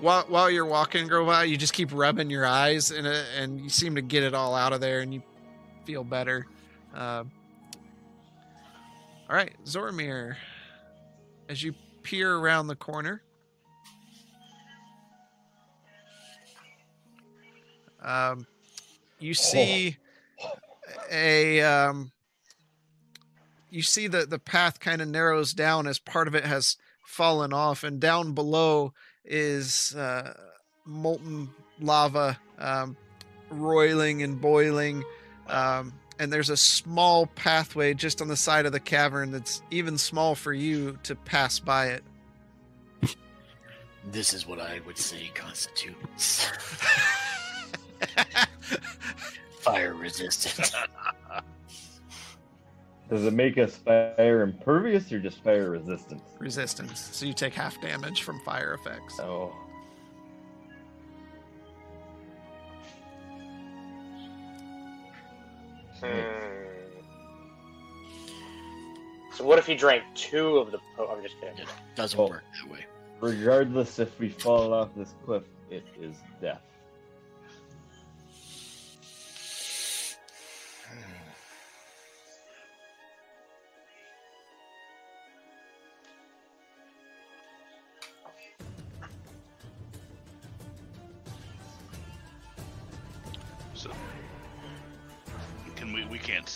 while 0.00 0.24
while 0.28 0.50
you're 0.50 0.66
walking, 0.66 1.08
Grovile, 1.08 1.44
you 1.44 1.56
just 1.56 1.72
keep 1.72 1.90
rubbing 1.92 2.30
your 2.30 2.46
eyes 2.46 2.90
and 2.90 3.06
uh, 3.06 3.22
and 3.36 3.60
you 3.60 3.68
seem 3.68 3.94
to 3.96 4.02
get 4.02 4.22
it 4.22 4.34
all 4.34 4.54
out 4.54 4.72
of 4.72 4.80
there, 4.80 5.00
and 5.00 5.12
you 5.12 5.22
feel 5.84 6.04
better. 6.04 6.46
Um 6.94 7.30
all 9.30 9.36
right, 9.36 9.52
Zormir, 9.66 10.36
as 11.50 11.62
you 11.62 11.74
peer 12.02 12.34
around 12.34 12.68
the 12.68 12.76
corner, 12.76 13.22
um, 18.02 18.46
you 19.18 19.34
see 19.34 19.98
a 21.12 21.60
um, 21.60 22.10
you 23.68 23.82
see 23.82 24.06
the 24.06 24.24
the 24.24 24.38
path 24.38 24.80
kind 24.80 25.02
of 25.02 25.08
narrows 25.08 25.52
down 25.52 25.86
as 25.86 25.98
part 25.98 26.26
of 26.26 26.34
it 26.34 26.46
has 26.46 26.78
fallen 27.08 27.54
off, 27.54 27.84
and 27.84 27.98
down 27.98 28.32
below 28.32 28.92
is 29.24 29.96
uh, 29.96 30.34
molten 30.84 31.48
lava 31.80 32.38
um, 32.58 32.96
roiling 33.50 34.22
and 34.22 34.40
boiling. 34.40 35.02
Um, 35.48 35.94
and 36.18 36.32
there's 36.32 36.50
a 36.50 36.56
small 36.56 37.26
pathway 37.26 37.94
just 37.94 38.20
on 38.20 38.28
the 38.28 38.36
side 38.36 38.66
of 38.66 38.72
the 38.72 38.80
cavern 38.80 39.32
that's 39.32 39.62
even 39.70 39.96
small 39.96 40.34
for 40.34 40.52
you 40.52 40.98
to 41.04 41.14
pass 41.14 41.58
by 41.58 41.86
it. 41.86 42.04
This 44.04 44.34
is 44.34 44.46
what 44.46 44.60
I 44.60 44.80
would 44.86 44.98
say 44.98 45.30
constitutes 45.34 46.50
fire 49.60 49.94
resistant. 49.94 50.72
Does 53.08 53.24
it 53.24 53.32
make 53.32 53.56
us 53.56 53.76
fire 53.76 54.42
impervious 54.42 55.10
or 55.10 55.18
just 55.18 55.42
fire 55.42 55.70
resistance? 55.70 56.22
Resistance. 56.38 57.00
So 57.00 57.24
you 57.24 57.32
take 57.32 57.54
half 57.54 57.80
damage 57.80 58.22
from 58.22 58.38
fire 58.40 58.74
effects. 58.74 59.18
Oh. 59.18 59.54
Hmm. 66.00 66.20
So 69.34 69.44
what 69.44 69.58
if 69.58 69.66
he 69.66 69.74
drank 69.74 70.02
two 70.14 70.58
of 70.58 70.70
the? 70.72 70.78
Po- 70.96 71.08
I'm 71.08 71.22
just 71.22 71.40
kidding. 71.40 71.58
It 71.58 71.68
doesn't 71.94 72.18
Well- 72.18 72.28
work 72.30 72.44
that 72.62 72.70
way. 72.70 72.84
Regardless 73.20 73.98
if 73.98 74.18
we 74.20 74.28
fall 74.28 74.72
off 74.72 74.90
this 74.96 75.14
cliff, 75.24 75.42
it 75.70 75.84
is 76.00 76.16
death. 76.40 76.62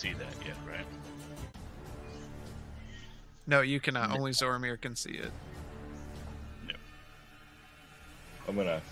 See 0.03 0.12
that 0.15 0.35
yet, 0.45 0.57
right? 0.69 0.85
No, 3.47 3.61
you 3.61 3.79
cannot. 3.79 4.11
Uh, 4.11 4.15
only 4.15 4.33
Zoramir 4.33 4.81
can 4.81 4.97
see 4.97 5.12
it. 5.12 5.31
I'm 8.49 8.57
gonna 8.57 8.83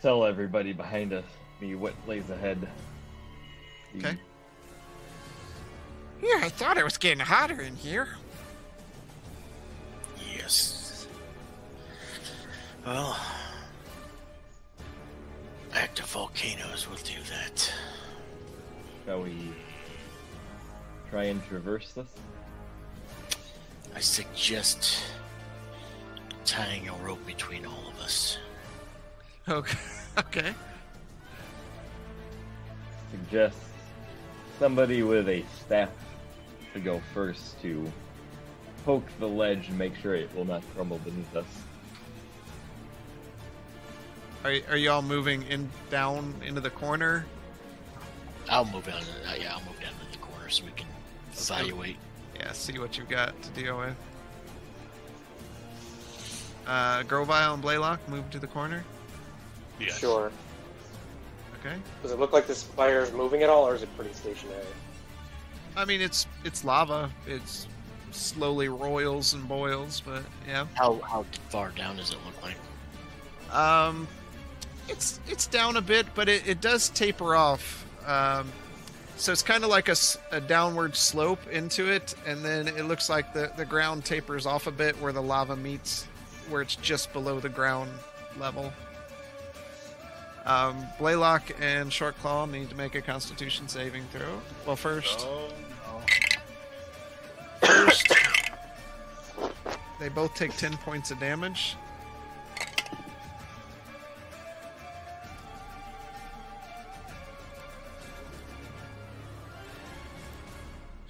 tell 0.00 0.24
everybody 0.24 0.72
behind 0.72 1.12
us 1.12 1.24
me 1.60 1.74
what 1.74 1.94
lays 2.06 2.30
ahead. 2.30 2.60
The- 3.92 3.98
Okay. 3.98 4.18
Yeah, 6.22 6.40
I 6.42 6.48
thought 6.48 6.78
it 6.78 6.84
was 6.84 6.96
getting 6.96 7.18
hotter 7.18 7.60
in 7.60 7.74
here. 7.74 8.08
Yes. 10.36 11.06
Well, 12.84 13.18
active 15.74 16.06
volcanoes 16.06 16.88
will 16.88 16.96
do 16.98 17.20
that. 17.30 17.72
Shall 19.06 19.22
we 19.22 19.36
try 21.08 21.24
and 21.24 21.40
traverse 21.46 21.92
this? 21.92 22.08
I 23.94 24.00
suggest 24.00 25.00
tying 26.44 26.88
a 26.88 26.94
rope 26.94 27.24
between 27.24 27.64
all 27.64 27.84
of 27.88 28.00
us. 28.00 28.38
Okay. 29.48 29.78
Okay. 30.18 30.54
Suggest 33.10 33.58
somebody 34.58 35.02
with 35.02 35.28
a 35.28 35.44
staff 35.60 35.90
to 36.72 36.80
go 36.80 37.02
first 37.12 37.60
to 37.60 37.92
poke 38.86 39.04
the 39.20 39.28
ledge 39.28 39.68
and 39.68 39.76
make 39.76 39.94
sure 39.96 40.14
it 40.14 40.34
will 40.34 40.46
not 40.46 40.62
crumble 40.74 40.96
beneath 41.04 41.36
us. 41.36 41.44
Are 44.42 44.54
are 44.70 44.78
you 44.78 44.90
all 44.90 45.02
moving 45.02 45.42
in 45.42 45.68
down 45.90 46.34
into 46.46 46.62
the 46.62 46.70
corner? 46.70 47.26
I'll 48.48 48.64
move 48.64 48.86
down. 48.86 49.02
Uh, 49.28 49.34
yeah, 49.40 49.54
I'll 49.54 49.64
move 49.64 49.80
down 49.80 49.92
to 49.92 50.12
the 50.12 50.24
corner 50.24 50.48
so 50.48 50.64
we 50.64 50.72
can 50.72 50.86
evaluate. 51.32 51.96
Yeah. 52.36 52.52
See 52.52 52.78
what 52.78 52.96
you've 52.96 53.08
got 53.08 53.40
to 53.42 53.48
deal 53.50 53.78
with. 53.78 53.96
Uh, 56.66 57.02
Grovile 57.04 57.54
and 57.54 57.62
Blaylock 57.62 58.06
move 58.08 58.28
to 58.30 58.38
the 58.38 58.46
corner. 58.46 58.84
Yes. 59.78 59.98
Sure. 59.98 60.32
Okay. 61.60 61.76
Does 62.02 62.12
it 62.12 62.18
look 62.18 62.32
like 62.32 62.46
this 62.46 62.62
fire 62.62 63.00
is 63.00 63.12
moving 63.12 63.42
at 63.42 63.48
all, 63.48 63.66
or 63.66 63.74
is 63.74 63.82
it 63.82 63.94
pretty 63.96 64.12
stationary? 64.12 64.64
I 65.76 65.84
mean, 65.84 66.00
it's 66.00 66.26
it's 66.44 66.64
lava. 66.64 67.10
It's 67.26 67.66
slowly 68.10 68.68
roils 68.68 69.34
and 69.34 69.46
boils, 69.46 70.02
but 70.04 70.22
yeah. 70.48 70.66
How 70.74 71.00
how 71.00 71.24
far 71.48 71.70
down 71.70 71.96
does 71.96 72.10
it 72.10 72.18
look 72.24 72.42
like? 72.42 73.54
Um, 73.54 74.08
it's 74.88 75.20
it's 75.28 75.46
down 75.46 75.76
a 75.76 75.82
bit, 75.82 76.06
but 76.14 76.28
it, 76.28 76.46
it 76.46 76.60
does 76.60 76.88
taper 76.90 77.36
off. 77.36 77.85
Um, 78.06 78.50
so 79.16 79.32
it's 79.32 79.42
kind 79.42 79.64
of 79.64 79.70
like 79.70 79.88
a 79.88 80.40
downward 80.42 80.94
slope 80.94 81.40
into 81.48 81.90
it, 81.90 82.14
and 82.26 82.44
then 82.44 82.68
it 82.68 82.84
looks 82.84 83.08
like 83.08 83.32
the, 83.32 83.50
the 83.56 83.64
ground 83.64 84.04
tapers 84.04 84.44
off 84.46 84.66
a 84.66 84.70
bit 84.70 85.00
where 85.00 85.12
the 85.12 85.22
lava 85.22 85.56
meets, 85.56 86.04
where 86.50 86.60
it's 86.60 86.76
just 86.76 87.12
below 87.12 87.40
the 87.40 87.48
ground 87.48 87.90
level. 88.38 88.72
Um, 90.44 90.86
Blaylock 90.98 91.42
and 91.60 91.90
Shortclaw 91.90 92.48
need 92.48 92.70
to 92.70 92.76
make 92.76 92.94
a 92.94 93.02
Constitution 93.02 93.68
saving 93.68 94.04
throw. 94.12 94.40
Well, 94.66 94.76
first, 94.76 95.26
Oh 95.26 95.48
first, 97.62 98.12
they 99.98 100.08
both 100.08 100.34
take 100.34 100.56
ten 100.56 100.76
points 100.76 101.10
of 101.10 101.18
damage. 101.18 101.74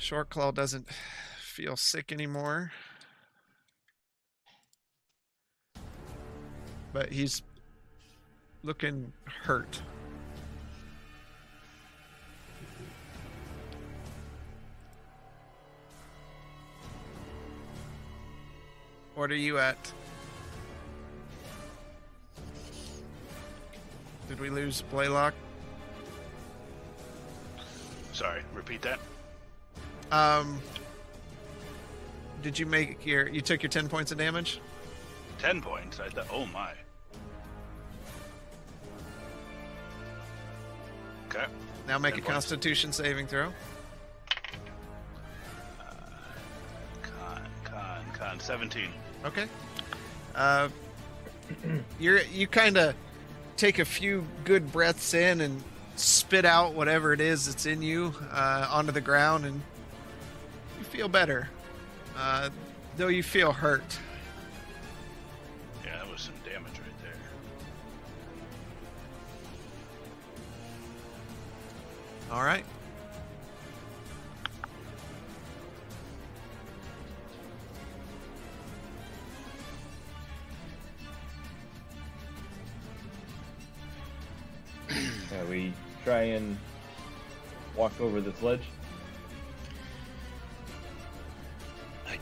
Shortclaw 0.07 0.55
doesn't 0.55 0.87
feel 1.41 1.77
sick 1.77 2.13
anymore. 2.13 2.71
But 6.93 7.11
he's 7.11 7.43
looking 8.63 9.13
hurt. 9.25 9.83
What 19.17 19.33
are 19.33 19.35
you 19.35 19.59
at? 19.59 19.93
Did 24.29 24.39
we 24.39 24.51
lose 24.51 24.83
Blaylock? 24.83 25.35
Sorry. 28.13 28.43
Repeat 28.55 28.83
that. 28.83 29.01
Um, 30.13 30.61
did 32.43 32.59
you 32.59 32.67
make 32.67 33.05
your? 33.05 33.29
You 33.29 33.41
took 33.41 33.63
your 33.63 33.71
ten 33.71 33.89
points 33.89 34.13
of 34.13 34.19
damage. 34.19 34.61
Ten 35.39 35.61
points. 35.61 36.01
I 36.01 36.09
thought. 36.09 36.29
Oh 36.33 36.47
my. 36.47 36.73
Okay. 41.29 41.45
Now 41.89 41.99
make 41.99 42.15
10 42.15 42.21
a 42.21 42.23
points. 42.23 42.33
Constitution 42.33 42.93
saving 42.93 43.27
throw. 43.27 43.53
Con, 47.03 47.43
con, 47.65 48.05
con. 48.15 48.41
Seventeen. 48.41 48.91
Okay. 49.25 49.47
Uh, 50.35 50.69
you're 51.99 52.23
you 52.23 52.47
kind 52.47 52.77
of 52.77 52.95
take 53.57 53.79
a 53.79 53.85
few 53.85 54.25
good 54.45 54.71
breaths 54.73 55.15
in 55.15 55.41
and 55.41 55.63
spit 55.97 56.45
out 56.45 56.75
whatever 56.75 57.13
it 57.13 57.21
is 57.21 57.47
that's 57.47 57.67
in 57.67 57.83
you 57.83 58.15
uh, 58.31 58.69
onto 58.71 58.93
the 58.93 59.01
ground, 59.01 59.45
and 59.45 59.61
feel 60.97 61.09
better. 61.09 61.51
Uh, 62.17 62.49
though 62.97 63.09
you 63.09 63.23
feel 63.23 63.53
hurt. 63.53 63.99
Yeah, 65.85 65.99
that 65.99 66.11
was 66.11 66.23
some 66.23 66.33
damage 66.43 66.73
right 66.73 67.03
there. 67.03 67.13
All 72.33 72.43
right. 72.43 72.65
Shall 85.29 85.47
we 85.51 85.75
try 86.05 86.23
and 86.23 86.57
walk 87.77 88.01
over 88.01 88.23
this 88.23 88.41
ledge? 88.41 88.63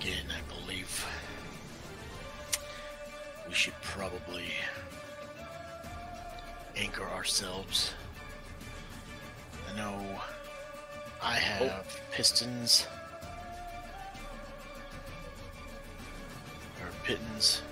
Again, 0.05 0.27
I 0.29 0.61
believe 0.61 1.07
we 3.49 3.55
should 3.55 3.73
probably 3.81 4.45
anchor 6.77 7.05
ourselves. 7.05 7.95
I 9.67 9.77
know 9.79 10.21
I 11.23 11.37
oh. 11.37 11.69
have 11.69 12.01
pistons 12.13 12.87
or 16.83 16.89
pitons. 17.05 17.63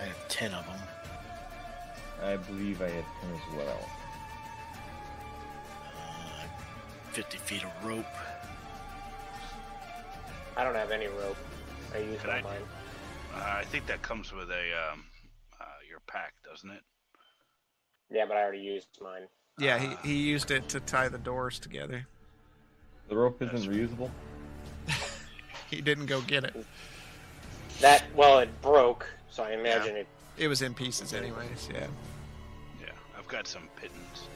I 0.00 0.04
have 0.04 0.28
ten 0.28 0.54
of 0.54 0.64
them. 0.64 0.80
I 2.22 2.36
believe 2.36 2.80
I 2.80 2.88
had 2.88 3.04
ten 3.20 3.34
as 3.34 3.54
well. 3.54 3.90
Uh, 5.94 6.44
50 7.12 7.36
feet 7.36 7.64
of 7.64 7.84
rope. 7.84 8.06
I 10.58 10.64
don't 10.64 10.74
have 10.74 10.90
any 10.90 11.06
rope. 11.06 11.36
I 11.94 11.98
use 11.98 12.20
Can 12.20 12.30
all 12.30 12.36
I- 12.36 12.42
mine. 12.42 12.62
Uh, 13.34 13.58
I 13.60 13.64
think 13.64 13.86
that 13.86 14.02
comes 14.02 14.32
with 14.32 14.50
a 14.50 14.90
um, 14.92 15.04
uh, 15.60 15.64
your 15.88 16.00
pack, 16.06 16.34
doesn't 16.44 16.70
it? 16.70 16.82
Yeah, 18.10 18.24
but 18.26 18.36
I 18.36 18.42
already 18.42 18.58
used 18.58 18.88
mine. 19.00 19.28
Yeah, 19.58 19.78
he, 19.78 20.08
he 20.08 20.14
used 20.14 20.50
it 20.50 20.68
to 20.70 20.80
tie 20.80 21.08
the 21.08 21.18
doors 21.18 21.58
together. 21.58 22.06
The 23.08 23.16
rope 23.16 23.40
isn't 23.42 23.70
right. 23.70 23.88
reusable. 23.88 24.10
He 25.70 25.82
didn't 25.82 26.06
go 26.06 26.22
get 26.22 26.44
it. 26.44 26.56
That 27.80 28.02
well, 28.16 28.38
it 28.38 28.62
broke, 28.62 29.06
so 29.30 29.42
I 29.42 29.50
imagine 29.52 29.96
it. 29.96 30.06
It 30.38 30.48
was 30.48 30.62
in 30.62 30.72
pieces, 30.72 31.12
anyways. 31.12 31.68
Yeah. 31.70 31.86
Yeah, 32.80 32.86
I've 33.18 33.28
got 33.28 33.46
some 33.46 33.68
pitons. 33.76 34.28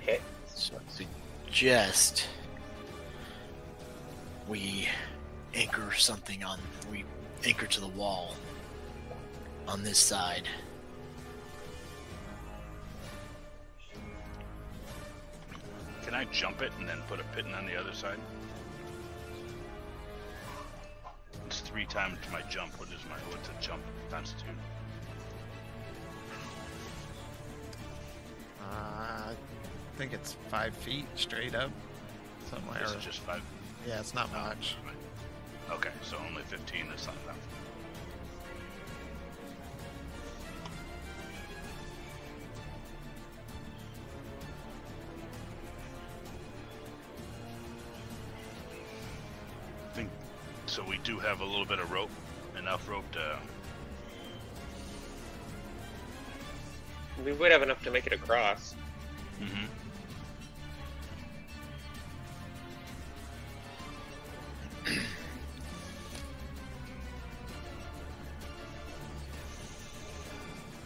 hit. 0.00 0.20
So 0.54 0.74
I 0.76 1.04
suggest 1.46 2.26
we 4.50 4.88
anchor 5.54 5.92
something 5.94 6.42
on. 6.42 6.58
We 6.90 7.04
anchor 7.46 7.66
to 7.66 7.80
the 7.80 7.88
wall 7.88 8.34
on 9.68 9.84
this 9.84 9.98
side. 9.98 10.48
Can 16.04 16.14
I 16.14 16.24
jump 16.24 16.62
it 16.62 16.72
and 16.80 16.88
then 16.88 16.98
put 17.08 17.20
a 17.20 17.22
piton 17.22 17.56
on 17.56 17.64
the 17.66 17.76
other 17.76 17.94
side? 17.94 18.18
It's 21.46 21.60
three 21.60 21.86
times 21.86 22.18
my 22.32 22.42
jump. 22.42 22.78
What 22.80 22.88
is 22.88 23.04
my 23.08 23.16
what's 23.32 23.48
a 23.48 23.52
jump 23.64 23.82
constitute? 24.10 24.50
Uh, 28.60 29.30
I 29.30 29.34
think 29.96 30.12
it's 30.12 30.36
five 30.48 30.74
feet 30.74 31.06
straight 31.14 31.54
up. 31.54 31.70
Something 32.50 32.68
like 32.68 32.80
This 32.80 32.90
that. 32.90 32.98
is 32.98 33.04
just 33.04 33.20
five. 33.20 33.42
Yeah, 33.86 33.98
it's 34.00 34.14
not 34.14 34.30
much. 34.32 34.76
Okay, 35.70 35.90
so 36.02 36.16
only 36.28 36.42
fifteen. 36.42 36.86
That's 36.88 37.06
not 37.06 37.16
enough. 37.24 37.36
I 49.90 49.92
think 49.94 50.10
so. 50.66 50.84
We 50.84 50.98
do 50.98 51.18
have 51.18 51.40
a 51.40 51.44
little 51.44 51.64
bit 51.64 51.78
of 51.78 51.90
rope, 51.90 52.10
enough 52.58 52.88
rope 52.88 53.10
to. 53.12 53.38
We 57.24 57.32
would 57.32 57.52
have 57.52 57.62
enough 57.62 57.82
to 57.84 57.90
make 57.90 58.06
it 58.06 58.12
across. 58.12 58.74
hmm 59.38 59.66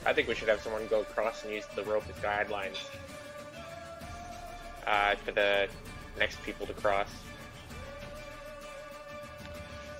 I 0.06 0.12
think 0.12 0.28
we 0.28 0.34
should 0.34 0.48
have 0.48 0.60
someone 0.60 0.86
go 0.88 1.00
across 1.00 1.44
and 1.44 1.52
use 1.52 1.66
the 1.74 1.82
rope 1.84 2.04
as 2.08 2.16
guidelines 2.16 2.78
uh, 4.86 5.14
for 5.16 5.32
the 5.32 5.68
next 6.18 6.42
people 6.42 6.66
to 6.66 6.74
cross. 6.74 7.08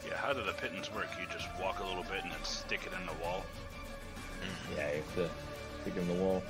Yeah. 0.06 0.16
How 0.16 0.34
do 0.34 0.42
the 0.44 0.52
pitons 0.52 0.92
work? 0.94 1.08
You 1.18 1.26
just 1.32 1.48
walk 1.60 1.80
a 1.80 1.84
little 1.84 2.02
bit 2.02 2.22
and 2.22 2.30
then 2.30 2.44
stick 2.44 2.80
it 2.86 2.92
in 2.98 3.06
the 3.06 3.24
wall. 3.24 3.44
Yeah, 4.76 4.90
you 4.90 4.96
have 4.96 5.14
to 5.14 5.30
stick 5.82 5.96
it 5.96 6.00
in 6.00 6.08
the 6.08 6.14
wall. 6.14 6.42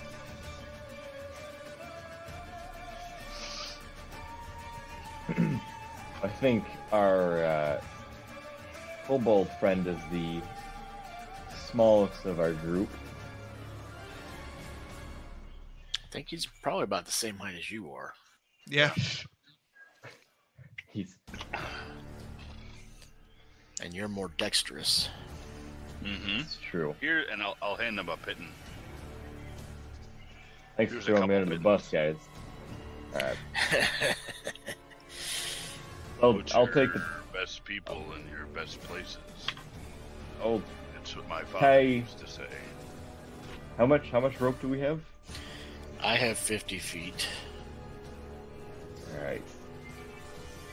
I 6.22 6.28
think 6.28 6.64
our 6.90 7.44
uh, 7.44 7.80
kobold 9.06 9.48
friend 9.60 9.86
is 9.86 9.98
the 10.10 10.40
smallest 11.70 12.24
of 12.24 12.40
our 12.40 12.52
group. 12.52 12.88
Think 16.14 16.28
he's 16.28 16.46
probably 16.62 16.84
about 16.84 17.06
the 17.06 17.10
same 17.10 17.38
height 17.38 17.56
as 17.58 17.72
you 17.72 17.90
are. 17.90 18.12
Yeah. 18.68 18.92
He's 20.92 21.16
And 23.82 23.92
you're 23.92 24.06
more 24.06 24.30
dexterous. 24.38 25.08
Mm-hmm. 26.04 26.40
it's 26.42 26.56
true. 26.70 26.94
Here, 27.00 27.24
and 27.32 27.42
I'll, 27.42 27.56
I'll 27.60 27.74
hand 27.74 27.98
him 27.98 28.08
a 28.08 28.16
piton. 28.16 28.46
Thanks 30.76 30.92
Here's 30.92 31.04
for 31.04 31.16
throwing 31.16 31.22
me 31.28 31.34
couple 31.34 31.42
under 31.42 31.54
the 31.56 31.60
bus, 31.60 31.88
guys. 31.90 32.14
Alright, 33.12 33.36
I'll, 36.22 36.40
I'll 36.54 36.66
take 36.68 36.92
the. 36.92 37.02
best 37.32 37.64
people 37.64 38.04
in 38.14 38.28
your 38.30 38.46
best 38.54 38.80
places. 38.82 39.18
Oh, 40.42 40.62
That's 40.94 41.16
what 41.16 41.28
my 41.28 41.42
father 41.42 41.66
Hey. 41.66 41.96
used 41.98 42.18
to 42.20 42.28
say. 42.28 42.46
how 43.78 43.86
much? 43.86 44.10
How 44.10 44.20
much 44.20 44.40
rope 44.40 44.60
do 44.60 44.68
we 44.68 44.78
have? 44.78 45.00
I 46.04 46.16
have 46.16 46.36
50 46.36 46.78
feet. 46.78 47.26
All 49.10 49.24
right. 49.24 49.42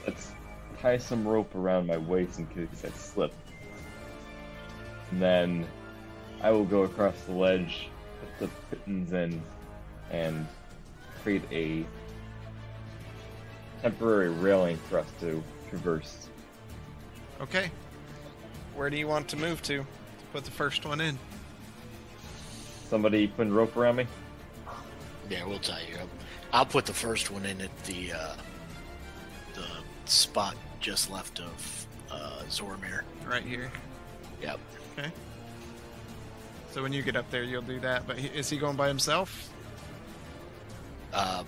Let's 0.06 0.34
tie 0.82 0.98
some 0.98 1.26
rope 1.26 1.56
around 1.56 1.88
my 1.88 1.98
waist 1.98 2.38
in 2.38 2.48
case 2.48 2.84
I 2.84 2.90
slip. 2.90 3.34
And 5.12 5.22
then 5.22 5.66
I 6.42 6.52
will 6.52 6.66
go 6.66 6.84
across 6.84 7.16
the 7.22 7.32
ledge, 7.32 7.88
put 8.40 8.50
the 8.50 8.76
pitons 8.76 9.14
in, 9.14 9.42
and 10.12 10.46
create 11.24 11.44
a 11.50 11.86
temporary 13.82 14.30
railing 14.30 14.76
for 14.90 15.00
us 15.00 15.08
to 15.22 15.42
traverse. 15.70 16.28
Okay. 17.40 17.72
Where 18.76 18.90
do 18.90 18.98
you 18.98 19.08
want 19.08 19.30
to 19.30 19.38
move 19.38 19.62
to? 19.64 19.78
to 19.78 19.86
put 20.34 20.44
the 20.44 20.52
first 20.52 20.86
one 20.86 21.00
in. 21.00 21.18
Somebody 22.90 23.28
putting 23.28 23.54
rope 23.54 23.78
around 23.78 23.96
me? 23.96 24.08
Yeah, 25.32 25.46
we'll 25.46 25.60
tie 25.60 25.84
you 25.90 25.96
up. 25.98 26.10
I'll 26.52 26.66
put 26.66 26.86
the 26.86 26.94
first 26.94 27.32
one 27.32 27.46
in 27.46 27.62
at 27.62 27.84
the 27.86 28.12
uh, 28.12 28.36
the 29.54 29.66
spot 30.04 30.58
just 30.82 31.10
left 31.10 31.40
of 31.40 31.88
uh, 32.12 32.42
Zormir. 32.50 33.04
Right 33.26 33.44
here. 33.44 33.72
Yep. 34.42 34.60
Okay. 34.98 35.10
So 36.72 36.84
when 36.84 36.92
you 36.92 37.02
get 37.02 37.16
up 37.16 37.32
there, 37.32 37.44
you'll 37.44 37.62
do 37.62 37.80
that. 37.80 38.06
But 38.06 38.18
he, 38.18 38.28
is 38.38 38.50
he 38.50 38.58
going 38.58 38.76
by 38.76 38.90
himself? 38.90 39.50
Um, 41.14 41.46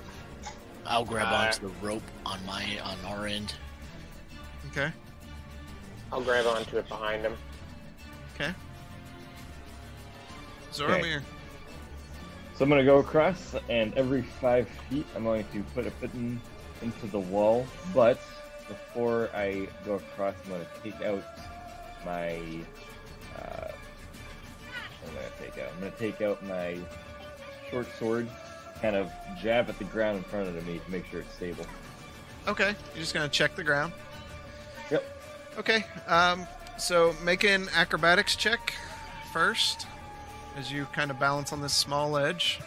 I'll 0.86 1.04
grab 1.04 1.28
Uh, 1.28 1.48
onto 1.48 1.68
the 1.68 1.86
rope 1.86 2.04
on 2.26 2.40
my 2.46 2.80
on 2.86 2.98
our 3.06 3.28
end. 3.28 3.54
Okay. 4.72 4.94
I'll 6.10 6.22
grab 6.22 6.46
onto 6.46 6.78
it 6.78 6.88
behind 6.88 7.24
him. 7.24 7.36
Okay. 8.36 8.54
Zoramir. 10.72 11.22
So 12.56 12.64
I'm 12.64 12.70
gonna 12.70 12.84
go 12.84 13.00
across, 13.00 13.56
and 13.70 13.94
every 13.96 14.22
five 14.22 14.68
feet, 14.90 15.06
I'm 15.16 15.24
going 15.24 15.46
to 15.54 15.64
put 15.74 15.88
a 15.88 15.92
piton 15.92 16.38
into 16.82 17.08
the 17.08 17.20
wall. 17.20 17.66
But 17.94 18.20
before 18.68 19.30
I 19.34 19.68
go 19.86 19.96
across, 19.96 20.36
I'm 20.46 20.52
gonna 20.52 20.68
take 20.84 21.02
out 21.02 21.24
my. 22.06 22.36
Uh, 23.38 23.72
what 25.02 25.10
am 25.10 25.16
gonna 25.16 25.28
take 25.40 25.58
out? 25.64 25.72
I'm 25.74 25.80
gonna 25.80 25.92
take 25.98 26.22
out 26.22 26.44
my 26.46 26.78
short 27.72 27.88
sword, 27.98 28.30
kind 28.82 28.96
of 28.96 29.12
jab 29.42 29.68
at 29.68 29.80
the 29.80 29.86
ground 29.86 30.18
in 30.18 30.24
front 30.24 30.48
of 30.48 30.68
me 30.68 30.80
to 30.86 30.92
make 30.92 31.06
sure 31.08 31.22
it's 31.22 31.34
stable. 31.34 31.66
Okay. 32.48 32.76
You're 32.94 33.02
just 33.02 33.14
gonna 33.14 33.30
check 33.30 33.56
the 33.56 33.64
ground. 33.64 33.94
Yep. 34.92 35.04
Okay. 35.58 35.86
Um. 36.08 36.46
So 36.78 37.16
make 37.24 37.44
an 37.44 37.70
acrobatics 37.74 38.36
check 38.36 38.74
first, 39.32 39.88
as 40.58 40.72
you 40.72 40.86
kind 40.94 41.12
of 41.12 41.20
balance 41.20 41.52
on 41.52 41.62
this 41.62 41.74
small 41.74 42.18
edge. 42.18 42.60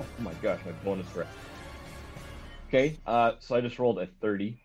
Oh 0.00 0.04
my 0.18 0.32
gosh, 0.42 0.60
my 0.66 0.72
bonus 0.84 1.06
breath. 1.08 1.28
Okay, 2.68 2.98
uh, 3.06 3.32
so 3.38 3.54
I 3.54 3.60
just 3.60 3.78
rolled 3.78 3.98
a 3.98 4.06
30. 4.20 4.58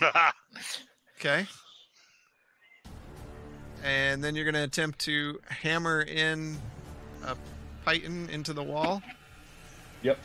Okay. 1.20 1.46
And 3.82 4.22
then 4.22 4.34
you're 4.34 4.44
gonna 4.44 4.64
attempt 4.64 4.98
to 5.00 5.40
hammer 5.48 6.02
in 6.02 6.58
a 7.24 7.36
piton 7.86 8.28
into 8.28 8.52
the 8.52 8.62
wall. 8.62 9.02
Yep. 10.02 10.18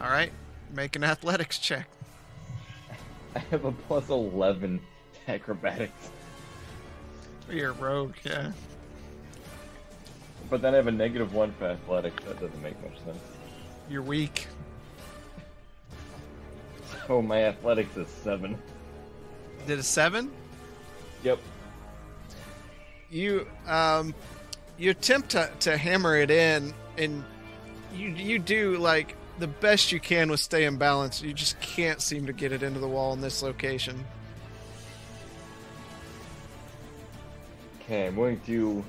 All 0.00 0.08
right. 0.08 0.30
Make 0.72 0.94
an 0.94 1.02
athletics 1.02 1.58
check. 1.58 1.88
I 3.34 3.40
have 3.50 3.64
a 3.64 3.72
plus 3.72 4.08
11 4.08 4.78
to 5.26 5.32
acrobatics. 5.32 6.10
You're 7.50 7.70
a 7.70 7.74
rogue, 7.74 8.14
yeah. 8.24 8.52
But 10.48 10.62
then 10.62 10.74
I 10.74 10.76
have 10.78 10.86
a 10.86 10.92
negative 10.92 11.34
one 11.34 11.52
for 11.52 11.66
athletics. 11.66 12.22
That 12.24 12.40
doesn't 12.40 12.62
make 12.62 12.80
much 12.82 12.98
sense. 13.04 13.22
You're 13.88 14.02
weak. 14.02 14.46
Oh, 17.08 17.22
my 17.22 17.44
athletics 17.44 17.96
is 17.96 18.06
seven. 18.08 18.56
Did 19.66 19.80
a 19.80 19.82
seven? 19.82 20.30
Yep. 21.24 21.40
You 23.10 23.48
um 23.66 24.14
you 24.78 24.90
attempt 24.90 25.30
to, 25.30 25.50
to 25.60 25.76
hammer 25.76 26.16
it 26.16 26.30
in, 26.30 26.72
and 26.98 27.24
you 27.94 28.10
you 28.10 28.38
do 28.38 28.76
like 28.78 29.16
the 29.40 29.48
best 29.48 29.90
you 29.90 29.98
can 29.98 30.30
with 30.30 30.38
staying 30.38 30.76
balanced. 30.76 31.22
You 31.24 31.32
just 31.32 31.58
can't 31.60 32.00
seem 32.00 32.26
to 32.26 32.32
get 32.32 32.52
it 32.52 32.62
into 32.62 32.78
the 32.78 32.88
wall 32.88 33.12
in 33.12 33.20
this 33.20 33.42
location. 33.42 34.04
Okay, 37.90 38.06
I'm 38.06 38.14
going 38.14 38.38
to 38.46 38.84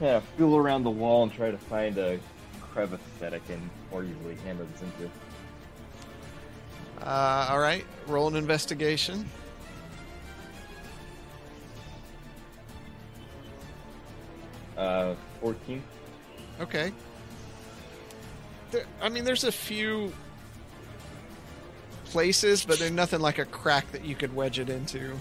kind 0.00 0.12
of 0.12 0.24
feel 0.38 0.56
around 0.56 0.82
the 0.84 0.90
wall 0.90 1.24
and 1.24 1.30
try 1.30 1.50
to 1.50 1.58
find 1.58 1.98
a 1.98 2.18
crevice 2.62 2.98
that 3.20 3.34
I 3.34 3.38
can 3.40 3.68
more 3.90 4.02
easily 4.02 4.34
hammer 4.46 4.64
this 4.64 4.80
into. 4.80 5.10
Uh, 7.02 7.48
all 7.50 7.58
right, 7.58 7.84
roll 8.06 8.28
an 8.28 8.36
investigation. 8.36 9.28
Uh, 14.78 15.14
14. 15.42 15.82
Okay. 16.62 16.94
There, 18.70 18.86
I 19.02 19.10
mean, 19.10 19.24
there's 19.24 19.44
a 19.44 19.52
few 19.52 20.14
places, 22.06 22.64
but 22.64 22.78
there's 22.78 22.90
nothing 22.90 23.20
like 23.20 23.38
a 23.38 23.44
crack 23.44 23.92
that 23.92 24.02
you 24.02 24.14
could 24.14 24.34
wedge 24.34 24.58
it 24.58 24.70
into. 24.70 25.20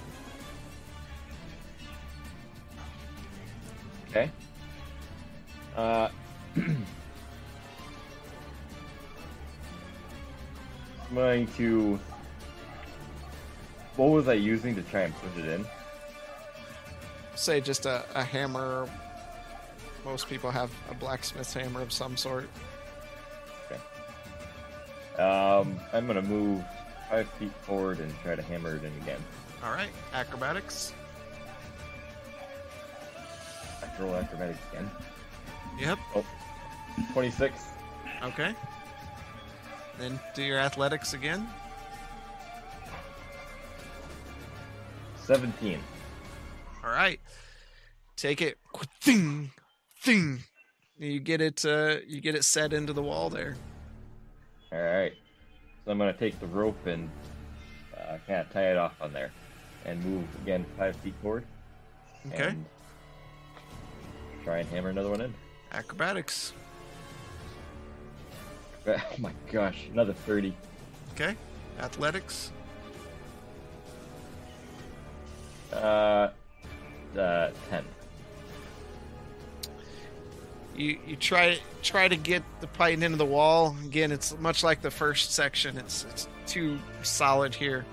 Okay. 4.15 4.31
Uh, 5.75 6.07
I'm 6.55 6.85
going 11.13 11.47
to. 11.57 11.99
What 13.97 14.11
was 14.11 14.29
I 14.29 14.33
using 14.33 14.73
to 14.75 14.81
try 14.83 15.01
and 15.01 15.13
push 15.15 15.43
it 15.43 15.49
in? 15.49 15.65
Say 17.35 17.59
just 17.59 17.85
a, 17.85 18.05
a 18.15 18.23
hammer. 18.23 18.87
Most 20.05 20.29
people 20.29 20.49
have 20.49 20.71
a 20.89 20.93
blacksmith's 20.93 21.53
hammer 21.53 21.81
of 21.81 21.91
some 21.91 22.15
sort. 22.15 22.47
Okay. 23.65 25.21
Um, 25.21 25.77
I'm 25.91 26.07
gonna 26.07 26.21
move 26.21 26.63
five 27.09 27.27
feet 27.31 27.51
forward 27.63 27.99
and 27.99 28.13
try 28.23 28.35
to 28.35 28.41
hammer 28.41 28.77
it 28.77 28.83
in 28.85 28.93
again. 29.01 29.19
All 29.61 29.73
right, 29.73 29.89
acrobatics. 30.13 30.93
Roll 33.99 34.15
acrobatics 34.15 34.59
again. 34.71 34.89
Yep. 35.79 35.99
Oh, 36.15 36.25
26. 37.13 37.53
Okay. 38.23 38.55
Then 39.97 40.19
do 40.33 40.43
your 40.43 40.59
athletics 40.59 41.13
again. 41.13 41.47
17. 45.23 45.79
All 46.83 46.91
right. 46.91 47.19
Take 48.15 48.41
it. 48.41 48.57
Thing, 49.01 49.51
thing. 50.01 50.43
You 50.97 51.19
get 51.19 51.41
it. 51.41 51.65
Uh, 51.65 51.97
you 52.07 52.21
get 52.21 52.35
it 52.35 52.43
set 52.43 52.73
into 52.73 52.93
the 52.93 53.01
wall 53.01 53.29
there. 53.29 53.55
All 54.71 54.79
right. 54.79 55.13
So 55.83 55.91
I'm 55.91 55.97
gonna 55.97 56.13
take 56.13 56.39
the 56.39 56.47
rope 56.47 56.85
and 56.85 57.09
uh, 57.95 58.17
kind 58.27 58.41
of 58.41 58.51
tie 58.51 58.71
it 58.71 58.77
off 58.77 58.93
on 59.01 59.13
there, 59.13 59.31
and 59.85 60.03
move 60.03 60.25
again 60.41 60.65
five 60.77 60.95
feet 60.97 61.13
forward. 61.21 61.45
Okay. 62.27 62.49
And 62.49 62.65
try 64.45 64.59
and 64.59 64.69
hammer 64.69 64.89
another 64.89 65.09
one 65.09 65.21
in. 65.21 65.33
Acrobatics. 65.73 66.53
Oh 68.87 69.01
my 69.17 69.31
gosh, 69.51 69.87
another 69.91 70.13
30. 70.13 70.55
Okay. 71.13 71.35
Athletics. 71.79 72.51
Uh, 75.73 76.29
uh, 77.17 77.49
10. 77.71 77.83
You 80.75 80.99
you 81.07 81.15
try 81.15 81.57
try 81.81 82.07
to 82.07 82.15
get 82.15 82.43
the 82.61 82.67
piton 82.67 83.01
into 83.01 83.17
the 83.17 83.25
wall. 83.25 83.75
Again, 83.85 84.11
it's 84.11 84.37
much 84.37 84.63
like 84.63 84.83
the 84.83 84.91
first 84.91 85.31
section. 85.31 85.79
It's 85.79 86.05
it's 86.11 86.27
too 86.45 86.77
solid 87.01 87.55
here. 87.55 87.85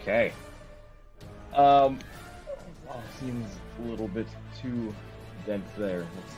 Okay. 0.00 0.32
Um, 1.54 2.00
wow, 2.88 3.00
seems 3.20 3.46
a 3.78 3.82
little 3.88 4.08
bit 4.08 4.26
too 4.60 4.94
dense 5.44 5.68
there. 5.76 6.00
Let's 6.00 6.34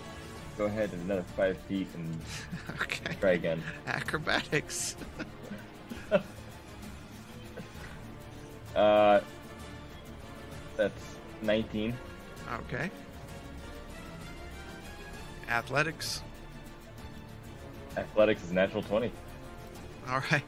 go 0.56 0.64
ahead 0.66 0.92
and 0.92 1.02
another 1.02 1.24
five 1.36 1.56
feet 1.68 1.88
and 1.94 2.20
Okay. 2.82 3.14
try 3.20 3.30
again. 3.32 3.62
Acrobatics. 3.86 4.96
Uh, 8.76 9.20
that's 10.76 11.02
19. 11.42 11.92
Okay. 12.60 12.90
Athletics. 15.48 16.22
Athletics 17.96 18.44
is 18.44 18.52
natural 18.52 18.82
20. 18.84 19.10
All 20.08 20.22
right. 20.30 20.44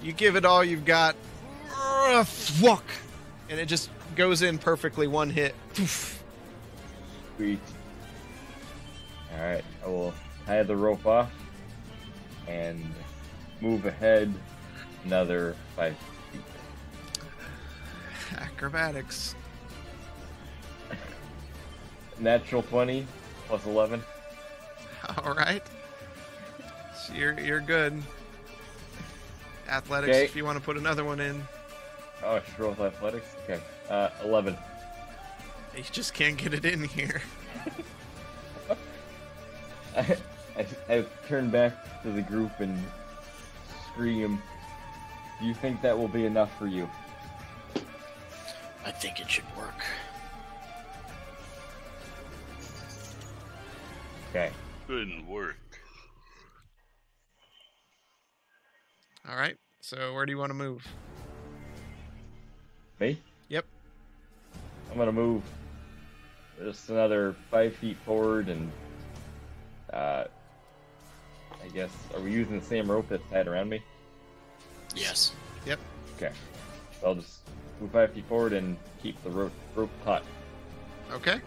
You 0.00 0.12
give 0.12 0.36
it 0.36 0.44
all 0.44 0.62
you've 0.64 0.84
got. 0.84 1.16
Fuck. 2.24 2.84
And 3.48 3.58
it 3.58 3.66
just 3.66 3.90
goes 4.16 4.42
in 4.42 4.58
perfectly 4.58 5.06
one 5.06 5.30
hit. 5.30 5.54
Poof. 5.74 6.22
Sweet. 7.36 7.60
Alright, 9.34 9.64
I 9.84 9.88
will 9.88 10.12
tie 10.46 10.62
the 10.62 10.76
rope 10.76 11.06
off 11.06 11.30
and 12.48 12.84
move 13.60 13.86
ahead 13.86 14.32
another 15.04 15.54
five 15.76 15.96
feet. 16.32 16.40
Acrobatics. 18.38 19.34
Natural 22.18 22.62
20 22.62 23.06
plus 23.46 23.64
11. 23.66 24.02
All 25.24 25.34
right. 25.34 25.62
So 27.06 27.14
you're 27.14 27.38
you're 27.40 27.60
good. 27.60 28.02
Athletics. 29.68 30.10
Okay. 30.16 30.24
If 30.24 30.36
you 30.36 30.44
want 30.44 30.58
to 30.58 30.64
put 30.64 30.76
another 30.76 31.04
one 31.04 31.20
in, 31.20 31.42
Oh, 32.22 32.40
roll 32.58 32.70
with 32.70 32.80
athletics? 32.80 33.26
Okay. 33.44 33.60
Uh, 33.90 34.08
11. 34.24 34.56
He 35.74 35.82
just 35.82 36.14
can't 36.14 36.36
get 36.36 36.54
it 36.54 36.64
in 36.64 36.84
here. 36.84 37.20
I, 39.96 40.16
I, 40.56 40.66
I 40.88 41.04
turn 41.26 41.50
back 41.50 42.02
to 42.04 42.12
the 42.12 42.22
group 42.22 42.60
and 42.60 42.80
scream, 43.92 44.40
Do 45.40 45.46
you 45.46 45.54
think 45.54 45.82
that 45.82 45.96
will 45.96 46.08
be 46.08 46.24
enough 46.24 46.56
for 46.56 46.68
you? 46.68 46.88
I 48.84 48.92
think 48.92 49.20
it 49.20 49.28
should 49.28 49.44
work. 49.56 49.74
Okay. 54.30 54.50
Good 54.86 55.26
work. 55.28 55.56
All 59.28 59.36
right. 59.36 59.56
So 59.80 60.14
where 60.14 60.24
do 60.24 60.32
you 60.32 60.38
want 60.38 60.50
to 60.50 60.54
move? 60.54 60.86
Me? 63.00 63.18
Yep. 63.48 63.64
I'm 64.90 64.98
gonna 64.98 65.12
move 65.12 65.42
just 66.62 66.90
another 66.90 67.34
five 67.50 67.74
feet 67.76 67.96
forward 68.04 68.48
and 68.48 68.70
uh 69.92 70.24
I 71.62 71.68
guess 71.74 71.90
are 72.14 72.20
we 72.20 72.32
using 72.32 72.58
the 72.58 72.64
same 72.66 72.90
rope 72.90 73.06
that's 73.08 73.22
tied 73.30 73.46
around 73.48 73.68
me? 73.68 73.82
Yes. 74.94 75.32
Yep. 75.66 75.78
Okay. 76.16 76.32
So 77.00 77.06
I'll 77.08 77.14
just 77.14 77.40
move 77.80 77.90
five 77.92 78.12
feet 78.12 78.26
forward 78.26 78.52
and 78.52 78.76
keep 79.02 79.22
the 79.22 79.30
rope 79.30 79.52
rope 79.74 79.90
taut. 80.04 80.24
Okay. 81.12 81.40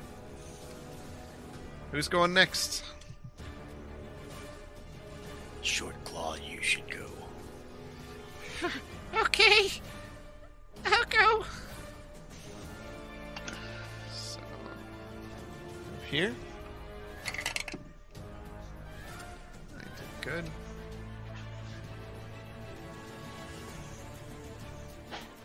Who's 1.92 2.08
going 2.08 2.34
next? 2.34 2.84
Short 5.62 5.96
claw, 6.04 6.36
you 6.36 6.62
should 6.62 6.90
go. 6.90 7.08
Okay. 9.16 9.70
I'll 10.86 11.04
go. 11.06 11.46
Here. 16.14 16.36
I 19.76 19.80
did 19.82 20.22
good. 20.22 20.50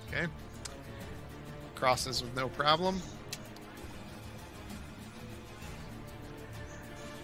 Okay. 0.08 0.26
Crosses 1.74 2.22
with 2.22 2.36
no 2.36 2.50
problem. 2.50 3.00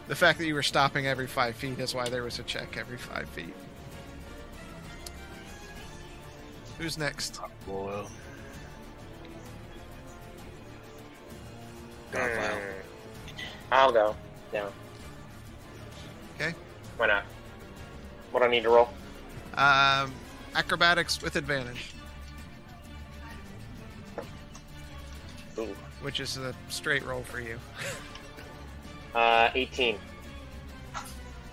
The 0.08 0.14
fact 0.14 0.38
that 0.38 0.46
you 0.46 0.54
were 0.54 0.62
stopping 0.62 1.06
every 1.06 1.26
five 1.26 1.54
feet 1.54 1.78
is 1.78 1.94
why 1.94 2.08
there 2.08 2.22
was 2.22 2.38
a 2.38 2.44
check 2.44 2.78
every 2.78 2.96
five 2.96 3.28
feet. 3.28 3.54
Who's 6.78 6.96
next? 6.96 7.40
Well, 7.66 8.08
Mm, 12.14 12.83
I'll 13.74 13.90
go. 13.90 14.14
Yeah. 14.52 14.68
Okay. 16.36 16.54
Why 16.96 17.08
not? 17.08 17.24
What 18.30 18.40
do 18.40 18.46
I 18.46 18.50
need 18.50 18.62
to 18.62 18.68
roll? 18.68 18.88
Um, 19.54 20.12
acrobatics 20.54 21.20
with 21.20 21.34
advantage. 21.34 21.92
Ooh. 25.58 25.76
which 26.02 26.18
is 26.18 26.36
a 26.36 26.52
straight 26.68 27.04
roll 27.04 27.22
for 27.22 27.40
you. 27.40 27.58
Uh, 29.14 29.50
18. 29.54 29.96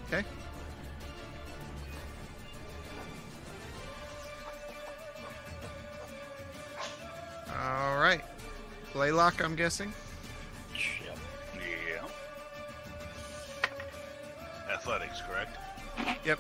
Okay. 0.08 0.24
All 7.50 7.98
right. 8.00 8.22
Blaylock, 8.94 9.44
I'm 9.44 9.56
guessing. 9.56 9.94
Athletics, 14.82 15.22
correct? 15.22 15.58
Yep. 16.26 16.40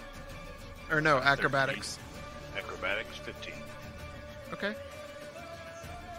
Or 0.89 0.99
no, 0.99 1.19
acrobatics. 1.19 1.99
Acrobatics, 2.57 3.17
15. 3.17 3.53
Okay. 4.51 4.73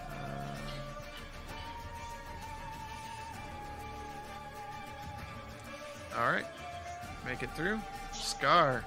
Uh, 0.08 0.56
all 6.16 6.30
right. 6.30 6.44
Make 7.26 7.42
it 7.42 7.50
through. 7.56 7.80
Scar. 8.12 8.84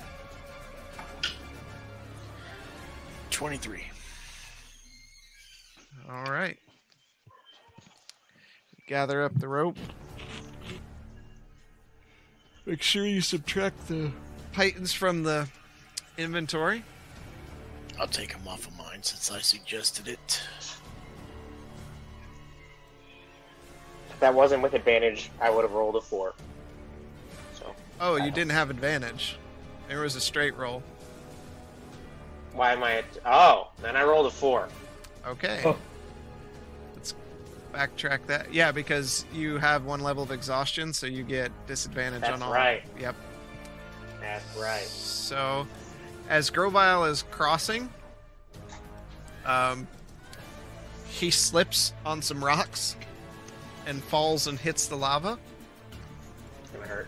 23. 3.32 3.84
All 6.10 6.32
right. 6.32 6.58
Gather 8.88 9.24
up 9.24 9.38
the 9.38 9.50
rope. 9.50 9.78
Make 12.66 12.82
sure 12.82 13.06
you 13.06 13.22
subtract 13.22 13.88
the 13.88 14.12
Titans 14.54 14.94
from 14.94 15.24
the 15.24 15.48
inventory. 16.18 16.84
I'll 18.00 18.08
take 18.08 18.32
them 18.34 18.48
off 18.48 18.68
of 18.68 18.78
mine 18.78 19.04
since 19.04 19.32
I 19.32 19.40
suggested 19.40 20.08
it. 20.08 20.42
If 24.10 24.20
that 24.20 24.34
wasn't 24.34 24.64
with 24.64 24.74
advantage, 24.74 25.30
I 25.42 25.50
would 25.50 25.62
have 25.64 25.74
rolled 25.74 25.96
a 25.96 26.02
4. 26.02 26.34
So, 27.54 27.76
Oh, 28.02 28.16
you 28.16 28.32
didn't 28.32 28.52
have 28.52 28.70
advantage. 28.70 29.38
There 29.88 30.02
was 30.02 30.16
a 30.16 30.22
straight 30.22 30.56
roll. 30.58 30.82
why 32.54 32.72
am 32.72 32.84
I 32.84 32.94
at. 32.98 33.06
Oh, 33.26 33.70
then 33.82 33.96
I 33.96 34.04
rolled 34.04 34.26
a 34.26 34.32
4. 34.32 34.68
Okay. 35.28 35.62
Oh. 35.66 35.78
Let's 37.76 37.92
backtrack 37.94 38.26
that. 38.28 38.54
Yeah, 38.54 38.72
because 38.72 39.26
you 39.34 39.58
have 39.58 39.86
one 39.86 40.02
level 40.02 40.24
of 40.24 40.32
exhaustion, 40.32 40.94
so 40.94 41.08
you 41.08 41.24
get 41.24 41.52
disadvantage 41.68 42.22
That's 42.22 42.34
on 42.34 42.44
all. 42.44 42.54
right. 42.54 42.84
Yep. 43.00 43.16
That's 44.20 44.58
right. 44.58 44.84
So, 44.84 45.68
as 46.30 46.50
Grovile 46.50 47.06
is 47.06 47.24
crossing, 47.32 47.90
um, 49.46 49.88
he 51.08 51.30
slips 51.32 51.94
on 52.06 52.22
some 52.22 52.44
rocks 52.44 52.96
and 53.86 54.04
falls 54.04 54.48
and 54.48 54.60
hits 54.60 54.88
the 54.88 54.96
lava. 54.96 55.38
It's 56.64 56.72
gonna 56.72 56.88
hurt. 56.88 57.08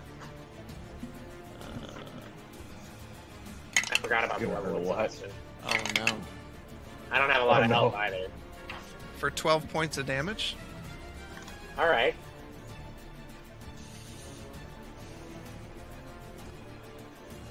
I 3.92 3.96
forgot 3.96 4.24
about 4.26 4.40
the 4.40 4.46
Gonna 4.46 4.60
level 4.60 4.78
of 4.78 4.84
hurt 4.84 4.86
a 4.86 4.90
lot. 4.90 5.06
exhaustion. 5.06 5.32
Oh 5.66 6.06
no! 6.06 6.18
I 7.12 7.20
don't 7.20 7.30
have 7.30 7.42
a 7.42 7.46
lot 7.46 7.62
Oh, 7.62 7.64
of 7.64 7.70
no. 7.70 7.76
health 7.76 7.96
either. 7.96 8.28
For 9.18 9.32
12 9.32 9.68
points 9.70 9.98
of 9.98 10.06
damage. 10.06 10.56
All 11.78 11.88
right. 11.90 12.14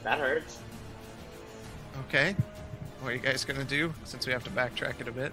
That 0.05 0.19
hurts. 0.19 0.59
Okay. 2.09 2.36
What 3.01 3.11
are 3.11 3.15
you 3.15 3.20
guys 3.20 3.45
gonna 3.45 3.65
do? 3.65 3.93
Since 4.05 4.27
we 4.27 4.33
have 4.33 4.45
to 4.45 4.51
backtrack 4.51 5.01
it 5.01 5.09
a 5.09 5.12
bit. 5.12 5.33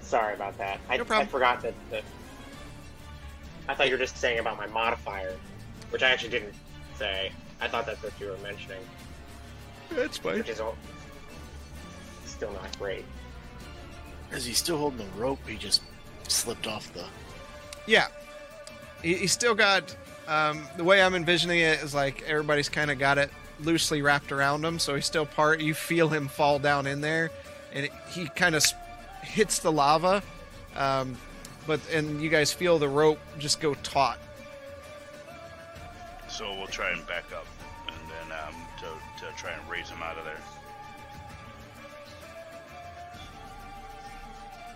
Sorry 0.00 0.34
about 0.34 0.56
that. 0.58 0.78
I, 0.88 0.96
No 0.96 1.02
I 1.02 1.06
problem. 1.06 1.28
forgot 1.28 1.62
that, 1.62 1.74
that. 1.90 2.04
I 3.68 3.74
thought 3.74 3.86
you 3.86 3.92
were 3.94 3.98
just 3.98 4.16
saying 4.18 4.38
about 4.38 4.56
my 4.56 4.66
modifier, 4.66 5.34
which 5.90 6.02
I 6.02 6.10
actually 6.10 6.30
didn't 6.30 6.54
say. 6.96 7.32
I 7.60 7.68
thought 7.68 7.86
that's 7.86 8.02
what 8.02 8.12
you 8.20 8.26
were 8.28 8.36
mentioning, 8.38 8.82
That's 9.90 10.18
fine. 10.18 10.38
which 10.38 10.50
is 10.50 10.60
all, 10.60 10.76
still 12.26 12.52
not 12.52 12.78
great. 12.78 13.04
Is 14.32 14.44
he 14.44 14.52
still 14.52 14.78
holding 14.78 14.98
the 14.98 15.20
rope? 15.20 15.38
He 15.46 15.56
just 15.56 15.82
slipped 16.28 16.66
off 16.66 16.92
the. 16.92 17.04
Yeah. 17.86 18.08
He, 19.02 19.14
he's 19.14 19.32
still 19.32 19.54
got. 19.54 19.94
Um, 20.28 20.66
the 20.76 20.82
way 20.84 21.00
I'm 21.00 21.14
envisioning 21.14 21.60
it 21.60 21.80
is 21.82 21.94
like 21.94 22.22
everybody's 22.22 22.68
kind 22.68 22.90
of 22.90 22.98
got 22.98 23.16
it 23.16 23.30
loosely 23.60 24.02
wrapped 24.02 24.32
around 24.32 24.64
him, 24.64 24.78
so 24.78 24.94
he's 24.94 25.06
still 25.06 25.26
part. 25.26 25.60
You 25.60 25.72
feel 25.72 26.08
him 26.08 26.26
fall 26.28 26.58
down 26.58 26.86
in 26.86 27.00
there, 27.00 27.30
and 27.72 27.86
it, 27.86 27.92
he 28.10 28.28
kind 28.30 28.54
of 28.54 28.64
hits 29.22 29.60
the 29.60 29.70
lava. 29.70 30.22
Um, 30.74 31.16
but 31.66 31.80
and 31.92 32.20
you 32.20 32.28
guys 32.28 32.52
feel 32.52 32.78
the 32.78 32.88
rope 32.88 33.18
just 33.38 33.60
go 33.60 33.74
taut. 33.82 34.18
So 36.28 36.52
we'll 36.56 36.66
try 36.66 36.90
and 36.90 37.06
back 37.06 37.24
up 37.32 37.46
and 37.88 37.96
then 38.10 38.38
um, 38.38 38.54
to, 38.80 39.24
to 39.24 39.32
try 39.36 39.52
and 39.52 39.70
raise 39.70 39.88
him 39.88 40.02
out 40.02 40.18
of 40.18 40.24
there. 40.24 40.40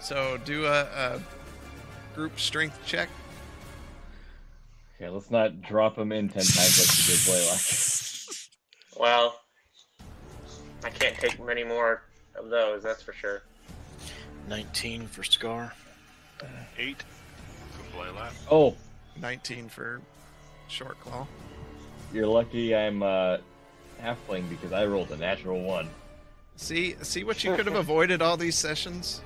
So 0.00 0.38
do 0.44 0.66
a, 0.66 0.82
a 0.82 1.20
group 2.14 2.38
strength 2.40 2.78
check. 2.86 3.08
Okay, 4.96 5.08
let's 5.08 5.30
not 5.30 5.62
drop 5.62 5.96
him 5.96 6.12
in 6.12 6.28
ten 6.28 6.42
times 6.42 6.78
like 6.78 6.98
you 7.08 7.14
did 7.14 7.24
Blaylock. 7.26 7.60
Well, 8.98 9.40
I 10.84 10.90
can't 10.90 11.16
take 11.16 11.42
many 11.42 11.64
more 11.64 12.02
of 12.34 12.50
those. 12.50 12.82
That's 12.82 13.00
for 13.02 13.14
sure. 13.14 13.44
19 14.46 15.06
for 15.06 15.22
Scar. 15.24 15.72
Eight 16.76 17.02
for 17.70 17.96
Blaylock. 17.96 18.34
Oh, 18.50 18.76
19 19.18 19.70
for 19.70 20.02
short 20.68 21.00
claw. 21.00 21.26
you're 22.12 22.26
lucky 22.26 22.76
I'm 22.76 23.02
uh, 23.02 23.38
halfling 24.02 24.50
because 24.50 24.72
I 24.72 24.84
rolled 24.84 25.10
a 25.12 25.16
natural 25.16 25.62
one. 25.62 25.88
See, 26.56 26.94
see 27.00 27.24
what 27.24 27.42
you 27.42 27.56
could 27.56 27.64
have 27.64 27.76
avoided 27.76 28.20
all 28.20 28.36
these 28.36 28.56
sessions. 28.56 29.22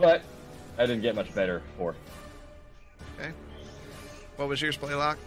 But 0.00 0.22
I 0.78 0.86
didn't 0.86 1.02
get 1.02 1.14
much 1.14 1.32
better 1.34 1.62
for. 1.76 1.94
Okay. 3.18 3.30
What 4.36 4.48
was 4.48 4.62
yours, 4.62 4.78
Blaylock? 4.78 5.18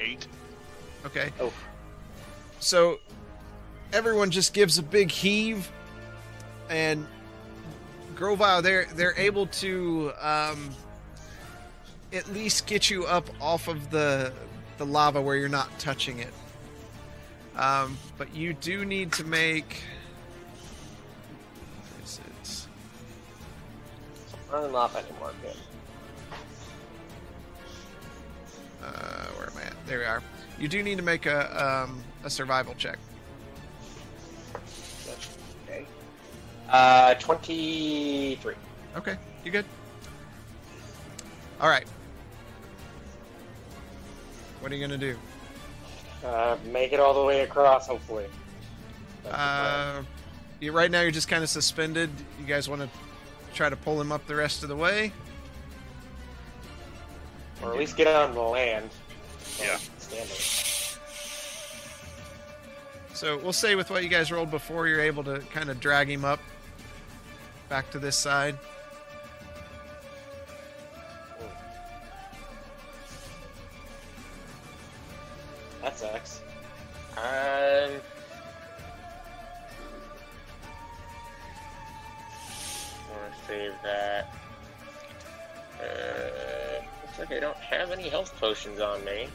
Eight. 0.00 0.26
Okay. 1.04 1.30
Oh. 1.38 1.52
So 2.60 2.98
everyone 3.92 4.30
just 4.30 4.54
gives 4.54 4.78
a 4.78 4.82
big 4.82 5.10
heave, 5.10 5.70
and 6.70 7.06
Grovile, 8.14 8.62
they're 8.62 8.86
they're 8.94 9.18
able 9.18 9.46
to 9.48 10.12
um, 10.18 10.70
at 12.12 12.32
least 12.32 12.66
get 12.66 12.88
you 12.88 13.04
up 13.04 13.28
off 13.40 13.68
of 13.68 13.90
the 13.90 14.32
the 14.78 14.86
lava 14.86 15.20
where 15.20 15.36
you're 15.36 15.48
not 15.48 15.78
touching 15.78 16.20
it. 16.20 16.32
Um, 17.56 17.98
but 18.16 18.34
you 18.34 18.54
do 18.54 18.86
need 18.86 19.12
to 19.12 19.24
make. 19.24 19.82
I'm 24.52 24.72
not 24.72 24.94
anymore. 24.94 25.32
Good. 25.42 25.56
Uh, 28.82 29.26
where 29.36 29.46
am 29.46 29.56
I 29.56 29.62
at? 29.62 29.86
There 29.86 29.98
we 29.98 30.04
are. 30.04 30.22
You 30.58 30.68
do 30.68 30.82
need 30.82 30.96
to 30.96 31.02
make 31.02 31.26
a 31.26 31.86
um, 31.88 32.02
a 32.24 32.30
survival 32.30 32.74
check. 32.76 32.98
Okay. 35.66 35.86
Uh, 36.68 37.14
twenty-three. 37.14 38.54
Okay, 38.96 39.16
you 39.44 39.50
good? 39.50 39.64
All 41.60 41.68
right. 41.68 41.86
What 44.60 44.70
are 44.70 44.74
you 44.74 44.80
gonna 44.80 44.98
do? 44.98 45.16
Uh, 46.24 46.56
make 46.66 46.92
it 46.92 47.00
all 47.00 47.14
the 47.14 47.24
way 47.24 47.40
across, 47.40 47.86
hopefully. 47.86 48.26
That's 49.24 49.24
the 49.24 49.30
plan. 49.30 49.96
Uh, 49.96 50.02
you 50.60 50.72
right 50.72 50.90
now 50.90 51.00
you're 51.00 51.10
just 51.10 51.28
kind 51.28 51.42
of 51.42 51.50
suspended. 51.50 52.10
You 52.38 52.46
guys 52.46 52.68
want 52.68 52.82
to 52.82 52.88
try 53.52 53.68
to 53.68 53.76
pull 53.76 54.00
him 54.00 54.12
up 54.12 54.26
the 54.26 54.34
rest 54.34 54.62
of 54.62 54.68
the 54.68 54.76
way? 54.76 55.12
or 57.62 57.72
at 57.72 57.78
least 57.78 57.96
get 57.96 58.08
on 58.08 58.34
the 58.34 58.40
land. 58.40 58.90
Yeah. 59.60 59.78
Stand. 59.98 60.28
So 63.14 63.38
we'll 63.38 63.52
say 63.52 63.74
with 63.74 63.90
what 63.90 64.02
you 64.02 64.08
guys 64.08 64.32
rolled 64.32 64.50
before, 64.50 64.88
you're 64.88 65.00
able 65.00 65.22
to 65.24 65.38
kind 65.52 65.70
of 65.70 65.78
drag 65.78 66.10
him 66.10 66.24
up 66.24 66.40
back 67.68 67.90
to 67.92 67.98
this 67.98 68.16
side. 68.16 68.58
That 75.82 75.98
sucks. 75.98 76.40
Um. 77.16 78.00
that. 83.82 84.34
Uh, 85.80 86.82
looks 87.02 87.18
like 87.18 87.32
I 87.32 87.40
don't 87.40 87.56
have 87.56 87.90
any 87.90 88.08
health 88.08 88.34
potions 88.38 88.80
on 88.80 89.04
me. 89.04 89.28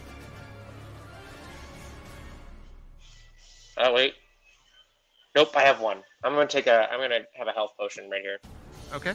Oh 3.77 3.93
wait, 3.93 4.15
nope, 5.35 5.55
I 5.55 5.61
have 5.61 5.79
one. 5.81 6.01
I'm 6.23 6.33
gonna 6.33 6.47
take 6.47 6.65
a. 6.67 6.91
I'm 6.91 6.99
gonna 6.99 7.19
have 7.33 7.47
a 7.47 7.51
health 7.51 7.73
potion 7.77 8.09
right 8.09 8.21
here. 8.21 8.39
Okay. 8.93 9.13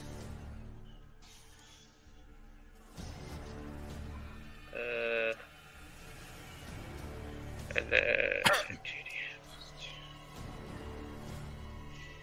Uh, 4.72 5.32
and 7.76 7.86
then. 7.90 8.42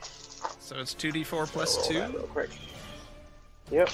so 0.60 0.80
it's 0.80 0.94
two 0.94 1.12
d 1.12 1.26
four 1.26 1.46
plus 1.46 1.86
two. 1.88 2.00
Real 2.00 2.28
quick. 2.28 2.52
Yep. 3.72 3.90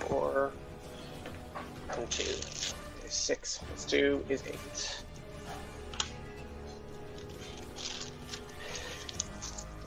Four 0.00 0.52
and 1.96 2.10
two. 2.10 2.22
is 2.22 2.74
Six 3.08 3.58
plus 3.58 3.84
two 3.84 4.24
is 4.28 4.42
eight. 4.46 5.04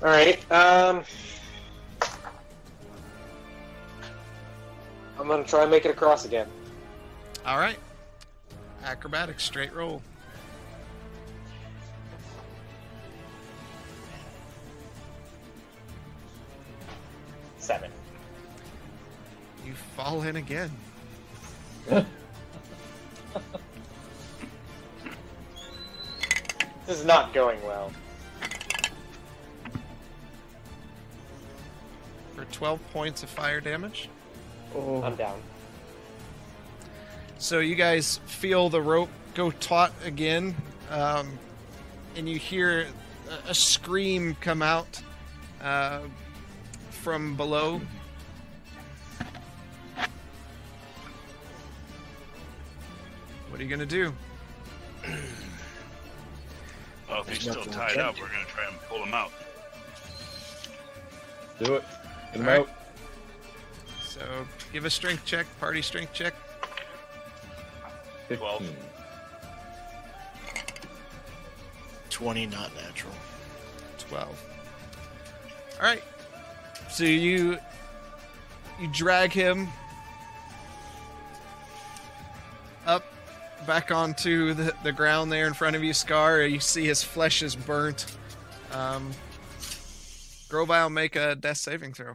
Alright, 0.01 0.51
um. 0.51 1.03
I'm 5.19 5.27
gonna 5.27 5.43
try 5.43 5.63
and 5.63 5.71
make 5.71 5.85
it 5.85 5.89
across 5.89 6.25
again. 6.25 6.47
All 7.45 7.57
right. 7.57 7.77
Acrobatics, 8.83 9.43
straight 9.43 9.73
roll. 9.73 10.01
Seven. 17.67 17.91
You 19.65 19.73
fall 19.97 20.21
in 20.21 20.37
again. 20.37 20.71
This 26.85 26.99
is 26.99 27.05
not 27.05 27.33
going 27.33 27.61
well. 27.65 27.91
for 32.33 32.45
12 32.45 32.79
points 32.93 33.23
of 33.23 33.29
fire 33.29 33.59
damage. 33.59 34.07
Oh, 34.73 35.01
I'm 35.01 35.17
down. 35.17 35.37
So 37.39 37.59
you 37.59 37.75
guys 37.75 38.21
feel 38.27 38.69
the 38.69 38.81
rope 38.81 39.09
go 39.33 39.51
taut 39.51 39.91
again, 40.05 40.55
um, 40.89 41.37
and 42.15 42.29
you 42.29 42.37
hear 42.37 42.87
a, 43.47 43.49
a 43.49 43.53
scream 43.53 44.37
come 44.39 44.61
out 44.61 45.01
uh, 45.61 45.99
from 47.07 47.37
below. 47.37 47.79
What 53.47 53.61
are 53.61 53.63
you 53.63 53.69
gonna 53.69 53.85
do? 53.85 54.11
Well, 57.09 57.21
if 57.21 57.29
he's 57.29 57.45
There's 57.45 57.57
still 57.61 57.73
tied 57.73 57.95
up, 57.95 58.15
we're 58.19 58.27
gonna 58.27 58.43
try 58.49 58.67
and 58.67 58.75
pull 58.89 59.01
him 59.01 59.13
out. 59.13 59.31
do 61.63 61.75
it. 61.75 61.83
Get 62.33 62.41
him 62.41 62.47
Alright. 62.49 62.59
out. 62.59 62.69
So 64.05 64.19
give 64.73 64.83
a 64.83 64.89
strength 64.89 65.23
check, 65.23 65.45
party 65.61 65.81
strength 65.81 66.11
check. 66.11 66.33
Twelve. 68.27 68.69
20, 72.09 72.45
not 72.47 72.75
natural. 72.75 73.13
12. 73.97 74.45
All 75.79 75.85
right. 75.85 76.03
So 76.89 77.03
you 77.03 77.57
you 78.79 78.87
drag 78.87 79.31
him 79.31 79.67
up 82.85 83.03
back 83.65 83.91
onto 83.91 84.53
the, 84.53 84.73
the 84.83 84.91
ground 84.91 85.31
there 85.31 85.47
in 85.47 85.53
front 85.53 85.75
of 85.75 85.83
you, 85.83 85.93
Scar. 85.93 86.41
You 86.43 86.59
see 86.59 86.85
his 86.85 87.03
flesh 87.03 87.43
is 87.43 87.55
burnt. 87.55 88.17
Um, 88.71 89.11
Grovile, 90.49 90.89
make 90.89 91.15
a 91.15 91.35
death 91.35 91.57
saving 91.57 91.93
throw. 91.93 92.13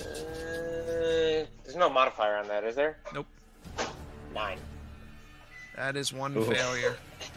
Uh, 0.00 0.04
there's 1.64 1.76
no 1.76 1.90
modifier 1.90 2.36
on 2.36 2.48
that, 2.48 2.64
is 2.64 2.76
there? 2.76 2.98
Nope. 3.12 3.26
Nine. 4.32 4.58
That 5.76 5.96
is 5.96 6.12
one 6.12 6.36
Ooh. 6.36 6.44
failure. 6.44 6.96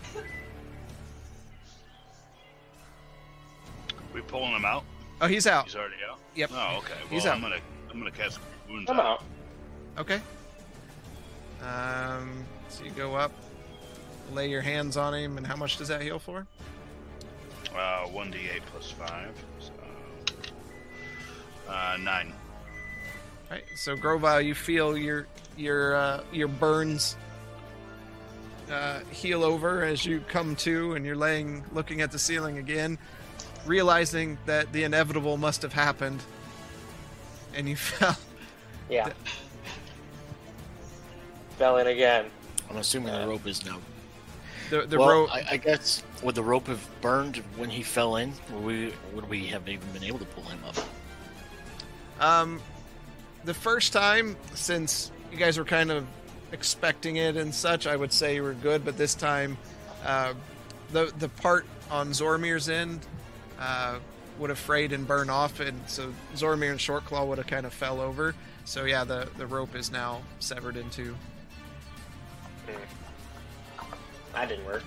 We 4.16 4.22
pulling 4.22 4.53
him 4.53 4.64
out? 4.64 4.85
Oh, 5.19 5.27
he's 5.27 5.45
out. 5.45 5.66
He's 5.66 5.76
already 5.76 5.95
out. 6.10 6.19
Yep. 6.35 6.52
Oh, 6.53 6.77
okay. 6.77 6.94
Well, 7.02 7.10
He's 7.10 7.26
I'm 7.26 7.44
out. 7.44 7.50
gonna 7.50 7.61
I'm 7.92 8.00
gonna 8.00 8.11
cast 8.11 8.40
wounds 8.69 8.90
I'm 8.90 8.98
out. 8.98 9.24
Okay. 9.98 10.22
Um, 11.61 12.45
so 12.69 12.85
you 12.85 12.92
go 12.92 13.16
up, 13.16 13.34
lay 14.32 14.50
your 14.50 14.61
hands 14.61 14.95
on 14.95 15.14
him, 15.14 15.38
and 15.38 15.45
how 15.45 15.58
much 15.58 15.76
does 15.77 15.90
that 15.90 16.02
heal 16.02 16.18
for? 16.18 16.48
Uh, 17.76 18.03
one 18.06 18.32
d8 18.32 18.61
plus 18.72 18.90
five. 18.92 19.32
So, 19.60 19.72
uh, 21.69 21.98
nine. 22.00 22.32
Right. 23.52 23.66
So 23.76 23.98
Grovile, 23.98 24.40
you 24.42 24.56
feel 24.56 24.98
your 24.98 25.27
your 25.58 25.95
uh, 25.95 26.24
your 26.32 26.48
burns 26.48 27.18
uh, 28.72 29.00
heal 29.11 29.44
over 29.44 29.84
as 29.84 30.06
you 30.06 30.22
come 30.30 30.56
to, 30.58 30.95
and 30.95 31.06
you're 31.06 31.18
laying 31.18 31.66
looking 31.74 32.00
at 32.00 32.11
the 32.14 32.19
ceiling 32.19 32.58
again, 32.60 32.98
realizing 33.66 34.38
that 34.45 34.72
the 34.72 34.84
inevitable 34.84 35.38
must 35.38 35.61
have 35.61 35.74
happened, 35.74 36.22
and 37.53 37.68
you 37.68 37.76
fell. 37.76 38.18
Yeah. 38.90 39.11
Fell 41.58 41.77
in 41.77 41.88
again. 41.88 42.26
I'm 42.69 42.77
assuming 42.77 43.14
the 43.14 43.27
rope 43.27 43.48
is 43.48 43.66
now. 43.66 43.80
The 44.69 44.82
the 44.82 44.98
well, 44.98 45.10
rope. 45.10 45.30
I, 45.34 45.45
I 45.52 45.58
guess 45.58 46.03
would 46.24 46.35
the 46.35 46.44
rope 46.44 46.68
have 46.68 46.88
burned 47.02 47.38
when 47.56 47.69
he 47.69 47.84
fell 47.84 48.16
in? 48.18 48.34
Would 48.52 48.64
we 48.64 48.94
would 49.14 49.30
we 49.30 49.45
have 49.48 49.68
even 49.69 49.88
been 49.92 50.03
able 50.03 50.19
to 50.19 50.26
pull 50.26 50.44
him 50.44 50.60
up? 50.68 50.76
Um, 52.19 52.61
the 53.44 53.53
first 53.53 53.94
time, 53.94 54.35
since 54.53 55.11
you 55.32 55.38
guys 55.38 55.58
were 55.58 55.66
kind 55.66 55.92
of 55.92 56.06
expecting 56.52 57.18
it 57.18 57.38
and 57.38 57.53
such, 57.53 57.85
I 57.85 57.95
would 57.95 58.11
say 58.11 58.35
you 58.35 58.44
were 58.44 58.53
good. 58.53 58.84
But 58.84 58.98
this 58.98 59.14
time, 59.14 59.58
uh, 60.03 60.34
the 60.92 61.14
the 61.19 61.30
part 61.30 61.66
on 61.92 62.10
Zormir's 62.10 62.68
end 62.68 63.06
uh, 63.59 64.00
would 64.40 64.50
have 64.50 64.59
frayed 64.59 64.92
and 64.92 65.08
burned 65.08 65.32
off, 65.32 65.59
and 65.59 65.80
so 65.88 66.14
Zormir 66.35 66.72
and 66.72 66.80
Shortclaw 66.80 67.27
would 67.27 67.38
have 67.38 67.48
kind 67.48 67.66
of 67.66 67.74
fell 67.74 68.01
over. 68.01 68.35
So 68.66 68.85
yeah, 68.85 69.03
the 69.03 69.30
the 69.38 69.48
rope 69.48 69.75
is 69.75 69.92
now 69.92 70.22
severed 70.40 70.77
in 70.77 70.90
two. 70.90 71.16
That 74.34 74.50
didn't 74.50 74.66
work. 74.66 74.84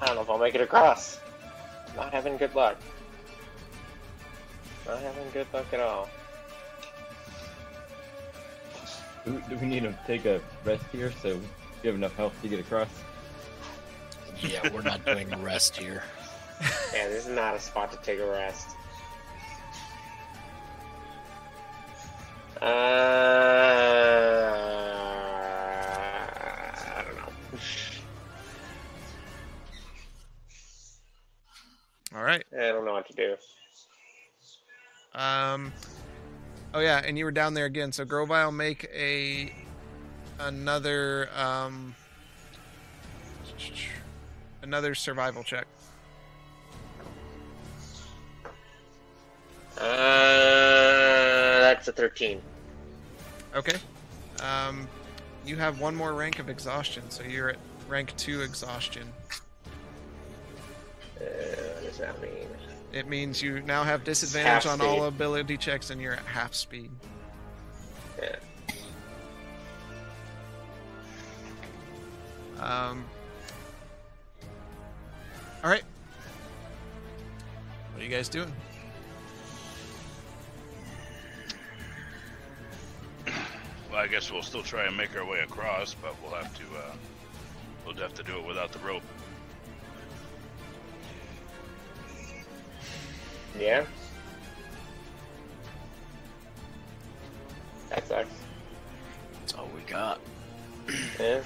I 0.00 0.06
don't 0.06 0.16
know 0.16 0.22
if 0.22 0.30
I'll 0.30 0.38
make 0.38 0.54
it 0.54 0.60
across. 0.60 1.18
Not 1.96 2.12
having 2.12 2.36
good 2.36 2.54
luck. 2.54 2.76
Not 4.86 5.00
having 5.00 5.30
good 5.32 5.46
luck 5.52 5.66
at 5.72 5.80
all. 5.80 6.10
Do, 9.24 9.42
do 9.48 9.56
we 9.56 9.66
need 9.66 9.84
to 9.84 9.98
take 10.06 10.26
a 10.26 10.40
rest 10.64 10.84
here 10.92 11.10
so 11.22 11.28
you 11.28 11.40
have 11.84 11.94
enough 11.94 12.14
health 12.14 12.34
to 12.42 12.48
get 12.48 12.60
across? 12.60 12.88
Yeah, 14.40 14.72
we're 14.72 14.82
not 14.82 15.04
doing 15.06 15.32
a 15.32 15.38
rest 15.38 15.76
here. 15.76 16.02
Yeah, 16.92 17.08
this 17.08 17.26
is 17.26 17.34
not 17.34 17.54
a 17.54 17.60
spot 17.60 17.90
to 17.92 17.98
take 18.02 18.20
a 18.20 18.26
rest. 18.26 18.68
Uh, 22.60 22.66
I 26.76 27.04
don't 27.04 27.16
know. 27.16 27.32
All 32.14 32.22
right. 32.22 32.44
I 32.52 32.68
don't 32.68 32.84
know 32.84 32.92
what 32.92 33.08
to 33.08 33.14
do. 33.14 33.36
Um. 35.14 35.72
Oh 36.74 36.80
yeah, 36.80 37.00
and 37.04 37.16
you 37.16 37.24
were 37.24 37.30
down 37.30 37.54
there 37.54 37.66
again. 37.66 37.92
So 37.92 38.04
Grovile, 38.04 38.50
make 38.50 38.90
a 38.92 39.54
another 40.40 41.30
um 41.36 41.94
another 44.60 44.96
survival 44.96 45.44
check. 45.44 45.68
Uh, 49.78 49.82
that's 51.60 51.86
a 51.88 51.92
13. 51.92 52.40
Okay. 53.54 53.76
Um, 54.40 54.88
you 55.44 55.56
have 55.56 55.80
one 55.80 55.94
more 55.94 56.12
rank 56.14 56.38
of 56.38 56.48
exhaustion, 56.48 57.08
so 57.10 57.22
you're 57.22 57.50
at 57.50 57.58
rank 57.88 58.16
two 58.16 58.40
exhaustion. 58.40 59.12
Uh, 61.20 61.24
what 61.24 61.84
does 61.84 61.98
that 61.98 62.20
mean? 62.20 62.48
It 62.94 63.08
means 63.08 63.42
you 63.42 63.60
now 63.62 63.82
have 63.82 64.04
disadvantage 64.04 64.66
on 64.66 64.80
all 64.80 65.06
ability 65.06 65.56
checks, 65.56 65.90
and 65.90 66.00
you're 66.00 66.12
at 66.12 66.24
half 66.26 66.54
speed. 66.54 66.92
Yeah. 68.22 68.36
Um. 72.60 73.04
All 75.64 75.70
right. 75.70 75.82
What 77.92 78.00
are 78.00 78.04
you 78.04 78.10
guys 78.10 78.28
doing? 78.28 78.52
Well, 83.90 83.98
I 84.02 84.06
guess 84.06 84.30
we'll 84.30 84.42
still 84.42 84.62
try 84.62 84.84
and 84.84 84.96
make 84.96 85.16
our 85.16 85.26
way 85.26 85.40
across, 85.40 85.94
but 85.94 86.14
we'll 86.22 86.40
have 86.40 86.56
to 86.56 86.62
uh, 86.62 86.92
we'll 87.84 87.96
have 87.96 88.14
to 88.14 88.22
do 88.22 88.38
it 88.38 88.46
without 88.46 88.70
the 88.70 88.78
rope. 88.78 89.02
Yeah? 93.58 93.84
That 97.90 98.06
sucks. 98.08 98.28
That's 99.40 99.54
all 99.54 99.68
we 99.74 99.80
got. 99.82 100.20
Yeah. 101.18 101.36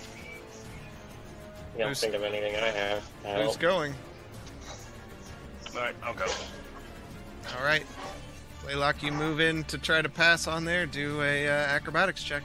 You 1.74 1.84
don't 1.84 1.88
Who's- 1.88 2.00
think 2.00 2.14
of 2.14 2.22
anything 2.22 2.56
I 2.56 2.68
have. 2.70 3.02
to 3.22 3.28
Who's 3.28 3.42
help. 3.44 3.58
going? 3.60 3.94
All 5.74 5.80
right, 5.82 5.94
I'll 6.02 6.14
go. 6.14 6.24
All 7.56 7.64
right. 7.64 7.86
Blaylock, 8.62 9.02
you 9.02 9.12
move 9.12 9.38
in 9.40 9.64
to 9.64 9.78
try 9.78 10.02
to 10.02 10.08
pass 10.08 10.46
on 10.48 10.64
there. 10.64 10.86
Do 10.86 11.22
a 11.22 11.46
uh, 11.46 11.50
acrobatics 11.52 12.22
check. 12.24 12.42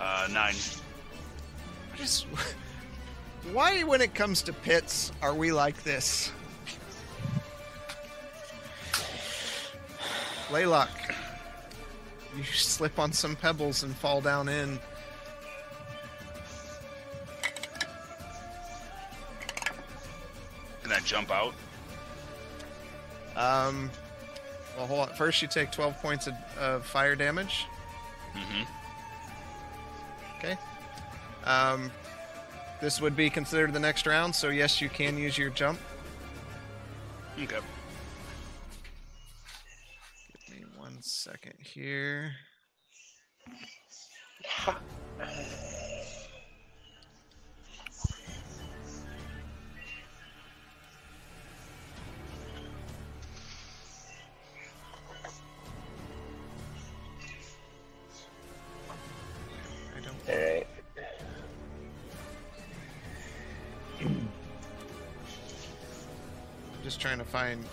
Uh, 0.00 0.26
nine. 0.32 0.54
Just 1.96 2.26
why, 3.52 3.82
when 3.82 4.00
it 4.00 4.14
comes 4.14 4.42
to 4.42 4.52
pits, 4.52 5.12
are 5.22 5.34
we 5.34 5.52
like 5.52 5.82
this? 5.82 6.32
Blaylock, 10.48 10.90
you 12.36 12.42
slip 12.44 12.98
on 12.98 13.12
some 13.12 13.36
pebbles 13.36 13.82
and 13.82 13.94
fall 13.96 14.20
down 14.20 14.48
in. 14.48 14.78
Can 20.82 20.92
I 20.92 20.98
jump 21.00 21.30
out? 21.30 21.54
Um, 23.36 23.90
well, 24.76 24.86
hold 24.86 25.08
on. 25.08 25.14
First, 25.14 25.40
you 25.40 25.48
take 25.48 25.70
12 25.70 26.02
points 26.02 26.26
of, 26.26 26.34
of 26.58 26.84
fire 26.84 27.14
damage. 27.14 27.66
Mm-hmm. 28.34 28.62
Okay. 30.38 30.58
Um, 31.44 31.92
this 32.80 33.00
would 33.00 33.14
be 33.14 33.30
considered 33.30 33.72
the 33.72 33.78
next 33.78 34.06
round, 34.06 34.34
so 34.34 34.48
yes, 34.48 34.80
you 34.80 34.88
can 34.88 35.18
use 35.18 35.36
your 35.36 35.50
jump. 35.50 35.78
Okay. 37.42 37.58
Give 40.46 40.56
me 40.56 40.64
one 40.76 41.00
second 41.00 41.54
here. 41.58 42.32
I 44.66 44.74
don't. 60.02 60.28
Alright. 60.28 60.66
Just 66.90 67.00
trying 67.00 67.18
to 67.18 67.24
find. 67.24 67.64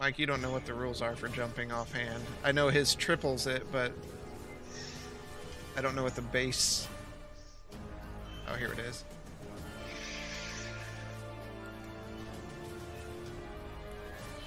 Mike, 0.00 0.18
you 0.18 0.26
don't 0.26 0.42
know 0.42 0.50
what 0.50 0.66
the 0.66 0.74
rules 0.74 1.00
are 1.00 1.14
for 1.14 1.28
jumping 1.28 1.70
offhand. 1.70 2.20
I 2.42 2.50
know 2.50 2.68
his 2.68 2.96
triples 2.96 3.46
it, 3.46 3.64
but 3.70 3.92
I 5.76 5.80
don't 5.80 5.94
know 5.94 6.02
what 6.02 6.16
the 6.16 6.22
base. 6.22 6.88
Oh, 8.50 8.54
here 8.54 8.72
it 8.72 8.80
is. 8.80 9.04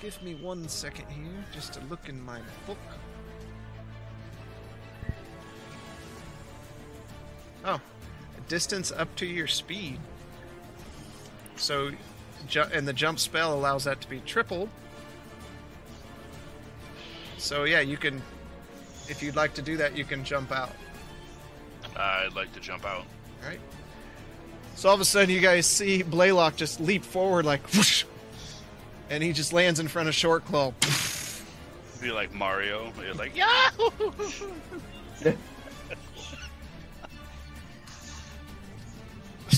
Give 0.01 0.21
me 0.21 0.35
one 0.35 0.67
second 0.67 1.05
here, 1.07 1.45
just 1.53 1.71
to 1.73 1.79
look 1.85 2.09
in 2.09 2.21
my 2.21 2.41
book. 2.67 2.77
Oh, 7.63 7.79
distance 8.49 8.91
up 8.91 9.15
to 9.15 9.25
your 9.25 9.47
speed. 9.47 9.97
So, 11.55 11.91
ju- 12.47 12.65
and 12.73 12.87
the 12.87 12.93
jump 12.93 13.19
spell 13.19 13.53
allows 13.53 13.83
that 13.85 14.01
to 14.01 14.09
be 14.09 14.19
tripled. 14.21 14.69
So 17.37 17.63
yeah, 17.63 17.79
you 17.79 17.97
can, 17.97 18.21
if 19.07 19.23
you'd 19.23 19.35
like 19.35 19.53
to 19.55 19.61
do 19.61 19.77
that, 19.77 19.97
you 19.97 20.03
can 20.03 20.23
jump 20.23 20.51
out. 20.51 20.71
I'd 21.95 22.33
like 22.35 22.51
to 22.53 22.59
jump 22.59 22.85
out. 22.85 23.05
All 23.43 23.49
right. 23.49 23.59
So 24.75 24.89
all 24.89 24.95
of 24.95 25.01
a 25.01 25.05
sudden, 25.05 25.29
you 25.29 25.41
guys 25.41 25.65
see 25.65 26.03
Blaylock 26.03 26.55
just 26.55 26.79
leap 26.79 27.03
forward 27.03 27.45
like, 27.45 27.61
whoosh, 27.73 28.05
and 29.09 29.21
he 29.23 29.33
just 29.33 29.51
lands 29.51 29.79
in 29.79 29.87
front 29.87 30.07
of 30.07 30.15
Shortclaw. 30.15 30.73
Be 32.01 32.11
like 32.11 32.33
Mario. 32.33 32.93
You're 33.03 33.13
like, 33.13 33.35
yeah. 33.35 33.69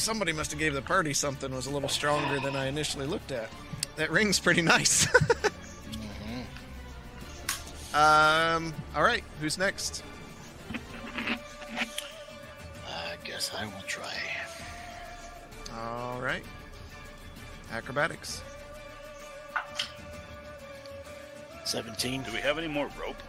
Somebody 0.12 0.34
must 0.34 0.50
have 0.50 0.60
gave 0.60 0.74
the 0.74 0.82
party 0.82 1.14
something 1.14 1.54
was 1.54 1.68
a 1.68 1.70
little 1.70 1.88
stronger 1.88 2.40
than 2.40 2.56
I 2.56 2.66
initially 2.66 3.06
looked 3.06 3.32
at. 3.32 3.52
That 3.98 4.10
ring's 4.10 4.40
pretty 4.40 4.64
nice. 4.64 5.08
um. 7.94 8.74
All 8.96 9.04
right. 9.04 9.24
Who's 9.40 9.60
next? 9.60 10.04
I 12.88 13.14
guess 13.24 13.52
I 13.56 13.66
will 13.66 13.84
try. 13.86 14.12
All 15.78 16.20
right. 16.20 16.44
Acrobatics. 17.72 18.42
17. 21.64 22.24
Do 22.24 22.32
we 22.32 22.40
have 22.40 22.58
any 22.58 22.68
more 22.68 22.90
rope? 23.00 23.22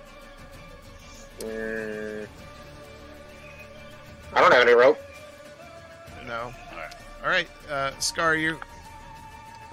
Mm. 1.40 2.26
I 4.32 4.40
don't 4.40 4.52
have 4.54 4.62
any 4.62 4.72
rope. 4.72 4.98
No. 6.26 6.54
All 7.22 7.28
right. 7.28 7.46
All 7.68 7.76
right, 7.76 7.92
uh, 7.94 7.98
Scar, 8.00 8.34
you're 8.34 8.58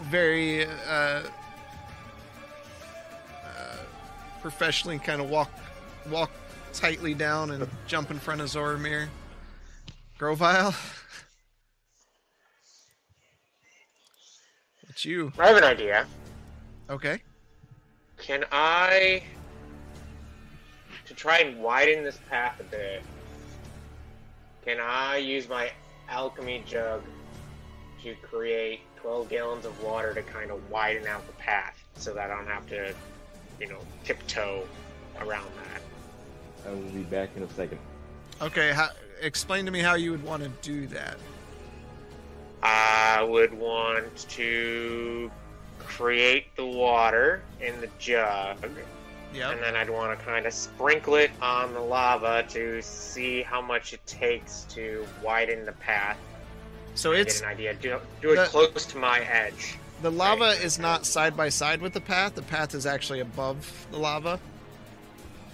very 0.03 0.65
uh, 0.65 0.69
uh, 0.87 1.23
professionally 4.41 4.99
kind 4.99 5.19
of 5.19 5.29
walk 5.29 5.51
walk 6.09 6.31
tightly 6.73 7.13
down 7.13 7.51
and 7.51 7.67
jump 7.87 8.11
in 8.11 8.19
front 8.19 8.41
of 8.41 8.47
Zoramir. 8.47 9.07
Grovile, 10.17 10.75
it's 14.89 15.05
you. 15.05 15.33
I 15.39 15.47
have 15.47 15.57
an 15.57 15.63
idea. 15.63 16.05
Okay. 16.89 17.19
Can 18.17 18.43
I, 18.51 19.23
to 21.05 21.13
try 21.13 21.39
and 21.39 21.59
widen 21.63 22.03
this 22.03 22.19
path 22.29 22.59
a 22.59 22.63
bit, 22.63 23.01
can 24.65 24.77
I 24.81 25.17
use 25.17 25.47
my 25.47 25.71
alchemy 26.09 26.63
jug 26.67 27.01
to 28.03 28.15
create 28.15 28.81
12 28.97 29.29
gallons 29.29 29.65
of 29.65 29.81
water 29.83 30.13
to 30.13 30.21
kind 30.23 30.51
of 30.51 30.69
widen 30.69 31.07
out 31.07 31.25
the 31.27 31.33
path 31.33 31.75
so 31.95 32.13
that 32.13 32.29
I 32.29 32.35
don't 32.35 32.47
have 32.47 32.67
to, 32.69 32.93
you 33.59 33.67
know, 33.67 33.79
tiptoe 34.03 34.65
around 35.19 35.49
that? 35.57 35.81
I 36.67 36.73
will 36.73 36.81
be 36.91 37.03
back 37.03 37.29
in 37.35 37.43
a 37.43 37.49
second. 37.49 37.79
Okay. 38.41 38.71
How, 38.71 38.89
explain 39.21 39.65
to 39.65 39.71
me 39.71 39.79
how 39.79 39.95
you 39.95 40.11
would 40.11 40.23
want 40.23 40.43
to 40.43 40.49
do 40.61 40.87
that. 40.87 41.17
I 42.61 43.23
would 43.23 43.53
want 43.53 44.27
to 44.29 45.31
create 45.79 46.55
the 46.55 46.65
water 46.65 47.41
in 47.61 47.79
the 47.81 47.89
jug. 47.97 48.57
Yep. 49.33 49.53
And 49.53 49.61
then 49.61 49.75
I'd 49.75 49.89
want 49.89 50.17
to 50.17 50.25
kind 50.25 50.45
of 50.45 50.53
sprinkle 50.53 51.15
it 51.15 51.31
on 51.41 51.73
the 51.73 51.79
lava 51.79 52.43
to 52.49 52.81
see 52.81 53.43
how 53.43 53.61
much 53.61 53.93
it 53.93 54.05
takes 54.07 54.63
to 54.69 55.05
widen 55.23 55.65
the 55.65 55.73
path. 55.73 56.17
So 56.95 57.11
it's 57.13 57.41
get 57.41 57.49
an 57.49 57.53
idea. 57.55 57.73
Do, 57.75 57.99
do 58.21 58.31
it 58.31 58.35
the- 58.35 58.45
close 58.45 58.85
to 58.87 58.97
my 58.97 59.19
edge. 59.21 59.77
the 60.01 60.11
lava 60.11 60.49
is 60.61 60.79
not 60.79 61.05
side 61.05 61.35
by 61.37 61.49
side 61.49 61.81
with 61.81 61.93
the 61.93 62.01
path. 62.01 62.35
The 62.35 62.41
path 62.41 62.73
is 62.75 62.85
actually 62.85 63.19
above 63.21 63.87
the 63.91 63.97
lava. 63.97 64.39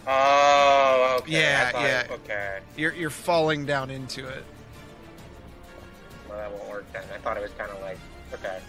Oh, 0.08 1.18
okay. 1.22 1.32
Yeah, 1.32 1.72
thought- 1.72 1.82
yeah. 1.84 2.08
Okay. 2.12 2.60
You're 2.78 2.94
you're 2.94 3.10
falling 3.10 3.66
down 3.66 3.90
into 3.90 4.28
it. 4.28 4.44
Well, 6.30 6.38
that 6.38 6.52
won't 6.52 6.70
work 6.70 6.86
then. 6.94 7.04
I 7.14 7.18
thought 7.20 7.38
it 7.38 7.44
was 7.44 7.52
kind 7.58 7.72
of 7.72 7.82
like 7.82 7.98
okay. 8.34 8.60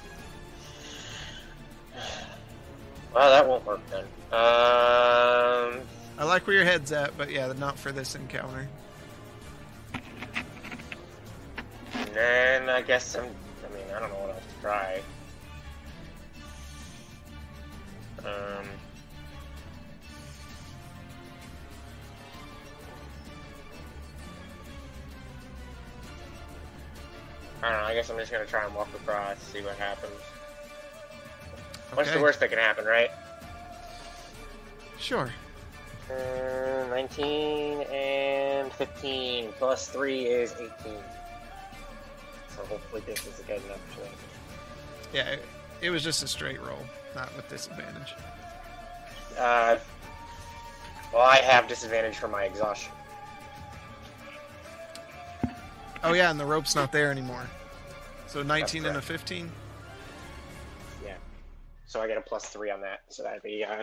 Well, 3.14 3.30
that 3.30 3.48
won't 3.48 3.64
work 3.64 3.80
then. 3.90 4.04
Um, 4.32 5.80
I 6.18 6.24
like 6.24 6.46
where 6.46 6.56
your 6.56 6.64
head's 6.64 6.92
at, 6.92 7.16
but 7.16 7.30
yeah, 7.30 7.52
not 7.58 7.78
for 7.78 7.92
this 7.92 8.14
encounter. 8.14 8.68
And 11.98 12.14
then 12.14 12.68
I 12.68 12.82
guess 12.82 13.14
I'm. 13.16 13.24
I 13.24 13.74
mean, 13.74 13.84
I 13.94 14.00
don't 14.00 14.10
know 14.10 14.16
what 14.16 14.30
else 14.30 14.44
to 14.54 14.60
try. 14.60 15.00
Um. 18.18 18.66
I 27.62 27.70
don't 27.70 27.80
know. 27.80 27.86
I 27.86 27.94
guess 27.94 28.10
I'm 28.10 28.18
just 28.18 28.30
gonna 28.30 28.46
try 28.46 28.64
and 28.64 28.74
walk 28.74 28.88
across, 28.94 29.38
see 29.38 29.62
what 29.62 29.76
happens. 29.76 30.12
What's 31.94 32.12
the 32.12 32.20
worst 32.20 32.40
that 32.40 32.50
can 32.50 32.58
happen, 32.58 32.84
right? 32.84 33.10
Sure. 34.98 35.32
Uh, 36.10 36.86
19 36.90 37.82
and 37.82 38.72
15 38.72 39.52
plus 39.58 39.88
3 39.88 40.26
is 40.26 40.52
18. 40.52 40.94
So 42.56 42.64
hopefully 42.64 43.02
this 43.06 43.26
is 43.26 43.38
a 43.40 43.42
good 43.42 43.62
enough 43.64 43.98
Yeah, 45.12 45.28
it, 45.28 45.44
it 45.80 45.90
was 45.90 46.02
just 46.02 46.22
a 46.22 46.28
straight 46.28 46.60
roll, 46.60 46.84
not 47.14 47.34
with 47.36 47.48
disadvantage. 47.48 48.14
Uh, 49.38 49.76
Well, 51.12 51.22
I 51.22 51.36
have 51.36 51.68
disadvantage 51.68 52.16
for 52.16 52.28
my 52.28 52.44
exhaustion. 52.44 52.92
Oh 56.02 56.12
yeah, 56.12 56.30
and 56.30 56.38
the 56.38 56.44
rope's 56.44 56.74
not 56.74 56.92
there 56.92 57.10
anymore. 57.10 57.46
So 58.26 58.42
19 58.42 58.86
and 58.86 58.96
a 58.96 59.02
15. 59.02 59.50
Yeah. 61.04 61.14
So 61.86 62.00
I 62.00 62.06
get 62.06 62.16
a 62.16 62.20
plus 62.20 62.48
three 62.48 62.70
on 62.70 62.80
that. 62.80 63.00
So 63.08 63.22
that'd 63.22 63.42
be 63.42 63.64
uh, 63.64 63.82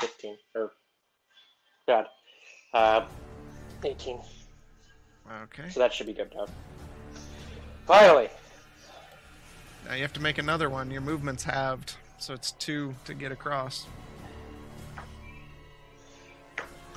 15. 0.00 0.36
Or, 0.54 0.72
God. 1.86 2.06
Uh, 2.74 3.06
18. 3.84 4.20
Okay. 5.44 5.68
So 5.70 5.80
that 5.80 5.92
should 5.92 6.06
be 6.06 6.12
good, 6.12 6.30
Doug. 6.30 6.50
Finally. 7.86 8.28
Now 9.86 9.94
you 9.94 10.02
have 10.02 10.12
to 10.14 10.20
make 10.20 10.38
another 10.38 10.68
one. 10.68 10.90
Your 10.90 11.00
movement's 11.00 11.44
halved, 11.44 11.94
so 12.18 12.34
it's 12.34 12.50
two 12.52 12.94
to 13.04 13.14
get 13.14 13.30
across. 13.30 13.86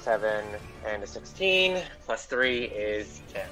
7 0.01 0.45
and 0.87 1.03
a 1.03 1.07
16. 1.07 1.83
Plus 2.05 2.25
3 2.25 2.63
is 2.63 3.21
10. 3.31 3.45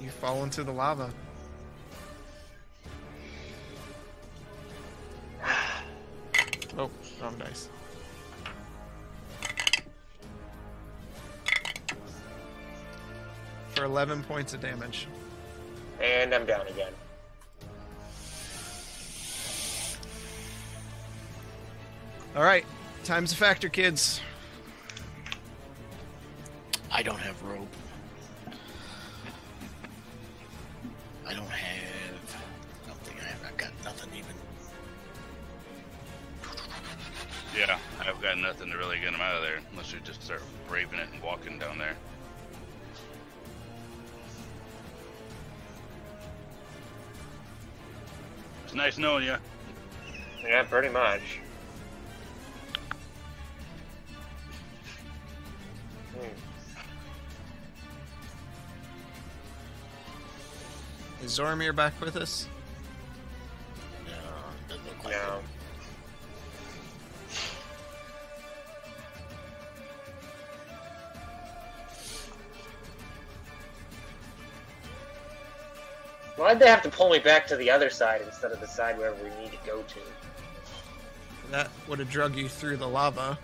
You 0.00 0.08
fall 0.08 0.42
into 0.42 0.64
the 0.64 0.72
lava. 0.72 1.12
Oh, 6.78 6.90
wrong 7.20 7.36
dice. 7.36 7.68
For 13.74 13.84
11 13.84 14.24
points 14.24 14.52
of 14.52 14.60
damage. 14.60 15.08
And 16.00 16.34
I'm 16.34 16.44
down 16.44 16.66
again. 16.66 16.92
All 22.34 22.42
right, 22.42 22.64
time's 23.04 23.32
a 23.32 23.36
factor, 23.36 23.68
kids. 23.68 24.20
I 26.90 27.02
don't 27.02 27.18
have 27.18 27.42
rope. 27.42 27.68
I 31.26 31.34
don't 31.34 31.46
have. 31.46 32.36
I 32.84 32.88
don't 32.88 32.98
think 33.00 33.20
I 33.20 33.24
have. 33.24 33.40
I've 33.46 33.56
got 33.56 33.70
nothing 33.84 34.10
even. 34.16 34.34
Yeah, 37.58 37.78
I've 38.00 38.20
got 38.20 38.38
nothing 38.38 38.70
to 38.70 38.78
really 38.78 38.98
get 38.98 39.12
him 39.12 39.20
out 39.20 39.36
of 39.36 39.42
there 39.42 39.58
unless 39.70 39.92
you 39.92 40.00
just 40.00 40.22
start 40.22 40.42
braving 40.68 40.98
it 40.98 41.08
and 41.12 41.22
walking 41.22 41.58
down 41.58 41.78
there. 41.78 41.96
It's 48.72 48.76
nice 48.78 48.96
knowing 48.96 49.24
you. 49.24 49.36
Yeah, 50.42 50.62
pretty 50.62 50.88
much. 50.88 51.20
Hmm. 56.14 56.26
Is 61.22 61.38
Zormir 61.38 61.76
back 61.76 62.00
with 62.00 62.16
us? 62.16 62.48
No, 64.06 64.12
doesn't 64.70 64.86
look 64.86 65.04
like 65.04 65.12
No. 65.16 65.40
it. 65.40 65.44
Why'd 76.42 76.58
they 76.58 76.66
have 76.66 76.82
to 76.82 76.88
pull 76.88 77.08
me 77.08 77.20
back 77.20 77.46
to 77.46 77.56
the 77.56 77.70
other 77.70 77.88
side 77.88 78.20
instead 78.22 78.50
of 78.50 78.58
the 78.58 78.66
side 78.66 78.98
wherever 78.98 79.14
we 79.22 79.30
need 79.40 79.52
to 79.52 79.58
go 79.64 79.80
to? 79.80 80.00
That 81.52 81.70
would 81.86 82.00
have 82.00 82.10
drug 82.10 82.34
you 82.34 82.48
through 82.48 82.78
the 82.78 82.88
lava. 82.88 83.38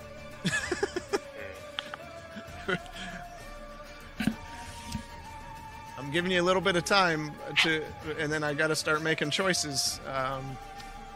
I'm 5.96 6.10
giving 6.10 6.32
you 6.32 6.42
a 6.42 6.42
little 6.42 6.60
bit 6.60 6.74
of 6.74 6.84
time 6.84 7.30
to, 7.62 7.84
and 8.18 8.32
then 8.32 8.42
I 8.42 8.52
got 8.52 8.66
to 8.66 8.74
start 8.74 9.00
making 9.00 9.30
choices. 9.30 10.00
Um, 10.12 10.58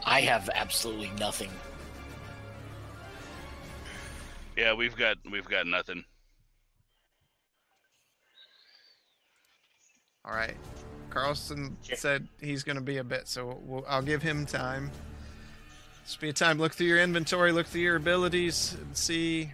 I 0.05 0.21
have 0.21 0.49
absolutely 0.55 1.11
nothing. 1.19 1.51
Yeah, 4.55 4.73
we've 4.73 4.95
got 4.95 5.17
we've 5.29 5.49
got 5.49 5.67
nothing. 5.67 6.05
all 10.25 10.33
right, 10.33 10.55
Carlson 11.13 11.77
said 11.93 12.27
he's 12.41 12.63
going 12.63 12.75
to 12.75 12.81
be 12.81 12.97
a 12.97 13.03
bit, 13.03 13.27
so 13.27 13.59
we'll, 13.65 13.85
I'll 13.87 14.01
give 14.01 14.23
him 14.23 14.47
time. 14.47 14.89
Just 16.05 16.19
be 16.19 16.29
a 16.29 16.33
time. 16.33 16.57
Look 16.57 16.73
through 16.73 16.87
your 16.87 16.99
inventory, 16.99 17.51
look 17.51 17.67
through 17.67 17.81
your 17.81 17.97
abilities, 17.97 18.75
and 18.81 18.97
see. 18.97 19.51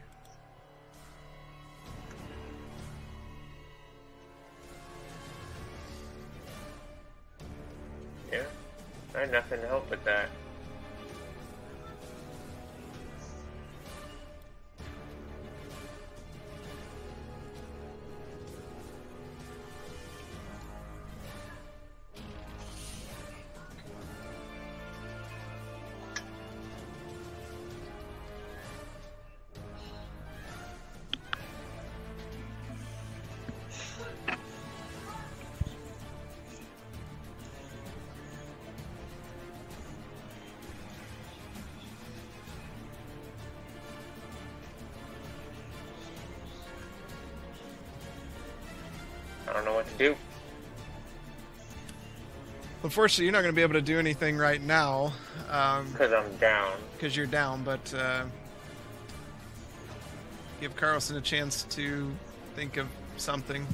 Yeah. 8.31 8.43
I 9.13 9.19
had 9.19 9.31
nothing 9.33 9.59
to 9.59 9.67
help 9.67 9.89
with 9.89 10.03
that. 10.05 10.29
Unfortunately, 52.99 53.25
you're 53.27 53.31
not 53.31 53.43
going 53.43 53.53
to 53.53 53.55
be 53.55 53.61
able 53.61 53.75
to 53.75 53.81
do 53.81 53.97
anything 53.97 54.35
right 54.35 54.61
now 54.61 55.13
Because 55.93 56.11
I'm 56.11 56.35
down. 56.35 56.73
because 56.97 57.15
you're 57.15 57.27
down, 57.27 57.63
but 57.63 57.93
uh, 57.93 58.25
give 60.59 60.75
Carlson 60.75 61.15
a 61.15 61.21
chance 61.21 61.63
to 61.69 62.11
think 62.57 62.75
of 62.75 62.87
something. 63.15 63.65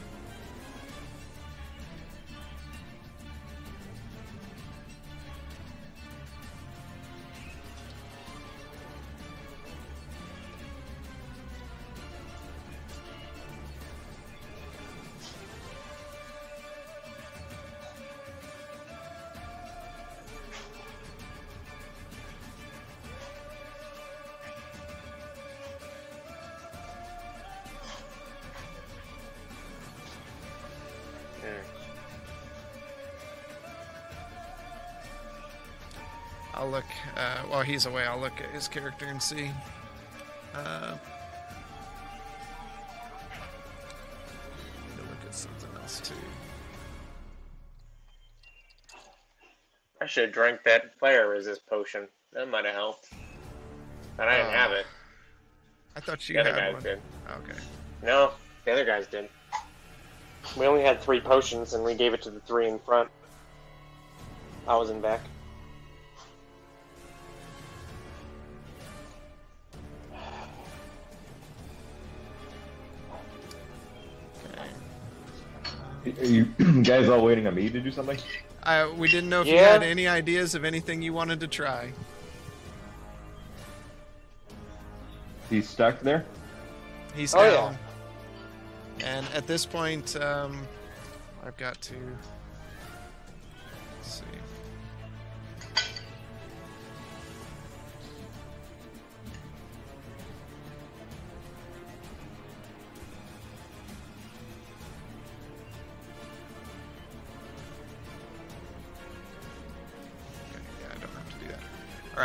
While 37.56 37.64
he's 37.64 37.86
away. 37.86 38.04
I'll 38.06 38.20
look 38.20 38.42
at 38.42 38.50
his 38.50 38.68
character 38.68 39.06
and 39.06 39.22
see. 39.22 39.50
Uh, 40.54 40.98
need 44.90 44.98
to 44.98 45.04
look 45.04 45.18
at 45.26 45.34
something 45.34 45.70
else 45.82 46.02
too. 46.02 46.14
I 50.02 50.06
should 50.06 50.26
have 50.26 50.34
drank 50.34 50.64
that 50.66 51.00
fire 51.00 51.30
resist 51.30 51.66
potion. 51.68 52.10
That 52.34 52.50
might 52.50 52.66
have 52.66 52.74
helped. 52.76 53.08
But 54.18 54.28
I 54.28 54.38
didn't 54.38 54.52
have 54.52 54.72
Uh, 54.72 54.76
it. 54.76 54.86
I 55.96 56.00
thought 56.02 56.28
you 56.28 56.34
The 56.36 56.42
other 56.42 56.54
had 56.54 56.60
guys 56.60 56.74
one. 56.74 56.84
did. 56.84 57.02
Okay. 57.50 57.60
No, 58.04 58.34
the 58.66 58.72
other 58.74 58.84
guys 58.84 59.08
did. 59.08 59.30
We 60.58 60.66
only 60.68 60.84
had 60.84 61.02
three 61.02 61.22
potions, 61.22 61.74
and 61.74 61.86
we 61.86 61.96
gave 61.96 62.14
it 62.14 62.22
to 62.24 62.32
the 62.32 62.42
three 62.42 62.68
in 62.68 62.80
front. 62.80 63.10
I 64.68 64.76
was 64.76 64.90
in 64.90 65.00
back. 65.00 65.22
You 76.30 76.46
guys 76.84 77.10
all 77.10 77.24
waiting 77.24 77.48
on 77.48 77.56
me 77.56 77.70
to 77.70 77.80
do 77.80 77.92
something? 77.92 78.18
I, 78.64 78.92
we 78.92 79.08
didn't 79.10 79.30
know 79.30 79.42
if 79.42 79.48
you 79.48 79.58
had 79.58 79.84
any 79.84 80.08
ideas 80.08 80.56
of 80.56 80.66
anything 80.66 81.02
you 81.02 81.14
wanted 81.14 81.40
to 81.42 81.48
try. 81.48 81.92
He's 85.50 85.70
stuck 85.70 86.00
there. 86.02 86.26
He's 87.16 87.36
Oh, 87.36 87.44
yeah. 87.44 87.76
And 89.06 89.28
at 89.34 89.46
this 89.46 89.66
point, 89.66 90.16
um, 90.16 90.68
I've 91.46 91.58
got 91.58 91.80
to. 91.82 91.96
Let's 93.98 94.20
see. 94.20 94.24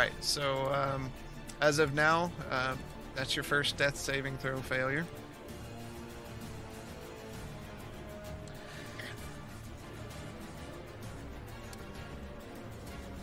Right, 0.01 0.23
so 0.23 0.71
um, 0.73 1.11
as 1.61 1.77
of 1.77 1.93
now, 1.93 2.31
uh, 2.49 2.75
that's 3.15 3.35
your 3.35 3.43
first 3.43 3.77
death 3.77 3.95
saving 3.95 4.35
throw 4.37 4.57
failure. 4.57 5.05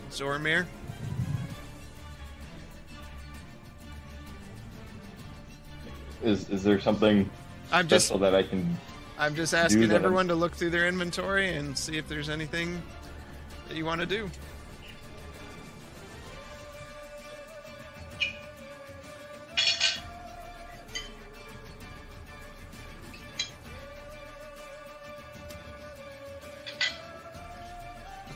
Zormir, 0.09 0.65
Is 6.21 6.49
is 6.49 6.63
there 6.63 6.79
something 6.81 7.29
I'm 7.71 7.87
just 7.87 8.07
special 8.07 8.19
that 8.19 8.35
I 8.35 8.43
can? 8.43 8.77
I'm 9.17 9.35
just 9.35 9.53
asking 9.53 9.91
everyone 9.91 10.27
to 10.29 10.35
look 10.35 10.53
through 10.53 10.69
their 10.69 10.87
inventory 10.87 11.55
and 11.55 11.77
see 11.77 11.97
if 11.97 12.07
there's 12.07 12.29
anything 12.29 12.81
that 13.67 13.75
you 13.75 13.85
want 13.85 14.01
to 14.01 14.07
do. 14.07 14.29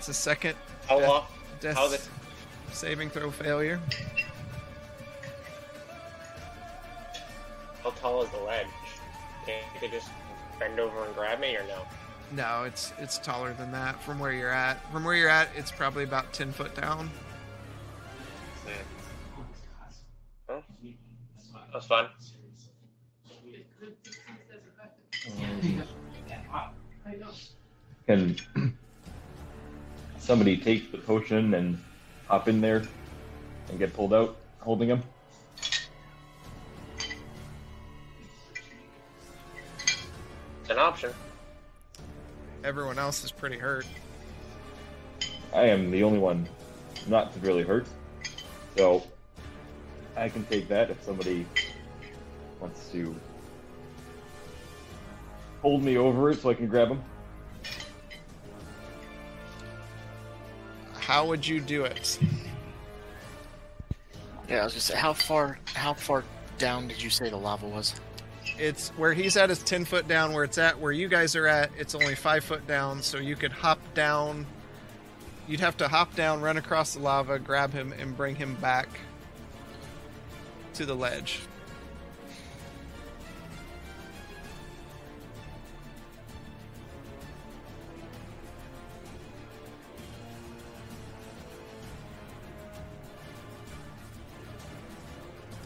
It's 0.03 0.09
a 0.09 0.13
second 0.13 0.57
How 0.89 0.99
Yeah. 0.99 1.07
long? 1.07 1.27
death 1.61 1.77
How 1.77 1.87
the- 1.87 2.01
saving 2.73 3.09
throw 3.09 3.31
failure. 3.31 3.79
How 7.81 7.91
tall 7.91 8.21
is 8.23 8.29
the 8.31 8.39
ledge? 8.39 8.67
Can 9.45 9.63
you 9.81 9.87
just 9.87 10.09
bend 10.59 10.77
over 10.77 11.05
and 11.05 11.15
grab 11.15 11.39
me, 11.39 11.55
or 11.55 11.63
no? 11.67 11.87
No, 12.31 12.63
it's 12.65 12.91
it's 12.97 13.17
taller 13.17 13.53
than 13.53 13.71
that 13.71 13.97
from 14.03 14.19
where 14.19 14.33
you're 14.33 14.51
at. 14.51 14.75
From 14.91 15.05
where 15.05 15.15
you're 15.15 15.29
at, 15.29 15.47
it's 15.55 15.71
probably 15.71 16.03
about 16.03 16.33
ten 16.33 16.51
foot 16.51 16.75
down. 16.75 17.09
Huh? 20.49 20.59
That's 21.71 21.85
fun. 21.85 22.09
Can 28.05 28.35
somebody 30.23 30.55
take 30.57 30.91
the 30.91 30.97
potion 30.97 31.53
and 31.53 31.77
hop 32.27 32.47
in 32.47 32.61
there 32.61 32.83
and 33.69 33.77
get 33.77 33.93
pulled 33.93 34.13
out 34.13 34.37
holding 34.59 34.89
him? 34.89 35.03
It's 40.61 40.69
an 40.69 40.79
option. 40.79 41.11
Everyone 42.63 42.97
else 42.97 43.25
is 43.25 43.31
pretty 43.31 43.57
hurt. 43.57 43.85
I 45.53 45.63
am 45.63 45.91
the 45.91 46.03
only 46.03 46.19
one 46.19 46.47
not 47.07 47.33
severely 47.33 47.63
hurt, 47.63 47.85
so 48.77 49.05
I 50.15 50.29
can 50.29 50.45
take 50.45 50.69
that 50.69 50.89
if 50.89 51.03
somebody 51.03 51.45
wants 52.61 52.89
to 52.91 53.13
hold 55.61 55.83
me 55.83 55.97
over 55.97 56.31
it 56.31 56.41
so 56.41 56.49
I 56.49 56.53
can 56.53 56.67
grab 56.67 56.87
him. 56.87 57.03
How 61.05 61.25
would 61.27 61.45
you 61.45 61.59
do 61.59 61.83
it? 61.83 62.17
Yeah, 64.47 64.61
I 64.61 64.63
was 64.63 64.73
gonna 64.73 64.81
say, 64.81 64.95
how 64.95 65.11
far 65.11 65.59
how 65.65 65.93
far 65.93 66.23
down 66.57 66.87
did 66.87 67.01
you 67.01 67.09
say 67.09 67.29
the 67.29 67.37
lava 67.37 67.67
was? 67.67 67.93
It's 68.57 68.89
where 68.91 69.13
he's 69.13 69.35
at 69.35 69.51
is 69.51 69.59
ten 69.59 69.83
foot 69.83 70.07
down. 70.07 70.31
Where 70.31 70.45
it's 70.45 70.57
at, 70.57 70.79
where 70.79 70.93
you 70.93 71.09
guys 71.09 71.35
are 71.35 71.45
at, 71.45 71.71
it's 71.77 71.93
only 71.93 72.15
five 72.15 72.45
foot 72.45 72.65
down. 72.67 73.01
So 73.01 73.17
you 73.17 73.35
could 73.35 73.51
hop 73.51 73.79
down. 73.93 74.45
You'd 75.45 75.59
have 75.59 75.75
to 75.77 75.89
hop 75.89 76.15
down, 76.15 76.39
run 76.41 76.55
across 76.55 76.93
the 76.93 77.01
lava, 77.01 77.37
grab 77.37 77.73
him, 77.73 77.93
and 77.99 78.15
bring 78.15 78.35
him 78.35 78.55
back 78.55 78.87
to 80.75 80.85
the 80.85 80.95
ledge. 80.95 81.41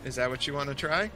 Is 0.08 0.16
that 0.16 0.30
what 0.30 0.48
you 0.48 0.54
want 0.54 0.70
to 0.70 0.74
try? 0.76 1.12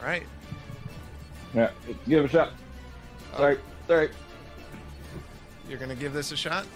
All 0.00 0.06
right. 0.06 0.22
Yeah, 1.54 1.70
give 2.08 2.24
it 2.24 2.26
a 2.26 2.28
shot. 2.28 2.52
Uh, 3.34 3.36
sorry, 3.36 3.58
sorry. 3.86 4.10
You're 5.68 5.78
gonna 5.78 5.94
give 5.94 6.14
this 6.14 6.32
a 6.32 6.36
shot. 6.36 6.66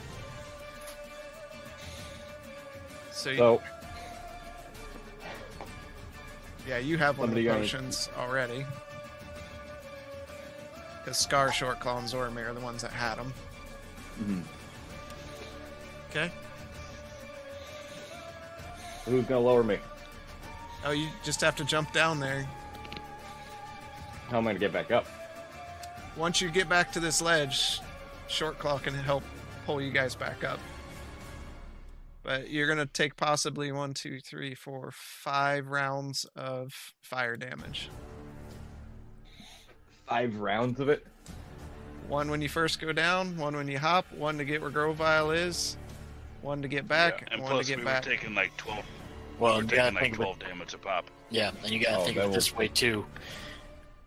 So, 3.13 3.31
you- 3.31 3.37
So 3.39 3.63
yeah, 6.67 6.79
you 6.79 6.99
have 6.99 7.19
one 7.19 7.31
of 7.31 7.35
the 7.35 7.49
potions 7.49 8.11
already. 8.19 8.67
Because 11.09 11.21
Scar, 11.21 11.51
Short 11.51 11.81
Claw, 11.81 11.97
and 12.01 12.07
Zoramir 12.07 12.51
are 12.51 12.53
the 12.53 12.61
ones 12.61 12.83
that 12.83 12.91
had 12.91 13.15
them. 13.15 13.33
mhm. 14.21 14.43
Okay. 16.11 16.31
who's 19.07 19.25
gonna 19.25 19.41
lower 19.41 19.65
me? 19.65 19.79
Oh, 20.85 20.91
you 20.91 21.09
just 21.25 21.41
have 21.41 21.57
to 21.57 21.65
jump 21.65 21.95
down 21.95 22.21
there. 22.21 22.47
How 24.29 24.37
am 24.37 24.47
I 24.47 24.51
gonna 24.51 24.59
get 24.59 24.71
back 24.71 24.91
up? 24.91 25.07
Once 26.15 26.43
you 26.43 26.51
get 26.51 26.69
back 26.69 26.93
to 26.93 27.01
this 27.01 27.23
ledge, 27.23 27.81
Short 28.27 28.59
Claw 28.59 28.77
can 28.77 28.93
help 28.93 29.23
pull 29.65 29.81
you 29.81 29.91
guys 29.91 30.15
back 30.15 30.45
up. 30.45 30.61
But 32.23 32.51
you're 32.51 32.69
gonna 32.69 32.85
take 32.85 33.17
possibly 33.17 33.73
one, 33.73 33.95
two, 33.95 34.21
three, 34.21 34.55
four, 34.55 34.91
five 34.93 35.69
rounds 35.69 36.27
of 36.37 36.93
fire 37.01 37.39
damage. 37.39 37.89
Five 40.09 40.37
rounds 40.37 40.81
of 40.81 40.89
it. 40.89 41.07
One 42.09 42.31
when 42.31 42.41
you 42.41 42.49
first 42.49 42.81
go 42.81 42.93
down, 42.93 43.37
one 43.37 43.55
when 43.55 43.69
you 43.69 43.79
hop, 43.79 44.07
one 44.13 44.39
to 44.39 44.45
get 44.45 44.63
where 44.63 44.71
Grovile 44.71 45.31
is, 45.31 45.77
one 46.41 46.63
to 46.63 46.69
get 46.69 46.89
back, 46.89 47.21
Yeah, 47.21 47.25
and 47.25 47.33
and 47.35 47.43
one 47.43 47.53
plus 47.53 47.67
to 47.67 47.73
get 47.73 47.79
we 47.81 47.85
back. 47.85 48.05
were 48.07 48.11
taking 48.11 48.35
like 48.35 48.57
twelve. 48.57 48.85
Well, 49.39 49.55
we 49.57 49.59
you 49.61 49.67
were 49.67 49.77
gotta 49.77 49.91
taking 49.91 49.95
like 49.95 50.03
think 50.03 50.13
of 50.15 50.21
twelve 50.21 50.39
damage 50.39 50.75
a 50.75 50.79
pop. 50.79 51.05
yeah, 51.31 51.51
and 51.63 51.71
you 51.71 51.81
gotta 51.81 51.99
Oh, 52.01 52.05
think 52.05 52.17
of 52.17 52.23
it 52.25 52.27
will- 52.29 52.35
this 52.35 52.55
way 52.57 52.69
too. 52.69 53.05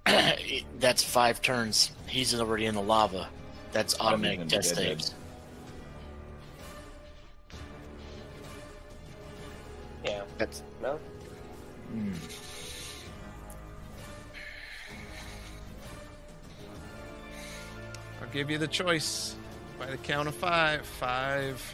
That's 0.80 1.04
five 1.04 1.42
turns. 1.44 1.92
He's 2.08 2.34
already 2.34 2.66
in 2.66 2.74
the 2.74 2.82
lava. 2.82 3.30
That's 3.72 4.00
automatic 4.00 4.48
death 4.48 4.50
be 4.50 4.50
dead, 4.50 4.76
dead. 4.76 4.76
saves. 4.76 5.14
Yeah. 10.04 10.24
That's 10.40 10.64
No. 10.82 11.00
Hmm. 11.92 12.14
Give 18.32 18.50
you 18.50 18.58
the 18.58 18.68
choice 18.68 19.36
by 19.80 19.88
the 19.88 19.98
count 19.98 20.28
of 20.28 20.36
five. 20.36 20.86
Five, 20.86 21.74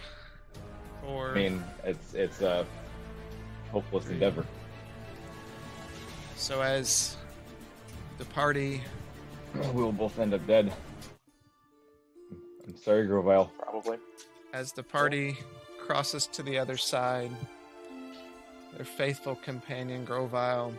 four. 1.04 1.32
I 1.32 1.36
mean, 1.36 1.64
it's 1.84 2.14
it's 2.14 2.42
a 2.42 2.66
hopeless 3.72 4.08
endeavor. 4.10 4.46
So 6.36 6.62
as 6.62 7.18
the 8.18 8.26
party 8.26 8.82
We'll 9.74 9.92
both 9.92 10.20
end 10.20 10.34
up 10.34 10.46
dead. 10.48 10.72
I'm 12.66 12.76
sorry, 12.78 13.08
Grovile. 13.08 13.52
Probably. 13.60 13.98
as 14.54 14.72
the 14.72 14.84
party 14.84 15.38
crosses 15.80 16.28
to 16.28 16.44
the 16.44 16.58
other 16.58 16.78
side, 16.78 17.32
their 18.76 18.86
faithful 18.86 19.36
companion 19.36 20.06
Grovile 20.06 20.74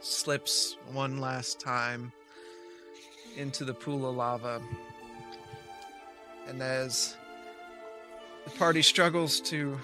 slips 0.00 0.76
one 0.92 1.20
last 1.20 1.58
time 1.58 2.12
into 3.36 3.64
the 3.64 3.74
pool 3.74 4.08
of 4.08 4.16
lava. 4.16 4.60
And 6.48 6.62
as 6.62 7.16
the 8.44 8.50
party 8.50 8.82
struggles 8.82 9.40
to 9.40 9.78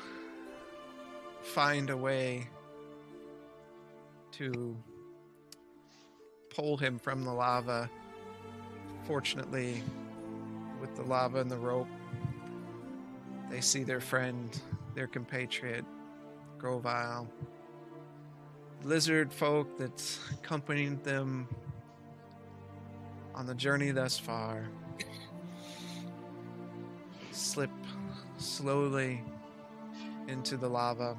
find 1.42 1.90
a 1.90 1.96
way 1.96 2.48
to 4.32 4.76
pull 6.50 6.76
him 6.76 6.98
from 6.98 7.24
the 7.24 7.32
lava, 7.32 7.88
fortunately, 9.04 9.82
with 10.80 10.94
the 10.96 11.02
lava 11.02 11.40
and 11.40 11.50
the 11.50 11.56
rope, 11.56 11.88
they 13.50 13.60
see 13.60 13.82
their 13.82 14.00
friend, 14.00 14.60
their 14.94 15.06
compatriot, 15.06 15.84
Grovile, 16.58 17.28
lizard 18.82 19.32
folk 19.32 19.78
that's 19.78 20.18
accompanying 20.32 20.96
them 21.02 21.48
on 23.38 23.46
the 23.46 23.54
journey 23.54 23.92
thus 23.92 24.18
far, 24.18 24.68
slip 27.30 27.70
slowly 28.36 29.22
into 30.26 30.56
the 30.56 30.68
lava. 30.68 31.16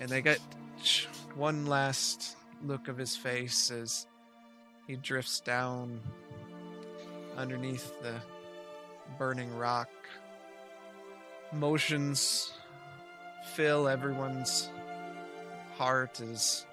And 0.00 0.08
they 0.08 0.22
get 0.22 0.38
one 1.34 1.66
last 1.66 2.36
look 2.64 2.86
of 2.86 2.96
his 2.96 3.16
face 3.16 3.72
as 3.72 4.06
he 4.86 4.94
drifts 4.94 5.40
down 5.40 6.00
underneath 7.36 8.00
the 8.00 8.14
burning 9.18 9.52
rock. 9.56 9.90
Motions 11.52 12.52
fill 13.54 13.88
everyone's 13.88 14.70
heart 15.76 16.20
as 16.20 16.64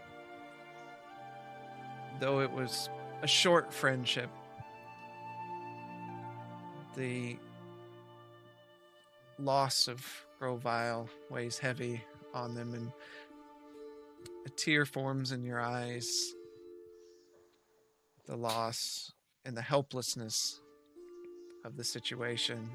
though 2.20 2.42
it 2.42 2.52
was 2.52 2.90
a 3.22 3.28
short 3.28 3.74
friendship. 3.74 4.30
The 6.96 7.38
loss 9.38 9.88
of 9.88 10.06
Grovile 10.40 11.10
weighs 11.30 11.58
heavy 11.58 12.04
on 12.34 12.56
them, 12.56 12.74
and 12.74 12.92
a 14.46 14.50
tear 14.50 14.86
forms 14.86 15.32
in 15.32 15.44
your 15.44 15.60
eyes. 15.60 16.34
The 18.26 18.36
loss 18.36 19.12
and 19.46 19.56
the 19.56 19.62
helplessness 19.62 20.62
of 21.66 21.78
the 21.78 21.84
situation. 21.84 22.70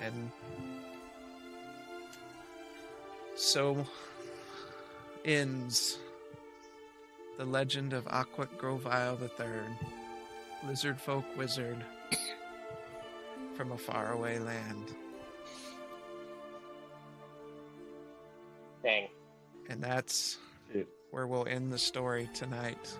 And 0.00 0.30
so 3.34 3.86
ends 5.26 5.98
the 7.36 7.44
legend 7.44 7.92
of 7.92 8.04
Aquat 8.06 8.56
Grovile 8.56 9.18
III, 9.20 9.48
lizard 10.66 10.98
folk 10.98 11.24
wizard 11.36 11.84
from 13.54 13.72
a 13.72 13.78
faraway 13.78 14.38
land. 14.38 14.94
Dang. 18.82 19.08
And 19.68 19.82
that's 19.82 20.38
It- 20.72 20.88
where 21.10 21.26
we'll 21.26 21.46
end 21.46 21.72
the 21.72 21.78
story 21.78 22.30
tonight. 22.32 22.96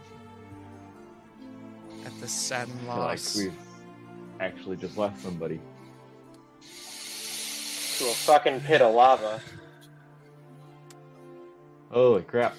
At 2.05 2.19
the 2.21 2.29
sadden 2.29 2.75
I 2.89 2.93
feel 2.93 2.97
like 2.99 3.21
we've 3.37 4.41
actually 4.41 4.77
just 4.77 4.97
lost 4.97 5.23
somebody. 5.23 5.61
To 7.99 8.05
a 8.05 8.15
fucking 8.15 8.61
pit 8.61 8.83
of 8.83 8.95
lava. 8.95 9.41
Holy 11.91 12.23
crap. 12.23 12.55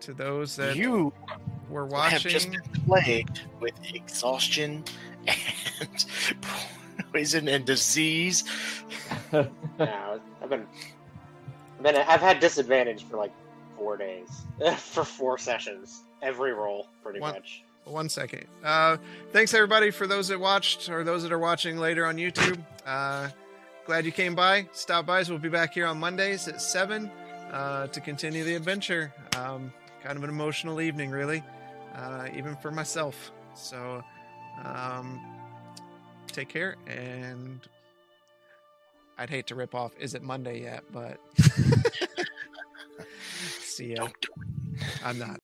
to 0.00 0.12
those 0.12 0.56
that 0.56 0.76
you 0.76 1.12
were 1.70 1.86
watching, 1.86 2.10
have 2.12 2.22
just 2.22 2.48
watching. 2.48 2.62
been 2.72 2.82
plagued 2.84 3.40
with 3.60 3.74
exhaustion 3.94 4.84
and 5.26 6.06
poison 7.12 7.48
and 7.48 7.64
disease. 7.64 8.44
Yeah, 9.32 10.18
I've 10.42 10.48
been, 10.50 10.66
I've 11.78 11.82
been, 11.82 11.96
I've 11.96 12.20
had 12.20 12.40
disadvantage 12.40 13.04
for 13.04 13.16
like 13.18 13.32
four 13.76 13.96
days, 13.96 14.28
for 14.78 15.04
four 15.04 15.36
sessions, 15.38 16.02
every 16.22 16.52
roll 16.52 16.88
pretty 17.02 17.20
One- 17.20 17.34
much. 17.34 17.62
One 17.84 18.08
second. 18.08 18.46
Uh, 18.64 18.96
thanks 19.32 19.54
everybody 19.54 19.90
for 19.92 20.08
those 20.08 20.26
that 20.28 20.40
watched 20.40 20.88
or 20.88 21.04
those 21.04 21.22
that 21.22 21.30
are 21.30 21.38
watching 21.38 21.76
later 21.78 22.04
on 22.06 22.16
YouTube. 22.16 22.58
Uh, 22.84 23.28
glad 23.84 24.04
you 24.04 24.10
came 24.10 24.34
by. 24.34 24.66
Stop 24.72 25.06
by. 25.06 25.22
We'll 25.22 25.38
be 25.38 25.48
back 25.48 25.74
here 25.74 25.86
on 25.86 26.00
Mondays 26.00 26.48
at 26.48 26.60
seven 26.60 27.08
uh, 27.52 27.86
to 27.88 28.00
continue 28.00 28.44
the 28.44 28.54
adventure. 28.54 29.12
Um, 29.36 29.72
kind 30.02 30.16
of 30.16 30.24
an 30.24 30.30
emotional 30.30 30.80
evening, 30.80 31.10
really, 31.10 31.42
uh, 31.94 32.28
even 32.36 32.56
for 32.56 32.70
myself. 32.70 33.32
So, 33.54 34.02
um, 34.64 35.20
take 36.28 36.48
care, 36.48 36.76
and 36.86 37.60
I'd 39.18 39.30
hate 39.30 39.46
to 39.48 39.54
rip 39.54 39.74
off. 39.74 39.92
Is 39.98 40.14
it 40.14 40.22
Monday 40.22 40.62
yet? 40.62 40.84
But 40.92 41.18
see 43.60 43.90
ya. 43.90 43.96
Don't 43.96 44.20
do 44.20 44.28
it. 44.40 44.46
I'm 45.04 45.18
not. 45.18 45.30